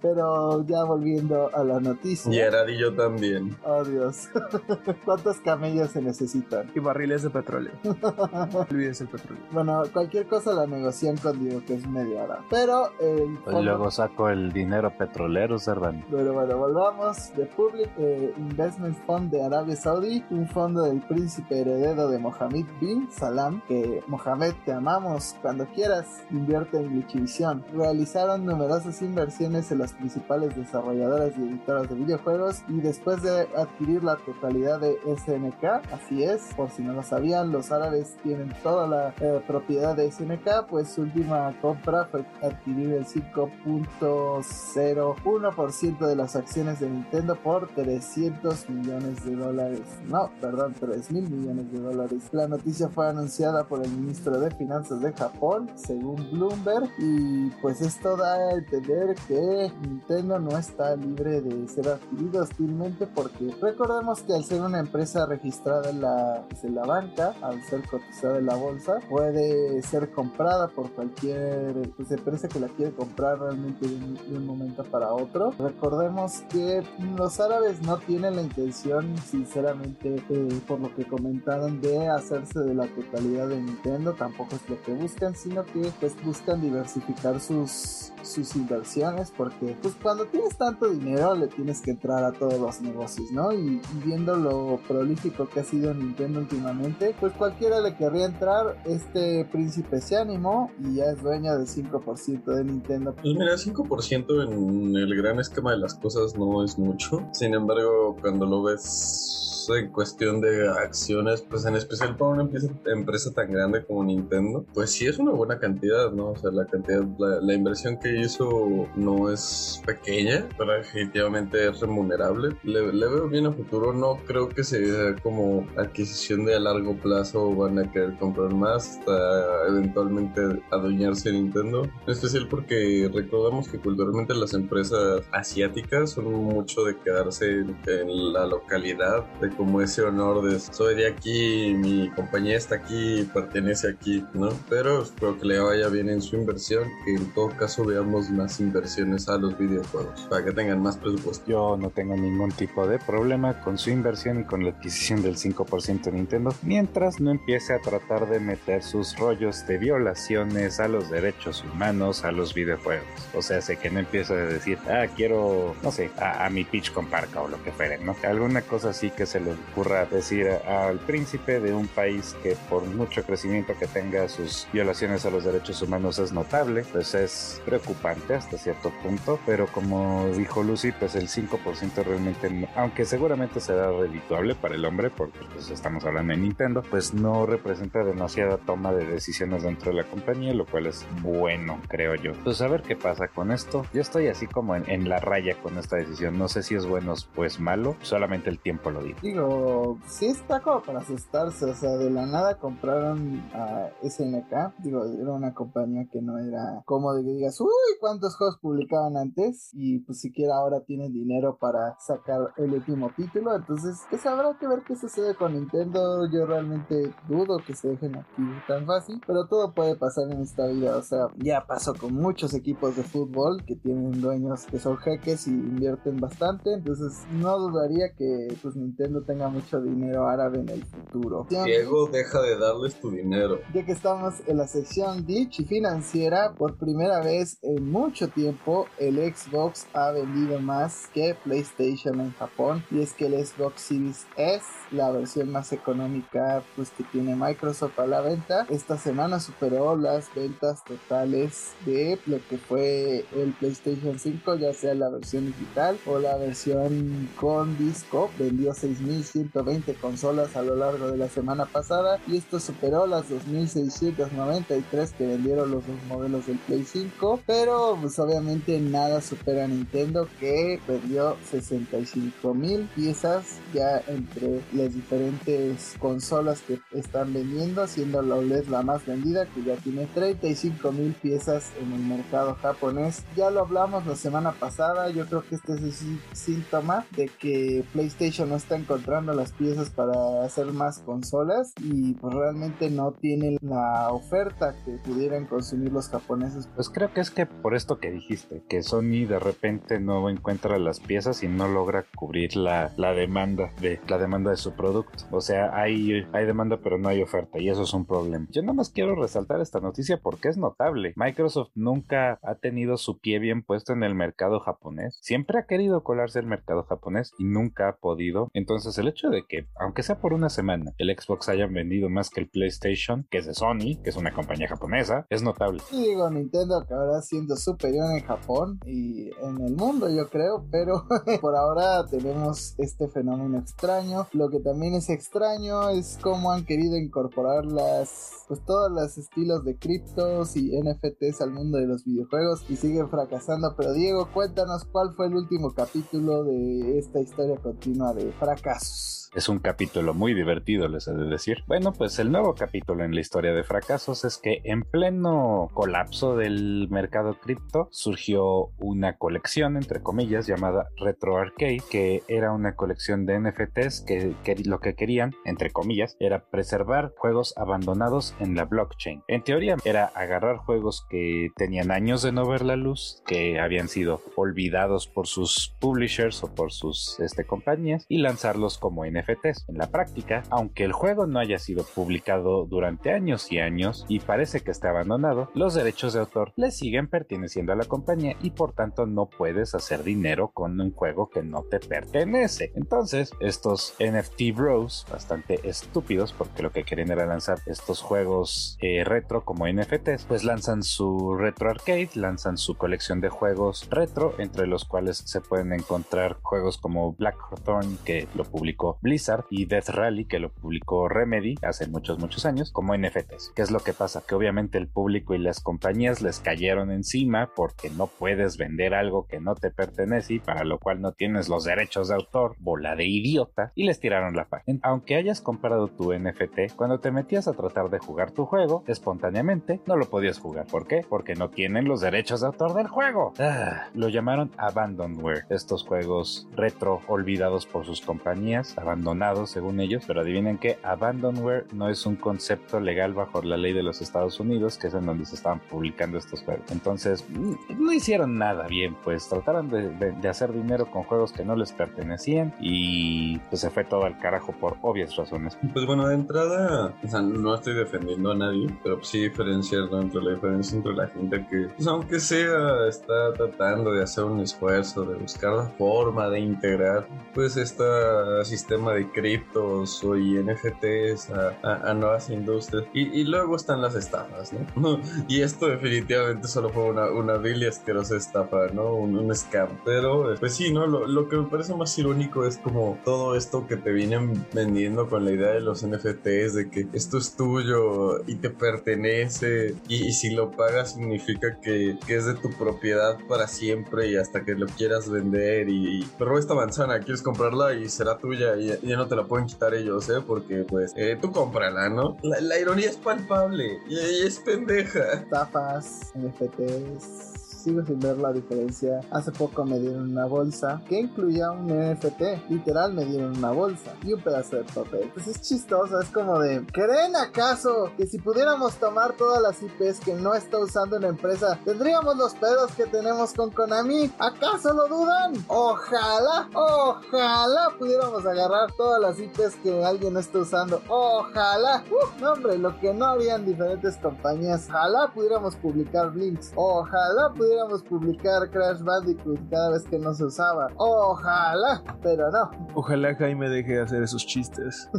Pero 0.00 0.64
ya 0.66 0.84
volviendo 0.84 1.50
a 1.54 1.64
la 1.64 1.80
noticia. 1.80 2.32
Y 2.32 2.40
Aradillo 2.40 2.94
también. 2.94 3.56
Oh 3.64 3.84
Dios. 3.84 4.28
¿Cuántos 5.04 5.38
camellos 5.38 5.90
se 5.90 6.02
necesitan? 6.02 6.70
Y 6.74 6.80
barriles 6.80 7.22
de 7.22 7.30
petróleo. 7.30 7.72
Olvides 8.70 9.00
el 9.00 9.08
petróleo. 9.08 9.42
Bueno, 9.52 9.82
cualquier 9.92 10.26
cosa 10.26 10.52
la 10.52 10.66
negocian 10.66 11.16
con 11.16 11.38
Diego, 11.38 11.62
que 11.66 11.74
es 11.74 11.86
medio 11.86 12.22
árabe. 12.22 12.44
Pero 12.50 12.90
el 13.00 13.38
Pues 13.44 13.64
luego 13.64 13.90
saco 13.90 14.28
el 14.28 14.52
dinero 14.52 14.96
petrolero, 14.96 15.58
Servan. 15.58 16.04
Pero 16.10 16.32
bueno, 16.32 16.56
volvamos. 16.56 17.32
The 17.34 17.46
Public 17.46 17.90
eh, 17.98 18.32
Investment 18.36 18.96
Fund 19.06 19.30
de 19.30 19.42
Arabia 19.44 19.76
Saudí, 19.76 20.24
un 20.30 20.48
fondo 20.48 20.82
del 20.82 21.00
príncipe 21.00 21.60
heredero 21.60 22.08
de 22.08 22.18
Mohammed 22.28 22.66
bin 22.78 23.08
Salam, 23.10 23.62
que 23.66 24.04
Mohamed 24.06 24.52
te 24.66 24.72
amamos 24.72 25.34
cuando 25.40 25.66
quieras, 25.68 26.06
invierte 26.30 26.76
en 26.76 26.90
Glitchivisión. 26.90 27.64
Realizaron 27.72 28.44
numerosas 28.44 29.00
inversiones 29.00 29.72
en 29.72 29.78
las 29.78 29.94
principales 29.94 30.54
desarrolladoras 30.54 31.32
y 31.38 31.42
editoras 31.42 31.88
de 31.88 31.94
videojuegos 31.94 32.62
y 32.68 32.82
después 32.82 33.22
de 33.22 33.48
adquirir 33.56 34.04
la 34.04 34.16
totalidad 34.16 34.78
de 34.78 34.98
SNK, 35.06 35.64
así 35.90 36.22
es, 36.22 36.52
por 36.54 36.70
si 36.70 36.82
no 36.82 36.92
lo 36.92 37.02
sabían, 37.02 37.50
los 37.50 37.72
árabes 37.72 38.18
tienen 38.22 38.52
toda 38.62 38.86
la 38.86 39.14
eh, 39.20 39.42
propiedad 39.46 39.96
de 39.96 40.12
SNK, 40.12 40.66
pues 40.68 40.90
su 40.90 41.00
última 41.02 41.54
compra 41.62 42.04
fue 42.10 42.26
adquirir 42.42 42.92
el 42.92 43.06
5.01% 43.06 46.06
de 46.06 46.16
las 46.16 46.36
acciones 46.36 46.80
de 46.80 46.90
Nintendo 46.90 47.36
por 47.36 47.68
300 47.68 48.68
millones 48.68 49.24
de 49.24 49.34
dólares. 49.34 49.80
No, 50.08 50.30
perdón, 50.42 50.74
3 50.78 51.10
mil 51.10 51.30
millones 51.30 51.72
de 51.72 51.80
dólares. 51.80 52.17
La 52.32 52.48
noticia 52.48 52.88
fue 52.88 53.08
anunciada 53.08 53.64
por 53.64 53.84
el 53.84 53.90
ministro 53.90 54.38
de 54.40 54.50
Finanzas 54.50 55.00
de 55.00 55.12
Japón, 55.12 55.70
según 55.76 56.16
Bloomberg, 56.32 56.90
y 56.98 57.50
pues 57.62 57.80
esto 57.80 58.16
da 58.16 58.34
a 58.34 58.52
entender 58.52 59.14
que 59.26 59.72
Nintendo 59.82 60.38
no 60.38 60.56
está 60.58 60.96
libre 60.96 61.40
de 61.40 61.68
ser 61.68 61.88
adquirido 61.88 62.42
hostilmente 62.42 63.06
porque 63.06 63.54
recordemos 63.60 64.22
que 64.22 64.34
al 64.34 64.44
ser 64.44 64.62
una 64.62 64.80
empresa 64.80 65.26
registrada 65.26 65.90
en 65.90 66.00
la, 66.00 66.44
pues, 66.48 66.64
en 66.64 66.74
la 66.74 66.84
banca, 66.84 67.34
al 67.42 67.62
ser 67.62 67.82
cotizada 67.88 68.38
en 68.38 68.46
la 68.46 68.56
bolsa, 68.56 68.98
puede 69.08 69.82
ser 69.82 70.10
comprada 70.10 70.68
por 70.68 70.90
cualquier 70.92 71.90
pues, 71.96 72.10
empresa 72.10 72.48
que 72.48 72.60
la 72.60 72.68
quiere 72.68 72.92
comprar 72.92 73.38
realmente 73.38 73.86
de 73.86 73.94
un, 73.94 74.14
de 74.14 74.36
un 74.36 74.46
momento 74.46 74.84
para 74.84 75.12
otro. 75.12 75.52
Recordemos 75.58 76.42
que 76.50 76.82
los 77.16 77.40
árabes 77.40 77.80
no 77.82 77.98
tienen 77.98 78.36
la 78.36 78.42
intención, 78.42 79.16
sinceramente, 79.18 80.16
eh, 80.28 80.60
por 80.66 80.80
lo 80.80 80.94
que 80.94 81.06
comentaron, 81.06 81.80
de 81.80 82.07
hacerse 82.16 82.60
de 82.60 82.74
la 82.74 82.86
totalidad 82.86 83.48
de 83.48 83.60
Nintendo. 83.60 84.14
Tampoco 84.14 84.56
es 84.56 84.68
lo 84.68 84.80
que 84.82 84.92
buscan, 84.92 85.34
sino 85.34 85.64
que 85.64 85.90
pues 86.00 86.14
buscan 86.24 86.60
diversificar 86.60 87.40
sus, 87.40 88.12
sus 88.22 88.56
inversiones 88.56 89.32
porque 89.36 89.76
pues 89.80 89.94
cuando 90.02 90.26
tienes 90.26 90.56
tanto 90.56 90.88
dinero 90.88 91.34
le 91.34 91.48
tienes 91.48 91.80
que 91.80 91.92
entrar 91.92 92.24
a 92.24 92.32
todos 92.32 92.58
los 92.58 92.80
negocios, 92.80 93.30
¿no? 93.32 93.52
Y, 93.52 93.80
y 93.80 94.04
viendo 94.04 94.36
lo 94.36 94.80
prolífico 94.86 95.48
que 95.48 95.60
ha 95.60 95.64
sido 95.64 95.94
Nintendo 95.94 96.40
últimamente, 96.40 97.14
pues 97.18 97.32
cualquiera 97.34 97.80
le 97.80 97.96
querría 97.96 98.26
entrar. 98.26 98.82
Este 98.84 99.44
príncipe 99.46 100.00
se 100.00 100.16
animó 100.16 100.70
y 100.82 100.96
ya 100.96 101.06
es 101.06 101.22
dueño 101.22 101.56
del 101.56 101.66
5% 101.66 102.44
de 102.44 102.64
Nintendo. 102.64 103.14
Pues 103.14 103.34
mira, 103.34 103.54
5% 103.54 104.52
en 104.52 104.96
el 104.96 105.16
gran 105.16 105.38
esquema 105.38 105.72
de 105.72 105.78
las 105.78 105.94
cosas 105.94 106.36
no 106.36 106.64
es 106.64 106.78
mucho. 106.78 107.28
Sin 107.32 107.54
embargo, 107.54 108.16
cuando 108.20 108.46
lo 108.46 108.62
ves 108.62 109.47
en 109.76 109.90
cuestión 109.90 110.40
de 110.40 110.68
acciones, 110.68 111.42
pues 111.42 111.64
en 111.64 111.76
especial 111.76 112.16
para 112.16 112.32
una 112.32 112.42
empresa, 112.42 112.68
empresa, 112.86 113.32
tan 113.32 113.50
grande 113.50 113.84
como 113.84 114.04
Nintendo, 114.04 114.64
pues 114.74 114.90
sí 114.90 115.06
es 115.06 115.18
una 115.18 115.32
buena 115.32 115.58
cantidad, 115.58 116.12
¿no? 116.12 116.30
O 116.30 116.36
sea, 116.36 116.50
la 116.50 116.66
cantidad, 116.66 117.04
la, 117.18 117.40
la 117.40 117.54
inversión 117.54 117.98
que 117.98 118.18
hizo 118.18 118.86
no 118.96 119.30
es 119.30 119.82
pequeña, 119.84 120.48
pero 120.56 120.72
definitivamente 120.72 121.68
es 121.68 121.80
remunerable. 121.80 122.56
Le, 122.62 122.92
le, 122.92 123.08
veo 123.08 123.28
bien 123.28 123.46
a 123.46 123.52
futuro, 123.52 123.92
no 123.92 124.16
creo 124.26 124.48
que 124.48 124.64
sea 124.64 125.14
como 125.22 125.66
adquisición 125.76 126.44
de 126.44 126.54
a 126.54 126.60
largo 126.60 126.96
plazo 126.96 127.54
van 127.54 127.78
a 127.78 127.90
querer 127.90 128.16
comprar 128.18 128.54
más 128.54 128.98
hasta 128.98 129.68
eventualmente 129.68 130.62
adueñarse 130.70 131.30
de 131.30 131.36
Nintendo, 131.36 131.84
en 131.84 132.12
especial 132.12 132.46
porque 132.48 133.10
recordamos 133.12 133.68
que 133.68 133.78
culturalmente 133.78 134.34
las 134.34 134.54
empresas 134.54 135.22
asiáticas 135.32 136.10
son 136.10 136.32
mucho 136.32 136.84
de 136.84 136.96
quedarse 136.98 137.60
en, 137.60 137.76
en 137.86 138.32
la 138.32 138.46
localidad, 138.46 139.24
de 139.40 139.50
como 139.58 139.82
ese 139.82 140.02
honor 140.02 140.48
de 140.48 140.60
soy 140.60 140.94
de 140.94 141.08
aquí, 141.08 141.74
mi 141.74 142.08
compañía 142.10 142.56
está 142.56 142.76
aquí, 142.76 143.28
pertenece 143.34 143.90
aquí, 143.90 144.24
¿no? 144.32 144.50
Pero 144.70 145.02
espero 145.02 145.36
que 145.36 145.46
le 145.46 145.58
vaya 145.58 145.88
bien 145.88 146.08
en 146.08 146.22
su 146.22 146.36
inversión, 146.36 146.88
que 147.04 147.14
en 147.14 147.26
todo 147.34 147.48
caso 147.48 147.84
veamos 147.84 148.30
más 148.30 148.60
inversiones 148.60 149.28
a 149.28 149.36
los 149.36 149.58
videojuegos, 149.58 150.28
para 150.30 150.44
que 150.44 150.52
tengan 150.52 150.80
más 150.80 150.96
presupuesto. 150.96 151.44
Yo 151.50 151.76
no 151.76 151.90
tengo 151.90 152.16
ningún 152.16 152.52
tipo 152.52 152.86
de 152.86 153.00
problema 153.00 153.60
con 153.60 153.78
su 153.78 153.90
inversión 153.90 154.40
y 154.40 154.44
con 154.44 154.62
la 154.62 154.70
adquisición 154.70 155.22
del 155.22 155.36
5% 155.36 156.02
de 156.02 156.12
Nintendo, 156.12 156.54
mientras 156.62 157.18
no 157.18 157.32
empiece 157.32 157.74
a 157.74 157.80
tratar 157.80 158.28
de 158.28 158.38
meter 158.38 158.84
sus 158.84 159.16
rollos 159.18 159.66
de 159.66 159.78
violaciones 159.78 160.78
a 160.78 160.86
los 160.86 161.10
derechos 161.10 161.64
humanos 161.64 162.24
a 162.24 162.30
los 162.30 162.54
videojuegos. 162.54 163.06
O 163.34 163.42
sea, 163.42 163.60
sé 163.60 163.76
que 163.76 163.90
no 163.90 163.98
empiece 163.98 164.34
a 164.34 164.36
decir, 164.36 164.78
ah, 164.88 165.06
quiero, 165.16 165.74
no 165.82 165.90
sé, 165.90 166.12
a, 166.16 166.46
a 166.46 166.50
mi 166.50 166.62
pitch 166.62 166.92
con 166.92 167.06
parca 167.06 167.42
o 167.42 167.48
lo 167.48 167.60
que 167.64 167.72
fuere, 167.72 167.98
¿no? 167.98 168.14
Alguna 168.22 168.62
cosa 168.62 168.90
así 168.90 169.10
que 169.10 169.26
se 169.26 169.37
le 169.40 169.52
ocurra 169.52 170.06
decir 170.06 170.48
al 170.48 170.98
príncipe 170.98 171.60
de 171.60 171.74
un 171.74 171.86
país 171.88 172.36
que 172.42 172.56
por 172.68 172.84
mucho 172.84 173.22
crecimiento 173.22 173.74
que 173.78 173.86
tenga 173.86 174.28
sus 174.28 174.66
violaciones 174.72 175.24
a 175.26 175.30
los 175.30 175.44
derechos 175.44 175.80
humanos 175.82 176.18
es 176.18 176.32
notable, 176.32 176.84
pues 176.92 177.14
es 177.14 177.62
preocupante 177.64 178.34
hasta 178.34 178.58
cierto 178.58 178.90
punto, 179.02 179.38
pero 179.46 179.66
como 179.66 180.28
dijo 180.36 180.62
Lucy, 180.62 180.92
pues 180.92 181.14
el 181.14 181.28
5% 181.28 182.04
realmente, 182.04 182.68
aunque 182.76 183.04
seguramente 183.04 183.60
será 183.60 183.90
redituable 183.90 184.54
para 184.54 184.74
el 184.74 184.84
hombre, 184.84 185.10
porque 185.10 185.38
pues 185.52 185.70
estamos 185.70 186.04
hablando 186.04 186.32
de 186.32 186.38
Nintendo, 186.38 186.82
pues 186.82 187.14
no 187.14 187.46
representa 187.46 188.04
demasiada 188.04 188.58
toma 188.58 188.92
de 188.92 189.06
decisiones 189.06 189.62
dentro 189.62 189.92
de 189.92 189.98
la 189.98 190.04
compañía, 190.04 190.54
lo 190.54 190.66
cual 190.66 190.86
es 190.86 191.06
bueno, 191.22 191.80
creo 191.88 192.14
yo. 192.14 192.32
Pues 192.44 192.60
a 192.60 192.68
ver 192.68 192.82
qué 192.82 192.96
pasa 192.96 193.28
con 193.28 193.52
esto. 193.52 193.84
Yo 193.92 194.00
estoy 194.00 194.28
así 194.28 194.46
como 194.46 194.76
en, 194.76 194.88
en 194.90 195.08
la 195.08 195.18
raya 195.18 195.56
con 195.62 195.78
esta 195.78 195.96
decisión, 195.96 196.38
no 196.38 196.48
sé 196.48 196.62
si 196.62 196.74
es 196.74 196.86
bueno 196.86 197.12
o 197.12 197.16
pues 197.34 197.60
malo, 197.60 197.96
solamente 198.02 198.50
el 198.50 198.58
tiempo 198.58 198.90
lo 198.90 199.02
digo 199.02 199.18
digo, 199.28 199.98
sí 200.06 200.26
está 200.26 200.60
como 200.60 200.82
para 200.82 201.00
asustarse, 201.00 201.66
o 201.66 201.74
sea, 201.74 201.96
de 201.98 202.10
la 202.10 202.24
nada 202.26 202.58
compraron 202.58 203.40
a 203.52 203.90
SNK, 204.02 204.78
digo, 204.78 205.04
era 205.04 205.32
una 205.32 205.52
compañía 205.52 206.08
que 206.10 206.22
no 206.22 206.38
era 206.38 206.82
como 206.86 207.14
que 207.14 207.22
digas, 207.22 207.60
uy, 207.60 207.68
¿cuántos 208.00 208.36
juegos 208.36 208.58
publicaban 208.58 209.16
antes? 209.16 209.70
Y 209.74 209.98
pues 210.00 210.20
siquiera 210.20 210.56
ahora 210.56 210.80
tienen 210.80 211.12
dinero 211.12 211.58
para 211.60 211.98
sacar 211.98 212.52
el 212.56 212.72
último 212.72 213.10
título, 213.16 213.54
entonces, 213.54 214.00
pues 214.08 214.24
habrá 214.24 214.56
que 214.58 214.66
ver 214.66 214.82
qué 214.86 214.96
sucede 214.96 215.34
con 215.34 215.52
Nintendo, 215.52 216.26
yo 216.30 216.46
realmente 216.46 217.12
dudo 217.28 217.58
que 217.66 217.74
se 217.74 217.88
dejen 217.88 218.16
aquí 218.16 218.42
tan 218.66 218.86
fácil, 218.86 219.20
pero 219.26 219.46
todo 219.46 219.74
puede 219.74 219.96
pasar 219.96 220.30
en 220.30 220.40
esta 220.40 220.66
vida, 220.68 220.96
o 220.96 221.02
sea, 221.02 221.28
ya 221.36 221.66
pasó 221.66 221.94
con 221.94 222.14
muchos 222.14 222.54
equipos 222.54 222.96
de 222.96 223.02
fútbol 223.02 223.62
que 223.66 223.76
tienen 223.76 224.22
dueños 224.22 224.64
que 224.66 224.78
son 224.78 224.96
jeques 224.96 225.46
y 225.48 225.50
invierten 225.50 226.18
bastante, 226.18 226.72
entonces 226.72 227.26
no 227.32 227.58
dudaría 227.58 228.14
que 228.16 228.56
pues 228.62 228.74
Nintendo 228.76 229.17
tenga 229.22 229.48
mucho 229.48 229.80
dinero 229.80 230.28
árabe 230.28 230.60
en 230.60 230.68
el 230.68 230.84
futuro. 230.84 231.46
Diego, 231.48 232.08
deja 232.08 232.40
de 232.42 232.56
darles 232.56 233.00
tu 233.00 233.10
dinero. 233.10 233.60
Ya 233.74 233.84
que 233.84 233.92
estamos 233.92 234.34
en 234.46 234.58
la 234.58 234.66
sección 234.66 235.24
glitch 235.24 235.60
y 235.60 235.64
financiera, 235.64 236.52
por 236.56 236.76
primera 236.76 237.20
vez 237.20 237.58
en 237.62 237.90
mucho 237.90 238.28
tiempo, 238.28 238.86
el 238.98 239.16
Xbox 239.16 239.86
ha 239.94 240.10
vendido 240.10 240.60
más 240.60 241.08
que 241.12 241.36
PlayStation 241.44 242.20
en 242.20 242.32
Japón. 242.34 242.84
Y 242.90 243.00
es 243.00 243.12
que 243.12 243.26
el 243.26 243.46
Xbox 243.46 243.80
Series 243.82 244.26
S, 244.36 244.64
la 244.90 245.10
versión 245.10 245.50
más 245.50 245.72
económica 245.72 246.62
pues, 246.76 246.90
que 246.90 247.04
tiene 247.04 247.36
Microsoft 247.36 247.98
a 247.98 248.06
la 248.06 248.20
venta, 248.20 248.66
esta 248.70 248.98
semana 248.98 249.40
superó 249.40 249.96
las 249.96 250.32
ventas 250.34 250.84
totales 250.84 251.72
de 251.84 252.18
lo 252.26 252.38
que 252.48 252.58
fue 252.58 253.24
el 253.34 253.52
PlayStation 253.58 254.18
5, 254.18 254.56
ya 254.56 254.72
sea 254.72 254.94
la 254.94 255.08
versión 255.08 255.46
digital 255.46 255.98
o 256.06 256.18
la 256.18 256.36
versión 256.36 257.28
con 257.38 257.76
disco. 257.78 258.30
Vendió 258.38 258.72
6.000 258.72 259.07
120 259.22 259.94
consolas 259.94 260.56
a 260.56 260.62
lo 260.62 260.76
largo 260.76 261.10
de 261.10 261.18
la 261.18 261.28
semana 261.28 261.66
pasada 261.66 262.18
y 262.26 262.36
esto 262.36 262.60
superó 262.60 263.06
las 263.06 263.28
2693 263.28 265.12
que 265.12 265.26
vendieron 265.26 265.70
los 265.70 265.86
dos 265.86 265.96
modelos 266.08 266.46
del 266.46 266.58
Play 266.58 266.84
5 266.84 267.40
pero 267.46 267.98
pues 268.00 268.18
obviamente 268.18 268.78
nada 268.80 269.20
supera 269.20 269.64
a 269.64 269.68
Nintendo 269.68 270.28
que 270.38 270.80
vendió 270.86 271.36
65 271.50 272.54
mil 272.54 272.88
piezas 272.94 273.58
ya 273.72 274.02
entre 274.06 274.60
las 274.72 274.94
diferentes 274.94 275.96
consolas 275.98 276.60
que 276.62 276.80
están 276.92 277.32
vendiendo 277.32 277.86
siendo 277.86 278.22
la 278.22 278.36
OLED 278.36 278.68
la 278.68 278.82
más 278.82 279.04
vendida 279.06 279.46
que 279.46 279.62
ya 279.62 279.76
tiene 279.76 280.06
35 280.06 280.92
mil 280.92 281.12
piezas 281.14 281.70
en 281.80 281.92
el 281.92 282.00
mercado 282.00 282.56
japonés. 282.60 283.24
Ya 283.36 283.50
lo 283.50 283.60
hablamos 283.60 284.06
la 284.06 284.16
semana 284.16 284.52
pasada 284.52 285.10
yo 285.10 285.26
creo 285.26 285.42
que 285.42 285.54
este 285.54 285.74
es 285.74 285.80
el 285.80 286.20
síntoma 286.32 287.06
de 287.16 287.28
que 287.28 287.84
PlayStation 287.92 288.48
no 288.48 288.56
está 288.56 288.76
en 288.76 288.84
encontrando 288.98 289.32
las 289.32 289.52
piezas 289.52 289.90
para 289.90 290.44
hacer 290.44 290.66
más 290.66 290.98
consolas 290.98 291.72
y 291.80 292.14
pues 292.14 292.34
realmente 292.34 292.90
no 292.90 293.12
tienen 293.12 293.56
la 293.60 294.10
oferta 294.10 294.74
que 294.84 294.92
pudieran 295.04 295.46
consumir 295.46 295.92
los 295.92 296.08
japoneses. 296.08 296.68
Pues 296.74 296.90
creo 296.90 297.12
que 297.12 297.20
es 297.20 297.30
que 297.30 297.46
por 297.46 297.76
esto 297.76 298.00
que 298.00 298.10
dijiste, 298.10 298.62
que 298.68 298.82
Sony 298.82 299.26
de 299.28 299.38
repente 299.38 300.00
no 300.00 300.28
encuentra 300.28 300.78
las 300.78 300.98
piezas 300.98 301.44
y 301.44 301.48
no 301.48 301.68
logra 301.68 302.06
cubrir 302.16 302.56
la, 302.56 302.92
la 302.96 303.12
demanda 303.12 303.70
de 303.80 304.00
la 304.08 304.18
demanda 304.18 304.50
de 304.50 304.56
su 304.56 304.72
producto. 304.72 305.24
O 305.30 305.40
sea, 305.40 305.76
hay, 305.76 306.26
hay 306.32 306.44
demanda 306.44 306.78
pero 306.82 306.98
no 306.98 307.08
hay 307.08 307.22
oferta 307.22 307.60
y 307.60 307.68
eso 307.68 307.82
es 307.82 307.94
un 307.94 308.04
problema. 308.04 308.48
Yo 308.50 308.62
nada 308.62 308.74
más 308.74 308.90
quiero 308.90 309.14
resaltar 309.14 309.60
esta 309.60 309.78
noticia 309.80 310.18
porque 310.20 310.48
es 310.48 310.56
notable. 310.56 311.12
Microsoft 311.14 311.70
nunca 311.76 312.40
ha 312.42 312.56
tenido 312.56 312.96
su 312.96 313.20
pie 313.20 313.38
bien 313.38 313.62
puesto 313.62 313.92
en 313.92 314.02
el 314.02 314.16
mercado 314.16 314.58
japonés. 314.58 315.18
Siempre 315.22 315.60
ha 315.60 315.66
querido 315.66 316.02
colarse 316.02 316.40
el 316.40 316.46
mercado 316.46 316.82
japonés 316.82 317.32
y 317.38 317.44
nunca 317.44 317.88
ha 317.88 317.96
podido. 317.96 318.50
Entonces 318.54 318.87
el 318.96 319.08
hecho 319.08 319.28
de 319.28 319.44
que, 319.46 319.66
aunque 319.78 320.02
sea 320.02 320.18
por 320.18 320.32
una 320.32 320.48
semana, 320.48 320.94
el 320.96 321.14
Xbox 321.14 321.50
hayan 321.50 321.74
vendido 321.74 322.08
más 322.08 322.30
que 322.30 322.40
el 322.40 322.48
PlayStation, 322.48 323.26
que 323.30 323.38
es 323.38 323.46
de 323.46 323.54
Sony, 323.54 324.00
que 324.02 324.10
es 324.10 324.16
una 324.16 324.32
compañía 324.32 324.68
japonesa, 324.68 325.26
es 325.28 325.42
notable. 325.42 325.82
Y 325.92 326.08
digo, 326.08 326.30
Nintendo 326.30 326.76
acabará 326.76 327.20
siendo 327.20 327.56
superior 327.56 328.06
en 328.16 328.24
Japón 328.24 328.80
y 328.86 329.30
en 329.42 329.60
el 329.60 329.74
mundo, 329.74 330.08
yo 330.08 330.28
creo, 330.30 330.66
pero 330.70 331.04
por 331.40 331.56
ahora 331.56 332.06
tenemos 332.06 332.74
este 332.78 333.08
fenómeno 333.08 333.58
extraño. 333.58 334.26
Lo 334.32 334.48
que 334.48 334.60
también 334.60 334.94
es 334.94 335.10
extraño 335.10 335.90
es 335.90 336.18
cómo 336.22 336.52
han 336.52 336.64
querido 336.64 336.96
incorporar 336.96 337.66
las, 337.66 338.44
pues 338.46 338.64
todos 338.64 338.90
los 338.90 339.18
estilos 339.18 339.64
de 339.64 339.76
criptos 339.76 340.56
y 340.56 340.70
NFTs 340.80 341.40
al 341.40 341.50
mundo 341.50 341.78
de 341.78 341.86
los 341.86 342.04
videojuegos 342.04 342.64
y 342.68 342.76
siguen 342.76 343.08
fracasando. 343.08 343.74
Pero 343.76 343.92
Diego, 343.92 344.28
cuéntanos 344.32 344.84
cuál 344.84 345.12
fue 345.14 345.26
el 345.26 345.34
último 345.34 345.72
capítulo 345.74 346.44
de 346.44 346.98
esta 346.98 347.20
historia 347.20 347.56
continua 347.56 348.12
de 348.14 348.32
fracasos. 348.78 349.17
Es 349.34 349.48
un 349.48 349.58
capítulo 349.58 350.14
muy 350.14 350.32
divertido, 350.32 350.88
les 350.88 351.06
he 351.06 351.12
de 351.12 351.26
decir. 351.26 351.62
Bueno, 351.66 351.92
pues 351.92 352.18
el 352.18 352.32
nuevo 352.32 352.54
capítulo 352.54 353.04
en 353.04 353.14
la 353.14 353.20
historia 353.20 353.52
de 353.52 353.62
fracasos 353.62 354.24
es 354.24 354.38
que 354.38 354.62
en 354.64 354.82
pleno 354.82 355.68
colapso 355.74 356.34
del 356.34 356.88
mercado 356.90 357.34
cripto 357.38 357.88
surgió 357.92 358.70
una 358.78 359.18
colección, 359.18 359.76
entre 359.76 360.02
comillas, 360.02 360.46
llamada 360.46 360.88
Retro 360.96 361.36
Arcade, 361.36 361.82
que 361.90 362.22
era 362.26 362.52
una 362.52 362.74
colección 362.74 363.26
de 363.26 363.38
NFTs 363.38 364.00
que, 364.00 364.34
lo 364.64 364.80
que 364.80 364.94
querían, 364.94 365.34
entre 365.44 365.70
comillas, 365.70 366.16
era 366.20 366.44
preservar 366.46 367.12
juegos 367.16 367.52
abandonados 367.58 368.34
en 368.40 368.54
la 368.54 368.64
blockchain. 368.64 369.22
En 369.28 369.44
teoría 369.44 369.76
era 369.84 370.06
agarrar 370.14 370.56
juegos 370.56 371.06
que 371.10 371.48
tenían 371.56 371.90
años 371.90 372.22
de 372.22 372.32
no 372.32 372.48
ver 372.48 372.62
la 372.62 372.76
luz, 372.76 373.22
que 373.26 373.60
habían 373.60 373.88
sido 373.88 374.22
olvidados 374.36 375.06
por 375.06 375.26
sus 375.26 375.76
publishers 375.80 376.42
o 376.42 376.54
por 376.54 376.72
sus 376.72 377.20
este, 377.20 377.44
compañías 377.44 378.06
y 378.08 378.18
lanzarlos 378.18 378.78
como 378.78 379.04
NFTs 379.04 379.17
NFTs. 379.18 379.68
En 379.68 379.78
la 379.78 379.90
práctica, 379.90 380.42
aunque 380.50 380.84
el 380.84 380.92
juego 380.92 381.26
no 381.26 381.38
haya 381.38 381.58
sido 381.58 381.84
publicado 381.84 382.64
durante 382.66 383.12
años 383.12 383.50
y 383.50 383.58
años 383.58 384.04
y 384.08 384.20
parece 384.20 384.60
que 384.60 384.70
está 384.70 384.90
abandonado, 384.90 385.50
los 385.54 385.74
derechos 385.74 386.12
de 386.12 386.20
autor 386.20 386.52
le 386.56 386.70
siguen 386.70 387.08
perteneciendo 387.08 387.72
a 387.72 387.76
la 387.76 387.84
compañía 387.84 388.36
y 388.42 388.50
por 388.50 388.72
tanto 388.72 389.06
no 389.06 389.26
puedes 389.26 389.74
hacer 389.74 390.02
dinero 390.02 390.50
con 390.52 390.80
un 390.80 390.92
juego 390.92 391.30
que 391.30 391.42
no 391.42 391.62
te 391.62 391.80
pertenece. 391.80 392.72
Entonces, 392.74 393.32
estos 393.40 393.94
NFT 394.00 394.54
bros, 394.54 395.06
bastante 395.10 395.60
estúpidos 395.68 396.32
porque 396.32 396.62
lo 396.62 396.72
que 396.72 396.84
querían 396.84 397.10
era 397.10 397.26
lanzar 397.26 397.58
estos 397.66 398.02
juegos 398.02 398.78
eh, 398.80 399.04
retro 399.04 399.44
como 399.44 399.66
NFTs, 399.66 400.24
pues 400.26 400.44
lanzan 400.44 400.82
su 400.82 401.34
retro 401.34 401.70
arcade, 401.70 402.10
lanzan 402.14 402.56
su 402.56 402.74
colección 402.74 403.20
de 403.20 403.28
juegos 403.28 403.88
retro, 403.90 404.34
entre 404.38 404.66
los 404.66 404.84
cuales 404.84 405.18
se 405.18 405.40
pueden 405.40 405.72
encontrar 405.72 406.38
juegos 406.42 406.78
como 406.78 407.12
Black 407.12 407.36
Hawthorne 407.50 407.96
que 408.04 408.28
lo 408.34 408.44
publicó 408.44 408.98
Blizzard 409.08 409.46
y 409.48 409.64
Death 409.64 409.88
Rally 409.88 410.26
que 410.26 410.38
lo 410.38 410.50
publicó 410.50 411.08
Remedy 411.08 411.54
hace 411.62 411.86
muchos 411.86 412.18
muchos 412.18 412.44
años 412.44 412.70
como 412.70 412.94
NFTs. 412.94 413.52
¿Qué 413.56 413.62
es 413.62 413.70
lo 413.70 413.80
que 413.80 413.94
pasa? 413.94 414.22
Que 414.26 414.34
obviamente 414.34 414.76
el 414.76 414.86
público 414.86 415.34
y 415.34 415.38
las 415.38 415.60
compañías 415.60 416.20
les 416.20 416.40
cayeron 416.40 416.90
encima 416.90 417.50
porque 417.56 417.88
no 417.88 418.06
puedes 418.06 418.58
vender 418.58 418.92
algo 418.92 419.26
que 419.26 419.40
no 419.40 419.54
te 419.54 419.70
pertenece 419.70 420.34
y 420.34 420.38
para 420.40 420.64
lo 420.64 420.78
cual 420.78 421.00
no 421.00 421.12
tienes 421.12 421.48
los 421.48 421.64
derechos 421.64 422.08
de 422.08 422.16
autor, 422.16 422.56
bola 422.58 422.96
de 422.96 423.06
idiota, 423.06 423.72
y 423.74 423.84
les 423.84 423.98
tiraron 423.98 424.36
la 424.36 424.44
página. 424.44 424.78
Aunque 424.82 425.16
hayas 425.16 425.40
comprado 425.40 425.88
tu 425.88 426.12
NFT, 426.12 426.76
cuando 426.76 427.00
te 427.00 427.10
metías 427.10 427.48
a 427.48 427.54
tratar 427.54 427.88
de 427.88 428.00
jugar 428.00 428.32
tu 428.32 428.44
juego, 428.44 428.84
espontáneamente 428.86 429.80
no 429.86 429.96
lo 429.96 430.10
podías 430.10 430.38
jugar. 430.38 430.66
¿Por 430.66 430.86
qué? 430.86 431.02
Porque 431.08 431.34
no 431.34 431.48
tienen 431.48 431.86
los 431.86 432.02
derechos 432.02 432.42
de 432.42 432.48
autor 432.48 432.74
del 432.74 432.88
juego. 432.88 433.32
Ah, 433.38 433.88
lo 433.94 434.10
llamaron 434.10 434.50
Abandonware. 434.58 435.46
Estos 435.48 435.84
juegos 435.84 436.46
retro 436.54 437.00
olvidados 437.06 437.64
por 437.64 437.86
sus 437.86 438.02
compañías, 438.02 438.76
abandonados 438.98 439.50
según 439.50 439.80
ellos, 439.80 440.04
pero 440.06 440.20
adivinen 440.20 440.58
que 440.58 440.78
abandonware 440.82 441.66
no 441.72 441.88
es 441.88 442.04
un 442.06 442.16
concepto 442.16 442.80
legal 442.80 443.14
bajo 443.14 443.42
la 443.42 443.56
ley 443.56 443.72
de 443.72 443.82
los 443.82 444.00
Estados 444.00 444.40
Unidos, 444.40 444.76
que 444.76 444.88
es 444.88 444.94
en 444.94 445.06
donde 445.06 445.24
se 445.24 445.36
estaban 445.36 445.60
publicando 445.60 446.18
estos 446.18 446.42
juegos. 446.42 446.64
Entonces, 446.70 447.24
mm, 447.28 447.54
no 447.78 447.92
hicieron 447.92 448.38
nada 448.38 448.66
bien, 448.66 448.96
pues 449.04 449.28
trataron 449.28 449.68
de, 449.70 450.28
hacer 450.28 450.52
dinero 450.52 450.90
con 450.90 451.04
juegos 451.04 451.32
que 451.32 451.42
no 451.42 451.56
les 451.56 451.72
pertenecían 451.72 452.54
y 452.60 453.38
pues 453.48 453.62
se 453.62 453.70
fue 453.70 453.84
todo 453.84 454.04
al 454.04 454.18
carajo 454.18 454.52
por 454.52 454.76
obvias 454.82 455.16
razones. 455.16 455.56
Pues 455.72 455.86
bueno, 455.86 456.06
de 456.06 456.14
entrada, 456.14 456.94
o 457.02 457.08
sea, 457.08 457.22
no 457.22 457.54
estoy 457.54 457.74
defendiendo 457.74 458.32
a 458.32 458.34
nadie, 458.34 458.66
pero 458.82 459.02
sí 459.02 459.20
diferenciar 459.20 459.84
entre 459.92 460.22
la 460.22 460.32
diferencia 460.32 460.76
entre 460.76 460.94
la 460.94 461.06
gente 461.08 461.46
que, 461.48 461.68
pues 461.74 461.88
aunque 461.88 462.20
sea, 462.20 462.86
está 462.88 463.32
tratando 463.32 463.92
de 463.92 464.02
hacer 464.02 464.24
un 464.24 464.40
esfuerzo, 464.40 465.04
de 465.04 465.16
buscar 465.16 465.52
la 465.52 465.64
forma 465.78 466.28
de 466.28 466.40
integrar, 466.40 467.08
pues 467.32 467.56
esta 467.56 468.44
sistema 468.44 468.87
de 468.94 469.10
criptos 469.10 470.02
o 470.04 470.16
y 470.16 470.38
NFTs 470.38 471.30
a, 471.62 471.94
nuevas 471.94 472.30
industrias. 472.30 472.84
Y, 472.92 473.24
luego 473.24 473.56
están 473.56 473.82
las 473.82 473.94
estafas, 473.94 474.52
¿no? 474.76 475.00
y 475.28 475.42
esto 475.42 475.66
definitivamente 475.66 476.48
solo 476.48 476.70
fue 476.70 476.84
una, 476.84 477.10
una 477.10 477.36
vil 477.36 477.62
y 477.62 477.66
asquerosa 477.66 478.16
estafa, 478.16 478.68
¿no? 478.72 478.94
Un, 478.94 479.28
scam. 479.34 479.68
Pero, 479.84 480.34
pues 480.40 480.54
sí, 480.54 480.72
¿no? 480.72 480.86
Lo, 480.86 481.28
que 481.28 481.36
me 481.36 481.48
parece 481.48 481.74
más 481.74 481.98
irónico 481.98 482.46
es 482.46 482.56
como 482.56 482.98
todo 483.04 483.36
esto 483.36 483.66
que 483.66 483.76
te 483.76 483.92
vienen 483.92 484.46
vendiendo 484.54 485.08
con 485.08 485.24
la 485.24 485.32
idea 485.32 485.52
de 485.52 485.60
los 485.60 485.86
NFTs, 485.86 486.54
de 486.54 486.70
que 486.70 486.86
esto 486.92 487.18
es 487.18 487.36
tuyo 487.36 488.22
y 488.26 488.36
te 488.36 488.50
pertenece 488.50 489.74
y, 489.88 490.12
si 490.12 490.30
lo 490.30 490.50
pagas 490.50 490.94
significa 490.94 491.58
que, 491.60 491.98
que, 492.06 492.16
es 492.16 492.24
de 492.24 492.34
tu 492.34 492.50
propiedad 492.52 493.18
para 493.28 493.46
siempre 493.46 494.08
y 494.10 494.16
hasta 494.16 494.44
que 494.44 494.54
lo 494.54 494.66
quieras 494.66 495.10
vender 495.10 495.68
y, 495.68 496.06
pero 496.18 496.38
esta 496.38 496.54
manzana 496.54 497.00
quieres 497.00 497.22
comprarla 497.22 497.74
y 497.74 497.88
será 497.88 498.18
tuya 498.18 498.56
y 498.56 498.70
ya 498.82 498.96
no 498.96 499.06
te 499.06 499.16
la 499.16 499.24
pueden 499.24 499.46
quitar 499.46 499.74
ellos, 499.74 500.08
¿eh? 500.08 500.22
Porque, 500.26 500.64
pues, 500.68 500.92
eh, 500.96 501.18
tú 501.20 501.32
cómprala, 501.32 501.88
¿no? 501.88 502.16
La, 502.22 502.58
ironía 502.58 502.88
es 502.88 502.96
palpable 502.96 503.78
y, 503.88 504.26
es 504.26 504.38
pendeja. 504.38 505.12
Estafas, 505.14 506.12
NFTs 506.14 507.27
sigo 507.58 507.84
sin 507.84 507.98
ver 507.98 508.18
la 508.18 508.32
diferencia. 508.32 509.00
Hace 509.10 509.32
poco 509.32 509.64
me 509.64 509.78
dieron 509.78 510.10
una 510.10 510.26
bolsa 510.26 510.80
que 510.88 511.00
incluía 511.00 511.50
un 511.50 511.66
NFT. 511.66 512.48
Literal 512.48 512.94
me 512.94 513.04
dieron 513.04 513.36
una 513.36 513.50
bolsa 513.50 513.92
y 514.02 514.12
un 514.12 514.20
pedazo 514.20 514.56
de 514.56 514.64
papel. 514.64 515.10
Pues 515.12 515.26
es 515.26 515.40
chistoso, 515.40 516.00
es 516.00 516.08
como 516.10 516.38
de, 516.38 516.64
¿creen 516.72 517.16
acaso 517.16 517.90
que 517.96 518.06
si 518.06 518.18
pudiéramos 518.18 518.74
tomar 518.76 519.16
todas 519.16 519.42
las 519.42 519.62
IPs 519.62 520.00
que 520.00 520.14
no 520.14 520.34
está 520.34 520.58
usando 520.58 520.98
la 520.98 521.08
empresa, 521.08 521.58
tendríamos 521.64 522.16
los 522.16 522.34
pedos 522.34 522.72
que 522.72 522.86
tenemos 522.86 523.32
con 523.34 523.50
Konami? 523.50 524.12
¿Acaso 524.18 524.72
lo 524.72 524.88
dudan? 524.88 525.32
Ojalá, 525.48 526.48
ojalá 526.54 527.70
pudiéramos 527.78 528.24
agarrar 528.24 528.72
todas 528.76 529.00
las 529.00 529.18
IPs 529.18 529.56
que 529.62 529.84
alguien 529.84 530.14
no 530.14 530.20
está 530.20 530.38
usando. 530.38 530.80
Ojalá. 530.88 531.84
Uh, 531.90 532.20
no, 532.20 532.32
hombre, 532.32 532.58
lo 532.58 532.78
que 532.78 532.94
no 532.94 533.06
harían 533.06 533.44
diferentes 533.44 533.96
compañías. 533.96 534.66
Ojalá 534.68 535.10
pudiéramos 535.12 535.56
publicar 535.56 536.14
links. 536.14 536.52
Ojalá 536.54 537.32
pudiéramos 537.34 537.47
pudiéramos 537.48 537.82
publicar 537.82 538.50
Crash 538.50 538.82
Bandicoot 538.82 539.40
cada 539.50 539.70
vez 539.70 539.84
que 539.84 539.98
no 539.98 540.12
se 540.12 540.24
usaba. 540.24 540.68
Ojalá, 540.76 541.82
pero 542.02 542.30
no. 542.30 542.50
Ojalá 542.74 543.14
Jaime 543.14 543.48
deje 543.48 543.74
de 543.74 543.82
hacer 543.82 544.02
esos 544.02 544.26
chistes. 544.26 544.90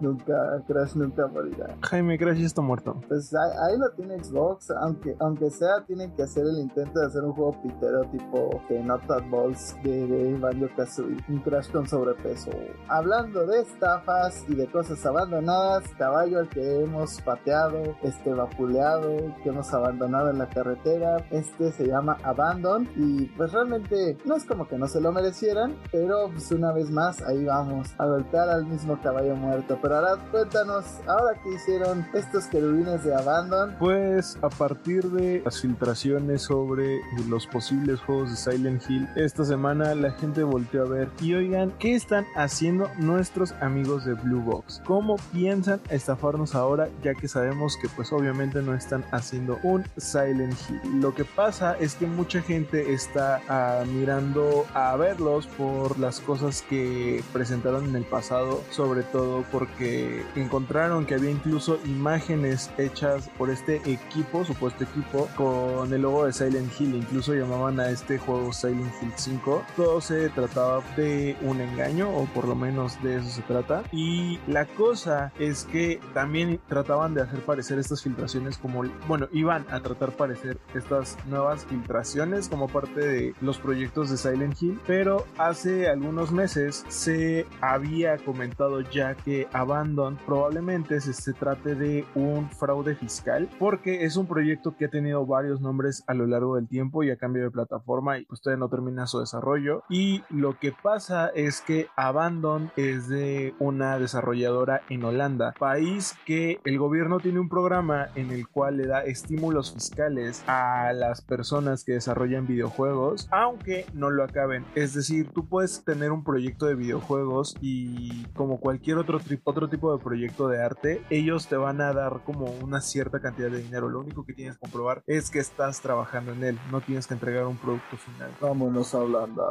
nunca, 0.00 0.62
Crash 0.66 0.94
nunca 0.94 1.26
morirá. 1.26 1.76
Jaime, 1.82 2.16
Crash 2.16 2.40
está 2.40 2.62
muerto. 2.62 3.00
Pues 3.08 3.34
ahí, 3.34 3.76
lo 3.78 3.90
tiene 3.96 4.22
Xbox, 4.22 4.70
aunque, 4.70 5.16
aunque 5.18 5.50
sea, 5.50 5.84
tienen 5.86 6.14
que 6.14 6.22
hacer 6.22 6.44
el 6.44 6.60
intento 6.60 7.00
de 7.00 7.06
hacer 7.06 7.22
un 7.22 7.32
juego 7.32 7.60
pitero 7.62 8.02
tipo 8.12 8.62
que 8.68 8.80
Not 8.80 9.06
Balls 9.30 9.74
de, 9.82 10.06
de 10.06 10.38
Banjo 10.38 10.68
Kazooie. 10.76 11.16
Un 11.28 11.40
Crash 11.40 11.70
con 11.72 11.86
sobrepeso. 11.88 12.50
Hablando 12.88 13.44
de 13.46 13.62
estafas 13.62 14.44
y 14.48 14.54
de 14.54 14.70
cosas 14.70 15.04
abandonadas, 15.04 15.82
caballo 15.98 16.38
al 16.38 16.48
que 16.48 16.82
hemos 16.82 17.20
pateado, 17.22 17.82
este 18.02 18.32
vapuleado, 18.32 19.16
que 19.42 19.48
hemos 19.48 19.72
abandonado 19.74 20.30
en 20.30 20.38
la 20.38 20.48
carretera, 20.48 21.16
este 21.30 21.72
se 21.72 21.87
llama 21.88 22.18
Abandon 22.22 22.88
y 22.96 23.24
pues 23.36 23.52
realmente 23.52 24.16
no 24.24 24.36
es 24.36 24.44
como 24.44 24.68
que 24.68 24.78
no 24.78 24.86
se 24.88 25.00
lo 25.00 25.12
merecieran, 25.12 25.76
pero 25.90 26.30
pues 26.30 26.50
una 26.52 26.72
vez 26.72 26.90
más 26.90 27.22
ahí 27.22 27.44
vamos 27.44 27.88
a 27.98 28.06
golpear 28.06 28.48
al 28.48 28.66
mismo 28.66 29.00
caballo 29.00 29.34
muerto. 29.36 29.78
Pero 29.80 29.96
ahora 29.96 30.16
cuéntanos, 30.30 30.84
ahora 31.06 31.40
que 31.42 31.54
hicieron 31.54 32.06
estos 32.14 32.46
querubines 32.46 33.04
de 33.04 33.14
Abandon. 33.14 33.76
Pues 33.78 34.38
a 34.42 34.48
partir 34.48 35.04
de 35.10 35.42
las 35.44 35.60
filtraciones 35.60 36.42
sobre 36.42 37.00
los 37.28 37.46
posibles 37.46 38.00
juegos 38.00 38.30
de 38.30 38.36
Silent 38.36 38.82
Hill, 38.88 39.08
esta 39.16 39.44
semana 39.44 39.94
la 39.94 40.12
gente 40.12 40.42
volteó 40.42 40.82
a 40.82 40.88
ver 40.88 41.08
y 41.20 41.34
oigan, 41.34 41.72
¿qué 41.78 41.94
están 41.94 42.24
haciendo 42.36 42.90
nuestros 42.98 43.52
amigos 43.60 44.04
de 44.04 44.14
Blue 44.14 44.40
Box? 44.40 44.82
¿Cómo 44.84 45.16
piensan 45.32 45.80
estafarnos 45.90 46.54
ahora 46.54 46.88
ya 47.02 47.14
que 47.14 47.28
sabemos 47.28 47.76
que 47.80 47.88
pues 47.88 48.12
obviamente 48.12 48.62
no 48.62 48.74
están 48.74 49.04
haciendo 49.12 49.58
un 49.62 49.84
Silent 49.96 50.54
Hill? 50.68 51.00
Lo 51.00 51.14
que 51.14 51.24
pasa 51.24 51.76
es 51.80 51.94
que 51.94 52.06
mucha 52.06 52.42
gente 52.42 52.92
está 52.92 53.40
ah, 53.48 53.84
mirando 53.86 54.66
a 54.74 54.96
verlos 54.96 55.46
por 55.46 55.98
las 55.98 56.20
cosas 56.20 56.62
que 56.62 57.22
presentaron 57.32 57.86
en 57.86 57.96
el 57.96 58.04
pasado, 58.04 58.62
sobre 58.70 59.02
todo 59.02 59.44
porque 59.50 60.24
encontraron 60.36 61.06
que 61.06 61.14
había 61.14 61.30
incluso 61.30 61.78
imágenes 61.84 62.70
hechas 62.78 63.28
por 63.38 63.50
este 63.50 63.76
equipo, 63.90 64.44
supuesto 64.44 64.84
equipo, 64.84 65.28
con 65.36 65.92
el 65.92 66.02
logo 66.02 66.26
de 66.26 66.32
Silent 66.32 66.72
Hill, 66.78 66.94
incluso 66.94 67.34
llamaban 67.34 67.80
a 67.80 67.90
este 67.90 68.18
juego 68.18 68.52
Silent 68.52 68.92
Hill 69.02 69.12
5. 69.14 69.64
Todo 69.76 70.00
se 70.00 70.28
trataba 70.30 70.82
de 70.96 71.36
un 71.42 71.60
engaño, 71.60 72.10
o 72.10 72.24
por 72.26 72.46
lo 72.46 72.54
menos 72.54 73.00
de 73.02 73.16
eso 73.16 73.28
se 73.28 73.42
trata. 73.42 73.82
Y 73.92 74.38
la 74.46 74.66
cosa 74.66 75.32
es 75.38 75.64
que 75.64 76.00
también 76.14 76.60
trataban 76.68 77.14
de 77.14 77.22
hacer 77.22 77.40
parecer 77.40 77.78
estas 77.78 78.02
filtraciones 78.02 78.58
como, 78.58 78.82
bueno, 79.06 79.28
iban 79.32 79.66
a 79.70 79.80
tratar 79.80 80.12
parecer 80.12 80.58
estas 80.74 81.16
nuevas 81.26 81.66
filtraciones 81.68 82.48
como 82.48 82.68
parte 82.68 83.00
de 83.00 83.34
los 83.40 83.58
proyectos 83.58 84.10
de 84.10 84.16
Silent 84.16 84.60
Hill, 84.60 84.80
pero 84.86 85.24
hace 85.38 85.88
algunos 85.88 86.32
meses 86.32 86.84
se 86.88 87.46
había 87.60 88.16
comentado 88.18 88.80
ya 88.80 89.14
que 89.14 89.48
Abandon 89.52 90.18
probablemente 90.26 91.00
se, 91.00 91.32
trate 91.32 91.74
de 91.74 92.04
un 92.14 92.50
fraude 92.50 92.94
fiscal 92.94 93.48
porque 93.58 94.04
es 94.04 94.16
un 94.16 94.26
proyecto 94.26 94.76
que 94.76 94.86
ha 94.86 94.90
tenido 94.90 95.26
varios 95.26 95.60
nombres 95.60 96.02
a 96.06 96.14
lo 96.14 96.26
largo 96.26 96.56
del 96.56 96.68
tiempo 96.68 97.02
y 97.02 97.10
a 97.10 97.16
cambio 97.16 97.42
de 97.42 97.50
plataforma 97.50 98.18
y 98.18 98.24
pues 98.24 98.40
todavía 98.40 98.60
no 98.60 98.68
termina 98.68 99.06
su 99.06 99.20
desarrollo. 99.20 99.82
Y 99.88 100.22
lo 100.30 100.58
que 100.58 100.72
pasa 100.72 101.28
es 101.28 101.60
que 101.60 101.88
Abandon 101.96 102.70
es 102.76 103.08
de 103.08 103.54
una 103.58 103.98
desarrolladora 103.98 104.82
en 104.88 105.04
Holanda, 105.04 105.54
país 105.58 106.16
que 106.24 106.60
el 106.64 106.78
gobierno 106.78 107.20
tiene 107.20 107.40
un 107.40 107.48
programa 107.48 108.08
en 108.14 108.30
el 108.30 108.48
cual 108.48 108.78
le 108.78 108.86
da 108.86 109.04
estímulos 109.04 109.72
fiscales 109.72 110.42
a 110.46 110.92
las 110.92 111.20
personas 111.20 111.57
que 111.58 111.92
desarrollan 111.92 112.46
videojuegos, 112.46 113.28
aunque 113.30 113.84
no 113.92 114.10
lo 114.10 114.22
acaben. 114.22 114.64
Es 114.74 114.94
decir, 114.94 115.28
tú 115.34 115.46
puedes 115.46 115.84
tener 115.84 116.12
un 116.12 116.22
proyecto 116.22 116.66
de 116.66 116.76
videojuegos 116.76 117.56
y 117.60 118.24
como 118.34 118.60
cualquier 118.60 118.98
otro, 118.98 119.20
otro 119.44 119.68
tipo 119.68 119.92
de 119.92 120.02
proyecto 120.02 120.48
de 120.48 120.62
arte, 120.62 121.02
ellos 121.10 121.48
te 121.48 121.56
van 121.56 121.80
a 121.80 121.92
dar 121.92 122.20
como 122.24 122.46
una 122.62 122.80
cierta 122.80 123.20
cantidad 123.20 123.50
de 123.50 123.62
dinero. 123.62 123.88
Lo 123.88 124.00
único 124.00 124.24
que 124.24 124.34
tienes 124.34 124.54
que 124.54 124.60
comprobar 124.60 125.02
es 125.06 125.30
que 125.30 125.40
estás 125.40 125.80
trabajando 125.80 126.32
en 126.32 126.44
él, 126.44 126.58
no 126.70 126.80
tienes 126.80 127.06
que 127.06 127.14
entregar 127.14 127.46
un 127.46 127.56
producto 127.56 127.96
final. 127.96 128.30
Vámonos 128.40 128.94
a 128.94 128.98
Holanda. 128.98 129.44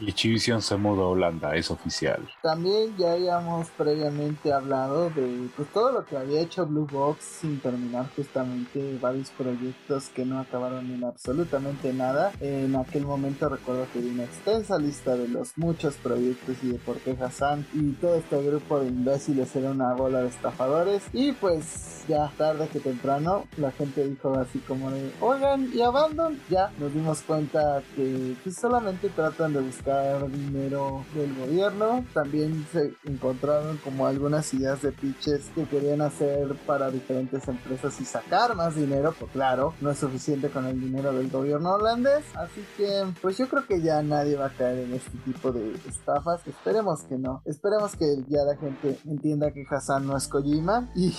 Y 0.00 0.12
Chivisión 0.12 0.62
se 0.62 0.76
mudó 0.76 1.04
a 1.04 1.08
Holanda, 1.10 1.54
es 1.54 1.70
oficial. 1.70 2.28
También 2.42 2.96
ya 2.96 3.12
habíamos 3.12 3.68
previamente 3.70 4.52
hablado 4.52 5.10
de 5.10 5.48
pues, 5.56 5.68
todo 5.72 5.92
lo 5.92 6.04
que 6.04 6.16
había 6.16 6.40
hecho 6.40 6.66
Blue 6.66 6.86
Box 6.90 7.24
sin 7.24 7.60
terminar 7.60 8.06
justamente 8.16 8.98
varios 9.00 9.30
proyectos 9.30 10.07
que 10.08 10.24
no 10.24 10.40
acabaron 10.40 10.90
en 10.90 11.04
absolutamente 11.04 11.92
nada. 11.92 12.32
En 12.40 12.76
aquel 12.76 13.04
momento 13.04 13.48
recuerdo 13.48 13.86
que 13.92 14.00
vi 14.00 14.10
una 14.10 14.24
extensa 14.24 14.78
lista 14.78 15.16
de 15.16 15.28
los 15.28 15.56
muchos 15.56 15.94
proyectos 15.96 16.56
y 16.62 16.68
de 16.68 16.78
por 16.78 16.98
qué 16.98 17.16
Hassan 17.20 17.66
y 17.72 17.92
todo 17.92 18.16
este 18.16 18.42
grupo 18.42 18.80
de 18.80 18.88
imbéciles 18.88 19.54
era 19.56 19.70
una 19.70 19.94
bola 19.94 20.22
de 20.22 20.28
estafadores. 20.28 21.02
Y 21.12 21.32
pues 21.32 22.04
ya 22.08 22.30
tarde 22.36 22.68
que 22.68 22.80
temprano 22.80 23.44
la 23.56 23.70
gente 23.70 24.06
dijo 24.08 24.34
así 24.38 24.58
como 24.60 24.90
de, 24.90 25.10
oigan, 25.20 25.70
y 25.72 25.82
Abandon, 25.82 26.38
ya 26.48 26.70
nos 26.78 26.92
dimos 26.94 27.22
cuenta 27.22 27.82
que 27.94 28.34
pues, 28.42 28.56
solamente 28.56 29.08
tratan 29.10 29.52
de 29.52 29.60
buscar 29.60 30.30
dinero 30.30 31.04
del 31.14 31.34
gobierno. 31.34 32.04
También 32.14 32.66
se 32.72 32.94
encontraron 33.04 33.76
como 33.78 34.06
algunas 34.06 34.52
ideas 34.54 34.82
de 34.82 34.92
pitches 34.92 35.50
que 35.54 35.64
querían 35.64 36.00
hacer 36.00 36.54
para 36.66 36.90
diferentes 36.90 37.46
empresas 37.48 38.00
y 38.00 38.04
sacar 38.04 38.54
más 38.54 38.74
dinero, 38.74 39.14
pues 39.18 39.30
claro, 39.32 39.74
no 39.80 39.90
es 39.90 39.97
suficiente 39.98 40.48
con 40.50 40.66
el 40.66 40.80
dinero 40.80 41.12
del 41.12 41.30
gobierno 41.30 41.74
holandés. 41.74 42.24
Así 42.36 42.64
que 42.76 43.04
pues 43.20 43.38
yo 43.38 43.48
creo 43.48 43.66
que 43.66 43.80
ya 43.80 44.02
nadie 44.02 44.36
va 44.36 44.46
a 44.46 44.50
caer 44.50 44.78
en 44.78 44.94
este 44.94 45.16
tipo 45.18 45.52
de 45.52 45.74
estafas. 45.88 46.46
Esperemos 46.46 47.02
que 47.04 47.16
no. 47.16 47.42
Esperemos 47.44 47.96
que 47.96 48.16
ya 48.28 48.42
la 48.44 48.56
gente 48.56 48.98
entienda 49.06 49.52
que 49.52 49.64
Hassan 49.68 50.06
no 50.06 50.16
es 50.16 50.28
Kojima 50.28 50.90
y, 50.94 51.12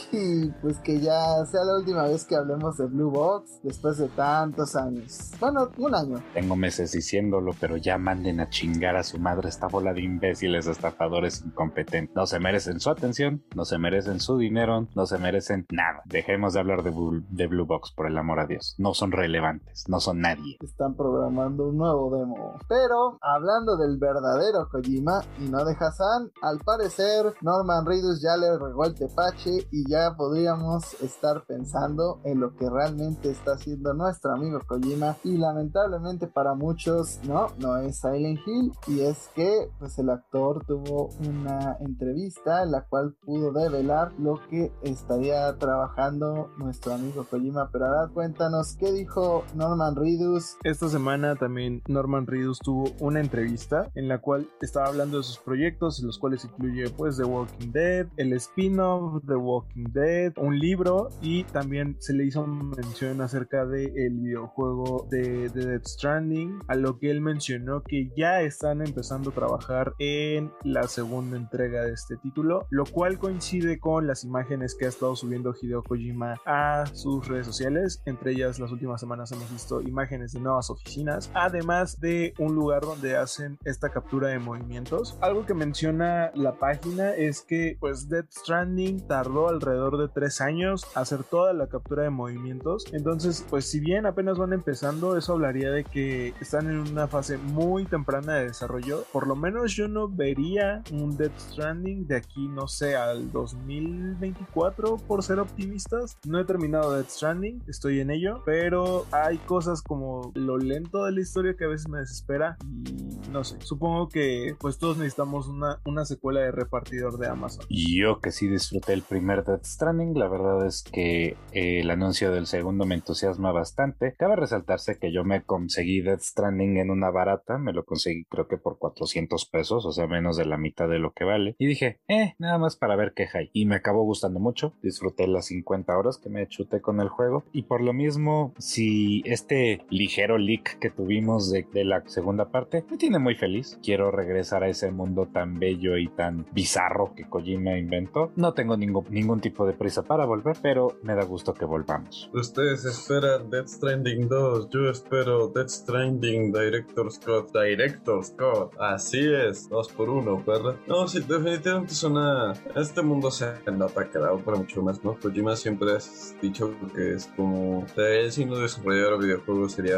pues 0.62 0.78
que 0.80 1.00
ya 1.00 1.46
sea 1.46 1.64
la 1.64 1.78
última 1.78 2.04
vez 2.04 2.26
que 2.26 2.36
hablemos 2.36 2.78
de 2.78 2.86
Blue 2.86 3.12
Box 3.12 3.60
después 3.64 3.98
de 3.98 4.08
tantos 4.10 4.76
años. 4.76 5.32
Bueno, 5.40 5.70
un 5.78 5.96
año. 5.96 6.24
Tengo 6.34 6.56
meses 6.56 6.92
diciéndolo, 6.92 7.52
pero 7.60 7.78
ya 7.78 7.98
manden 7.98 8.40
a 8.40 8.50
chingar 8.50 8.96
a 8.96 9.04
su 9.04 9.20
madre 9.20 9.50
esta 9.50 9.68
bola 9.68 9.94
de 9.94 10.02
imbéciles 10.02 10.68
estafadores 10.68 11.42
incompetentes. 11.46 12.16
No 12.16 12.26
se 12.26 12.40
merecen 12.40 12.80
su 12.80 12.90
atención, 12.90 13.44
no 13.56 13.66
se 13.66 13.78
merecen 13.78 14.20
su 14.20 14.38
dinero, 14.38 14.88
no 14.96 15.06
se 15.06 15.18
merecen 15.18 15.66
nada. 15.72 16.02
Dejemos 16.06 16.54
de 16.54 16.60
hablar 16.60 16.84
de 16.84 16.90
de 17.30 17.48
Blue 17.48 17.66
Box, 17.66 17.92
por 17.92 18.08
el 18.08 18.18
amor 18.18 18.40
a 18.40 18.48
Dios. 18.48 18.69
No 18.78 18.94
son 18.94 19.12
relevantes, 19.12 19.88
no 19.88 20.00
son 20.00 20.22
nadie. 20.22 20.58
Están 20.62 20.96
programando 20.96 21.70
un 21.70 21.78
nuevo 21.78 22.16
demo. 22.16 22.58
Pero 22.68 23.18
hablando 23.22 23.78
del 23.78 23.98
verdadero 23.98 24.70
Kojima 24.70 25.22
y 25.40 25.50
no 25.50 25.66
de 25.66 25.76
Hassan, 25.80 26.32
al 26.42 26.60
parecer 26.60 27.34
Norman 27.42 27.86
Reedus 27.86 28.22
ya 28.22 28.38
le 28.38 28.58
regó 28.58 28.86
el 28.86 28.96
tepache 28.96 29.68
y 29.72 29.90
ya 29.90 30.16
podríamos 30.16 30.94
estar 31.02 31.46
pensando 31.46 32.20
en 32.24 32.40
lo 32.40 32.56
que 32.56 32.70
realmente 32.70 33.30
está 33.30 33.54
haciendo 33.54 33.94
nuestro 33.94 34.34
amigo 34.34 34.60
Kojima 34.68 35.16
y 35.24 35.38
lamentablemente 35.38 36.28
para 36.28 36.54
muchos 36.54 37.20
no, 37.24 37.48
no 37.58 37.78
es 37.78 38.00
Silent 38.00 38.40
Hill 38.46 38.72
y 38.88 39.02
es 39.02 39.30
que 39.36 39.70
pues 39.80 39.98
el 40.00 40.10
actor 40.10 40.66
tuvo 40.66 41.10
una 41.28 41.78
entrevista 41.80 42.64
en 42.64 42.72
la 42.72 42.86
cual 42.86 43.16
pudo 43.26 43.52
develar 43.52 44.14
lo 44.20 44.40
que 44.50 44.72
estaría 44.82 45.56
trabajando 45.58 46.50
nuestro 46.58 46.94
amigo 46.94 47.26
Kojima 47.30 47.70
pero 47.72 47.88
ahora 47.88 48.12
cuéntanos 48.50 48.78
qué 48.78 48.92
dijo 48.92 49.46
Norman 49.54 49.96
Reedus 49.96 50.58
Esta 50.64 50.90
semana 50.90 51.36
también 51.36 51.84
Norman 51.88 52.26
Reedus 52.26 52.58
tuvo 52.58 52.92
una 53.00 53.20
entrevista 53.20 53.92
en 53.94 54.08
la 54.08 54.18
cual 54.20 54.48
estaba 54.60 54.88
hablando 54.88 55.18
de 55.18 55.24
sus 55.24 55.38
proyectos, 55.38 56.02
los 56.02 56.18
cuales 56.18 56.46
incluye 56.46 56.90
pues 56.90 57.18
The 57.18 57.26
Walking 57.26 57.72
Dead, 57.72 58.08
el 58.18 58.34
spin-off 58.34 59.24
The 59.28 59.36
Walking 59.36 59.92
Dead, 59.92 60.34
un 60.38 60.58
libro 60.58 61.10
y 61.22 61.44
también 61.44 61.96
se 62.00 62.14
le 62.14 62.26
hizo 62.26 62.48
mención 62.48 63.22
acerca 63.22 63.68
del 63.68 63.96
el 63.96 64.20
videojuego 64.20 65.08
de, 65.12 65.50
de 65.50 65.66
Death 65.68 65.86
Stranding, 65.86 66.60
a 66.68 66.76
lo 66.76 66.98
que 66.98 67.12
él 67.12 67.22
mencionó 67.22 67.84
que 67.84 68.10
ya 68.18 68.42
están 68.42 68.82
empezando 68.82 69.30
a 69.30 69.34
trabajar 69.34 69.94
en 70.00 70.52
la 70.64 70.88
segunda 70.88 71.38
entrega 71.38 71.84
de 71.84 71.94
este 71.94 72.18
título, 72.18 72.66
lo 72.72 72.86
cual 72.86 73.20
coincide 73.20 73.80
con 73.80 74.08
las 74.08 74.24
imágenes 74.24 74.76
que 74.76 74.86
ha 74.86 74.90
estado 74.90 75.16
subiendo 75.16 75.54
Hideo 75.60 75.84
Kojima 75.84 76.42
a 76.48 76.86
sus 76.94 77.28
redes 77.28 77.46
sociales, 77.46 78.02
entre 78.06 78.32
ellas 78.32 78.39
las 78.40 78.72
últimas 78.72 79.00
semanas 79.00 79.32
hemos 79.32 79.52
visto 79.52 79.82
imágenes 79.82 80.34
de 80.34 80.40
nuevas 80.40 80.70
oficinas, 80.70 81.30
además 81.34 82.00
de 82.00 82.34
un 82.40 82.56
lugar 82.56 82.82
donde 82.82 83.18
hacen 83.18 83.58
esta 83.66 83.90
captura 83.90 84.30
de 84.30 84.40
movimientos. 84.40 85.18
Algo 85.22 85.46
que 85.46 85.54
menciona 85.54 86.32
la 86.36 86.54
página 86.54 87.12
es 87.12 87.42
que 87.42 87.78
pues 87.80 88.10
Death 88.10 88.32
Stranding 88.32 89.08
tardó 89.08 89.50
alrededor 89.50 89.98
de 89.98 90.08
tres 90.08 90.42
años 90.42 90.86
hacer 90.96 91.24
toda 91.24 91.54
la 91.54 91.68
captura 91.68 92.04
de 92.04 92.10
movimientos, 92.10 92.86
entonces 92.94 93.46
pues 93.50 93.70
si 93.70 93.80
bien 93.80 94.06
apenas 94.06 94.38
van 94.38 94.54
empezando, 94.54 95.18
eso 95.18 95.34
hablaría 95.34 95.72
de 95.72 95.84
que 95.84 96.34
están 96.40 96.70
en 96.70 96.78
una 96.78 97.08
fase 97.08 97.38
muy 97.38 97.86
temprana 97.86 98.36
de 98.36 98.46
desarrollo, 98.46 99.04
por 99.12 99.28
lo 99.28 99.36
menos 99.36 99.74
yo 99.74 99.88
no 99.88 100.08
vería 100.08 100.82
un 100.92 101.18
Death 101.18 101.38
Stranding 101.38 102.08
de 102.08 102.16
aquí, 102.16 102.48
no 102.48 102.68
sé, 102.68 102.96
al 102.96 103.32
2024 103.32 104.98
por 104.98 105.24
ser 105.24 105.40
optimistas. 105.40 106.18
No 106.26 106.40
he 106.40 106.46
terminado 106.46 106.94
Death 106.94 107.10
Stranding, 107.10 107.64
estoy 107.68 108.00
en 108.00 108.12
ello, 108.12 108.29
pero 108.46 109.06
hay 109.12 109.38
cosas 109.38 109.82
como 109.82 110.32
lo 110.36 110.58
lento 110.58 111.06
de 111.06 111.12
la 111.12 111.22
historia 111.22 111.56
que 111.58 111.66
a 111.66 111.70
veces 111.70 111.90
me 111.90 112.00
desespera 112.00 112.58
y 112.86 113.30
no 113.30 113.44
sé. 113.44 113.58
Supongo 113.62 114.10
que 114.10 114.56
pues 114.60 114.78
todos 114.78 114.98
necesitamos 114.98 115.48
una, 115.48 115.80
una 115.86 116.06
secuela 116.06 116.42
de 116.42 116.52
repartidor 116.52 117.18
de 117.18 117.28
Amazon. 117.28 117.66
Yo 117.70 118.20
que 118.20 118.32
sí 118.32 118.48
disfruté 118.48 118.94
el 118.94 119.02
primer 119.02 119.44
Death 119.44 119.66
Stranding, 119.66 120.18
la 120.18 120.28
verdad 120.28 120.66
es 120.66 120.84
que 120.84 121.38
eh, 121.52 121.80
el 121.80 121.90
anuncio 121.90 122.32
del 122.32 122.48
segundo 122.48 122.86
me 122.86 122.96
entusiasma 122.96 123.52
bastante. 123.52 124.16
Cabe 124.18 124.36
resaltarse 124.36 124.98
que 124.98 125.12
yo 125.12 125.24
me 125.24 125.44
conseguí 125.44 126.02
Death 126.02 126.22
Stranding 126.22 126.78
en 126.78 126.90
una 126.90 127.12
barata, 127.12 127.58
me 127.58 127.74
lo 127.74 127.84
conseguí 127.86 128.26
creo 128.30 128.48
que 128.48 128.58
por 128.58 128.78
400 128.78 129.46
pesos, 129.46 129.86
o 129.86 129.92
sea, 129.92 130.08
menos 130.08 130.38
de 130.38 130.46
la 130.46 130.58
mitad 130.58 130.88
de 130.90 131.00
lo 131.00 131.12
que 131.12 131.24
vale. 131.24 131.56
Y 131.58 131.68
dije, 131.68 132.00
eh, 132.08 132.36
nada 132.40 132.58
más 132.58 132.76
para 132.76 132.96
ver 132.96 133.14
qué 133.16 133.28
hay. 133.34 133.50
Y 133.54 133.66
me 133.66 133.76
acabó 133.76 134.04
gustando 134.04 134.40
mucho, 134.40 134.74
disfruté 134.82 135.28
las 135.28 135.48
50 135.48 135.98
horas 135.98 136.18
que 136.18 136.30
me 136.30 136.48
chuté 136.48 136.82
con 136.82 137.00
el 137.00 137.10
juego. 137.10 137.44
Y 137.52 137.64
por 137.64 137.82
lo 137.82 137.94
mismo, 137.94 138.10
si 138.58 139.22
este 139.26 139.86
ligero 139.90 140.38
leak 140.38 140.80
que 140.80 140.90
tuvimos 140.90 141.52
de, 141.52 141.66
de 141.74 141.86
la 141.86 142.04
segunda 142.08 142.50
parte 142.52 142.84
me 142.90 142.98
tiene 142.98 143.20
muy 143.20 143.36
feliz, 143.36 143.80
quiero 143.84 144.12
regresar 144.12 144.64
a 144.64 144.70
ese 144.70 144.92
mundo 144.92 145.28
tan 145.32 145.60
bello 145.60 145.98
y 145.98 146.08
tan 146.08 146.46
bizarro 146.52 147.14
que 147.16 147.28
Kojima 147.28 147.78
inventó. 147.78 148.32
No 148.36 148.54
tengo 148.54 148.78
ningún, 148.78 149.06
ningún 149.10 149.42
tipo 149.42 149.66
de 149.66 149.74
prisa 149.74 150.04
para 150.04 150.26
volver, 150.26 150.58
pero 150.62 150.98
me 151.04 151.16
da 151.16 151.24
gusto 151.24 151.54
que 151.54 151.66
volvamos. 151.66 152.30
Ustedes 152.34 152.86
esperan 152.86 153.50
Death 153.50 153.68
Stranding 153.68 154.28
2, 154.28 154.70
yo 154.70 154.90
espero 154.90 155.48
Death 155.48 155.70
Stranding 155.70 156.52
Director 156.52 157.12
Scott. 157.12 157.52
Director 157.54 158.24
Scott, 158.24 158.74
así 158.80 159.22
es, 159.26 159.70
2 159.70 159.90
por 159.94 160.10
1 160.10 160.44
¿verdad? 160.46 160.76
No, 160.88 161.08
sí, 161.08 161.20
definitivamente 161.20 161.94
es 161.94 162.04
una... 162.04 162.54
Este 162.76 163.02
mundo 163.02 163.32
se 163.32 163.54
nota 163.72 164.06
que 164.06 164.12
quedado 164.12 164.38
para 164.40 164.58
mucho 164.58 164.82
más, 164.82 165.04
¿no? 165.04 165.18
Kojima 165.20 165.56
siempre 165.56 165.92
ha 165.92 165.98
dicho 166.42 166.74
que 166.96 167.14
es 167.14 167.28
como... 167.36 167.86
él 168.10 168.32
si 168.32 168.46
no 168.46 168.58
desarrollara 168.58 169.18
videojuegos 169.18 169.74
sería 169.74 169.98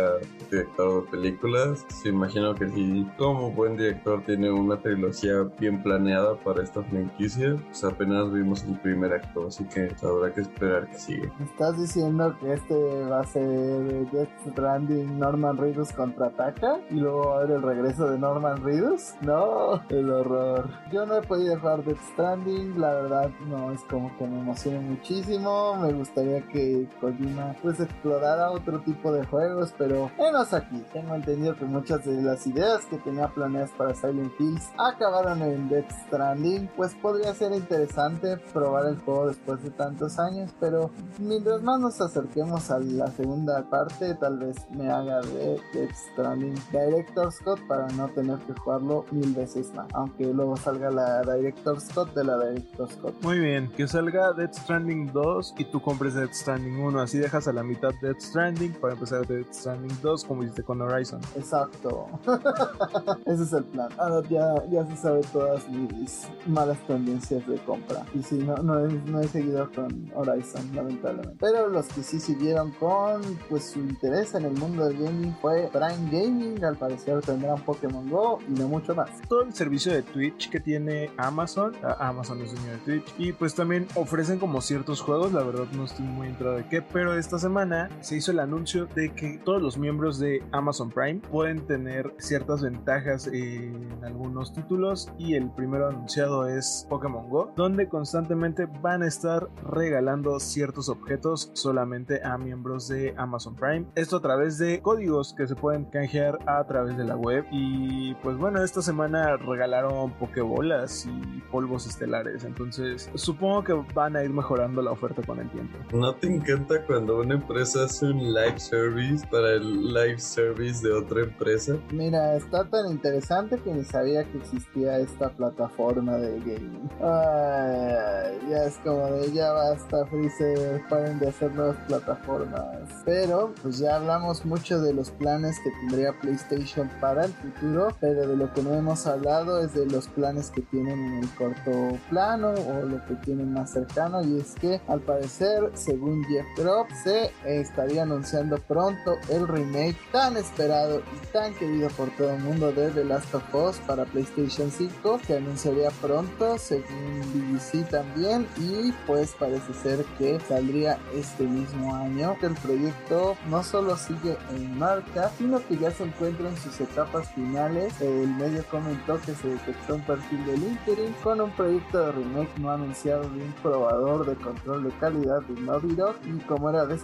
director 0.49 1.05
de 1.05 1.11
películas. 1.11 1.85
Se 1.89 2.09
imagino 2.09 2.55
que 2.55 2.69
si 2.69 3.05
como 3.17 3.51
buen 3.51 3.77
director 3.77 4.23
tiene 4.25 4.51
una 4.51 4.77
trilogía 4.77 5.43
bien 5.59 5.81
planeada 5.81 6.35
para 6.35 6.63
esta 6.63 6.83
franquicia, 6.83 7.57
pues 7.67 7.83
apenas 7.83 8.31
vimos 8.31 8.63
el 8.63 8.79
primer 8.79 9.13
acto, 9.13 9.47
así 9.47 9.63
que 9.65 9.93
habrá 10.03 10.33
que 10.33 10.41
esperar 10.41 10.89
que 10.89 10.97
siga. 10.97 11.31
¿Estás 11.43 11.79
diciendo 11.79 12.35
que 12.39 12.53
este 12.53 12.75
va 13.05 13.21
a 13.21 13.25
ser 13.25 14.09
Death 14.11 14.29
Stranding 14.49 15.19
Norman 15.19 15.57
Reedus 15.57 15.91
contraataca 15.91 16.79
y 16.89 16.95
luego 16.95 17.27
va 17.27 17.35
a 17.35 17.37
haber 17.39 17.57
el 17.57 17.61
regreso 17.61 18.09
de 18.09 18.17
Norman 18.17 18.63
Reedus? 18.63 19.13
No, 19.21 19.81
el 19.89 20.09
horror. 20.09 20.69
Yo 20.91 21.05
no 21.05 21.17
he 21.17 21.21
podido 21.21 21.59
jugar 21.59 21.83
Death 21.83 22.01
Stranding, 22.13 22.79
la 22.79 22.93
verdad 22.93 23.31
no 23.47 23.71
es 23.71 23.81
como 23.83 24.15
que 24.17 24.25
me 24.25 24.39
emociona 24.39 24.79
muchísimo. 24.81 25.75
Me 25.81 25.93
gustaría 25.93 26.41
que 26.47 26.87
Kojima 26.99 27.55
pues 27.61 27.79
explorara 28.01 28.49
otro 28.49 28.81
tipo 28.81 29.11
de 29.11 29.23
juegos, 29.27 29.73
pero 29.77 30.09
menos 30.17 30.53
aquí. 30.53 30.83
Tengo 30.91 31.13
entendido 31.13 31.55
que 31.55 31.65
muchas 31.65 32.03
de 32.03 32.19
las 32.21 32.47
ideas 32.47 32.83
que 32.87 32.97
tenía 32.97 33.27
planeadas 33.27 33.69
para 33.77 33.93
Silent 33.93 34.33
Hills 34.39 34.69
acabaron 34.77 35.43
en 35.43 35.69
Death 35.69 35.91
Stranding, 36.07 36.67
pues 36.75 36.95
podría 36.95 37.33
ser 37.35 37.51
interesante 37.53 38.37
probar 38.53 38.87
el 38.87 38.99
juego 39.01 39.27
después 39.27 39.61
de 39.61 39.69
tantos 39.69 40.17
años, 40.17 40.51
pero 40.59 40.89
mientras 41.19 41.61
más 41.61 41.79
nos 41.79 42.01
acerquemos 42.01 42.71
a 42.71 42.79
la 42.79 43.07
segunda 43.07 43.69
parte, 43.69 44.15
tal 44.15 44.39
vez 44.39 44.57
me 44.71 44.89
haga 44.89 45.21
de 45.21 45.59
Death 45.73 45.95
Stranding 46.13 46.55
Director 46.71 47.31
Scott 47.31 47.59
para 47.67 47.87
no 47.89 48.09
tener 48.09 48.39
que 48.39 48.53
jugarlo 48.53 49.05
mil 49.11 49.31
veces 49.35 49.71
más, 49.75 49.87
aunque 49.93 50.25
luego 50.25 50.57
salga 50.57 50.89
la 50.89 51.21
Director 51.21 51.79
Scott 51.79 52.15
de 52.15 52.23
la 52.23 52.37
Director 52.49 52.91
Scott. 52.91 53.13
Muy 53.21 53.39
bien, 53.39 53.71
que 53.77 53.87
salga 53.87 54.33
Death 54.33 54.55
Stranding 54.55 55.11
2 55.13 55.55
y 55.59 55.65
tú 55.65 55.81
compres 55.81 56.15
Death 56.15 56.33
Stranding 56.33 56.79
1, 56.79 56.99
así 56.99 57.19
dejas 57.19 57.47
a 57.47 57.53
la 57.53 57.61
mitad 57.63 57.90
Death 58.01 58.19
Stranding 58.19 58.73
para 58.73 58.93
empezar 58.93 59.25
Death 59.27 59.53
Stranding 59.53 59.97
2 60.01 60.25
como 60.25 60.43
hiciste 60.43 60.63
con 60.63 60.81
Horizon. 60.81 61.21
Exacto. 61.35 62.07
Ese 63.25 63.43
es 63.43 63.53
el 63.53 63.63
plan. 63.65 63.89
Ahora 63.97 64.27
ya, 64.29 64.63
ya 64.69 64.85
se 64.87 64.97
sabe 64.97 65.21
todas 65.31 65.67
mis 65.69 66.27
malas 66.45 66.77
tendencias 66.87 67.45
de 67.47 67.57
compra. 67.59 68.05
Y 68.13 68.23
si 68.23 68.35
no, 68.35 68.55
no, 68.57 68.79
he, 68.85 68.91
no 68.91 69.21
he 69.21 69.27
seguido 69.27 69.69
con 69.73 70.11
Horizon, 70.15 70.69
lamentablemente. 70.75 71.37
Pero 71.39 71.67
los 71.67 71.87
que 71.87 72.03
sí 72.03 72.19
siguieron 72.19 72.71
con 72.71 73.21
pues 73.49 73.71
su 73.71 73.79
interés 73.79 74.33
en 74.35 74.45
el 74.45 74.53
mundo 74.53 74.87
del 74.87 74.97
gaming 74.97 75.35
fue 75.41 75.69
Prime 75.71 76.09
Gaming. 76.11 76.63
Al 76.63 76.77
parecer 76.77 77.21
tendrán 77.21 77.61
Pokémon 77.61 78.09
Go 78.09 78.39
y 78.47 78.53
no 78.53 78.67
mucho 78.67 78.95
más. 78.95 79.09
Todo 79.27 79.43
el 79.43 79.53
servicio 79.53 79.91
de 79.93 80.01
Twitch 80.01 80.49
que 80.49 80.59
tiene 80.59 81.11
Amazon, 81.17 81.73
Amazon 81.99 82.41
es 82.41 82.53
dueño 82.53 82.71
de 82.71 82.77
Twitch, 82.79 83.13
y 83.17 83.33
pues 83.33 83.55
también 83.55 83.87
ofrecen 83.95 84.39
como 84.39 84.61
ciertos 84.61 85.01
juegos, 85.01 85.31
la 85.33 85.43
verdad 85.43 85.65
no 85.73 85.85
estoy 85.85 86.05
muy 86.05 86.27
entrado 86.27 86.55
de 86.55 86.67
qué, 86.67 86.81
pero 86.81 87.17
esta 87.17 87.39
semana 87.39 87.80
se 88.01 88.17
hizo 88.17 88.31
el 88.31 88.39
anuncio 88.39 88.87
de 88.87 89.13
que 89.13 89.39
todos 89.43 89.61
los 89.61 89.77
miembros 89.77 90.19
de 90.19 90.43
Amazon 90.51 90.89
Prime 90.89 91.21
pueden 91.31 91.65
tener 91.65 92.13
ciertas 92.17 92.61
ventajas 92.61 93.27
en 93.27 93.89
algunos 94.03 94.53
títulos 94.53 95.11
y 95.17 95.35
el 95.35 95.49
primero 95.51 95.87
anunciado 95.87 96.47
es 96.47 96.85
Pokémon 96.89 97.29
Go, 97.29 97.51
donde 97.55 97.87
constantemente 97.87 98.67
van 98.81 99.03
a 99.03 99.07
estar 99.07 99.47
regalando 99.63 100.39
ciertos 100.39 100.89
objetos 100.89 101.51
solamente 101.53 102.23
a 102.23 102.37
miembros 102.37 102.87
de 102.87 103.13
Amazon 103.17 103.55
Prime. 103.55 103.85
Esto 103.95 104.17
a 104.17 104.21
través 104.21 104.57
de 104.57 104.81
códigos 104.81 105.33
que 105.33 105.47
se 105.47 105.55
pueden 105.55 105.85
canjear 105.85 106.39
a 106.47 106.63
través 106.65 106.97
de 106.97 107.03
la 107.03 107.15
web 107.15 107.45
y 107.51 108.15
pues 108.15 108.37
bueno, 108.37 108.63
esta 108.63 108.81
semana 108.81 109.37
regalaron 109.37 110.11
Pokébolas 110.13 111.05
y 111.05 111.41
polvos 111.51 111.87
estelares, 111.87 112.43
entonces 112.43 113.09
supongo 113.15 113.63
que 113.63 113.73
van 113.93 114.15
a 114.15 114.23
ir 114.23 114.31
mejorando 114.31 114.81
la 114.81 114.91
oferta 114.91 115.21
con 115.21 115.39
el 115.39 115.49
tiempo. 115.49 115.77
¿No 115.93 116.15
te 116.15 116.27
encanta 116.27 116.83
cuando 116.85 117.19
una 117.19 117.35
empresa 117.35 117.70
hace 117.75 118.05
un 118.05 118.33
live 118.33 118.59
service 118.59 119.25
para 119.27 119.53
el 119.53 119.93
live 119.93 120.19
service 120.19 120.85
de 120.85 120.93
otra 120.93 121.21
empresa? 121.23 121.77
Mira, 121.91 122.35
está 122.35 122.63
tan 122.69 122.91
interesante 122.91 123.57
que 123.57 123.73
ni 123.73 123.83
sabía 123.83 124.23
que 124.23 124.37
existía 124.37 124.99
esta 124.99 125.29
plataforma 125.29 126.17
de 126.17 126.39
gaming. 126.39 126.89
Ay, 127.01 128.39
ya 128.49 128.65
es 128.65 128.77
como 128.83 129.05
de 129.11 129.31
ya 129.31 129.51
basta, 129.51 130.05
Freezer, 130.07 130.81
paren 130.89 131.19
de 131.19 131.29
hacer 131.29 131.53
nuevas 131.53 131.77
plataformas. 131.87 132.87
Pero, 133.05 133.53
pues 133.61 133.79
ya 133.79 133.95
hablamos 133.95 134.45
mucho 134.45 134.81
de 134.81 134.93
los 134.93 135.11
planes 135.11 135.59
que 135.63 135.71
tendría 135.81 136.17
PlayStation 136.19 136.89
para 136.99 137.25
el 137.25 137.33
futuro, 137.33 137.89
pero 137.99 138.27
de 138.27 138.35
lo 138.35 138.51
que 138.53 138.63
no 138.63 138.73
hemos 138.73 139.07
hablado 139.07 139.63
es 139.63 139.73
de 139.73 139.85
los 139.85 140.07
planes 140.07 140.49
que 140.49 140.61
tienen 140.61 140.99
en 140.99 141.23
el 141.23 141.29
corto 141.35 141.97
plano 142.09 142.49
o 142.49 142.85
lo 142.85 143.03
que 143.05 143.15
tienen 143.15 143.53
más 143.53 143.71
cercano. 143.71 144.21
Y 144.23 144.39
es 144.39 144.55
que, 144.55 144.81
al 144.87 145.01
parecer, 145.01 145.71
según 145.73 146.23
Jeff 146.25 146.45
Drop, 146.57 146.87
se 147.03 147.31
estaría 147.59 148.03
anunciando 148.03 148.57
pronto 148.57 149.17
el 149.29 149.47
remake 149.47 149.97
tan 150.11 150.37
esperado 150.37 150.99
y 150.99 151.27
tan 151.27 151.53
querido 151.55 151.89
por 151.89 152.09
todo 152.11 152.31
el 152.31 152.41
mundo 152.41 152.71
de 152.71 152.89
The 152.91 153.03
Last 153.03 153.33
of 153.33 153.53
Us 153.53 153.77
para 153.79 154.05
PlayStation 154.05 154.71
5, 154.71 155.19
que 155.25 155.37
anunciaría 155.37 155.89
pronto, 156.01 156.57
según 156.57 157.21
BBC 157.33 157.89
también, 157.89 158.47
y 158.57 158.91
pues 159.05 159.33
parece 159.39 159.73
ser 159.73 160.05
que 160.17 160.39
saldría 160.39 160.99
este 161.15 161.43
mismo 161.43 161.95
año. 161.95 162.35
El 162.41 162.53
proyecto 162.55 163.35
no 163.49 163.63
solo 163.63 163.95
sigue 163.97 164.37
en 164.51 164.77
marca, 164.77 165.31
sino 165.37 165.65
que 165.67 165.77
ya 165.77 165.91
se 165.91 166.03
encuentra 166.03 166.49
en 166.49 166.57
sus 166.57 166.79
etapas 166.79 167.29
finales. 167.33 167.99
El 168.01 168.27
medio 168.35 168.63
comentó 168.69 169.19
que 169.21 169.33
se 169.35 169.49
detectó 169.49 169.95
un 169.95 170.01
perfil 170.01 170.45
de 170.45 170.57
LinkedIn 170.57 171.13
con 171.23 171.41
un 171.41 171.51
proyecto 171.51 172.05
de 172.05 172.11
remake 172.11 172.57
no 172.59 172.71
anunciado 172.71 173.21
de 173.29 173.43
un 173.43 173.53
probador 173.61 174.25
de 174.25 174.35
control 174.35 174.83
de 174.83 174.89
calidad 174.91 175.41
de 175.41 175.61
Naughty 175.61 175.95
Dog 175.95 176.15
y 176.25 176.39
como 176.45 176.69
era 176.69 176.85
de 176.85 176.95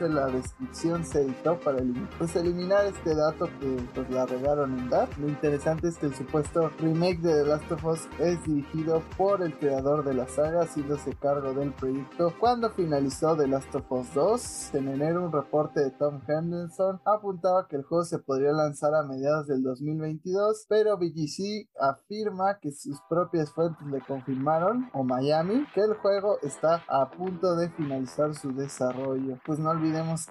la 0.00 0.26
descripción 0.26 1.04
se 1.04 1.22
editó 1.22 1.58
para 1.60 1.78
eliminar, 1.78 2.10
pues 2.18 2.36
eliminar 2.36 2.84
este 2.84 3.14
dato 3.14 3.46
que 3.58 3.76
pues 3.94 4.10
la 4.10 4.26
regaron 4.26 4.78
en 4.78 4.90
dar. 4.90 5.08
Lo 5.18 5.28
interesante 5.28 5.88
es 5.88 5.98
que 5.98 6.06
el 6.06 6.14
supuesto 6.14 6.70
remake 6.78 7.20
de 7.20 7.42
The 7.42 7.48
Last 7.48 7.72
of 7.72 7.84
Us 7.84 8.08
es 8.18 8.42
dirigido 8.44 9.02
por 9.16 9.42
el 9.42 9.56
creador 9.58 10.04
de 10.04 10.14
la 10.14 10.28
saga, 10.28 10.62
haciéndose 10.62 11.14
cargo 11.14 11.54
del 11.54 11.72
proyecto 11.72 12.34
cuando 12.38 12.70
finalizó 12.70 13.36
The 13.36 13.48
Last 13.48 13.74
of 13.74 13.90
Us 13.90 14.14
2. 14.14 14.74
En 14.74 14.88
enero 14.88 15.24
un 15.24 15.32
reporte 15.32 15.80
de 15.80 15.90
Tom 15.92 16.20
Henderson 16.26 17.00
apuntaba 17.04 17.66
que 17.68 17.76
el 17.76 17.84
juego 17.84 18.04
se 18.04 18.18
podría 18.18 18.52
lanzar 18.52 18.94
a 18.94 19.02
mediados 19.02 19.46
del 19.46 19.62
2022, 19.62 20.66
pero 20.68 20.98
BGC 20.98 21.70
afirma 21.80 22.58
que 22.60 22.70
sus 22.72 23.00
propias 23.08 23.50
fuentes 23.52 23.86
le 23.88 24.00
confirmaron, 24.00 24.90
o 24.92 25.04
Miami, 25.04 25.66
que 25.74 25.80
el 25.80 25.94
juego 25.94 26.38
está 26.42 26.82
a 26.88 27.10
punto 27.10 27.56
de 27.56 27.70
finalizar 27.70 28.34
su 28.34 28.52
desarrollo. 28.52 29.38
Pues 29.44 29.58
no 29.58 29.70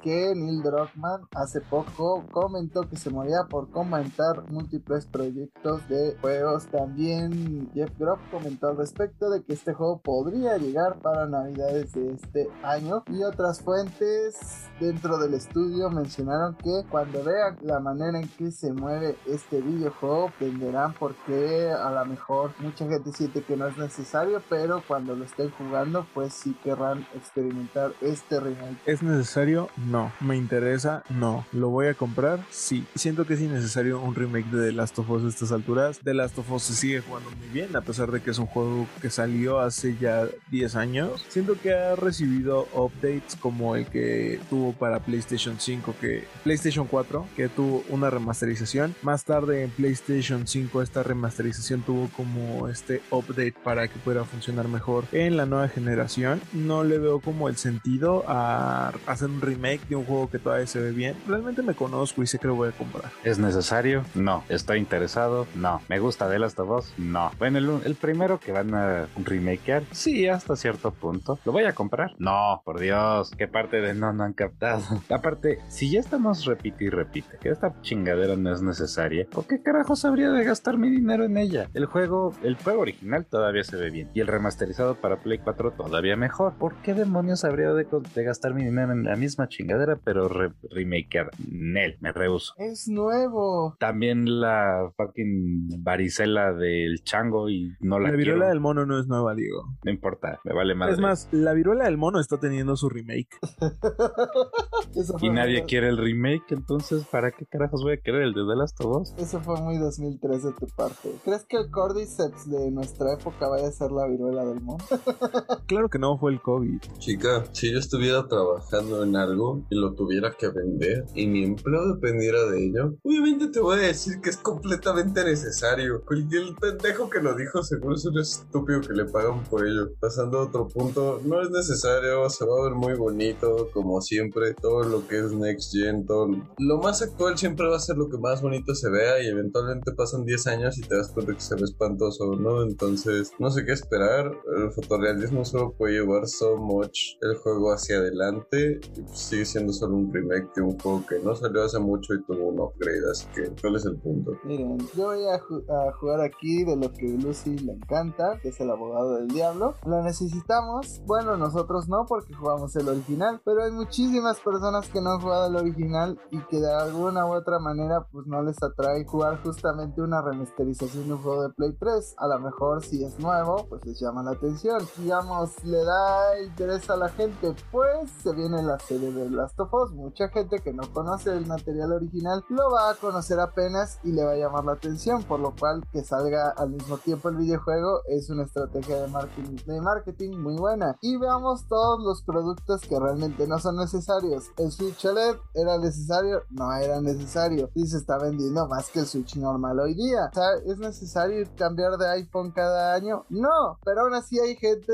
que 0.02 0.34
Neil 0.36 0.61
Druckmann 0.61 1.27
hace 1.36 1.61
poco 1.61 2.26
comentó 2.32 2.82
que 2.90 2.98
se 2.98 3.10
moría 3.10 3.44
por 3.49 3.69
comentar 3.69 4.49
múltiples 4.49 5.06
proyectos 5.06 5.88
de 5.88 6.18
juegos. 6.22 6.65
También 6.68 7.72
Jeff 7.73 7.91
Groff 7.98 8.19
comentó 8.32 8.68
al 8.68 8.77
respecto 8.77 9.30
de 9.30 9.44
que 9.44 9.53
este 9.53 9.73
juego 9.73 10.02
podría 10.02 10.57
llegar 10.57 10.99
para 10.99 11.27
navidades 11.27 11.94
de 11.94 12.14
este 12.14 12.49
año 12.64 13.03
y 13.07 13.23
otras 13.23 13.61
fuentes 13.61 14.65
dentro 14.80 15.18
del 15.18 15.36
estudio 15.36 15.90
mencionaron 15.90 16.56
que 16.56 16.84
cuando 16.90 17.23
vean 17.23 17.57
la 17.61 17.80
manera 17.80 18.19
en 18.19 18.27
que 18.27 18.52
se 18.52 18.73
mueve 18.73 19.15
este 19.26 19.61
videojuego 19.61 20.32
entenderán 20.40 20.94
por 20.94 21.15
qué 21.26 21.72
a 21.72 21.90
lo 21.91 22.06
mejor 22.06 22.52
mucha 22.60 22.86
gente 22.88 23.11
siente 23.14 23.41
que 23.44 23.56
no 23.56 23.68
es 23.68 23.77
necesario 23.77 24.41
pero 24.49 24.84
cuando 24.86 25.15
lo 25.15 25.23
estén 25.23 25.49
jugando 25.52 26.06
pues 26.14 26.34
sí 26.34 26.56
querrán 26.64 27.07
experimentar 27.15 27.94
este 28.02 28.40
remake. 28.40 28.77
¿Es 28.86 29.02
necesario? 29.02 29.45
No. 29.46 30.12
¿Me 30.22 30.36
interesa? 30.36 31.04
No. 31.10 31.46
¿Lo 31.52 31.70
voy 31.70 31.88
a 31.88 31.94
comprar? 31.94 32.40
Sí. 32.50 32.86
Siento 32.96 33.26
que 33.26 33.36
es 33.36 33.42
innecesario 33.42 34.00
un 34.00 34.16
remake 34.16 34.50
de 34.50 34.68
The 34.68 34.72
Last 34.72 34.98
of 34.98 35.10
Us 35.10 35.24
a 35.24 35.28
estas 35.28 35.52
alturas. 35.52 36.00
The 36.04 36.14
Last 36.14 36.38
of 36.40 36.52
Us 36.52 36.64
se 36.64 36.74
sigue 36.74 37.02
jugando 37.02 37.30
muy 37.32 37.48
bien, 37.50 37.76
a 37.76 37.82
pesar 37.82 38.12
de 38.12 38.22
que 38.22 38.32
es 38.32 38.40
un 38.40 38.48
juego 38.48 38.88
que 39.02 39.10
salió 39.10 39.60
hace 39.60 39.96
ya 39.98 40.26
10 40.50 40.76
años. 40.76 41.26
Siento 41.30 41.56
que 41.62 41.74
ha 41.74 41.96
recibido 41.96 42.68
updates 42.74 43.36
como 43.40 43.76
el 43.76 43.86
que 43.86 44.40
tuvo 44.50 44.74
para 44.74 45.00
PlayStation 45.00 45.58
5, 45.60 45.96
que 46.02 46.26
PlayStation 46.44 46.88
4, 46.88 47.28
que 47.36 47.48
tuvo 47.50 47.84
una 47.90 48.10
remasterización. 48.10 48.96
Más 49.04 49.26
tarde 49.26 49.64
en 49.64 49.70
PlayStation 49.70 50.48
5 50.48 50.82
esta 50.82 51.04
remasterización 51.04 51.82
tuvo 51.82 52.10
como 52.16 52.68
este 52.68 53.02
update 53.12 53.56
para 53.64 53.88
que 53.88 54.00
pueda 54.00 54.24
funcionar 54.24 54.68
mejor 54.68 55.06
en 55.12 55.38
la 55.38 55.46
nueva 55.46 55.68
generación. 55.68 56.42
No 56.54 56.84
le 56.84 56.98
veo 56.98 57.20
como 57.20 57.48
el 57.50 57.58
sentido 57.58 58.24
a 58.28 58.94
hacer 59.06 59.35
remake 59.41 59.88
de 59.88 59.95
un 59.95 60.06
juego 60.06 60.30
que 60.30 60.40
todavía 60.40 60.68
se 60.68 60.80
ve 60.80 60.91
bien. 60.91 61.16
Realmente 61.28 61.62
me 61.62 61.74
conozco 61.74 62.24
y 62.24 62.28
sé 62.28 62.40
que 62.40 62.48
lo 62.48 62.56
voy 62.56 62.70
a 62.70 62.72
comprar. 62.72 63.12
¿Es 63.24 63.40
necesario? 63.40 64.03
No. 64.16 64.44
¿Estoy 64.49 64.80
interesado? 64.80 65.48
No. 65.56 65.82
¿Me 65.90 65.99
gusta 65.99 66.30
The 66.30 66.40
Last 66.40 66.60
of 66.60 66.70
Us? 66.70 66.94
No. 66.98 67.32
Bueno, 67.38 67.60
el, 67.60 67.95
primero 67.95 68.40
que 68.40 68.52
van 68.52 68.74
a 68.74 69.07
remakear, 69.24 69.84
sí, 69.91 70.28
hasta 70.28 70.56
cierto 70.56 70.91
punto. 70.91 71.40
¿Lo 71.45 71.52
voy 71.52 71.64
a 71.64 71.74
comprar? 71.74 72.12
No, 72.18 72.62
por 72.64 72.80
Dios. 72.80 73.32
¿Qué 73.38 73.48
parte 73.48 73.82
de 73.82 73.94
no 73.94 74.14
no 74.14 74.24
han 74.24 74.34
captado? 74.34 74.82
Aparte, 75.10 75.60
si 75.70 75.91
ya 75.91 75.99
estamos 75.99 76.45
repite 76.45 76.86
y 76.86 76.90
repite 76.90 77.38
que 77.40 77.49
esta 77.49 77.80
chingadera 77.82 78.36
no 78.36 78.53
es 78.53 78.62
necesaria, 78.62 79.28
¿por 79.32 79.45
qué 79.45 79.62
carajos 79.62 80.06
habría 80.06 80.30
de 80.32 80.44
gastar 80.44 80.78
mi 80.78 80.90
dinero 80.90 81.26
en 81.26 81.38
ella? 81.38 81.70
El 81.74 81.86
juego, 81.86 82.34
el 82.44 82.56
juego 82.56 82.82
original 82.82 83.26
todavía 83.26 83.64
se 83.64 83.78
ve 83.78 83.90
bien 83.90 84.10
y 84.14 84.22
el 84.22 84.28
remasterizado 84.28 84.95
para 84.95 85.18
Play 85.18 85.40
4 85.40 85.72
todavía 85.72 86.16
mejor. 86.16 86.53
¿Por 86.56 86.76
qué 86.82 86.94
demonios 86.94 87.44
habría 87.44 87.74
de, 87.74 87.86
de 88.16 88.24
gastar 88.24 88.53
mi 88.53 88.64
dinero 88.64 88.91
en 88.91 89.03
la 89.03 89.16
misma 89.26 89.48
chingadera 89.48 90.00
pero 90.04 90.28
re 90.28 90.52
remakeada? 90.70 91.32
Nel, 91.52 91.98
me 92.00 92.12
rehuso. 92.12 92.54
Es 92.58 92.88
nuevo. 92.88 93.76
También 93.80 94.40
la 94.40 94.92
fucking 94.96 95.84
varicela 95.84 96.54
del 96.54 97.04
chango 97.04 97.50
y 97.50 97.72
no 97.80 98.00
la, 98.00 98.12
La 98.12 98.16
viruela 98.16 98.40
quiero. 98.46 98.50
del 98.50 98.60
mono 98.60 98.86
no 98.86 99.00
es 99.00 99.08
nueva, 99.08 99.34
Diego. 99.36 99.64
No 99.84 99.92
importa, 99.92 100.40
me 100.44 100.54
vale 100.54 100.76
madre. 100.76 100.94
Es 100.94 101.00
más, 101.00 101.28
la 101.32 101.54
viruela 101.54 101.86
del 101.86 101.98
mono 101.98 102.20
está 102.20 102.40
teniendo 102.40 102.76
su 102.76 102.90
remake. 102.90 103.30
Y 105.22 105.30
nadie 105.30 105.60
muy- 105.60 105.68
quiere 105.68 105.90
el 105.90 105.98
remake, 105.98 106.52
entonces 106.54 107.06
¿para 107.12 107.32
qué 107.32 107.46
carajos 107.46 107.84
voy 107.84 107.94
a 107.94 107.98
querer 107.98 108.22
el 108.24 108.34
de 108.34 108.42
The 108.48 108.56
Last 108.56 108.80
of 108.82 109.02
Us? 109.02 109.14
Eso 109.18 109.42
fue 109.42 109.60
muy 109.62 109.78
2003 109.78 110.44
de 110.44 110.52
tu 110.54 110.68
parte. 110.68 111.10
¿Crees 111.26 111.46
que 111.46 111.58
el 111.58 111.70
Cordyceps 111.70 112.50
de 112.50 112.72
nuestra 112.72 113.14
época 113.14 113.50
vaya 113.50 113.68
a 113.68 113.72
ser 113.72 113.92
la 113.92 114.08
viruela 114.08 114.46
del 114.46 114.62
mundo? 114.62 114.84
Claro 115.68 115.90
que 115.90 115.98
no 115.98 116.18
fue 116.20 116.32
el 116.32 116.42
COVID. 116.42 116.80
Chica, 117.00 117.44
si 117.52 117.72
yo 117.74 117.80
estuviera 117.80 118.28
trabajando 118.28 119.04
en 119.04 119.15
algo 119.16 119.66
y 119.70 119.76
lo 119.76 119.94
tuviera 119.94 120.36
que 120.38 120.50
vender 120.50 121.06
y 121.14 121.28
mi 121.28 121.44
empleo 121.44 121.94
dependiera 121.94 122.46
de 122.46 122.66
ello, 122.66 122.96
obviamente 123.04 123.48
te 123.48 123.60
voy 123.60 123.78
a 123.78 123.88
decir 123.88 124.20
que 124.22 124.30
es 124.30 124.38
completamente 124.38 125.24
necesario. 125.24 126.04
Cualquier 126.06 126.56
pendejo 126.56 127.10
que 127.10 127.22
lo 127.22 127.36
dijo 127.36 127.64
seguro 127.64 127.96
es 127.96 128.06
un 128.06 128.20
estúpido 128.20 128.82
que 128.82 128.94
le 128.94 129.06
pagan 129.06 129.44
por 129.44 129.66
ello. 129.66 129.92
Pasando 130.00 130.40
a 130.40 130.44
otro 130.44 130.68
punto, 130.68 131.22
no 131.24 131.42
es 131.42 131.50
necesario, 131.50 132.30
se 132.30 132.46
va 132.46 132.60
a 132.60 132.64
ver 132.64 132.74
muy 132.74 132.94
bonito, 132.96 133.70
como 133.74 134.02
siempre, 134.02 134.54
todo 134.54 134.84
lo 134.84 135.08
que 135.08 135.20
es 135.20 135.32
Next 135.32 135.74
Gen, 135.74 136.06
todo 136.06 136.28
lo 136.58 136.78
más 136.78 137.02
actual 137.02 137.38
siempre 137.38 137.68
va 137.68 137.78
a 137.78 137.80
ser 137.80 137.98
lo 137.98 138.10
que 138.10 138.18
más 138.18 138.42
bonito 138.42 138.74
se 138.76 138.90
vea 138.90 139.22
y 139.22 139.28
eventualmente 139.28 139.92
pasan 139.94 140.26
10 140.26 140.48
años 140.48 140.78
y 140.78 140.82
te 140.82 140.96
das 140.96 141.12
cuenta 141.12 141.34
que 141.34 141.42
se 141.42 141.56
ve 141.56 141.62
espantoso, 141.64 142.36
¿no? 142.36 142.64
Entonces, 142.64 143.32
no 143.40 143.50
sé 143.50 143.66
qué 143.66 143.74
esperar, 143.74 144.32
el 144.58 144.72
fotorrealismo 144.72 145.46
solo 145.46 145.74
puede 145.78 145.94
llevar 145.94 146.28
so 146.28 146.58
much 146.58 147.16
el 147.22 147.36
juego 147.36 147.72
hacia 147.74 147.98
adelante 147.98 148.80
y 148.96 149.02
sigue 149.14 149.45
siendo 149.45 149.72
solo 149.73 149.95
un 149.95 150.11
remake 150.14 150.49
de 150.56 150.61
un 150.61 150.77
juego 150.80 151.03
que 151.07 151.19
no 151.19 151.36
salió 151.36 151.64
hace 151.64 151.80
mucho 151.80 152.14
y 152.14 152.23
tuvo 152.23 152.49
un 152.49 152.60
upgrade, 152.60 153.10
así 153.11 153.26
que 153.34 153.53
¿cuál 153.61 153.76
es 153.76 153.86
el 153.86 153.98
punto? 153.98 154.32
Miren, 154.44 154.77
yo 154.95 155.06
voy 155.06 155.26
a, 155.26 155.40
ju- 155.40 155.64
a 155.69 155.91
jugar 155.94 156.22
aquí 156.22 156.64
de 156.64 156.76
lo 156.76 156.91
que 156.91 157.07
Lucy 157.07 157.57
le 157.60 157.73
encanta, 157.73 158.40
que 158.41 158.49
es 158.49 158.60
el 158.60 158.69
abogado 158.69 159.15
del 159.15 159.27
diablo. 159.27 159.76
Lo 159.86 160.02
necesitamos, 160.03 161.02
bueno, 161.06 161.38
nosotros 161.38 161.88
no 161.88 162.06
porque 162.07 162.34
jugamos 162.34 162.76
el 162.76 162.88
original, 162.90 163.41
pero 163.45 163.64
hay 163.64 163.72
muchísimas 163.72 164.40
personas 164.40 164.90
que 164.90 165.02
no 165.02 165.11
han 165.14 165.22
jugado 165.22 165.48
el 165.48 165.56
original 165.56 166.19
y 166.32 166.40
que 166.48 166.60
de 166.60 166.72
alguna 166.73 167.26
u 167.26 167.34
otra 167.34 167.60
manera 167.60 168.06
pues 168.11 168.27
no 168.27 168.41
les 168.44 168.61
atrae 168.61 169.06
jugar 169.06 169.41
justamente 169.44 170.02
una 170.02 170.22
remasterización 170.22 171.07
de 171.07 171.14
un 171.14 171.22
juego 171.22 171.44
de 171.44 171.49
Play 171.53 171.73
3. 171.80 172.15
A 172.18 172.27
lo 172.27 172.40
mejor 172.40 172.84
si 172.84 173.03
es 173.03 173.18
nuevo, 173.19 173.65
pues 173.69 173.86
les 173.86 173.99
llama 173.99 174.23
la 174.23 174.32
atención. 174.32 174.80
Digamos, 174.98 175.52
le 175.64 175.84
da 175.84 176.41
interés 176.44 176.90
a 176.90 176.95
la 176.98 177.10
gente, 177.10 177.53
pues 177.72 178.10
se 178.23 178.34
viene 178.34 178.61
la 178.64 178.77
serie 178.88 179.12
de 179.12 179.30
Last 179.30 179.60
of 179.60 179.74
Us. 179.74 179.91
Mucha 179.91 180.30
gente 180.30 180.60
que 180.60 180.74
no 180.74 180.84
conoce 180.94 181.32
el 181.32 181.45
material 181.45 181.91
original 181.94 182.44
lo 182.49 182.70
va 182.72 182.91
a 182.91 182.95
conocer 182.95 183.40
apenas 183.40 183.99
y 184.03 184.12
le 184.12 184.24
va 184.24 184.32
a 184.32 184.38
llamar 184.38 184.66
la 184.66 184.74
atención, 184.74 185.24
por 185.24 185.40
lo 185.40 185.56
cual 185.56 185.84
que 185.91 186.03
salga 186.03 186.49
al 186.49 186.72
mismo 186.72 186.98
tiempo 186.98 187.30
el 187.30 187.38
videojuego 187.38 188.02
es 188.07 188.30
una 188.30 188.44
estrategia 188.44 189.02
de 189.02 189.07
marketing, 189.07 189.56
de 189.66 189.82
marketing 189.82 190.38
muy 190.38 190.56
buena. 190.57 190.98
Y 191.02 191.18
veamos 191.18 191.68
todos 191.68 191.99
los 192.03 192.22
productos 192.24 192.82
que 192.82 192.99
realmente 192.99 193.48
no 193.48 193.60
son 193.60 193.78
necesarios. 193.78 194.52
El 194.57 194.72
Switch 194.72 195.03
OLED 195.06 195.36
era 195.53 195.78
necesario, 195.78 196.44
no 196.49 196.72
era 196.74 197.02
necesario. 197.02 197.70
Y 197.74 197.88
se 197.88 197.98
está 197.98 198.18
vendiendo 198.18 198.68
más 198.68 198.90
que 198.90 198.99
el 198.99 199.07
Switch 199.07 199.36
normal 199.38 199.80
hoy 199.80 199.95
día. 199.95 200.30
O 200.32 200.36
sea, 200.36 200.53
¿es 200.66 200.78
necesario 200.78 201.48
cambiar 201.57 201.98
de 201.98 202.07
iPhone 202.10 202.52
cada 202.52 202.94
año? 202.94 203.26
No, 203.30 203.80
pero 203.84 204.02
aún 204.02 204.14
así 204.14 204.40
hay 204.40 204.56
gente 204.56 204.94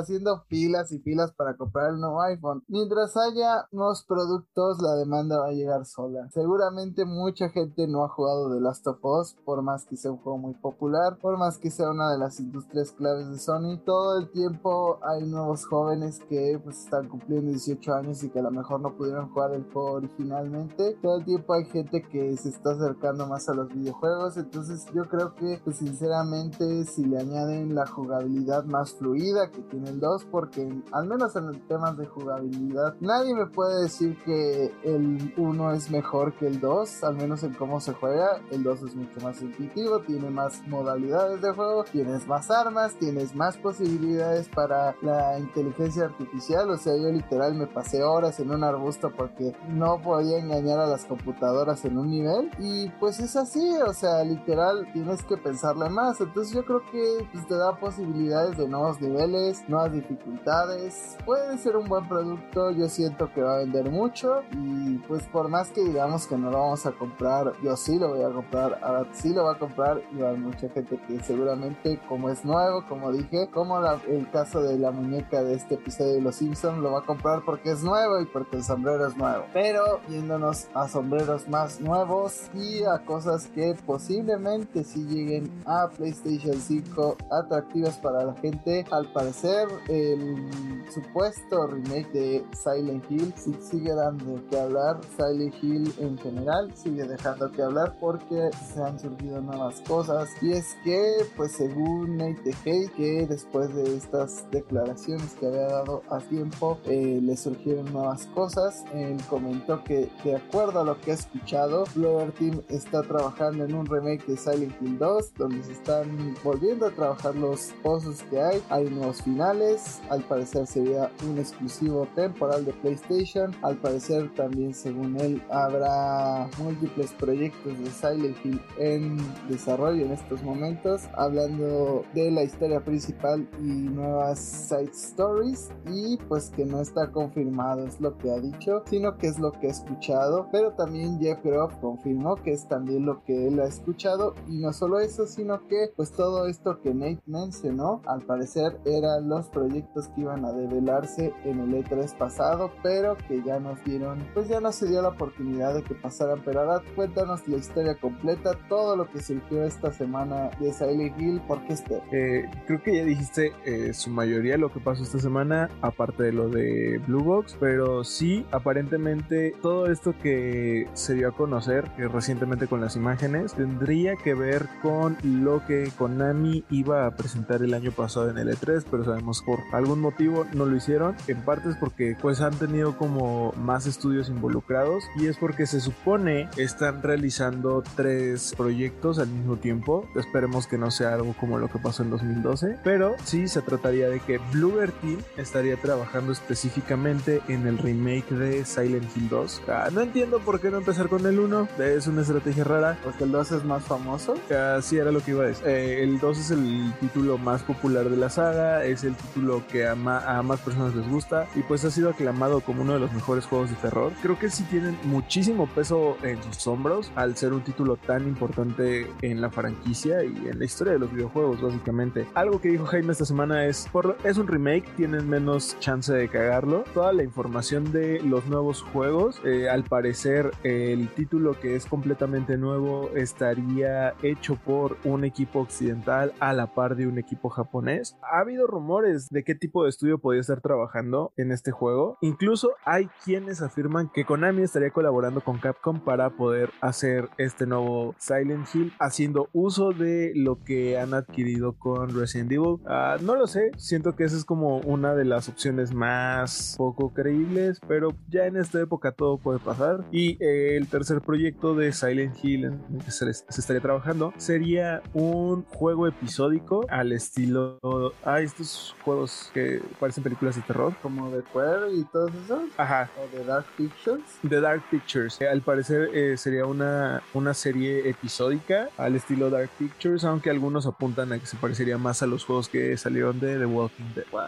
haciendo 0.00 0.44
filas 0.48 0.92
y 0.92 0.98
filas 1.00 1.32
para 1.32 1.56
comprar 1.56 1.90
el 1.90 2.00
nuevo 2.00 2.22
iPhone. 2.22 2.64
Mientras 2.68 3.16
haya 3.20 3.66
nuevos 3.72 4.04
productos, 4.04 4.80
la 4.80 4.94
demanda 4.94 5.38
va 5.38 5.48
a 5.48 5.52
llegar 5.52 5.84
sola. 5.84 6.28
Seguramente 6.30 7.04
mucha 7.04 7.48
gente 7.50 7.86
no 7.86 8.04
ha 8.04 8.08
jugado 8.08 8.52
The 8.52 8.60
Last 8.60 8.86
of 8.86 9.04
Us, 9.04 9.36
por 9.44 9.62
más 9.62 9.84
que 9.84 9.96
sea 9.96 10.10
un 10.10 10.18
juego 10.18 10.38
muy 10.38 10.54
popular, 10.54 11.18
por 11.20 11.38
más 11.38 11.58
que 11.58 11.70
sea 11.70 11.90
una 11.90 12.10
de 12.12 12.18
las 12.18 12.40
industrias 12.40 12.92
claves 12.92 13.30
de 13.30 13.38
Sony. 13.38 13.78
Todo 13.84 14.18
el 14.18 14.30
tiempo 14.30 14.98
hay 15.02 15.26
nuevos 15.26 15.66
jóvenes 15.66 16.20
que 16.28 16.60
pues 16.62 16.84
están 16.84 17.08
cumpliendo 17.08 17.50
18 17.50 17.94
años 17.94 18.22
y 18.22 18.30
que 18.30 18.38
a 18.38 18.42
lo 18.42 18.50
mejor 18.50 18.80
no 18.80 18.96
pudieron 18.96 19.30
jugar 19.30 19.52
el 19.52 19.64
juego 19.72 19.92
originalmente. 19.92 20.96
Todo 21.02 21.18
el 21.18 21.24
tiempo 21.24 21.54
hay 21.54 21.64
gente 21.66 22.02
que 22.02 22.36
se 22.36 22.48
está 22.48 22.72
acercando 22.72 23.26
más 23.26 23.48
a 23.48 23.54
los 23.54 23.68
videojuegos. 23.68 24.36
Entonces 24.36 24.86
yo 24.94 25.04
creo 25.04 25.34
que 25.34 25.60
pues 25.64 25.78
sinceramente 25.78 26.84
si 26.84 27.04
le 27.04 27.18
añaden 27.18 27.74
la 27.74 27.86
jugabilidad 27.86 28.64
más 28.64 28.92
fluida 28.94 29.50
que 29.50 29.62
tiene 29.62 29.90
el 29.90 30.00
2, 30.00 30.26
porque 30.30 30.82
al 30.92 31.06
menos 31.06 31.34
en 31.36 31.44
el 31.44 31.66
temas 31.66 31.96
de 31.96 32.06
jugabilidad 32.06 32.96
nadie 33.08 33.34
me 33.34 33.46
puede 33.46 33.84
decir 33.84 34.18
que 34.22 34.70
el 34.84 35.32
1 35.38 35.72
es 35.72 35.90
mejor 35.90 36.34
que 36.34 36.46
el 36.46 36.60
2, 36.60 37.04
al 37.04 37.16
menos 37.16 37.42
en 37.42 37.54
cómo 37.54 37.80
se 37.80 37.94
juega. 37.94 38.40
El 38.50 38.62
2 38.62 38.82
es 38.82 38.94
mucho 38.94 39.18
más 39.22 39.40
intuitivo, 39.40 40.00
tiene 40.00 40.28
más 40.28 40.62
modalidades 40.68 41.40
de 41.40 41.52
juego, 41.52 41.84
tienes 41.84 42.26
más 42.26 42.50
armas, 42.50 42.94
tienes 42.96 43.34
más 43.34 43.56
posibilidades 43.56 44.50
para 44.50 44.94
la 45.00 45.38
inteligencia 45.38 46.04
artificial. 46.04 46.68
O 46.70 46.76
sea, 46.76 46.96
yo 46.96 47.10
literal 47.10 47.54
me 47.54 47.66
pasé 47.66 48.02
horas 48.02 48.38
en 48.40 48.50
un 48.50 48.62
arbusto 48.62 49.10
porque 49.16 49.56
no 49.70 50.02
podía 50.02 50.38
engañar 50.38 50.78
a 50.78 50.86
las 50.86 51.06
computadoras 51.06 51.86
en 51.86 51.96
un 51.96 52.10
nivel. 52.10 52.50
Y 52.58 52.90
pues 53.00 53.20
es 53.20 53.36
así, 53.36 53.74
o 53.86 53.94
sea, 53.94 54.22
literal 54.22 54.86
tienes 54.92 55.22
que 55.24 55.38
pensarle 55.38 55.88
más. 55.88 56.20
Entonces 56.20 56.52
yo 56.52 56.62
creo 56.66 56.82
que 56.92 57.26
pues, 57.32 57.46
te 57.46 57.56
da 57.56 57.74
posibilidades 57.78 58.58
de 58.58 58.68
nuevos 58.68 59.00
niveles, 59.00 59.66
nuevas 59.66 59.94
dificultades. 59.94 61.16
Puede 61.24 61.56
ser 61.56 61.74
un 61.78 61.88
buen 61.88 62.06
producto, 62.06 62.70
yo 62.72 62.86
siento 62.98 63.32
que 63.32 63.40
va 63.42 63.54
a 63.54 63.58
vender 63.58 63.88
mucho. 63.90 64.42
Y 64.52 64.98
pues 65.06 65.22
por 65.28 65.48
más 65.48 65.70
que 65.70 65.84
digamos 65.84 66.26
que 66.26 66.36
no 66.36 66.50
lo 66.50 66.58
vamos 66.58 66.84
a 66.84 66.90
comprar, 66.92 67.52
yo 67.62 67.76
sí 67.76 67.96
lo 67.98 68.08
voy 68.08 68.22
a 68.24 68.30
comprar. 68.30 68.80
Ahora 68.82 69.06
sí 69.12 69.32
lo 69.32 69.44
va 69.44 69.52
a 69.52 69.58
comprar 69.58 70.02
y 70.12 70.16
va 70.18 70.26
a 70.26 70.28
haber 70.30 70.40
mucha 70.40 70.68
gente 70.70 70.98
que 71.06 71.20
seguramente 71.22 72.00
como 72.08 72.28
es 72.28 72.44
nuevo, 72.44 72.84
como 72.88 73.12
dije, 73.12 73.48
como 73.52 73.78
la- 73.80 74.00
el 74.08 74.28
caso 74.32 74.60
de 74.62 74.76
la 74.78 74.90
muñeca 74.90 75.42
de 75.44 75.54
este 75.54 75.74
episodio 75.76 76.14
de 76.14 76.20
Los 76.22 76.34
Simpsons, 76.36 76.78
lo 76.78 76.90
va 76.92 76.98
a 77.00 77.04
comprar 77.04 77.42
porque 77.44 77.70
es 77.70 77.84
nuevo 77.84 78.20
y 78.20 78.26
porque 78.26 78.56
el 78.56 78.64
sombrero 78.64 79.06
es 79.06 79.16
nuevo. 79.16 79.44
Pero 79.52 80.00
yéndonos 80.08 80.66
a 80.74 80.88
sombreros 80.88 81.48
más 81.48 81.80
nuevos 81.80 82.50
y 82.54 82.82
a 82.82 82.98
cosas 83.04 83.46
que 83.54 83.76
posiblemente 83.86 84.82
sí 84.82 85.04
lleguen 85.04 85.52
a 85.66 85.88
PlayStation 85.88 86.54
5 86.60 87.16
atractivas 87.30 87.96
para 87.98 88.24
la 88.24 88.34
gente. 88.34 88.84
Al 88.90 89.06
parecer, 89.12 89.68
el 89.88 90.50
supuesto 90.90 91.66
remake 91.66 92.10
de 92.12 92.44
Silent 92.52 92.87
Hill 93.08 93.32
sí 93.36 93.54
sigue 93.60 93.94
dando 93.94 94.40
que 94.48 94.58
hablar. 94.58 95.00
Silent 95.16 95.54
Hill 95.62 95.94
en 95.98 96.18
general 96.18 96.72
sigue 96.74 97.04
dejando 97.04 97.50
que 97.52 97.62
hablar 97.62 97.96
porque 98.00 98.50
se 98.72 98.82
han 98.82 98.98
surgido 98.98 99.40
nuevas 99.40 99.80
cosas. 99.82 100.30
Y 100.40 100.52
es 100.52 100.76
que, 100.84 101.26
pues 101.36 101.52
según 101.52 102.16
Nate 102.16 102.40
DeHay, 102.44 102.88
que 102.96 103.26
después 103.26 103.74
de 103.74 103.96
estas 103.96 104.50
declaraciones 104.50 105.34
que 105.34 105.46
había 105.46 105.66
dado 105.66 106.02
a 106.10 106.18
tiempo, 106.18 106.78
eh, 106.86 107.20
le 107.22 107.36
surgieron 107.36 107.92
nuevas 107.92 108.26
cosas. 108.34 108.84
Él 108.92 109.16
comentó 109.28 109.82
que 109.84 110.10
de 110.24 110.36
acuerdo 110.36 110.80
a 110.80 110.84
lo 110.84 111.00
que 111.00 111.12
ha 111.12 111.14
escuchado, 111.14 111.84
Blover 111.94 112.32
Team 112.32 112.62
está 112.68 113.02
trabajando 113.02 113.64
en 113.64 113.74
un 113.74 113.86
remake 113.86 114.26
de 114.26 114.36
Silent 114.36 114.74
Hill 114.80 114.98
2, 114.98 115.34
donde 115.34 115.62
se 115.62 115.72
están 115.72 116.34
volviendo 116.42 116.86
a 116.86 116.90
trabajar 116.90 117.34
los 117.34 117.72
pozos 117.82 118.22
que 118.24 118.40
hay. 118.40 118.62
Hay 118.70 118.88
nuevos 118.90 119.22
finales, 119.22 120.00
al 120.10 120.22
parecer 120.22 120.66
sería 120.66 121.10
un 121.26 121.38
exclusivo 121.38 122.06
temporal 122.14 122.64
de 122.64 122.72
PlayStation. 122.80 123.54
Al 123.62 123.76
parecer 123.76 124.32
también, 124.34 124.74
según 124.74 125.18
él, 125.20 125.42
habrá 125.50 126.48
múltiples 126.58 127.12
proyectos 127.12 127.78
de 127.78 127.90
Silent 127.90 128.36
Hill 128.44 128.60
en 128.78 129.18
desarrollo 129.48 130.04
en 130.04 130.12
estos 130.12 130.42
momentos, 130.42 131.02
hablando 131.14 132.04
de 132.14 132.30
la 132.30 132.42
historia 132.42 132.80
principal 132.80 133.48
y 133.58 133.62
nuevas 133.62 134.38
side 134.38 134.90
stories. 134.92 135.70
Y 135.86 136.16
pues 136.28 136.50
que 136.50 136.64
no 136.64 136.80
está 136.80 137.10
confirmado 137.10 137.86
es 137.86 138.00
lo 138.00 138.16
que 138.18 138.30
ha 138.30 138.38
dicho, 138.38 138.82
sino 138.86 139.16
que 139.16 139.28
es 139.28 139.38
lo 139.38 139.52
que 139.52 139.66
he 139.66 139.70
escuchado, 139.70 140.48
pero 140.52 140.72
también 140.72 141.18
Jeff 141.18 141.42
Groff 141.42 141.74
confirmó 141.80 142.36
que 142.36 142.52
es 142.52 142.66
también 142.68 143.06
lo 143.06 143.22
que 143.24 143.48
él 143.48 143.60
ha 143.60 143.66
escuchado. 143.66 144.34
Y 144.48 144.58
no 144.58 144.72
solo 144.72 145.00
eso, 145.00 145.26
sino 145.26 145.66
que 145.66 145.92
pues 145.96 146.12
todo 146.12 146.46
esto 146.46 146.80
que 146.80 146.94
Nate 146.94 147.22
mencionó, 147.26 148.02
al 148.06 148.22
parecer 148.22 148.78
eran 148.84 149.28
los 149.28 149.48
proyectos 149.48 150.08
que 150.08 150.22
iban 150.22 150.44
a 150.44 150.52
develarse 150.52 151.32
en 151.44 151.60
el 151.60 151.84
E3 151.84 152.16
pasado, 152.16 152.67
pero 152.82 153.16
que 153.16 153.42
ya 153.42 153.58
nos 153.60 153.82
dieron, 153.84 154.18
pues 154.34 154.48
ya 154.48 154.60
no 154.60 154.72
se 154.72 154.88
dio 154.88 155.02
la 155.02 155.08
oportunidad 155.08 155.74
de 155.74 155.82
que 155.82 155.94
pasaran, 155.94 156.40
pero 156.44 156.60
ahora 156.60 156.82
cuéntanos 156.94 157.46
la 157.48 157.56
historia 157.56 157.94
completa, 157.94 158.52
todo 158.68 158.96
lo 158.96 159.10
que 159.10 159.22
surgió 159.22 159.64
esta 159.64 159.92
semana 159.92 160.50
de 160.60 160.72
Silent 160.72 161.20
Hill, 161.20 161.40
¿por 161.46 161.64
qué 161.66 161.72
este? 161.74 162.02
Eh, 162.12 162.50
creo 162.66 162.82
que 162.82 162.96
ya 162.96 163.04
dijiste 163.04 163.52
eh, 163.64 163.92
su 163.94 164.10
mayoría 164.10 164.56
lo 164.56 164.72
que 164.72 164.80
pasó 164.80 165.02
esta 165.02 165.18
semana, 165.18 165.68
aparte 165.82 166.24
de 166.24 166.32
lo 166.32 166.48
de 166.48 167.00
Blue 167.06 167.22
Box, 167.22 167.56
pero 167.58 168.04
sí, 168.04 168.46
aparentemente 168.50 169.54
todo 169.62 169.86
esto 169.86 170.14
que 170.22 170.86
se 170.94 171.14
dio 171.14 171.28
a 171.28 171.32
conocer 171.32 171.90
recientemente 171.96 172.66
con 172.66 172.80
las 172.80 172.96
imágenes 172.96 173.54
tendría 173.54 174.16
que 174.16 174.34
ver 174.34 174.68
con 174.82 175.16
lo 175.22 175.64
que 175.66 175.90
Konami 175.96 176.64
iba 176.70 177.06
a 177.06 177.16
presentar 177.16 177.62
el 177.62 177.74
año 177.74 177.92
pasado 177.92 178.30
en 178.30 178.38
el 178.38 178.48
E3, 178.48 178.84
pero 178.90 179.04
sabemos 179.04 179.42
por 179.42 179.60
algún 179.72 180.00
motivo 180.00 180.46
no 180.54 180.66
lo 180.66 180.76
hicieron, 180.76 181.14
en 181.26 181.42
parte 181.42 181.70
es 181.70 181.76
porque 181.76 182.16
pues 182.20 182.40
han 182.40 182.57
tenido 182.58 182.96
como 182.96 183.52
más 183.52 183.86
estudios 183.86 184.28
involucrados 184.28 185.04
y 185.16 185.26
es 185.26 185.36
porque 185.36 185.66
se 185.66 185.80
supone 185.80 186.48
están 186.56 187.02
realizando 187.02 187.82
tres 187.96 188.54
proyectos 188.56 189.18
al 189.18 189.28
mismo 189.28 189.56
tiempo, 189.56 190.08
esperemos 190.16 190.66
que 190.66 190.78
no 190.78 190.90
sea 190.90 191.14
algo 191.14 191.34
como 191.38 191.58
lo 191.58 191.68
que 191.68 191.78
pasó 191.78 192.02
en 192.02 192.10
2012, 192.10 192.78
pero 192.84 193.14
sí 193.24 193.48
se 193.48 193.62
trataría 193.62 194.08
de 194.08 194.20
que 194.20 194.38
Bluebird 194.52 194.92
Team 195.00 195.18
estaría 195.36 195.76
trabajando 195.76 196.32
específicamente 196.32 197.40
en 197.48 197.66
el 197.66 197.78
remake 197.78 198.30
de 198.30 198.64
Silent 198.64 199.16
Hill 199.16 199.28
2. 199.28 199.62
Ah, 199.68 199.88
no 199.92 200.00
entiendo 200.00 200.40
por 200.40 200.60
qué 200.60 200.70
no 200.70 200.78
empezar 200.78 201.08
con 201.08 201.24
el 201.26 201.38
1, 201.38 201.68
es 201.78 202.06
una 202.06 202.22
estrategia 202.22 202.64
rara. 202.64 202.98
Porque 203.02 203.24
el 203.24 203.32
2 203.32 203.52
es 203.52 203.64
más 203.64 203.84
famoso. 203.84 204.34
Así 204.76 204.98
era 204.98 205.10
lo 205.12 205.20
que 205.20 205.32
iba 205.32 205.44
a 205.44 205.48
decir. 205.48 205.66
Eh, 205.66 206.02
el 206.02 206.18
2 206.18 206.38
es 206.38 206.50
el 206.50 206.92
título 207.00 207.38
más 207.38 207.62
popular 207.62 208.08
de 208.08 208.16
la 208.16 208.30
saga, 208.30 208.84
es 208.84 209.04
el 209.04 209.14
título 209.14 209.62
que 209.68 209.86
a, 209.86 209.92
a 209.92 210.42
más 210.42 210.60
personas 210.60 210.94
les 210.94 211.08
gusta 211.08 211.46
y 211.54 211.62
pues 211.62 211.84
ha 211.84 211.90
sido 211.90 212.10
aclamado 212.10 212.37
como 212.64 212.82
uno 212.82 212.92
de 212.92 213.00
los 213.00 213.12
mejores 213.12 213.46
juegos 213.46 213.70
de 213.70 213.76
terror. 213.76 214.12
Creo 214.22 214.38
que 214.38 214.48
sí 214.48 214.62
tienen 214.64 214.96
muchísimo 215.04 215.66
peso 215.66 216.16
en 216.22 216.40
sus 216.44 216.66
hombros 216.68 217.10
al 217.16 217.36
ser 217.36 217.52
un 217.52 217.62
título 217.62 217.96
tan 217.96 218.28
importante 218.28 219.08
en 219.22 219.40
la 219.40 219.50
franquicia 219.50 220.22
y 220.22 220.46
en 220.48 220.58
la 220.58 220.64
historia 220.64 220.92
de 220.92 221.00
los 221.00 221.12
videojuegos 221.12 221.60
básicamente. 221.60 222.26
Algo 222.34 222.60
que 222.60 222.68
dijo 222.68 222.86
Jaime 222.86 223.10
esta 223.10 223.24
semana 223.24 223.66
es, 223.66 223.88
es 224.22 224.38
un 224.38 224.46
remake, 224.46 224.84
tienen 224.96 225.28
menos 225.28 225.76
chance 225.80 226.12
de 226.12 226.28
cagarlo. 226.28 226.84
Toda 226.94 227.12
la 227.12 227.24
información 227.24 227.90
de 227.90 228.20
los 228.22 228.46
nuevos 228.46 228.82
juegos, 228.82 229.40
eh, 229.44 229.68
al 229.68 229.82
parecer 229.82 230.52
el 230.62 231.08
título 231.08 231.58
que 231.58 231.74
es 231.74 231.86
completamente 231.86 232.56
nuevo 232.56 233.10
estaría 233.16 234.14
hecho 234.22 234.54
por 234.54 234.96
un 235.02 235.24
equipo 235.24 235.58
occidental 235.58 236.32
a 236.38 236.52
la 236.52 236.72
par 236.72 236.94
de 236.94 237.08
un 237.08 237.18
equipo 237.18 237.48
japonés. 237.48 238.16
Ha 238.22 238.40
habido 238.40 238.68
rumores 238.68 239.28
de 239.28 239.42
qué 239.42 239.56
tipo 239.56 239.82
de 239.82 239.90
estudio 239.90 240.18
podría 240.18 240.40
estar 240.40 240.60
trabajando 240.60 241.32
en 241.36 241.50
este 241.50 241.72
juego. 241.72 242.18
Incluso 242.28 242.72
hay 242.84 243.08
quienes 243.24 243.62
afirman 243.62 244.10
que 244.10 244.26
Konami 244.26 244.60
estaría 244.60 244.90
colaborando 244.90 245.40
con 245.40 245.56
Capcom 245.58 246.00
para 246.00 246.28
poder 246.28 246.70
hacer 246.82 247.30
este 247.38 247.66
nuevo 247.66 248.14
Silent 248.18 248.68
Hill 248.74 248.92
haciendo 248.98 249.48
uso 249.54 249.92
de 249.92 250.32
lo 250.34 250.62
que 250.62 250.98
han 250.98 251.14
adquirido 251.14 251.72
con 251.72 252.14
Resident 252.14 252.52
Evil. 252.52 252.80
Ah, 252.86 253.16
no 253.22 253.34
lo 253.34 253.46
sé, 253.46 253.70
siento 253.78 254.14
que 254.14 254.24
esa 254.24 254.36
es 254.36 254.44
como 254.44 254.76
una 254.80 255.14
de 255.14 255.24
las 255.24 255.48
opciones 255.48 255.94
más 255.94 256.74
poco 256.76 257.14
creíbles, 257.14 257.80
pero 257.88 258.10
ya 258.28 258.44
en 258.44 258.56
esta 258.56 258.78
época 258.78 259.12
todo 259.12 259.38
puede 259.38 259.58
pasar. 259.58 260.04
Y 260.12 260.36
eh, 260.44 260.76
el 260.76 260.86
tercer 260.86 261.22
proyecto 261.22 261.74
de 261.74 261.92
Silent 261.92 262.36
Hill 262.44 262.64
en 262.66 262.84
el 262.92 263.04
que 263.04 263.10
se, 263.10 263.30
estaría 263.30 263.80
trabajando 263.80 264.34
sería 264.36 265.02
un 265.14 265.62
juego 265.64 266.06
episódico 266.06 266.84
al 266.90 267.12
estilo. 267.12 267.78
Ah, 268.22 268.42
estos 268.42 268.94
juegos 269.02 269.50
que 269.54 269.80
parecen 269.98 270.24
películas 270.24 270.56
de 270.56 270.62
terror. 270.62 270.92
Como 271.00 271.30
The 271.30 271.42
Queer 271.52 271.94
y 271.94 272.04
todos 272.18 272.32
esos. 272.44 272.62
Ajá. 272.76 273.10
O 273.16 273.26
The 273.36 273.44
Dark 273.44 273.66
Pictures. 273.76 274.22
The 274.48 274.60
Dark 274.60 274.82
Pictures. 274.90 275.40
Eh, 275.40 275.48
al 275.48 275.62
parecer 275.62 276.10
eh, 276.14 276.36
sería 276.36 276.66
una, 276.66 277.22
una 277.34 277.54
serie 277.54 278.08
episódica 278.08 278.88
al 278.96 279.14
estilo 279.14 279.50
Dark 279.50 279.70
Pictures, 279.78 280.24
aunque 280.24 280.50
algunos 280.50 280.86
apuntan 280.86 281.32
a 281.32 281.38
que 281.38 281.46
se 281.46 281.56
parecería 281.56 281.98
más 281.98 282.22
a 282.22 282.26
los 282.26 282.44
juegos 282.44 282.68
que 282.68 282.96
salieron 282.96 283.38
de 283.38 283.58
The 283.58 283.66
Walking 283.66 284.14
Dead. 284.14 284.24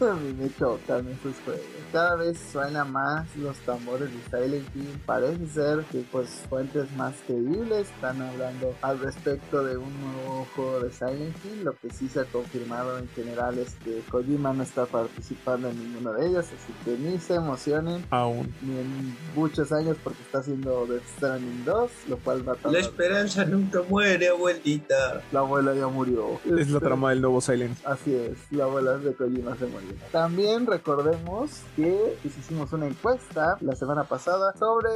a 0.00 0.14
mí 0.14 0.32
me 0.32 0.52
chocan 0.54 1.08
esos 1.08 1.36
juegos. 1.44 1.62
Cada 1.92 2.16
vez 2.16 2.38
suena 2.50 2.84
más 2.84 3.34
los 3.36 3.56
tambores 3.58 4.10
de 4.10 4.22
Silent 4.24 4.74
Hill. 4.74 5.00
Parece 5.06 5.46
ser 5.46 5.84
que 5.90 6.04
pues 6.10 6.28
fuentes 6.48 6.90
más 6.92 7.14
creíbles 7.26 7.88
están 7.90 8.20
hablando 8.20 8.74
al 8.82 8.98
respecto 8.98 9.62
de 9.64 9.76
un 9.76 9.92
nuevo 10.00 10.46
juego 10.56 10.80
de 10.80 10.90
Silent 10.92 11.36
Hill. 11.44 11.64
Lo 11.64 11.76
que 11.76 11.90
sí 11.90 12.08
se 12.08 12.20
ha 12.20 12.24
confirmado 12.24 12.98
en 12.98 13.08
general 13.08 13.58
es 13.58 13.74
que 13.76 14.00
Kojima 14.10 14.52
no 14.52 14.62
está 14.62 14.86
participando 14.86 15.51
en 15.54 15.78
ninguno 15.78 16.12
de 16.12 16.26
ellos, 16.26 16.46
así 16.46 16.72
que 16.84 16.96
ni 16.98 17.18
se 17.18 17.34
emocionen. 17.34 18.04
Aún. 18.10 18.52
Ni 18.62 18.78
en 18.78 19.16
muchos 19.34 19.72
años 19.72 19.96
porque 20.02 20.22
está 20.22 20.38
haciendo 20.38 20.86
Death 20.86 21.02
Stranding 21.16 21.64
2, 21.64 21.90
lo 22.08 22.18
cual 22.18 22.48
va 22.48 22.56
a 22.62 22.70
La 22.70 22.78
esperanza 22.78 23.44
nunca 23.44 23.80
muere, 23.88 24.28
abuelita. 24.28 25.22
La 25.32 25.40
abuela 25.40 25.74
ya 25.74 25.86
murió. 25.88 26.40
Es 26.44 26.70
la 26.70 26.80
trama 26.80 27.10
del 27.10 27.20
nuevo 27.20 27.40
Silent. 27.40 27.78
Así 27.84 28.14
es, 28.14 28.38
la 28.50 28.64
abuela 28.64 28.96
de 28.98 29.14
Kojima 29.14 29.56
se 29.56 29.66
murió. 29.66 29.92
También 30.10 30.66
recordemos 30.66 31.62
que 31.76 32.16
hicimos 32.24 32.72
una 32.72 32.86
encuesta 32.86 33.56
la 33.60 33.74
semana 33.74 34.04
pasada 34.04 34.54
sobre 34.56 34.90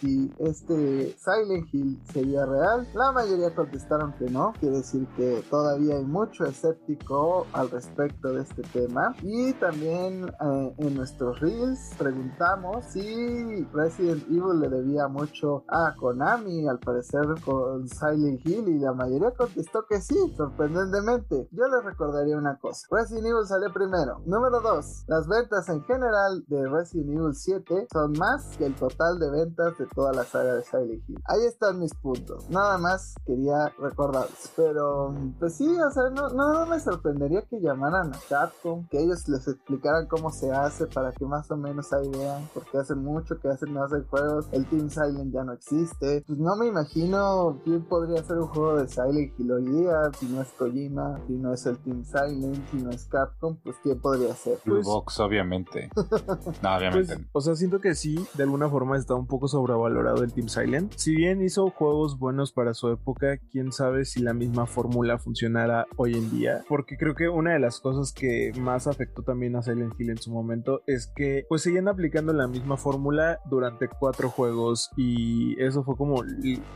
si 0.00 0.30
este 0.38 1.16
Silent 1.18 1.72
Hill 1.72 1.98
sería 2.12 2.46
real. 2.46 2.88
La 2.94 3.12
mayoría 3.12 3.54
contestaron 3.54 4.12
que 4.14 4.26
no, 4.26 4.54
quiere 4.60 4.76
decir 4.76 5.06
que 5.16 5.42
todavía 5.50 5.96
hay 5.96 6.04
mucho 6.04 6.44
escéptico 6.44 7.46
al 7.52 7.70
respecto 7.70 8.32
de 8.32 8.42
este 8.42 8.62
tema. 8.62 9.14
Y 9.22 9.52
también 9.54 9.97
eh, 9.98 10.74
en 10.78 10.94
nuestros 10.94 11.40
reels 11.40 11.90
preguntamos 11.98 12.84
si 12.84 13.64
Resident 13.72 14.22
Evil 14.28 14.60
le 14.60 14.68
debía 14.68 15.08
mucho 15.08 15.64
a 15.66 15.94
Konami, 15.96 16.68
al 16.68 16.78
parecer 16.78 17.22
con 17.44 17.88
Silent 17.88 18.46
Hill, 18.46 18.68
y 18.68 18.78
la 18.78 18.92
mayoría 18.92 19.32
contestó 19.32 19.84
que 19.88 20.00
sí, 20.00 20.14
sorprendentemente. 20.36 21.48
Yo 21.50 21.66
les 21.66 21.84
recordaría 21.84 22.36
una 22.36 22.58
cosa: 22.58 22.86
Resident 22.90 23.26
Evil 23.26 23.46
salió 23.46 23.72
primero. 23.72 24.22
Número 24.24 24.60
2. 24.60 25.04
Las 25.08 25.26
ventas 25.26 25.68
en 25.68 25.82
general 25.82 26.44
de 26.46 26.68
Resident 26.68 27.10
Evil 27.10 27.34
7 27.34 27.88
son 27.92 28.12
más 28.12 28.56
que 28.56 28.66
el 28.66 28.76
total 28.76 29.18
de 29.18 29.30
ventas 29.30 29.78
de 29.78 29.86
toda 29.86 30.12
la 30.12 30.22
saga 30.24 30.54
de 30.54 30.62
Silent 30.62 31.08
Hill. 31.08 31.22
Ahí 31.26 31.44
están 31.44 31.80
mis 31.80 31.94
puntos. 31.94 32.48
Nada 32.50 32.78
más 32.78 33.16
quería 33.26 33.72
recordarles. 33.80 34.52
Pero, 34.54 35.12
pues 35.40 35.56
sí, 35.56 35.68
o 35.68 35.90
sea, 35.90 36.10
no, 36.10 36.28
no 36.28 36.66
me 36.66 36.78
sorprendería 36.78 37.42
que 37.42 37.60
llamaran 37.60 38.14
a 38.14 38.18
Capcom, 38.28 38.86
que 38.88 39.00
ellos 39.00 39.28
les 39.28 39.48
explicaran 39.48 39.87
cómo 40.08 40.30
se 40.30 40.50
hace 40.52 40.86
para 40.86 41.12
que 41.12 41.24
más 41.24 41.50
o 41.50 41.56
menos 41.56 41.92
ahí 41.92 42.08
vean, 42.10 42.48
porque 42.54 42.78
hace 42.78 42.94
mucho 42.94 43.38
que 43.38 43.48
hacen, 43.48 43.72
no 43.72 43.84
hacen 43.84 44.04
juegos. 44.08 44.46
El 44.52 44.64
Team 44.66 44.88
Silent 44.90 45.32
ya 45.32 45.44
no 45.44 45.52
existe. 45.52 46.22
Pues 46.26 46.38
no 46.38 46.56
me 46.56 46.66
imagino 46.66 47.60
quién 47.64 47.82
podría 47.84 48.20
hacer 48.20 48.38
un 48.38 48.48
juego 48.48 48.76
de 48.80 48.88
Silent 48.88 49.32
Hill 49.38 49.52
hoy 49.52 49.64
día, 49.64 49.94
si 50.18 50.26
no 50.26 50.42
es 50.42 50.48
Kojima, 50.58 51.20
si 51.26 51.32
no 51.34 51.52
es 51.52 51.66
el 51.66 51.78
Team 51.78 52.04
Silent, 52.04 52.68
si 52.70 52.76
no 52.78 52.90
es 52.90 53.04
Capcom, 53.06 53.56
pues 53.62 53.76
quién 53.82 54.00
podría 54.00 54.34
ser. 54.34 54.58
Blue 54.64 54.76
Pues- 54.76 54.86
Box, 54.86 55.20
obviamente. 55.20 55.90
no, 56.62 56.76
obviamente. 56.76 57.16
Pues, 57.16 57.28
o 57.32 57.40
sea, 57.40 57.54
siento 57.54 57.80
que 57.80 57.94
sí, 57.94 58.16
de 58.34 58.42
alguna 58.44 58.68
forma 58.68 58.96
está 58.96 59.14
un 59.14 59.26
poco 59.26 59.48
sobrevalorado 59.48 60.22
el 60.22 60.32
Team 60.32 60.48
Silent. 60.48 60.92
Si 60.96 61.14
bien 61.14 61.42
hizo 61.42 61.70
juegos 61.70 62.18
buenos 62.18 62.52
para 62.52 62.74
su 62.74 62.88
época, 62.88 63.38
quién 63.50 63.72
sabe 63.72 64.04
si 64.04 64.20
la 64.20 64.34
misma 64.34 64.66
fórmula 64.66 65.18
funcionara 65.18 65.86
hoy 65.96 66.14
en 66.14 66.30
día. 66.30 66.64
Porque 66.68 66.96
creo 66.96 67.14
que 67.14 67.28
una 67.28 67.52
de 67.52 67.58
las 67.60 67.80
cosas 67.80 68.12
que 68.12 68.52
más 68.60 68.86
afectó 68.86 69.22
también 69.22 69.56
a 69.56 69.62
Silent 69.62 69.77
Hill 69.98 70.10
en 70.10 70.18
su 70.18 70.30
momento 70.30 70.82
es 70.86 71.06
que 71.06 71.44
pues 71.48 71.62
seguían 71.62 71.88
aplicando 71.88 72.32
la 72.32 72.46
misma 72.46 72.76
fórmula 72.76 73.40
durante 73.48 73.88
cuatro 73.88 74.30
juegos 74.30 74.90
y 74.96 75.60
eso 75.62 75.84
fue 75.84 75.96
como 75.96 76.22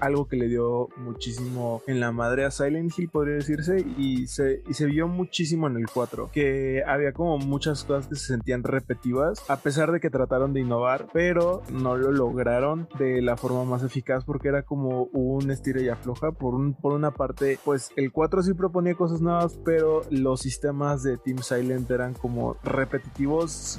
algo 0.00 0.26
que 0.26 0.36
le 0.36 0.48
dio 0.48 0.88
muchísimo 0.96 1.82
en 1.86 2.00
la 2.00 2.12
madre 2.12 2.44
a 2.44 2.50
Silent 2.50 2.92
Hill 2.96 3.08
podría 3.08 3.34
decirse 3.34 3.84
y 3.96 4.26
se, 4.26 4.62
y 4.68 4.74
se 4.74 4.86
vio 4.86 5.08
muchísimo 5.08 5.66
en 5.66 5.76
el 5.76 5.86
4 5.88 6.30
que 6.32 6.82
había 6.86 7.12
como 7.12 7.38
muchas 7.38 7.84
cosas 7.84 8.08
que 8.08 8.16
se 8.16 8.26
sentían 8.26 8.62
repetitivas 8.62 9.48
a 9.48 9.56
pesar 9.58 9.92
de 9.92 10.00
que 10.00 10.10
trataron 10.10 10.52
de 10.52 10.60
innovar 10.60 11.08
pero 11.12 11.62
no 11.72 11.96
lo 11.96 12.12
lograron 12.12 12.88
de 12.98 13.22
la 13.22 13.36
forma 13.36 13.64
más 13.64 13.82
eficaz 13.82 14.24
porque 14.24 14.48
era 14.48 14.62
como 14.62 15.04
un 15.12 15.50
estira 15.50 15.80
y 15.80 15.88
afloja. 15.88 16.32
Por, 16.32 16.54
un, 16.54 16.74
por 16.74 16.92
una 16.92 17.12
parte 17.12 17.58
pues 17.64 17.90
el 17.96 18.12
4 18.12 18.42
sí 18.42 18.54
proponía 18.54 18.94
cosas 18.94 19.20
nuevas 19.20 19.58
pero 19.64 20.02
los 20.10 20.40
sistemas 20.40 21.02
de 21.02 21.16
Team 21.18 21.38
Silent 21.38 21.90
eran 21.90 22.14
como 22.14 22.56
repetitivos 22.62 22.91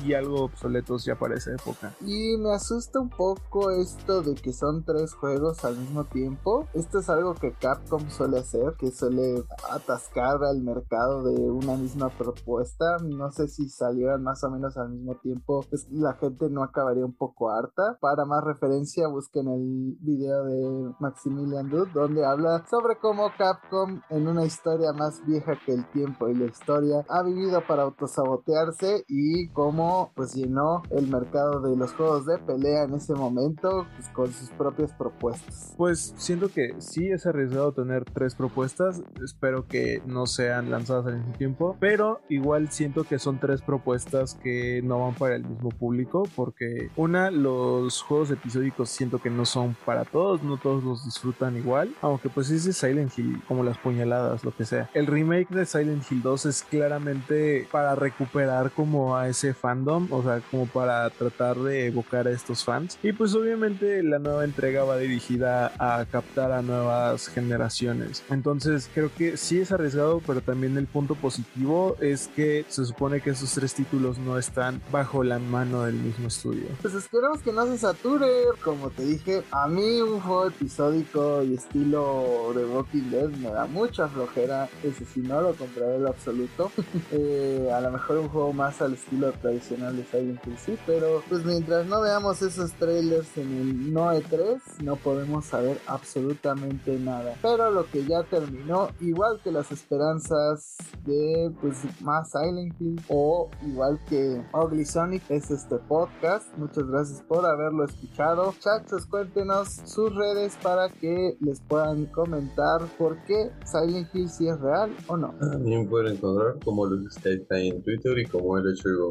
y 0.03 0.14
algo 0.14 0.44
obsoletos 0.45 1.06
ya 1.06 1.15
para 1.15 1.35
esa 1.35 1.52
época 1.52 1.94
Y 2.02 2.38
me 2.38 2.53
asusta 2.53 2.99
un 2.99 3.10
poco 3.10 3.72
esto 3.72 4.22
de 4.22 4.35
que 4.35 4.53
son 4.53 4.84
tres 4.84 5.14
juegos 5.14 5.64
al 5.64 5.77
mismo 5.77 6.03
tiempo. 6.06 6.68
Esto 6.73 6.99
es 6.99 7.10
algo 7.10 7.35
que 7.35 7.53
Capcom 7.53 8.10
suele 8.10 8.40
hacer, 8.40 8.73
que 8.80 8.91
suele 8.91 9.44
atascar 9.72 10.44
al 10.44 10.61
mercado 10.61 11.23
de 11.23 11.52
una 11.52 11.76
misma 11.76 12.10
propuesta. 12.10 12.98
No 13.03 13.31
sé 13.31 13.48
si 13.48 13.69
salieran 13.69 14.23
más 14.23 14.44
o 14.44 14.49
menos 14.49 14.77
al 14.77 14.90
mismo 14.90 15.15
tiempo, 15.22 15.65
pues 15.69 15.88
la 15.91 16.14
gente 16.14 16.49
no 16.49 16.64
acabaría 16.64 17.06
un 17.06 17.15
poco 17.15 17.52
harta. 17.52 17.98
Para 17.99 18.26
más 18.26 18.44
referencia, 18.44 19.07
busquen 19.07 19.48
el 19.48 19.98
video 20.02 20.44
de 20.45 20.94
Maximilian 20.99 21.69
Dude, 21.69 21.91
donde 21.94 22.26
habla 22.26 22.65
sobre 22.69 22.98
cómo 22.99 23.31
Capcom, 23.38 24.02
en 24.10 24.27
una 24.27 24.45
historia 24.45 24.94
más 24.94 25.22
vieja 25.26 25.53
que 25.65 25.73
el 25.73 25.90
tiempo 25.91 26.27
y 26.30 26.35
la 26.35 26.45
historia, 26.45 27.06
ha 27.10 27.23
vivido 27.23 27.61
para 27.68 27.84
autosabotearse 27.84 29.02
y 29.07 29.47
cómo 29.49 30.11
pues 30.15 30.34
llenó 30.34 30.84
el 30.91 31.07
mercado 31.07 31.61
de 31.61 31.75
los 31.75 31.93
juegos 31.93 32.25
de 32.25 32.38
pelea 32.38 32.84
en 32.84 32.93
ese 32.93 33.13
momento 33.13 33.88
pues, 33.95 34.09
con 34.09 34.31
sus 34.31 34.49
propias 34.51 34.93
propuestas. 34.93 35.73
Pues 35.77 36.13
siento 36.17 36.49
que 36.49 36.75
sí 36.80 37.09
es 37.09 37.25
arriesgado 37.25 37.73
tener 37.73 38.05
tres 38.05 38.35
propuestas. 38.35 39.01
Espero 39.23 39.67
que 39.67 40.01
no 40.05 40.25
sean 40.25 40.71
lanzadas 40.71 41.07
al 41.07 41.17
mismo 41.17 41.34
tiempo. 41.34 41.77
Pero 41.80 42.21
igual 42.30 42.69
siento 42.69 43.03
que 43.03 43.19
son 43.19 43.39
tres 43.39 43.61
propuestas 43.61 44.35
que 44.35 44.81
no 44.84 44.99
van 44.99 45.15
para 45.15 45.35
el 45.35 45.45
mismo 45.45 45.69
público. 45.69 46.23
Porque 46.35 46.89
una, 46.95 47.31
los 47.31 48.01
juegos 48.01 48.31
episódicos 48.31 48.89
siento 48.89 49.19
que 49.19 49.30
no 49.30 49.45
son 49.45 49.75
para 49.85 50.05
todos. 50.05 50.43
No 50.43 50.57
todos 50.57 50.84
los 50.84 51.05
disfrutan 51.05 51.57
igual. 51.57 51.93
Aunque 52.01 52.30
pues 52.30 52.49
es 52.49 52.63
Silent 52.75 53.17
Hill, 53.17 53.41
como 53.47 53.63
las 53.63 53.77
puñaladas, 53.77 54.43
lo 54.43 54.55
que 54.55 54.65
sea. 54.65 54.89
El 54.93 55.07
remake 55.07 55.49
de 55.49 55.65
Silent 55.65 56.03
Hill 56.11 56.21
2 56.21 56.45
es 56.45 56.63
claramente 56.63 57.67
para 57.71 57.95
recuperar 57.95 58.71
como 58.84 59.15
a 59.15 59.30
ese 59.30 59.53
fandom. 59.53 60.11
O 60.11 60.22
sea, 60.23 60.41
como 60.51 60.65
para 60.65 61.10
tratar 61.10 61.55
de 61.57 61.88
evocar 61.88 62.27
a 62.27 62.31
estos 62.31 62.65
fans. 62.65 62.99
Y 63.01 63.14
pues 63.14 63.34
obviamente 63.34 64.03
la 64.03 64.19
nueva 64.19 64.43
entrega 64.43 64.84
va 64.84 64.97
dirigida 64.97 65.72
a 65.80 66.03
captar 66.05 66.51
a 66.51 66.61
nuevas 66.61 67.30
generaciones. 67.30 68.23
Entonces 68.30 68.89
creo 68.93 69.10
que 69.15 69.38
sí 69.38 69.61
es 69.61 69.72
arriesgado, 69.72 70.22
pero 70.27 70.41
también 70.41 70.77
el 70.77 70.85
punto 70.85 71.15
positivo 71.15 71.95
es 72.01 72.30
que 72.35 72.65
se 72.68 72.84
supone 72.84 73.22
que 73.22 73.30
esos 73.30 73.53
tres 73.53 73.73
títulos 73.73 74.18
no 74.18 74.38
están 74.38 74.81
bajo 74.91 75.23
la 75.23 75.39
mano 75.39 75.84
del 75.84 75.95
mismo 75.95 76.27
estudio. 76.27 76.65
Pues 76.81 76.93
esperemos 76.93 77.39
que 77.39 77.53
no 77.53 77.65
se 77.68 77.77
sature. 77.77 78.27
Como 78.65 78.89
te 78.89 79.05
dije, 79.05 79.43
a 79.51 79.69
mí 79.69 80.01
un 80.01 80.19
juego 80.19 80.47
episódico 80.47 81.41
y 81.41 81.53
estilo 81.53 82.51
de 82.53 82.65
Walking 82.65 83.11
Dead 83.11 83.30
me 83.30 83.49
da 83.49 83.65
mucha 83.65 84.10
flojera. 84.10 84.68
Ese 84.84 85.05
si 85.05 85.22
no 85.22 85.41
lo 85.41 85.53
compraré 85.53 85.95
en 85.95 86.03
lo 86.03 86.10
absoluto. 86.10 86.69
Eh, 87.15 87.69
a 87.72 87.80
lo 87.80 87.91
mejor 87.91 88.18
un 88.18 88.30
juego 88.30 88.53
más 88.53 88.72
al 88.81 88.93
estilo 88.93 89.31
tradicional 89.33 89.95
de 89.95 90.03
Silent 90.05 90.39
Hill 90.45 90.57
sí, 90.57 90.77
pero 90.85 91.23
pues 91.29 91.45
mientras 91.45 91.85
no 91.85 92.01
veamos 92.01 92.41
esos 92.41 92.71
trailers 92.73 93.37
en 93.37 93.51
el 93.57 93.93
No 93.93 94.13
E3, 94.13 94.59
no 94.83 94.95
podemos 94.95 95.45
saber 95.45 95.77
absolutamente 95.87 96.97
nada. 96.99 97.35
Pero 97.41 97.71
lo 97.71 97.85
que 97.85 98.05
ya 98.05 98.23
terminó, 98.23 98.89
igual 98.99 99.39
que 99.43 99.51
las 99.51 99.71
esperanzas 99.71 100.77
de 101.05 101.51
pues 101.61 101.77
más 102.01 102.31
Silent 102.31 102.73
Hill 102.79 103.01
o 103.09 103.49
igual 103.65 103.99
que 104.07 104.41
Ugly 104.53 104.85
Sonic 104.85 105.23
es 105.29 105.51
este 105.51 105.77
podcast. 105.77 106.47
Muchas 106.57 106.87
gracias 106.87 107.21
por 107.21 107.45
haberlo 107.45 107.85
escuchado. 107.85 108.53
Chachos, 108.59 109.05
cuéntenos 109.05 109.69
sus 109.85 110.13
redes 110.15 110.57
para 110.61 110.89
que 110.89 111.37
les 111.39 111.61
puedan 111.61 112.05
comentar 112.07 112.81
por 112.97 113.17
qué 113.25 113.51
Silent 113.65 114.07
Hill 114.13 114.29
si 114.29 114.47
es 114.47 114.59
real 114.59 114.95
o 115.07 115.17
no. 115.17 115.33
También 115.39 115.87
pueden 115.87 116.15
encontrar 116.15 116.55
como 116.63 116.85
los 116.85 117.13
Skype 117.13 117.67
en 117.67 117.83
Twitter 117.83 118.17
y 118.19 118.25
como 118.25 118.57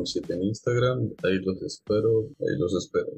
7 0.05 0.35
en 0.35 0.43
Instagram. 0.45 1.11
Ahí 1.25 1.39
los 1.45 1.63
espero, 1.63 2.11
ahí 2.41 2.59
los 2.59 2.75
espero. 2.75 3.09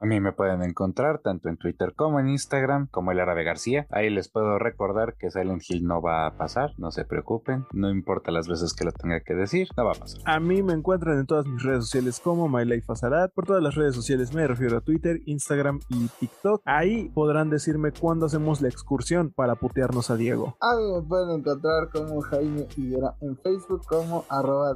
A 0.00 0.06
mí 0.06 0.20
me 0.20 0.32
pueden 0.32 0.62
encontrar 0.62 1.20
tanto 1.22 1.48
en 1.48 1.56
Twitter 1.56 1.94
como 1.94 2.20
en 2.20 2.28
Instagram, 2.28 2.88
como 2.90 3.12
el 3.12 3.20
Árabe 3.20 3.44
García. 3.44 3.86
Ahí 3.90 4.10
les 4.10 4.28
puedo 4.28 4.58
recordar 4.58 5.16
que 5.18 5.30
Silent 5.30 5.62
Hill 5.68 5.84
no 5.84 6.02
va 6.02 6.26
a 6.26 6.36
pasar, 6.36 6.72
no 6.78 6.90
se 6.90 7.04
preocupen, 7.04 7.64
no 7.72 7.90
importa 7.90 8.30
las 8.30 8.48
veces 8.48 8.74
que 8.74 8.84
lo 8.84 8.92
tenga 8.92 9.20
que 9.20 9.34
decir, 9.34 9.68
no 9.76 9.84
va 9.84 9.92
a 9.92 9.94
pasar. 9.94 10.20
A 10.24 10.40
mí 10.40 10.62
me 10.62 10.72
encuentran 10.72 11.18
en 11.18 11.26
todas 11.26 11.46
mis 11.46 11.62
redes 11.62 11.84
sociales 11.84 12.20
como 12.20 12.48
MyLifeAzarat. 12.48 13.32
Por 13.32 13.46
todas 13.46 13.62
las 13.62 13.74
redes 13.74 13.94
sociales 13.94 14.34
me 14.34 14.46
refiero 14.46 14.78
a 14.78 14.80
Twitter, 14.80 15.20
Instagram 15.26 15.80
y 15.88 16.08
TikTok. 16.20 16.62
Ahí 16.64 17.10
podrán 17.14 17.50
decirme 17.50 17.92
cuándo 17.92 18.26
hacemos 18.26 18.60
la 18.60 18.68
excursión 18.68 19.32
para 19.32 19.54
putearnos 19.56 20.10
a 20.10 20.16
Diego. 20.16 20.56
A 20.60 20.76
mí 20.76 20.92
me 20.92 21.02
pueden 21.02 21.40
encontrar 21.40 21.90
como 21.92 22.20
Jaime 22.22 22.66
Higuera 22.76 23.16
en 23.20 23.36
Facebook, 23.38 23.82
como 23.88 24.24
arroba 24.28 24.74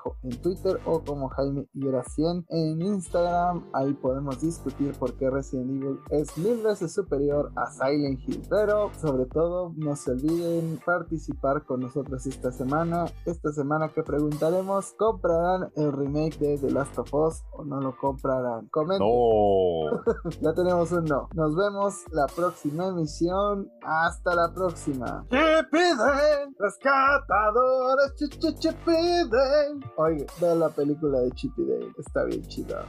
bajo 0.00 0.16
en 0.22 0.40
Twitter 0.40 0.80
o 0.84 1.02
como 1.02 1.28
Jaime 1.28 1.66
Higuera 1.74 2.02
100 2.02 2.46
en 2.48 2.82
Instagram. 2.82 3.64
Ahí 3.72 3.92
podemos 3.94 4.40
discutir 4.40 4.92
por 4.98 5.14
qué 5.14 5.30
Resident 5.30 5.70
Evil 5.70 5.98
es 6.10 6.36
mil 6.38 6.62
veces 6.62 6.92
superior 6.92 7.52
a 7.56 7.70
Silent 7.70 8.20
Hill. 8.26 8.42
Pero 8.48 8.90
sobre 9.00 9.26
todo 9.26 9.72
no 9.76 9.96
se 9.96 10.12
olviden 10.12 10.80
participar 10.84 11.64
con 11.64 11.80
nosotros 11.80 12.26
esta 12.26 12.52
semana. 12.52 13.06
Esta 13.26 13.52
semana 13.52 13.90
que 13.92 14.02
preguntaremos, 14.02 14.92
¿comprarán 14.96 15.70
el 15.76 15.92
remake 15.92 16.38
de 16.38 16.58
The 16.58 16.70
Last 16.70 16.98
of 16.98 17.12
Us 17.12 17.42
o 17.52 17.64
no 17.64 17.80
lo 17.80 17.96
comprarán? 17.96 18.68
Comenten. 18.68 19.06
No. 19.06 20.02
ya 20.40 20.52
tenemos 20.54 20.92
un 20.92 21.04
no. 21.04 21.28
Nos 21.34 21.56
vemos 21.56 22.04
la 22.12 22.26
próxima 22.26 22.88
emisión. 22.88 23.70
Hasta 23.82 24.34
la 24.34 24.52
próxima. 24.54 25.26
¿Qué 25.30 25.62
piden? 25.70 26.54
Rescatadores, 26.58 28.14
piden. 28.84 29.80
Oye, 29.96 30.26
ve 30.40 30.54
la 30.54 30.68
película 30.70 31.20
de 31.20 31.30
Chippy 31.32 31.64
Dale. 31.64 31.92
Está 31.98 32.24
bien 32.24 32.42
chida. 32.42 32.84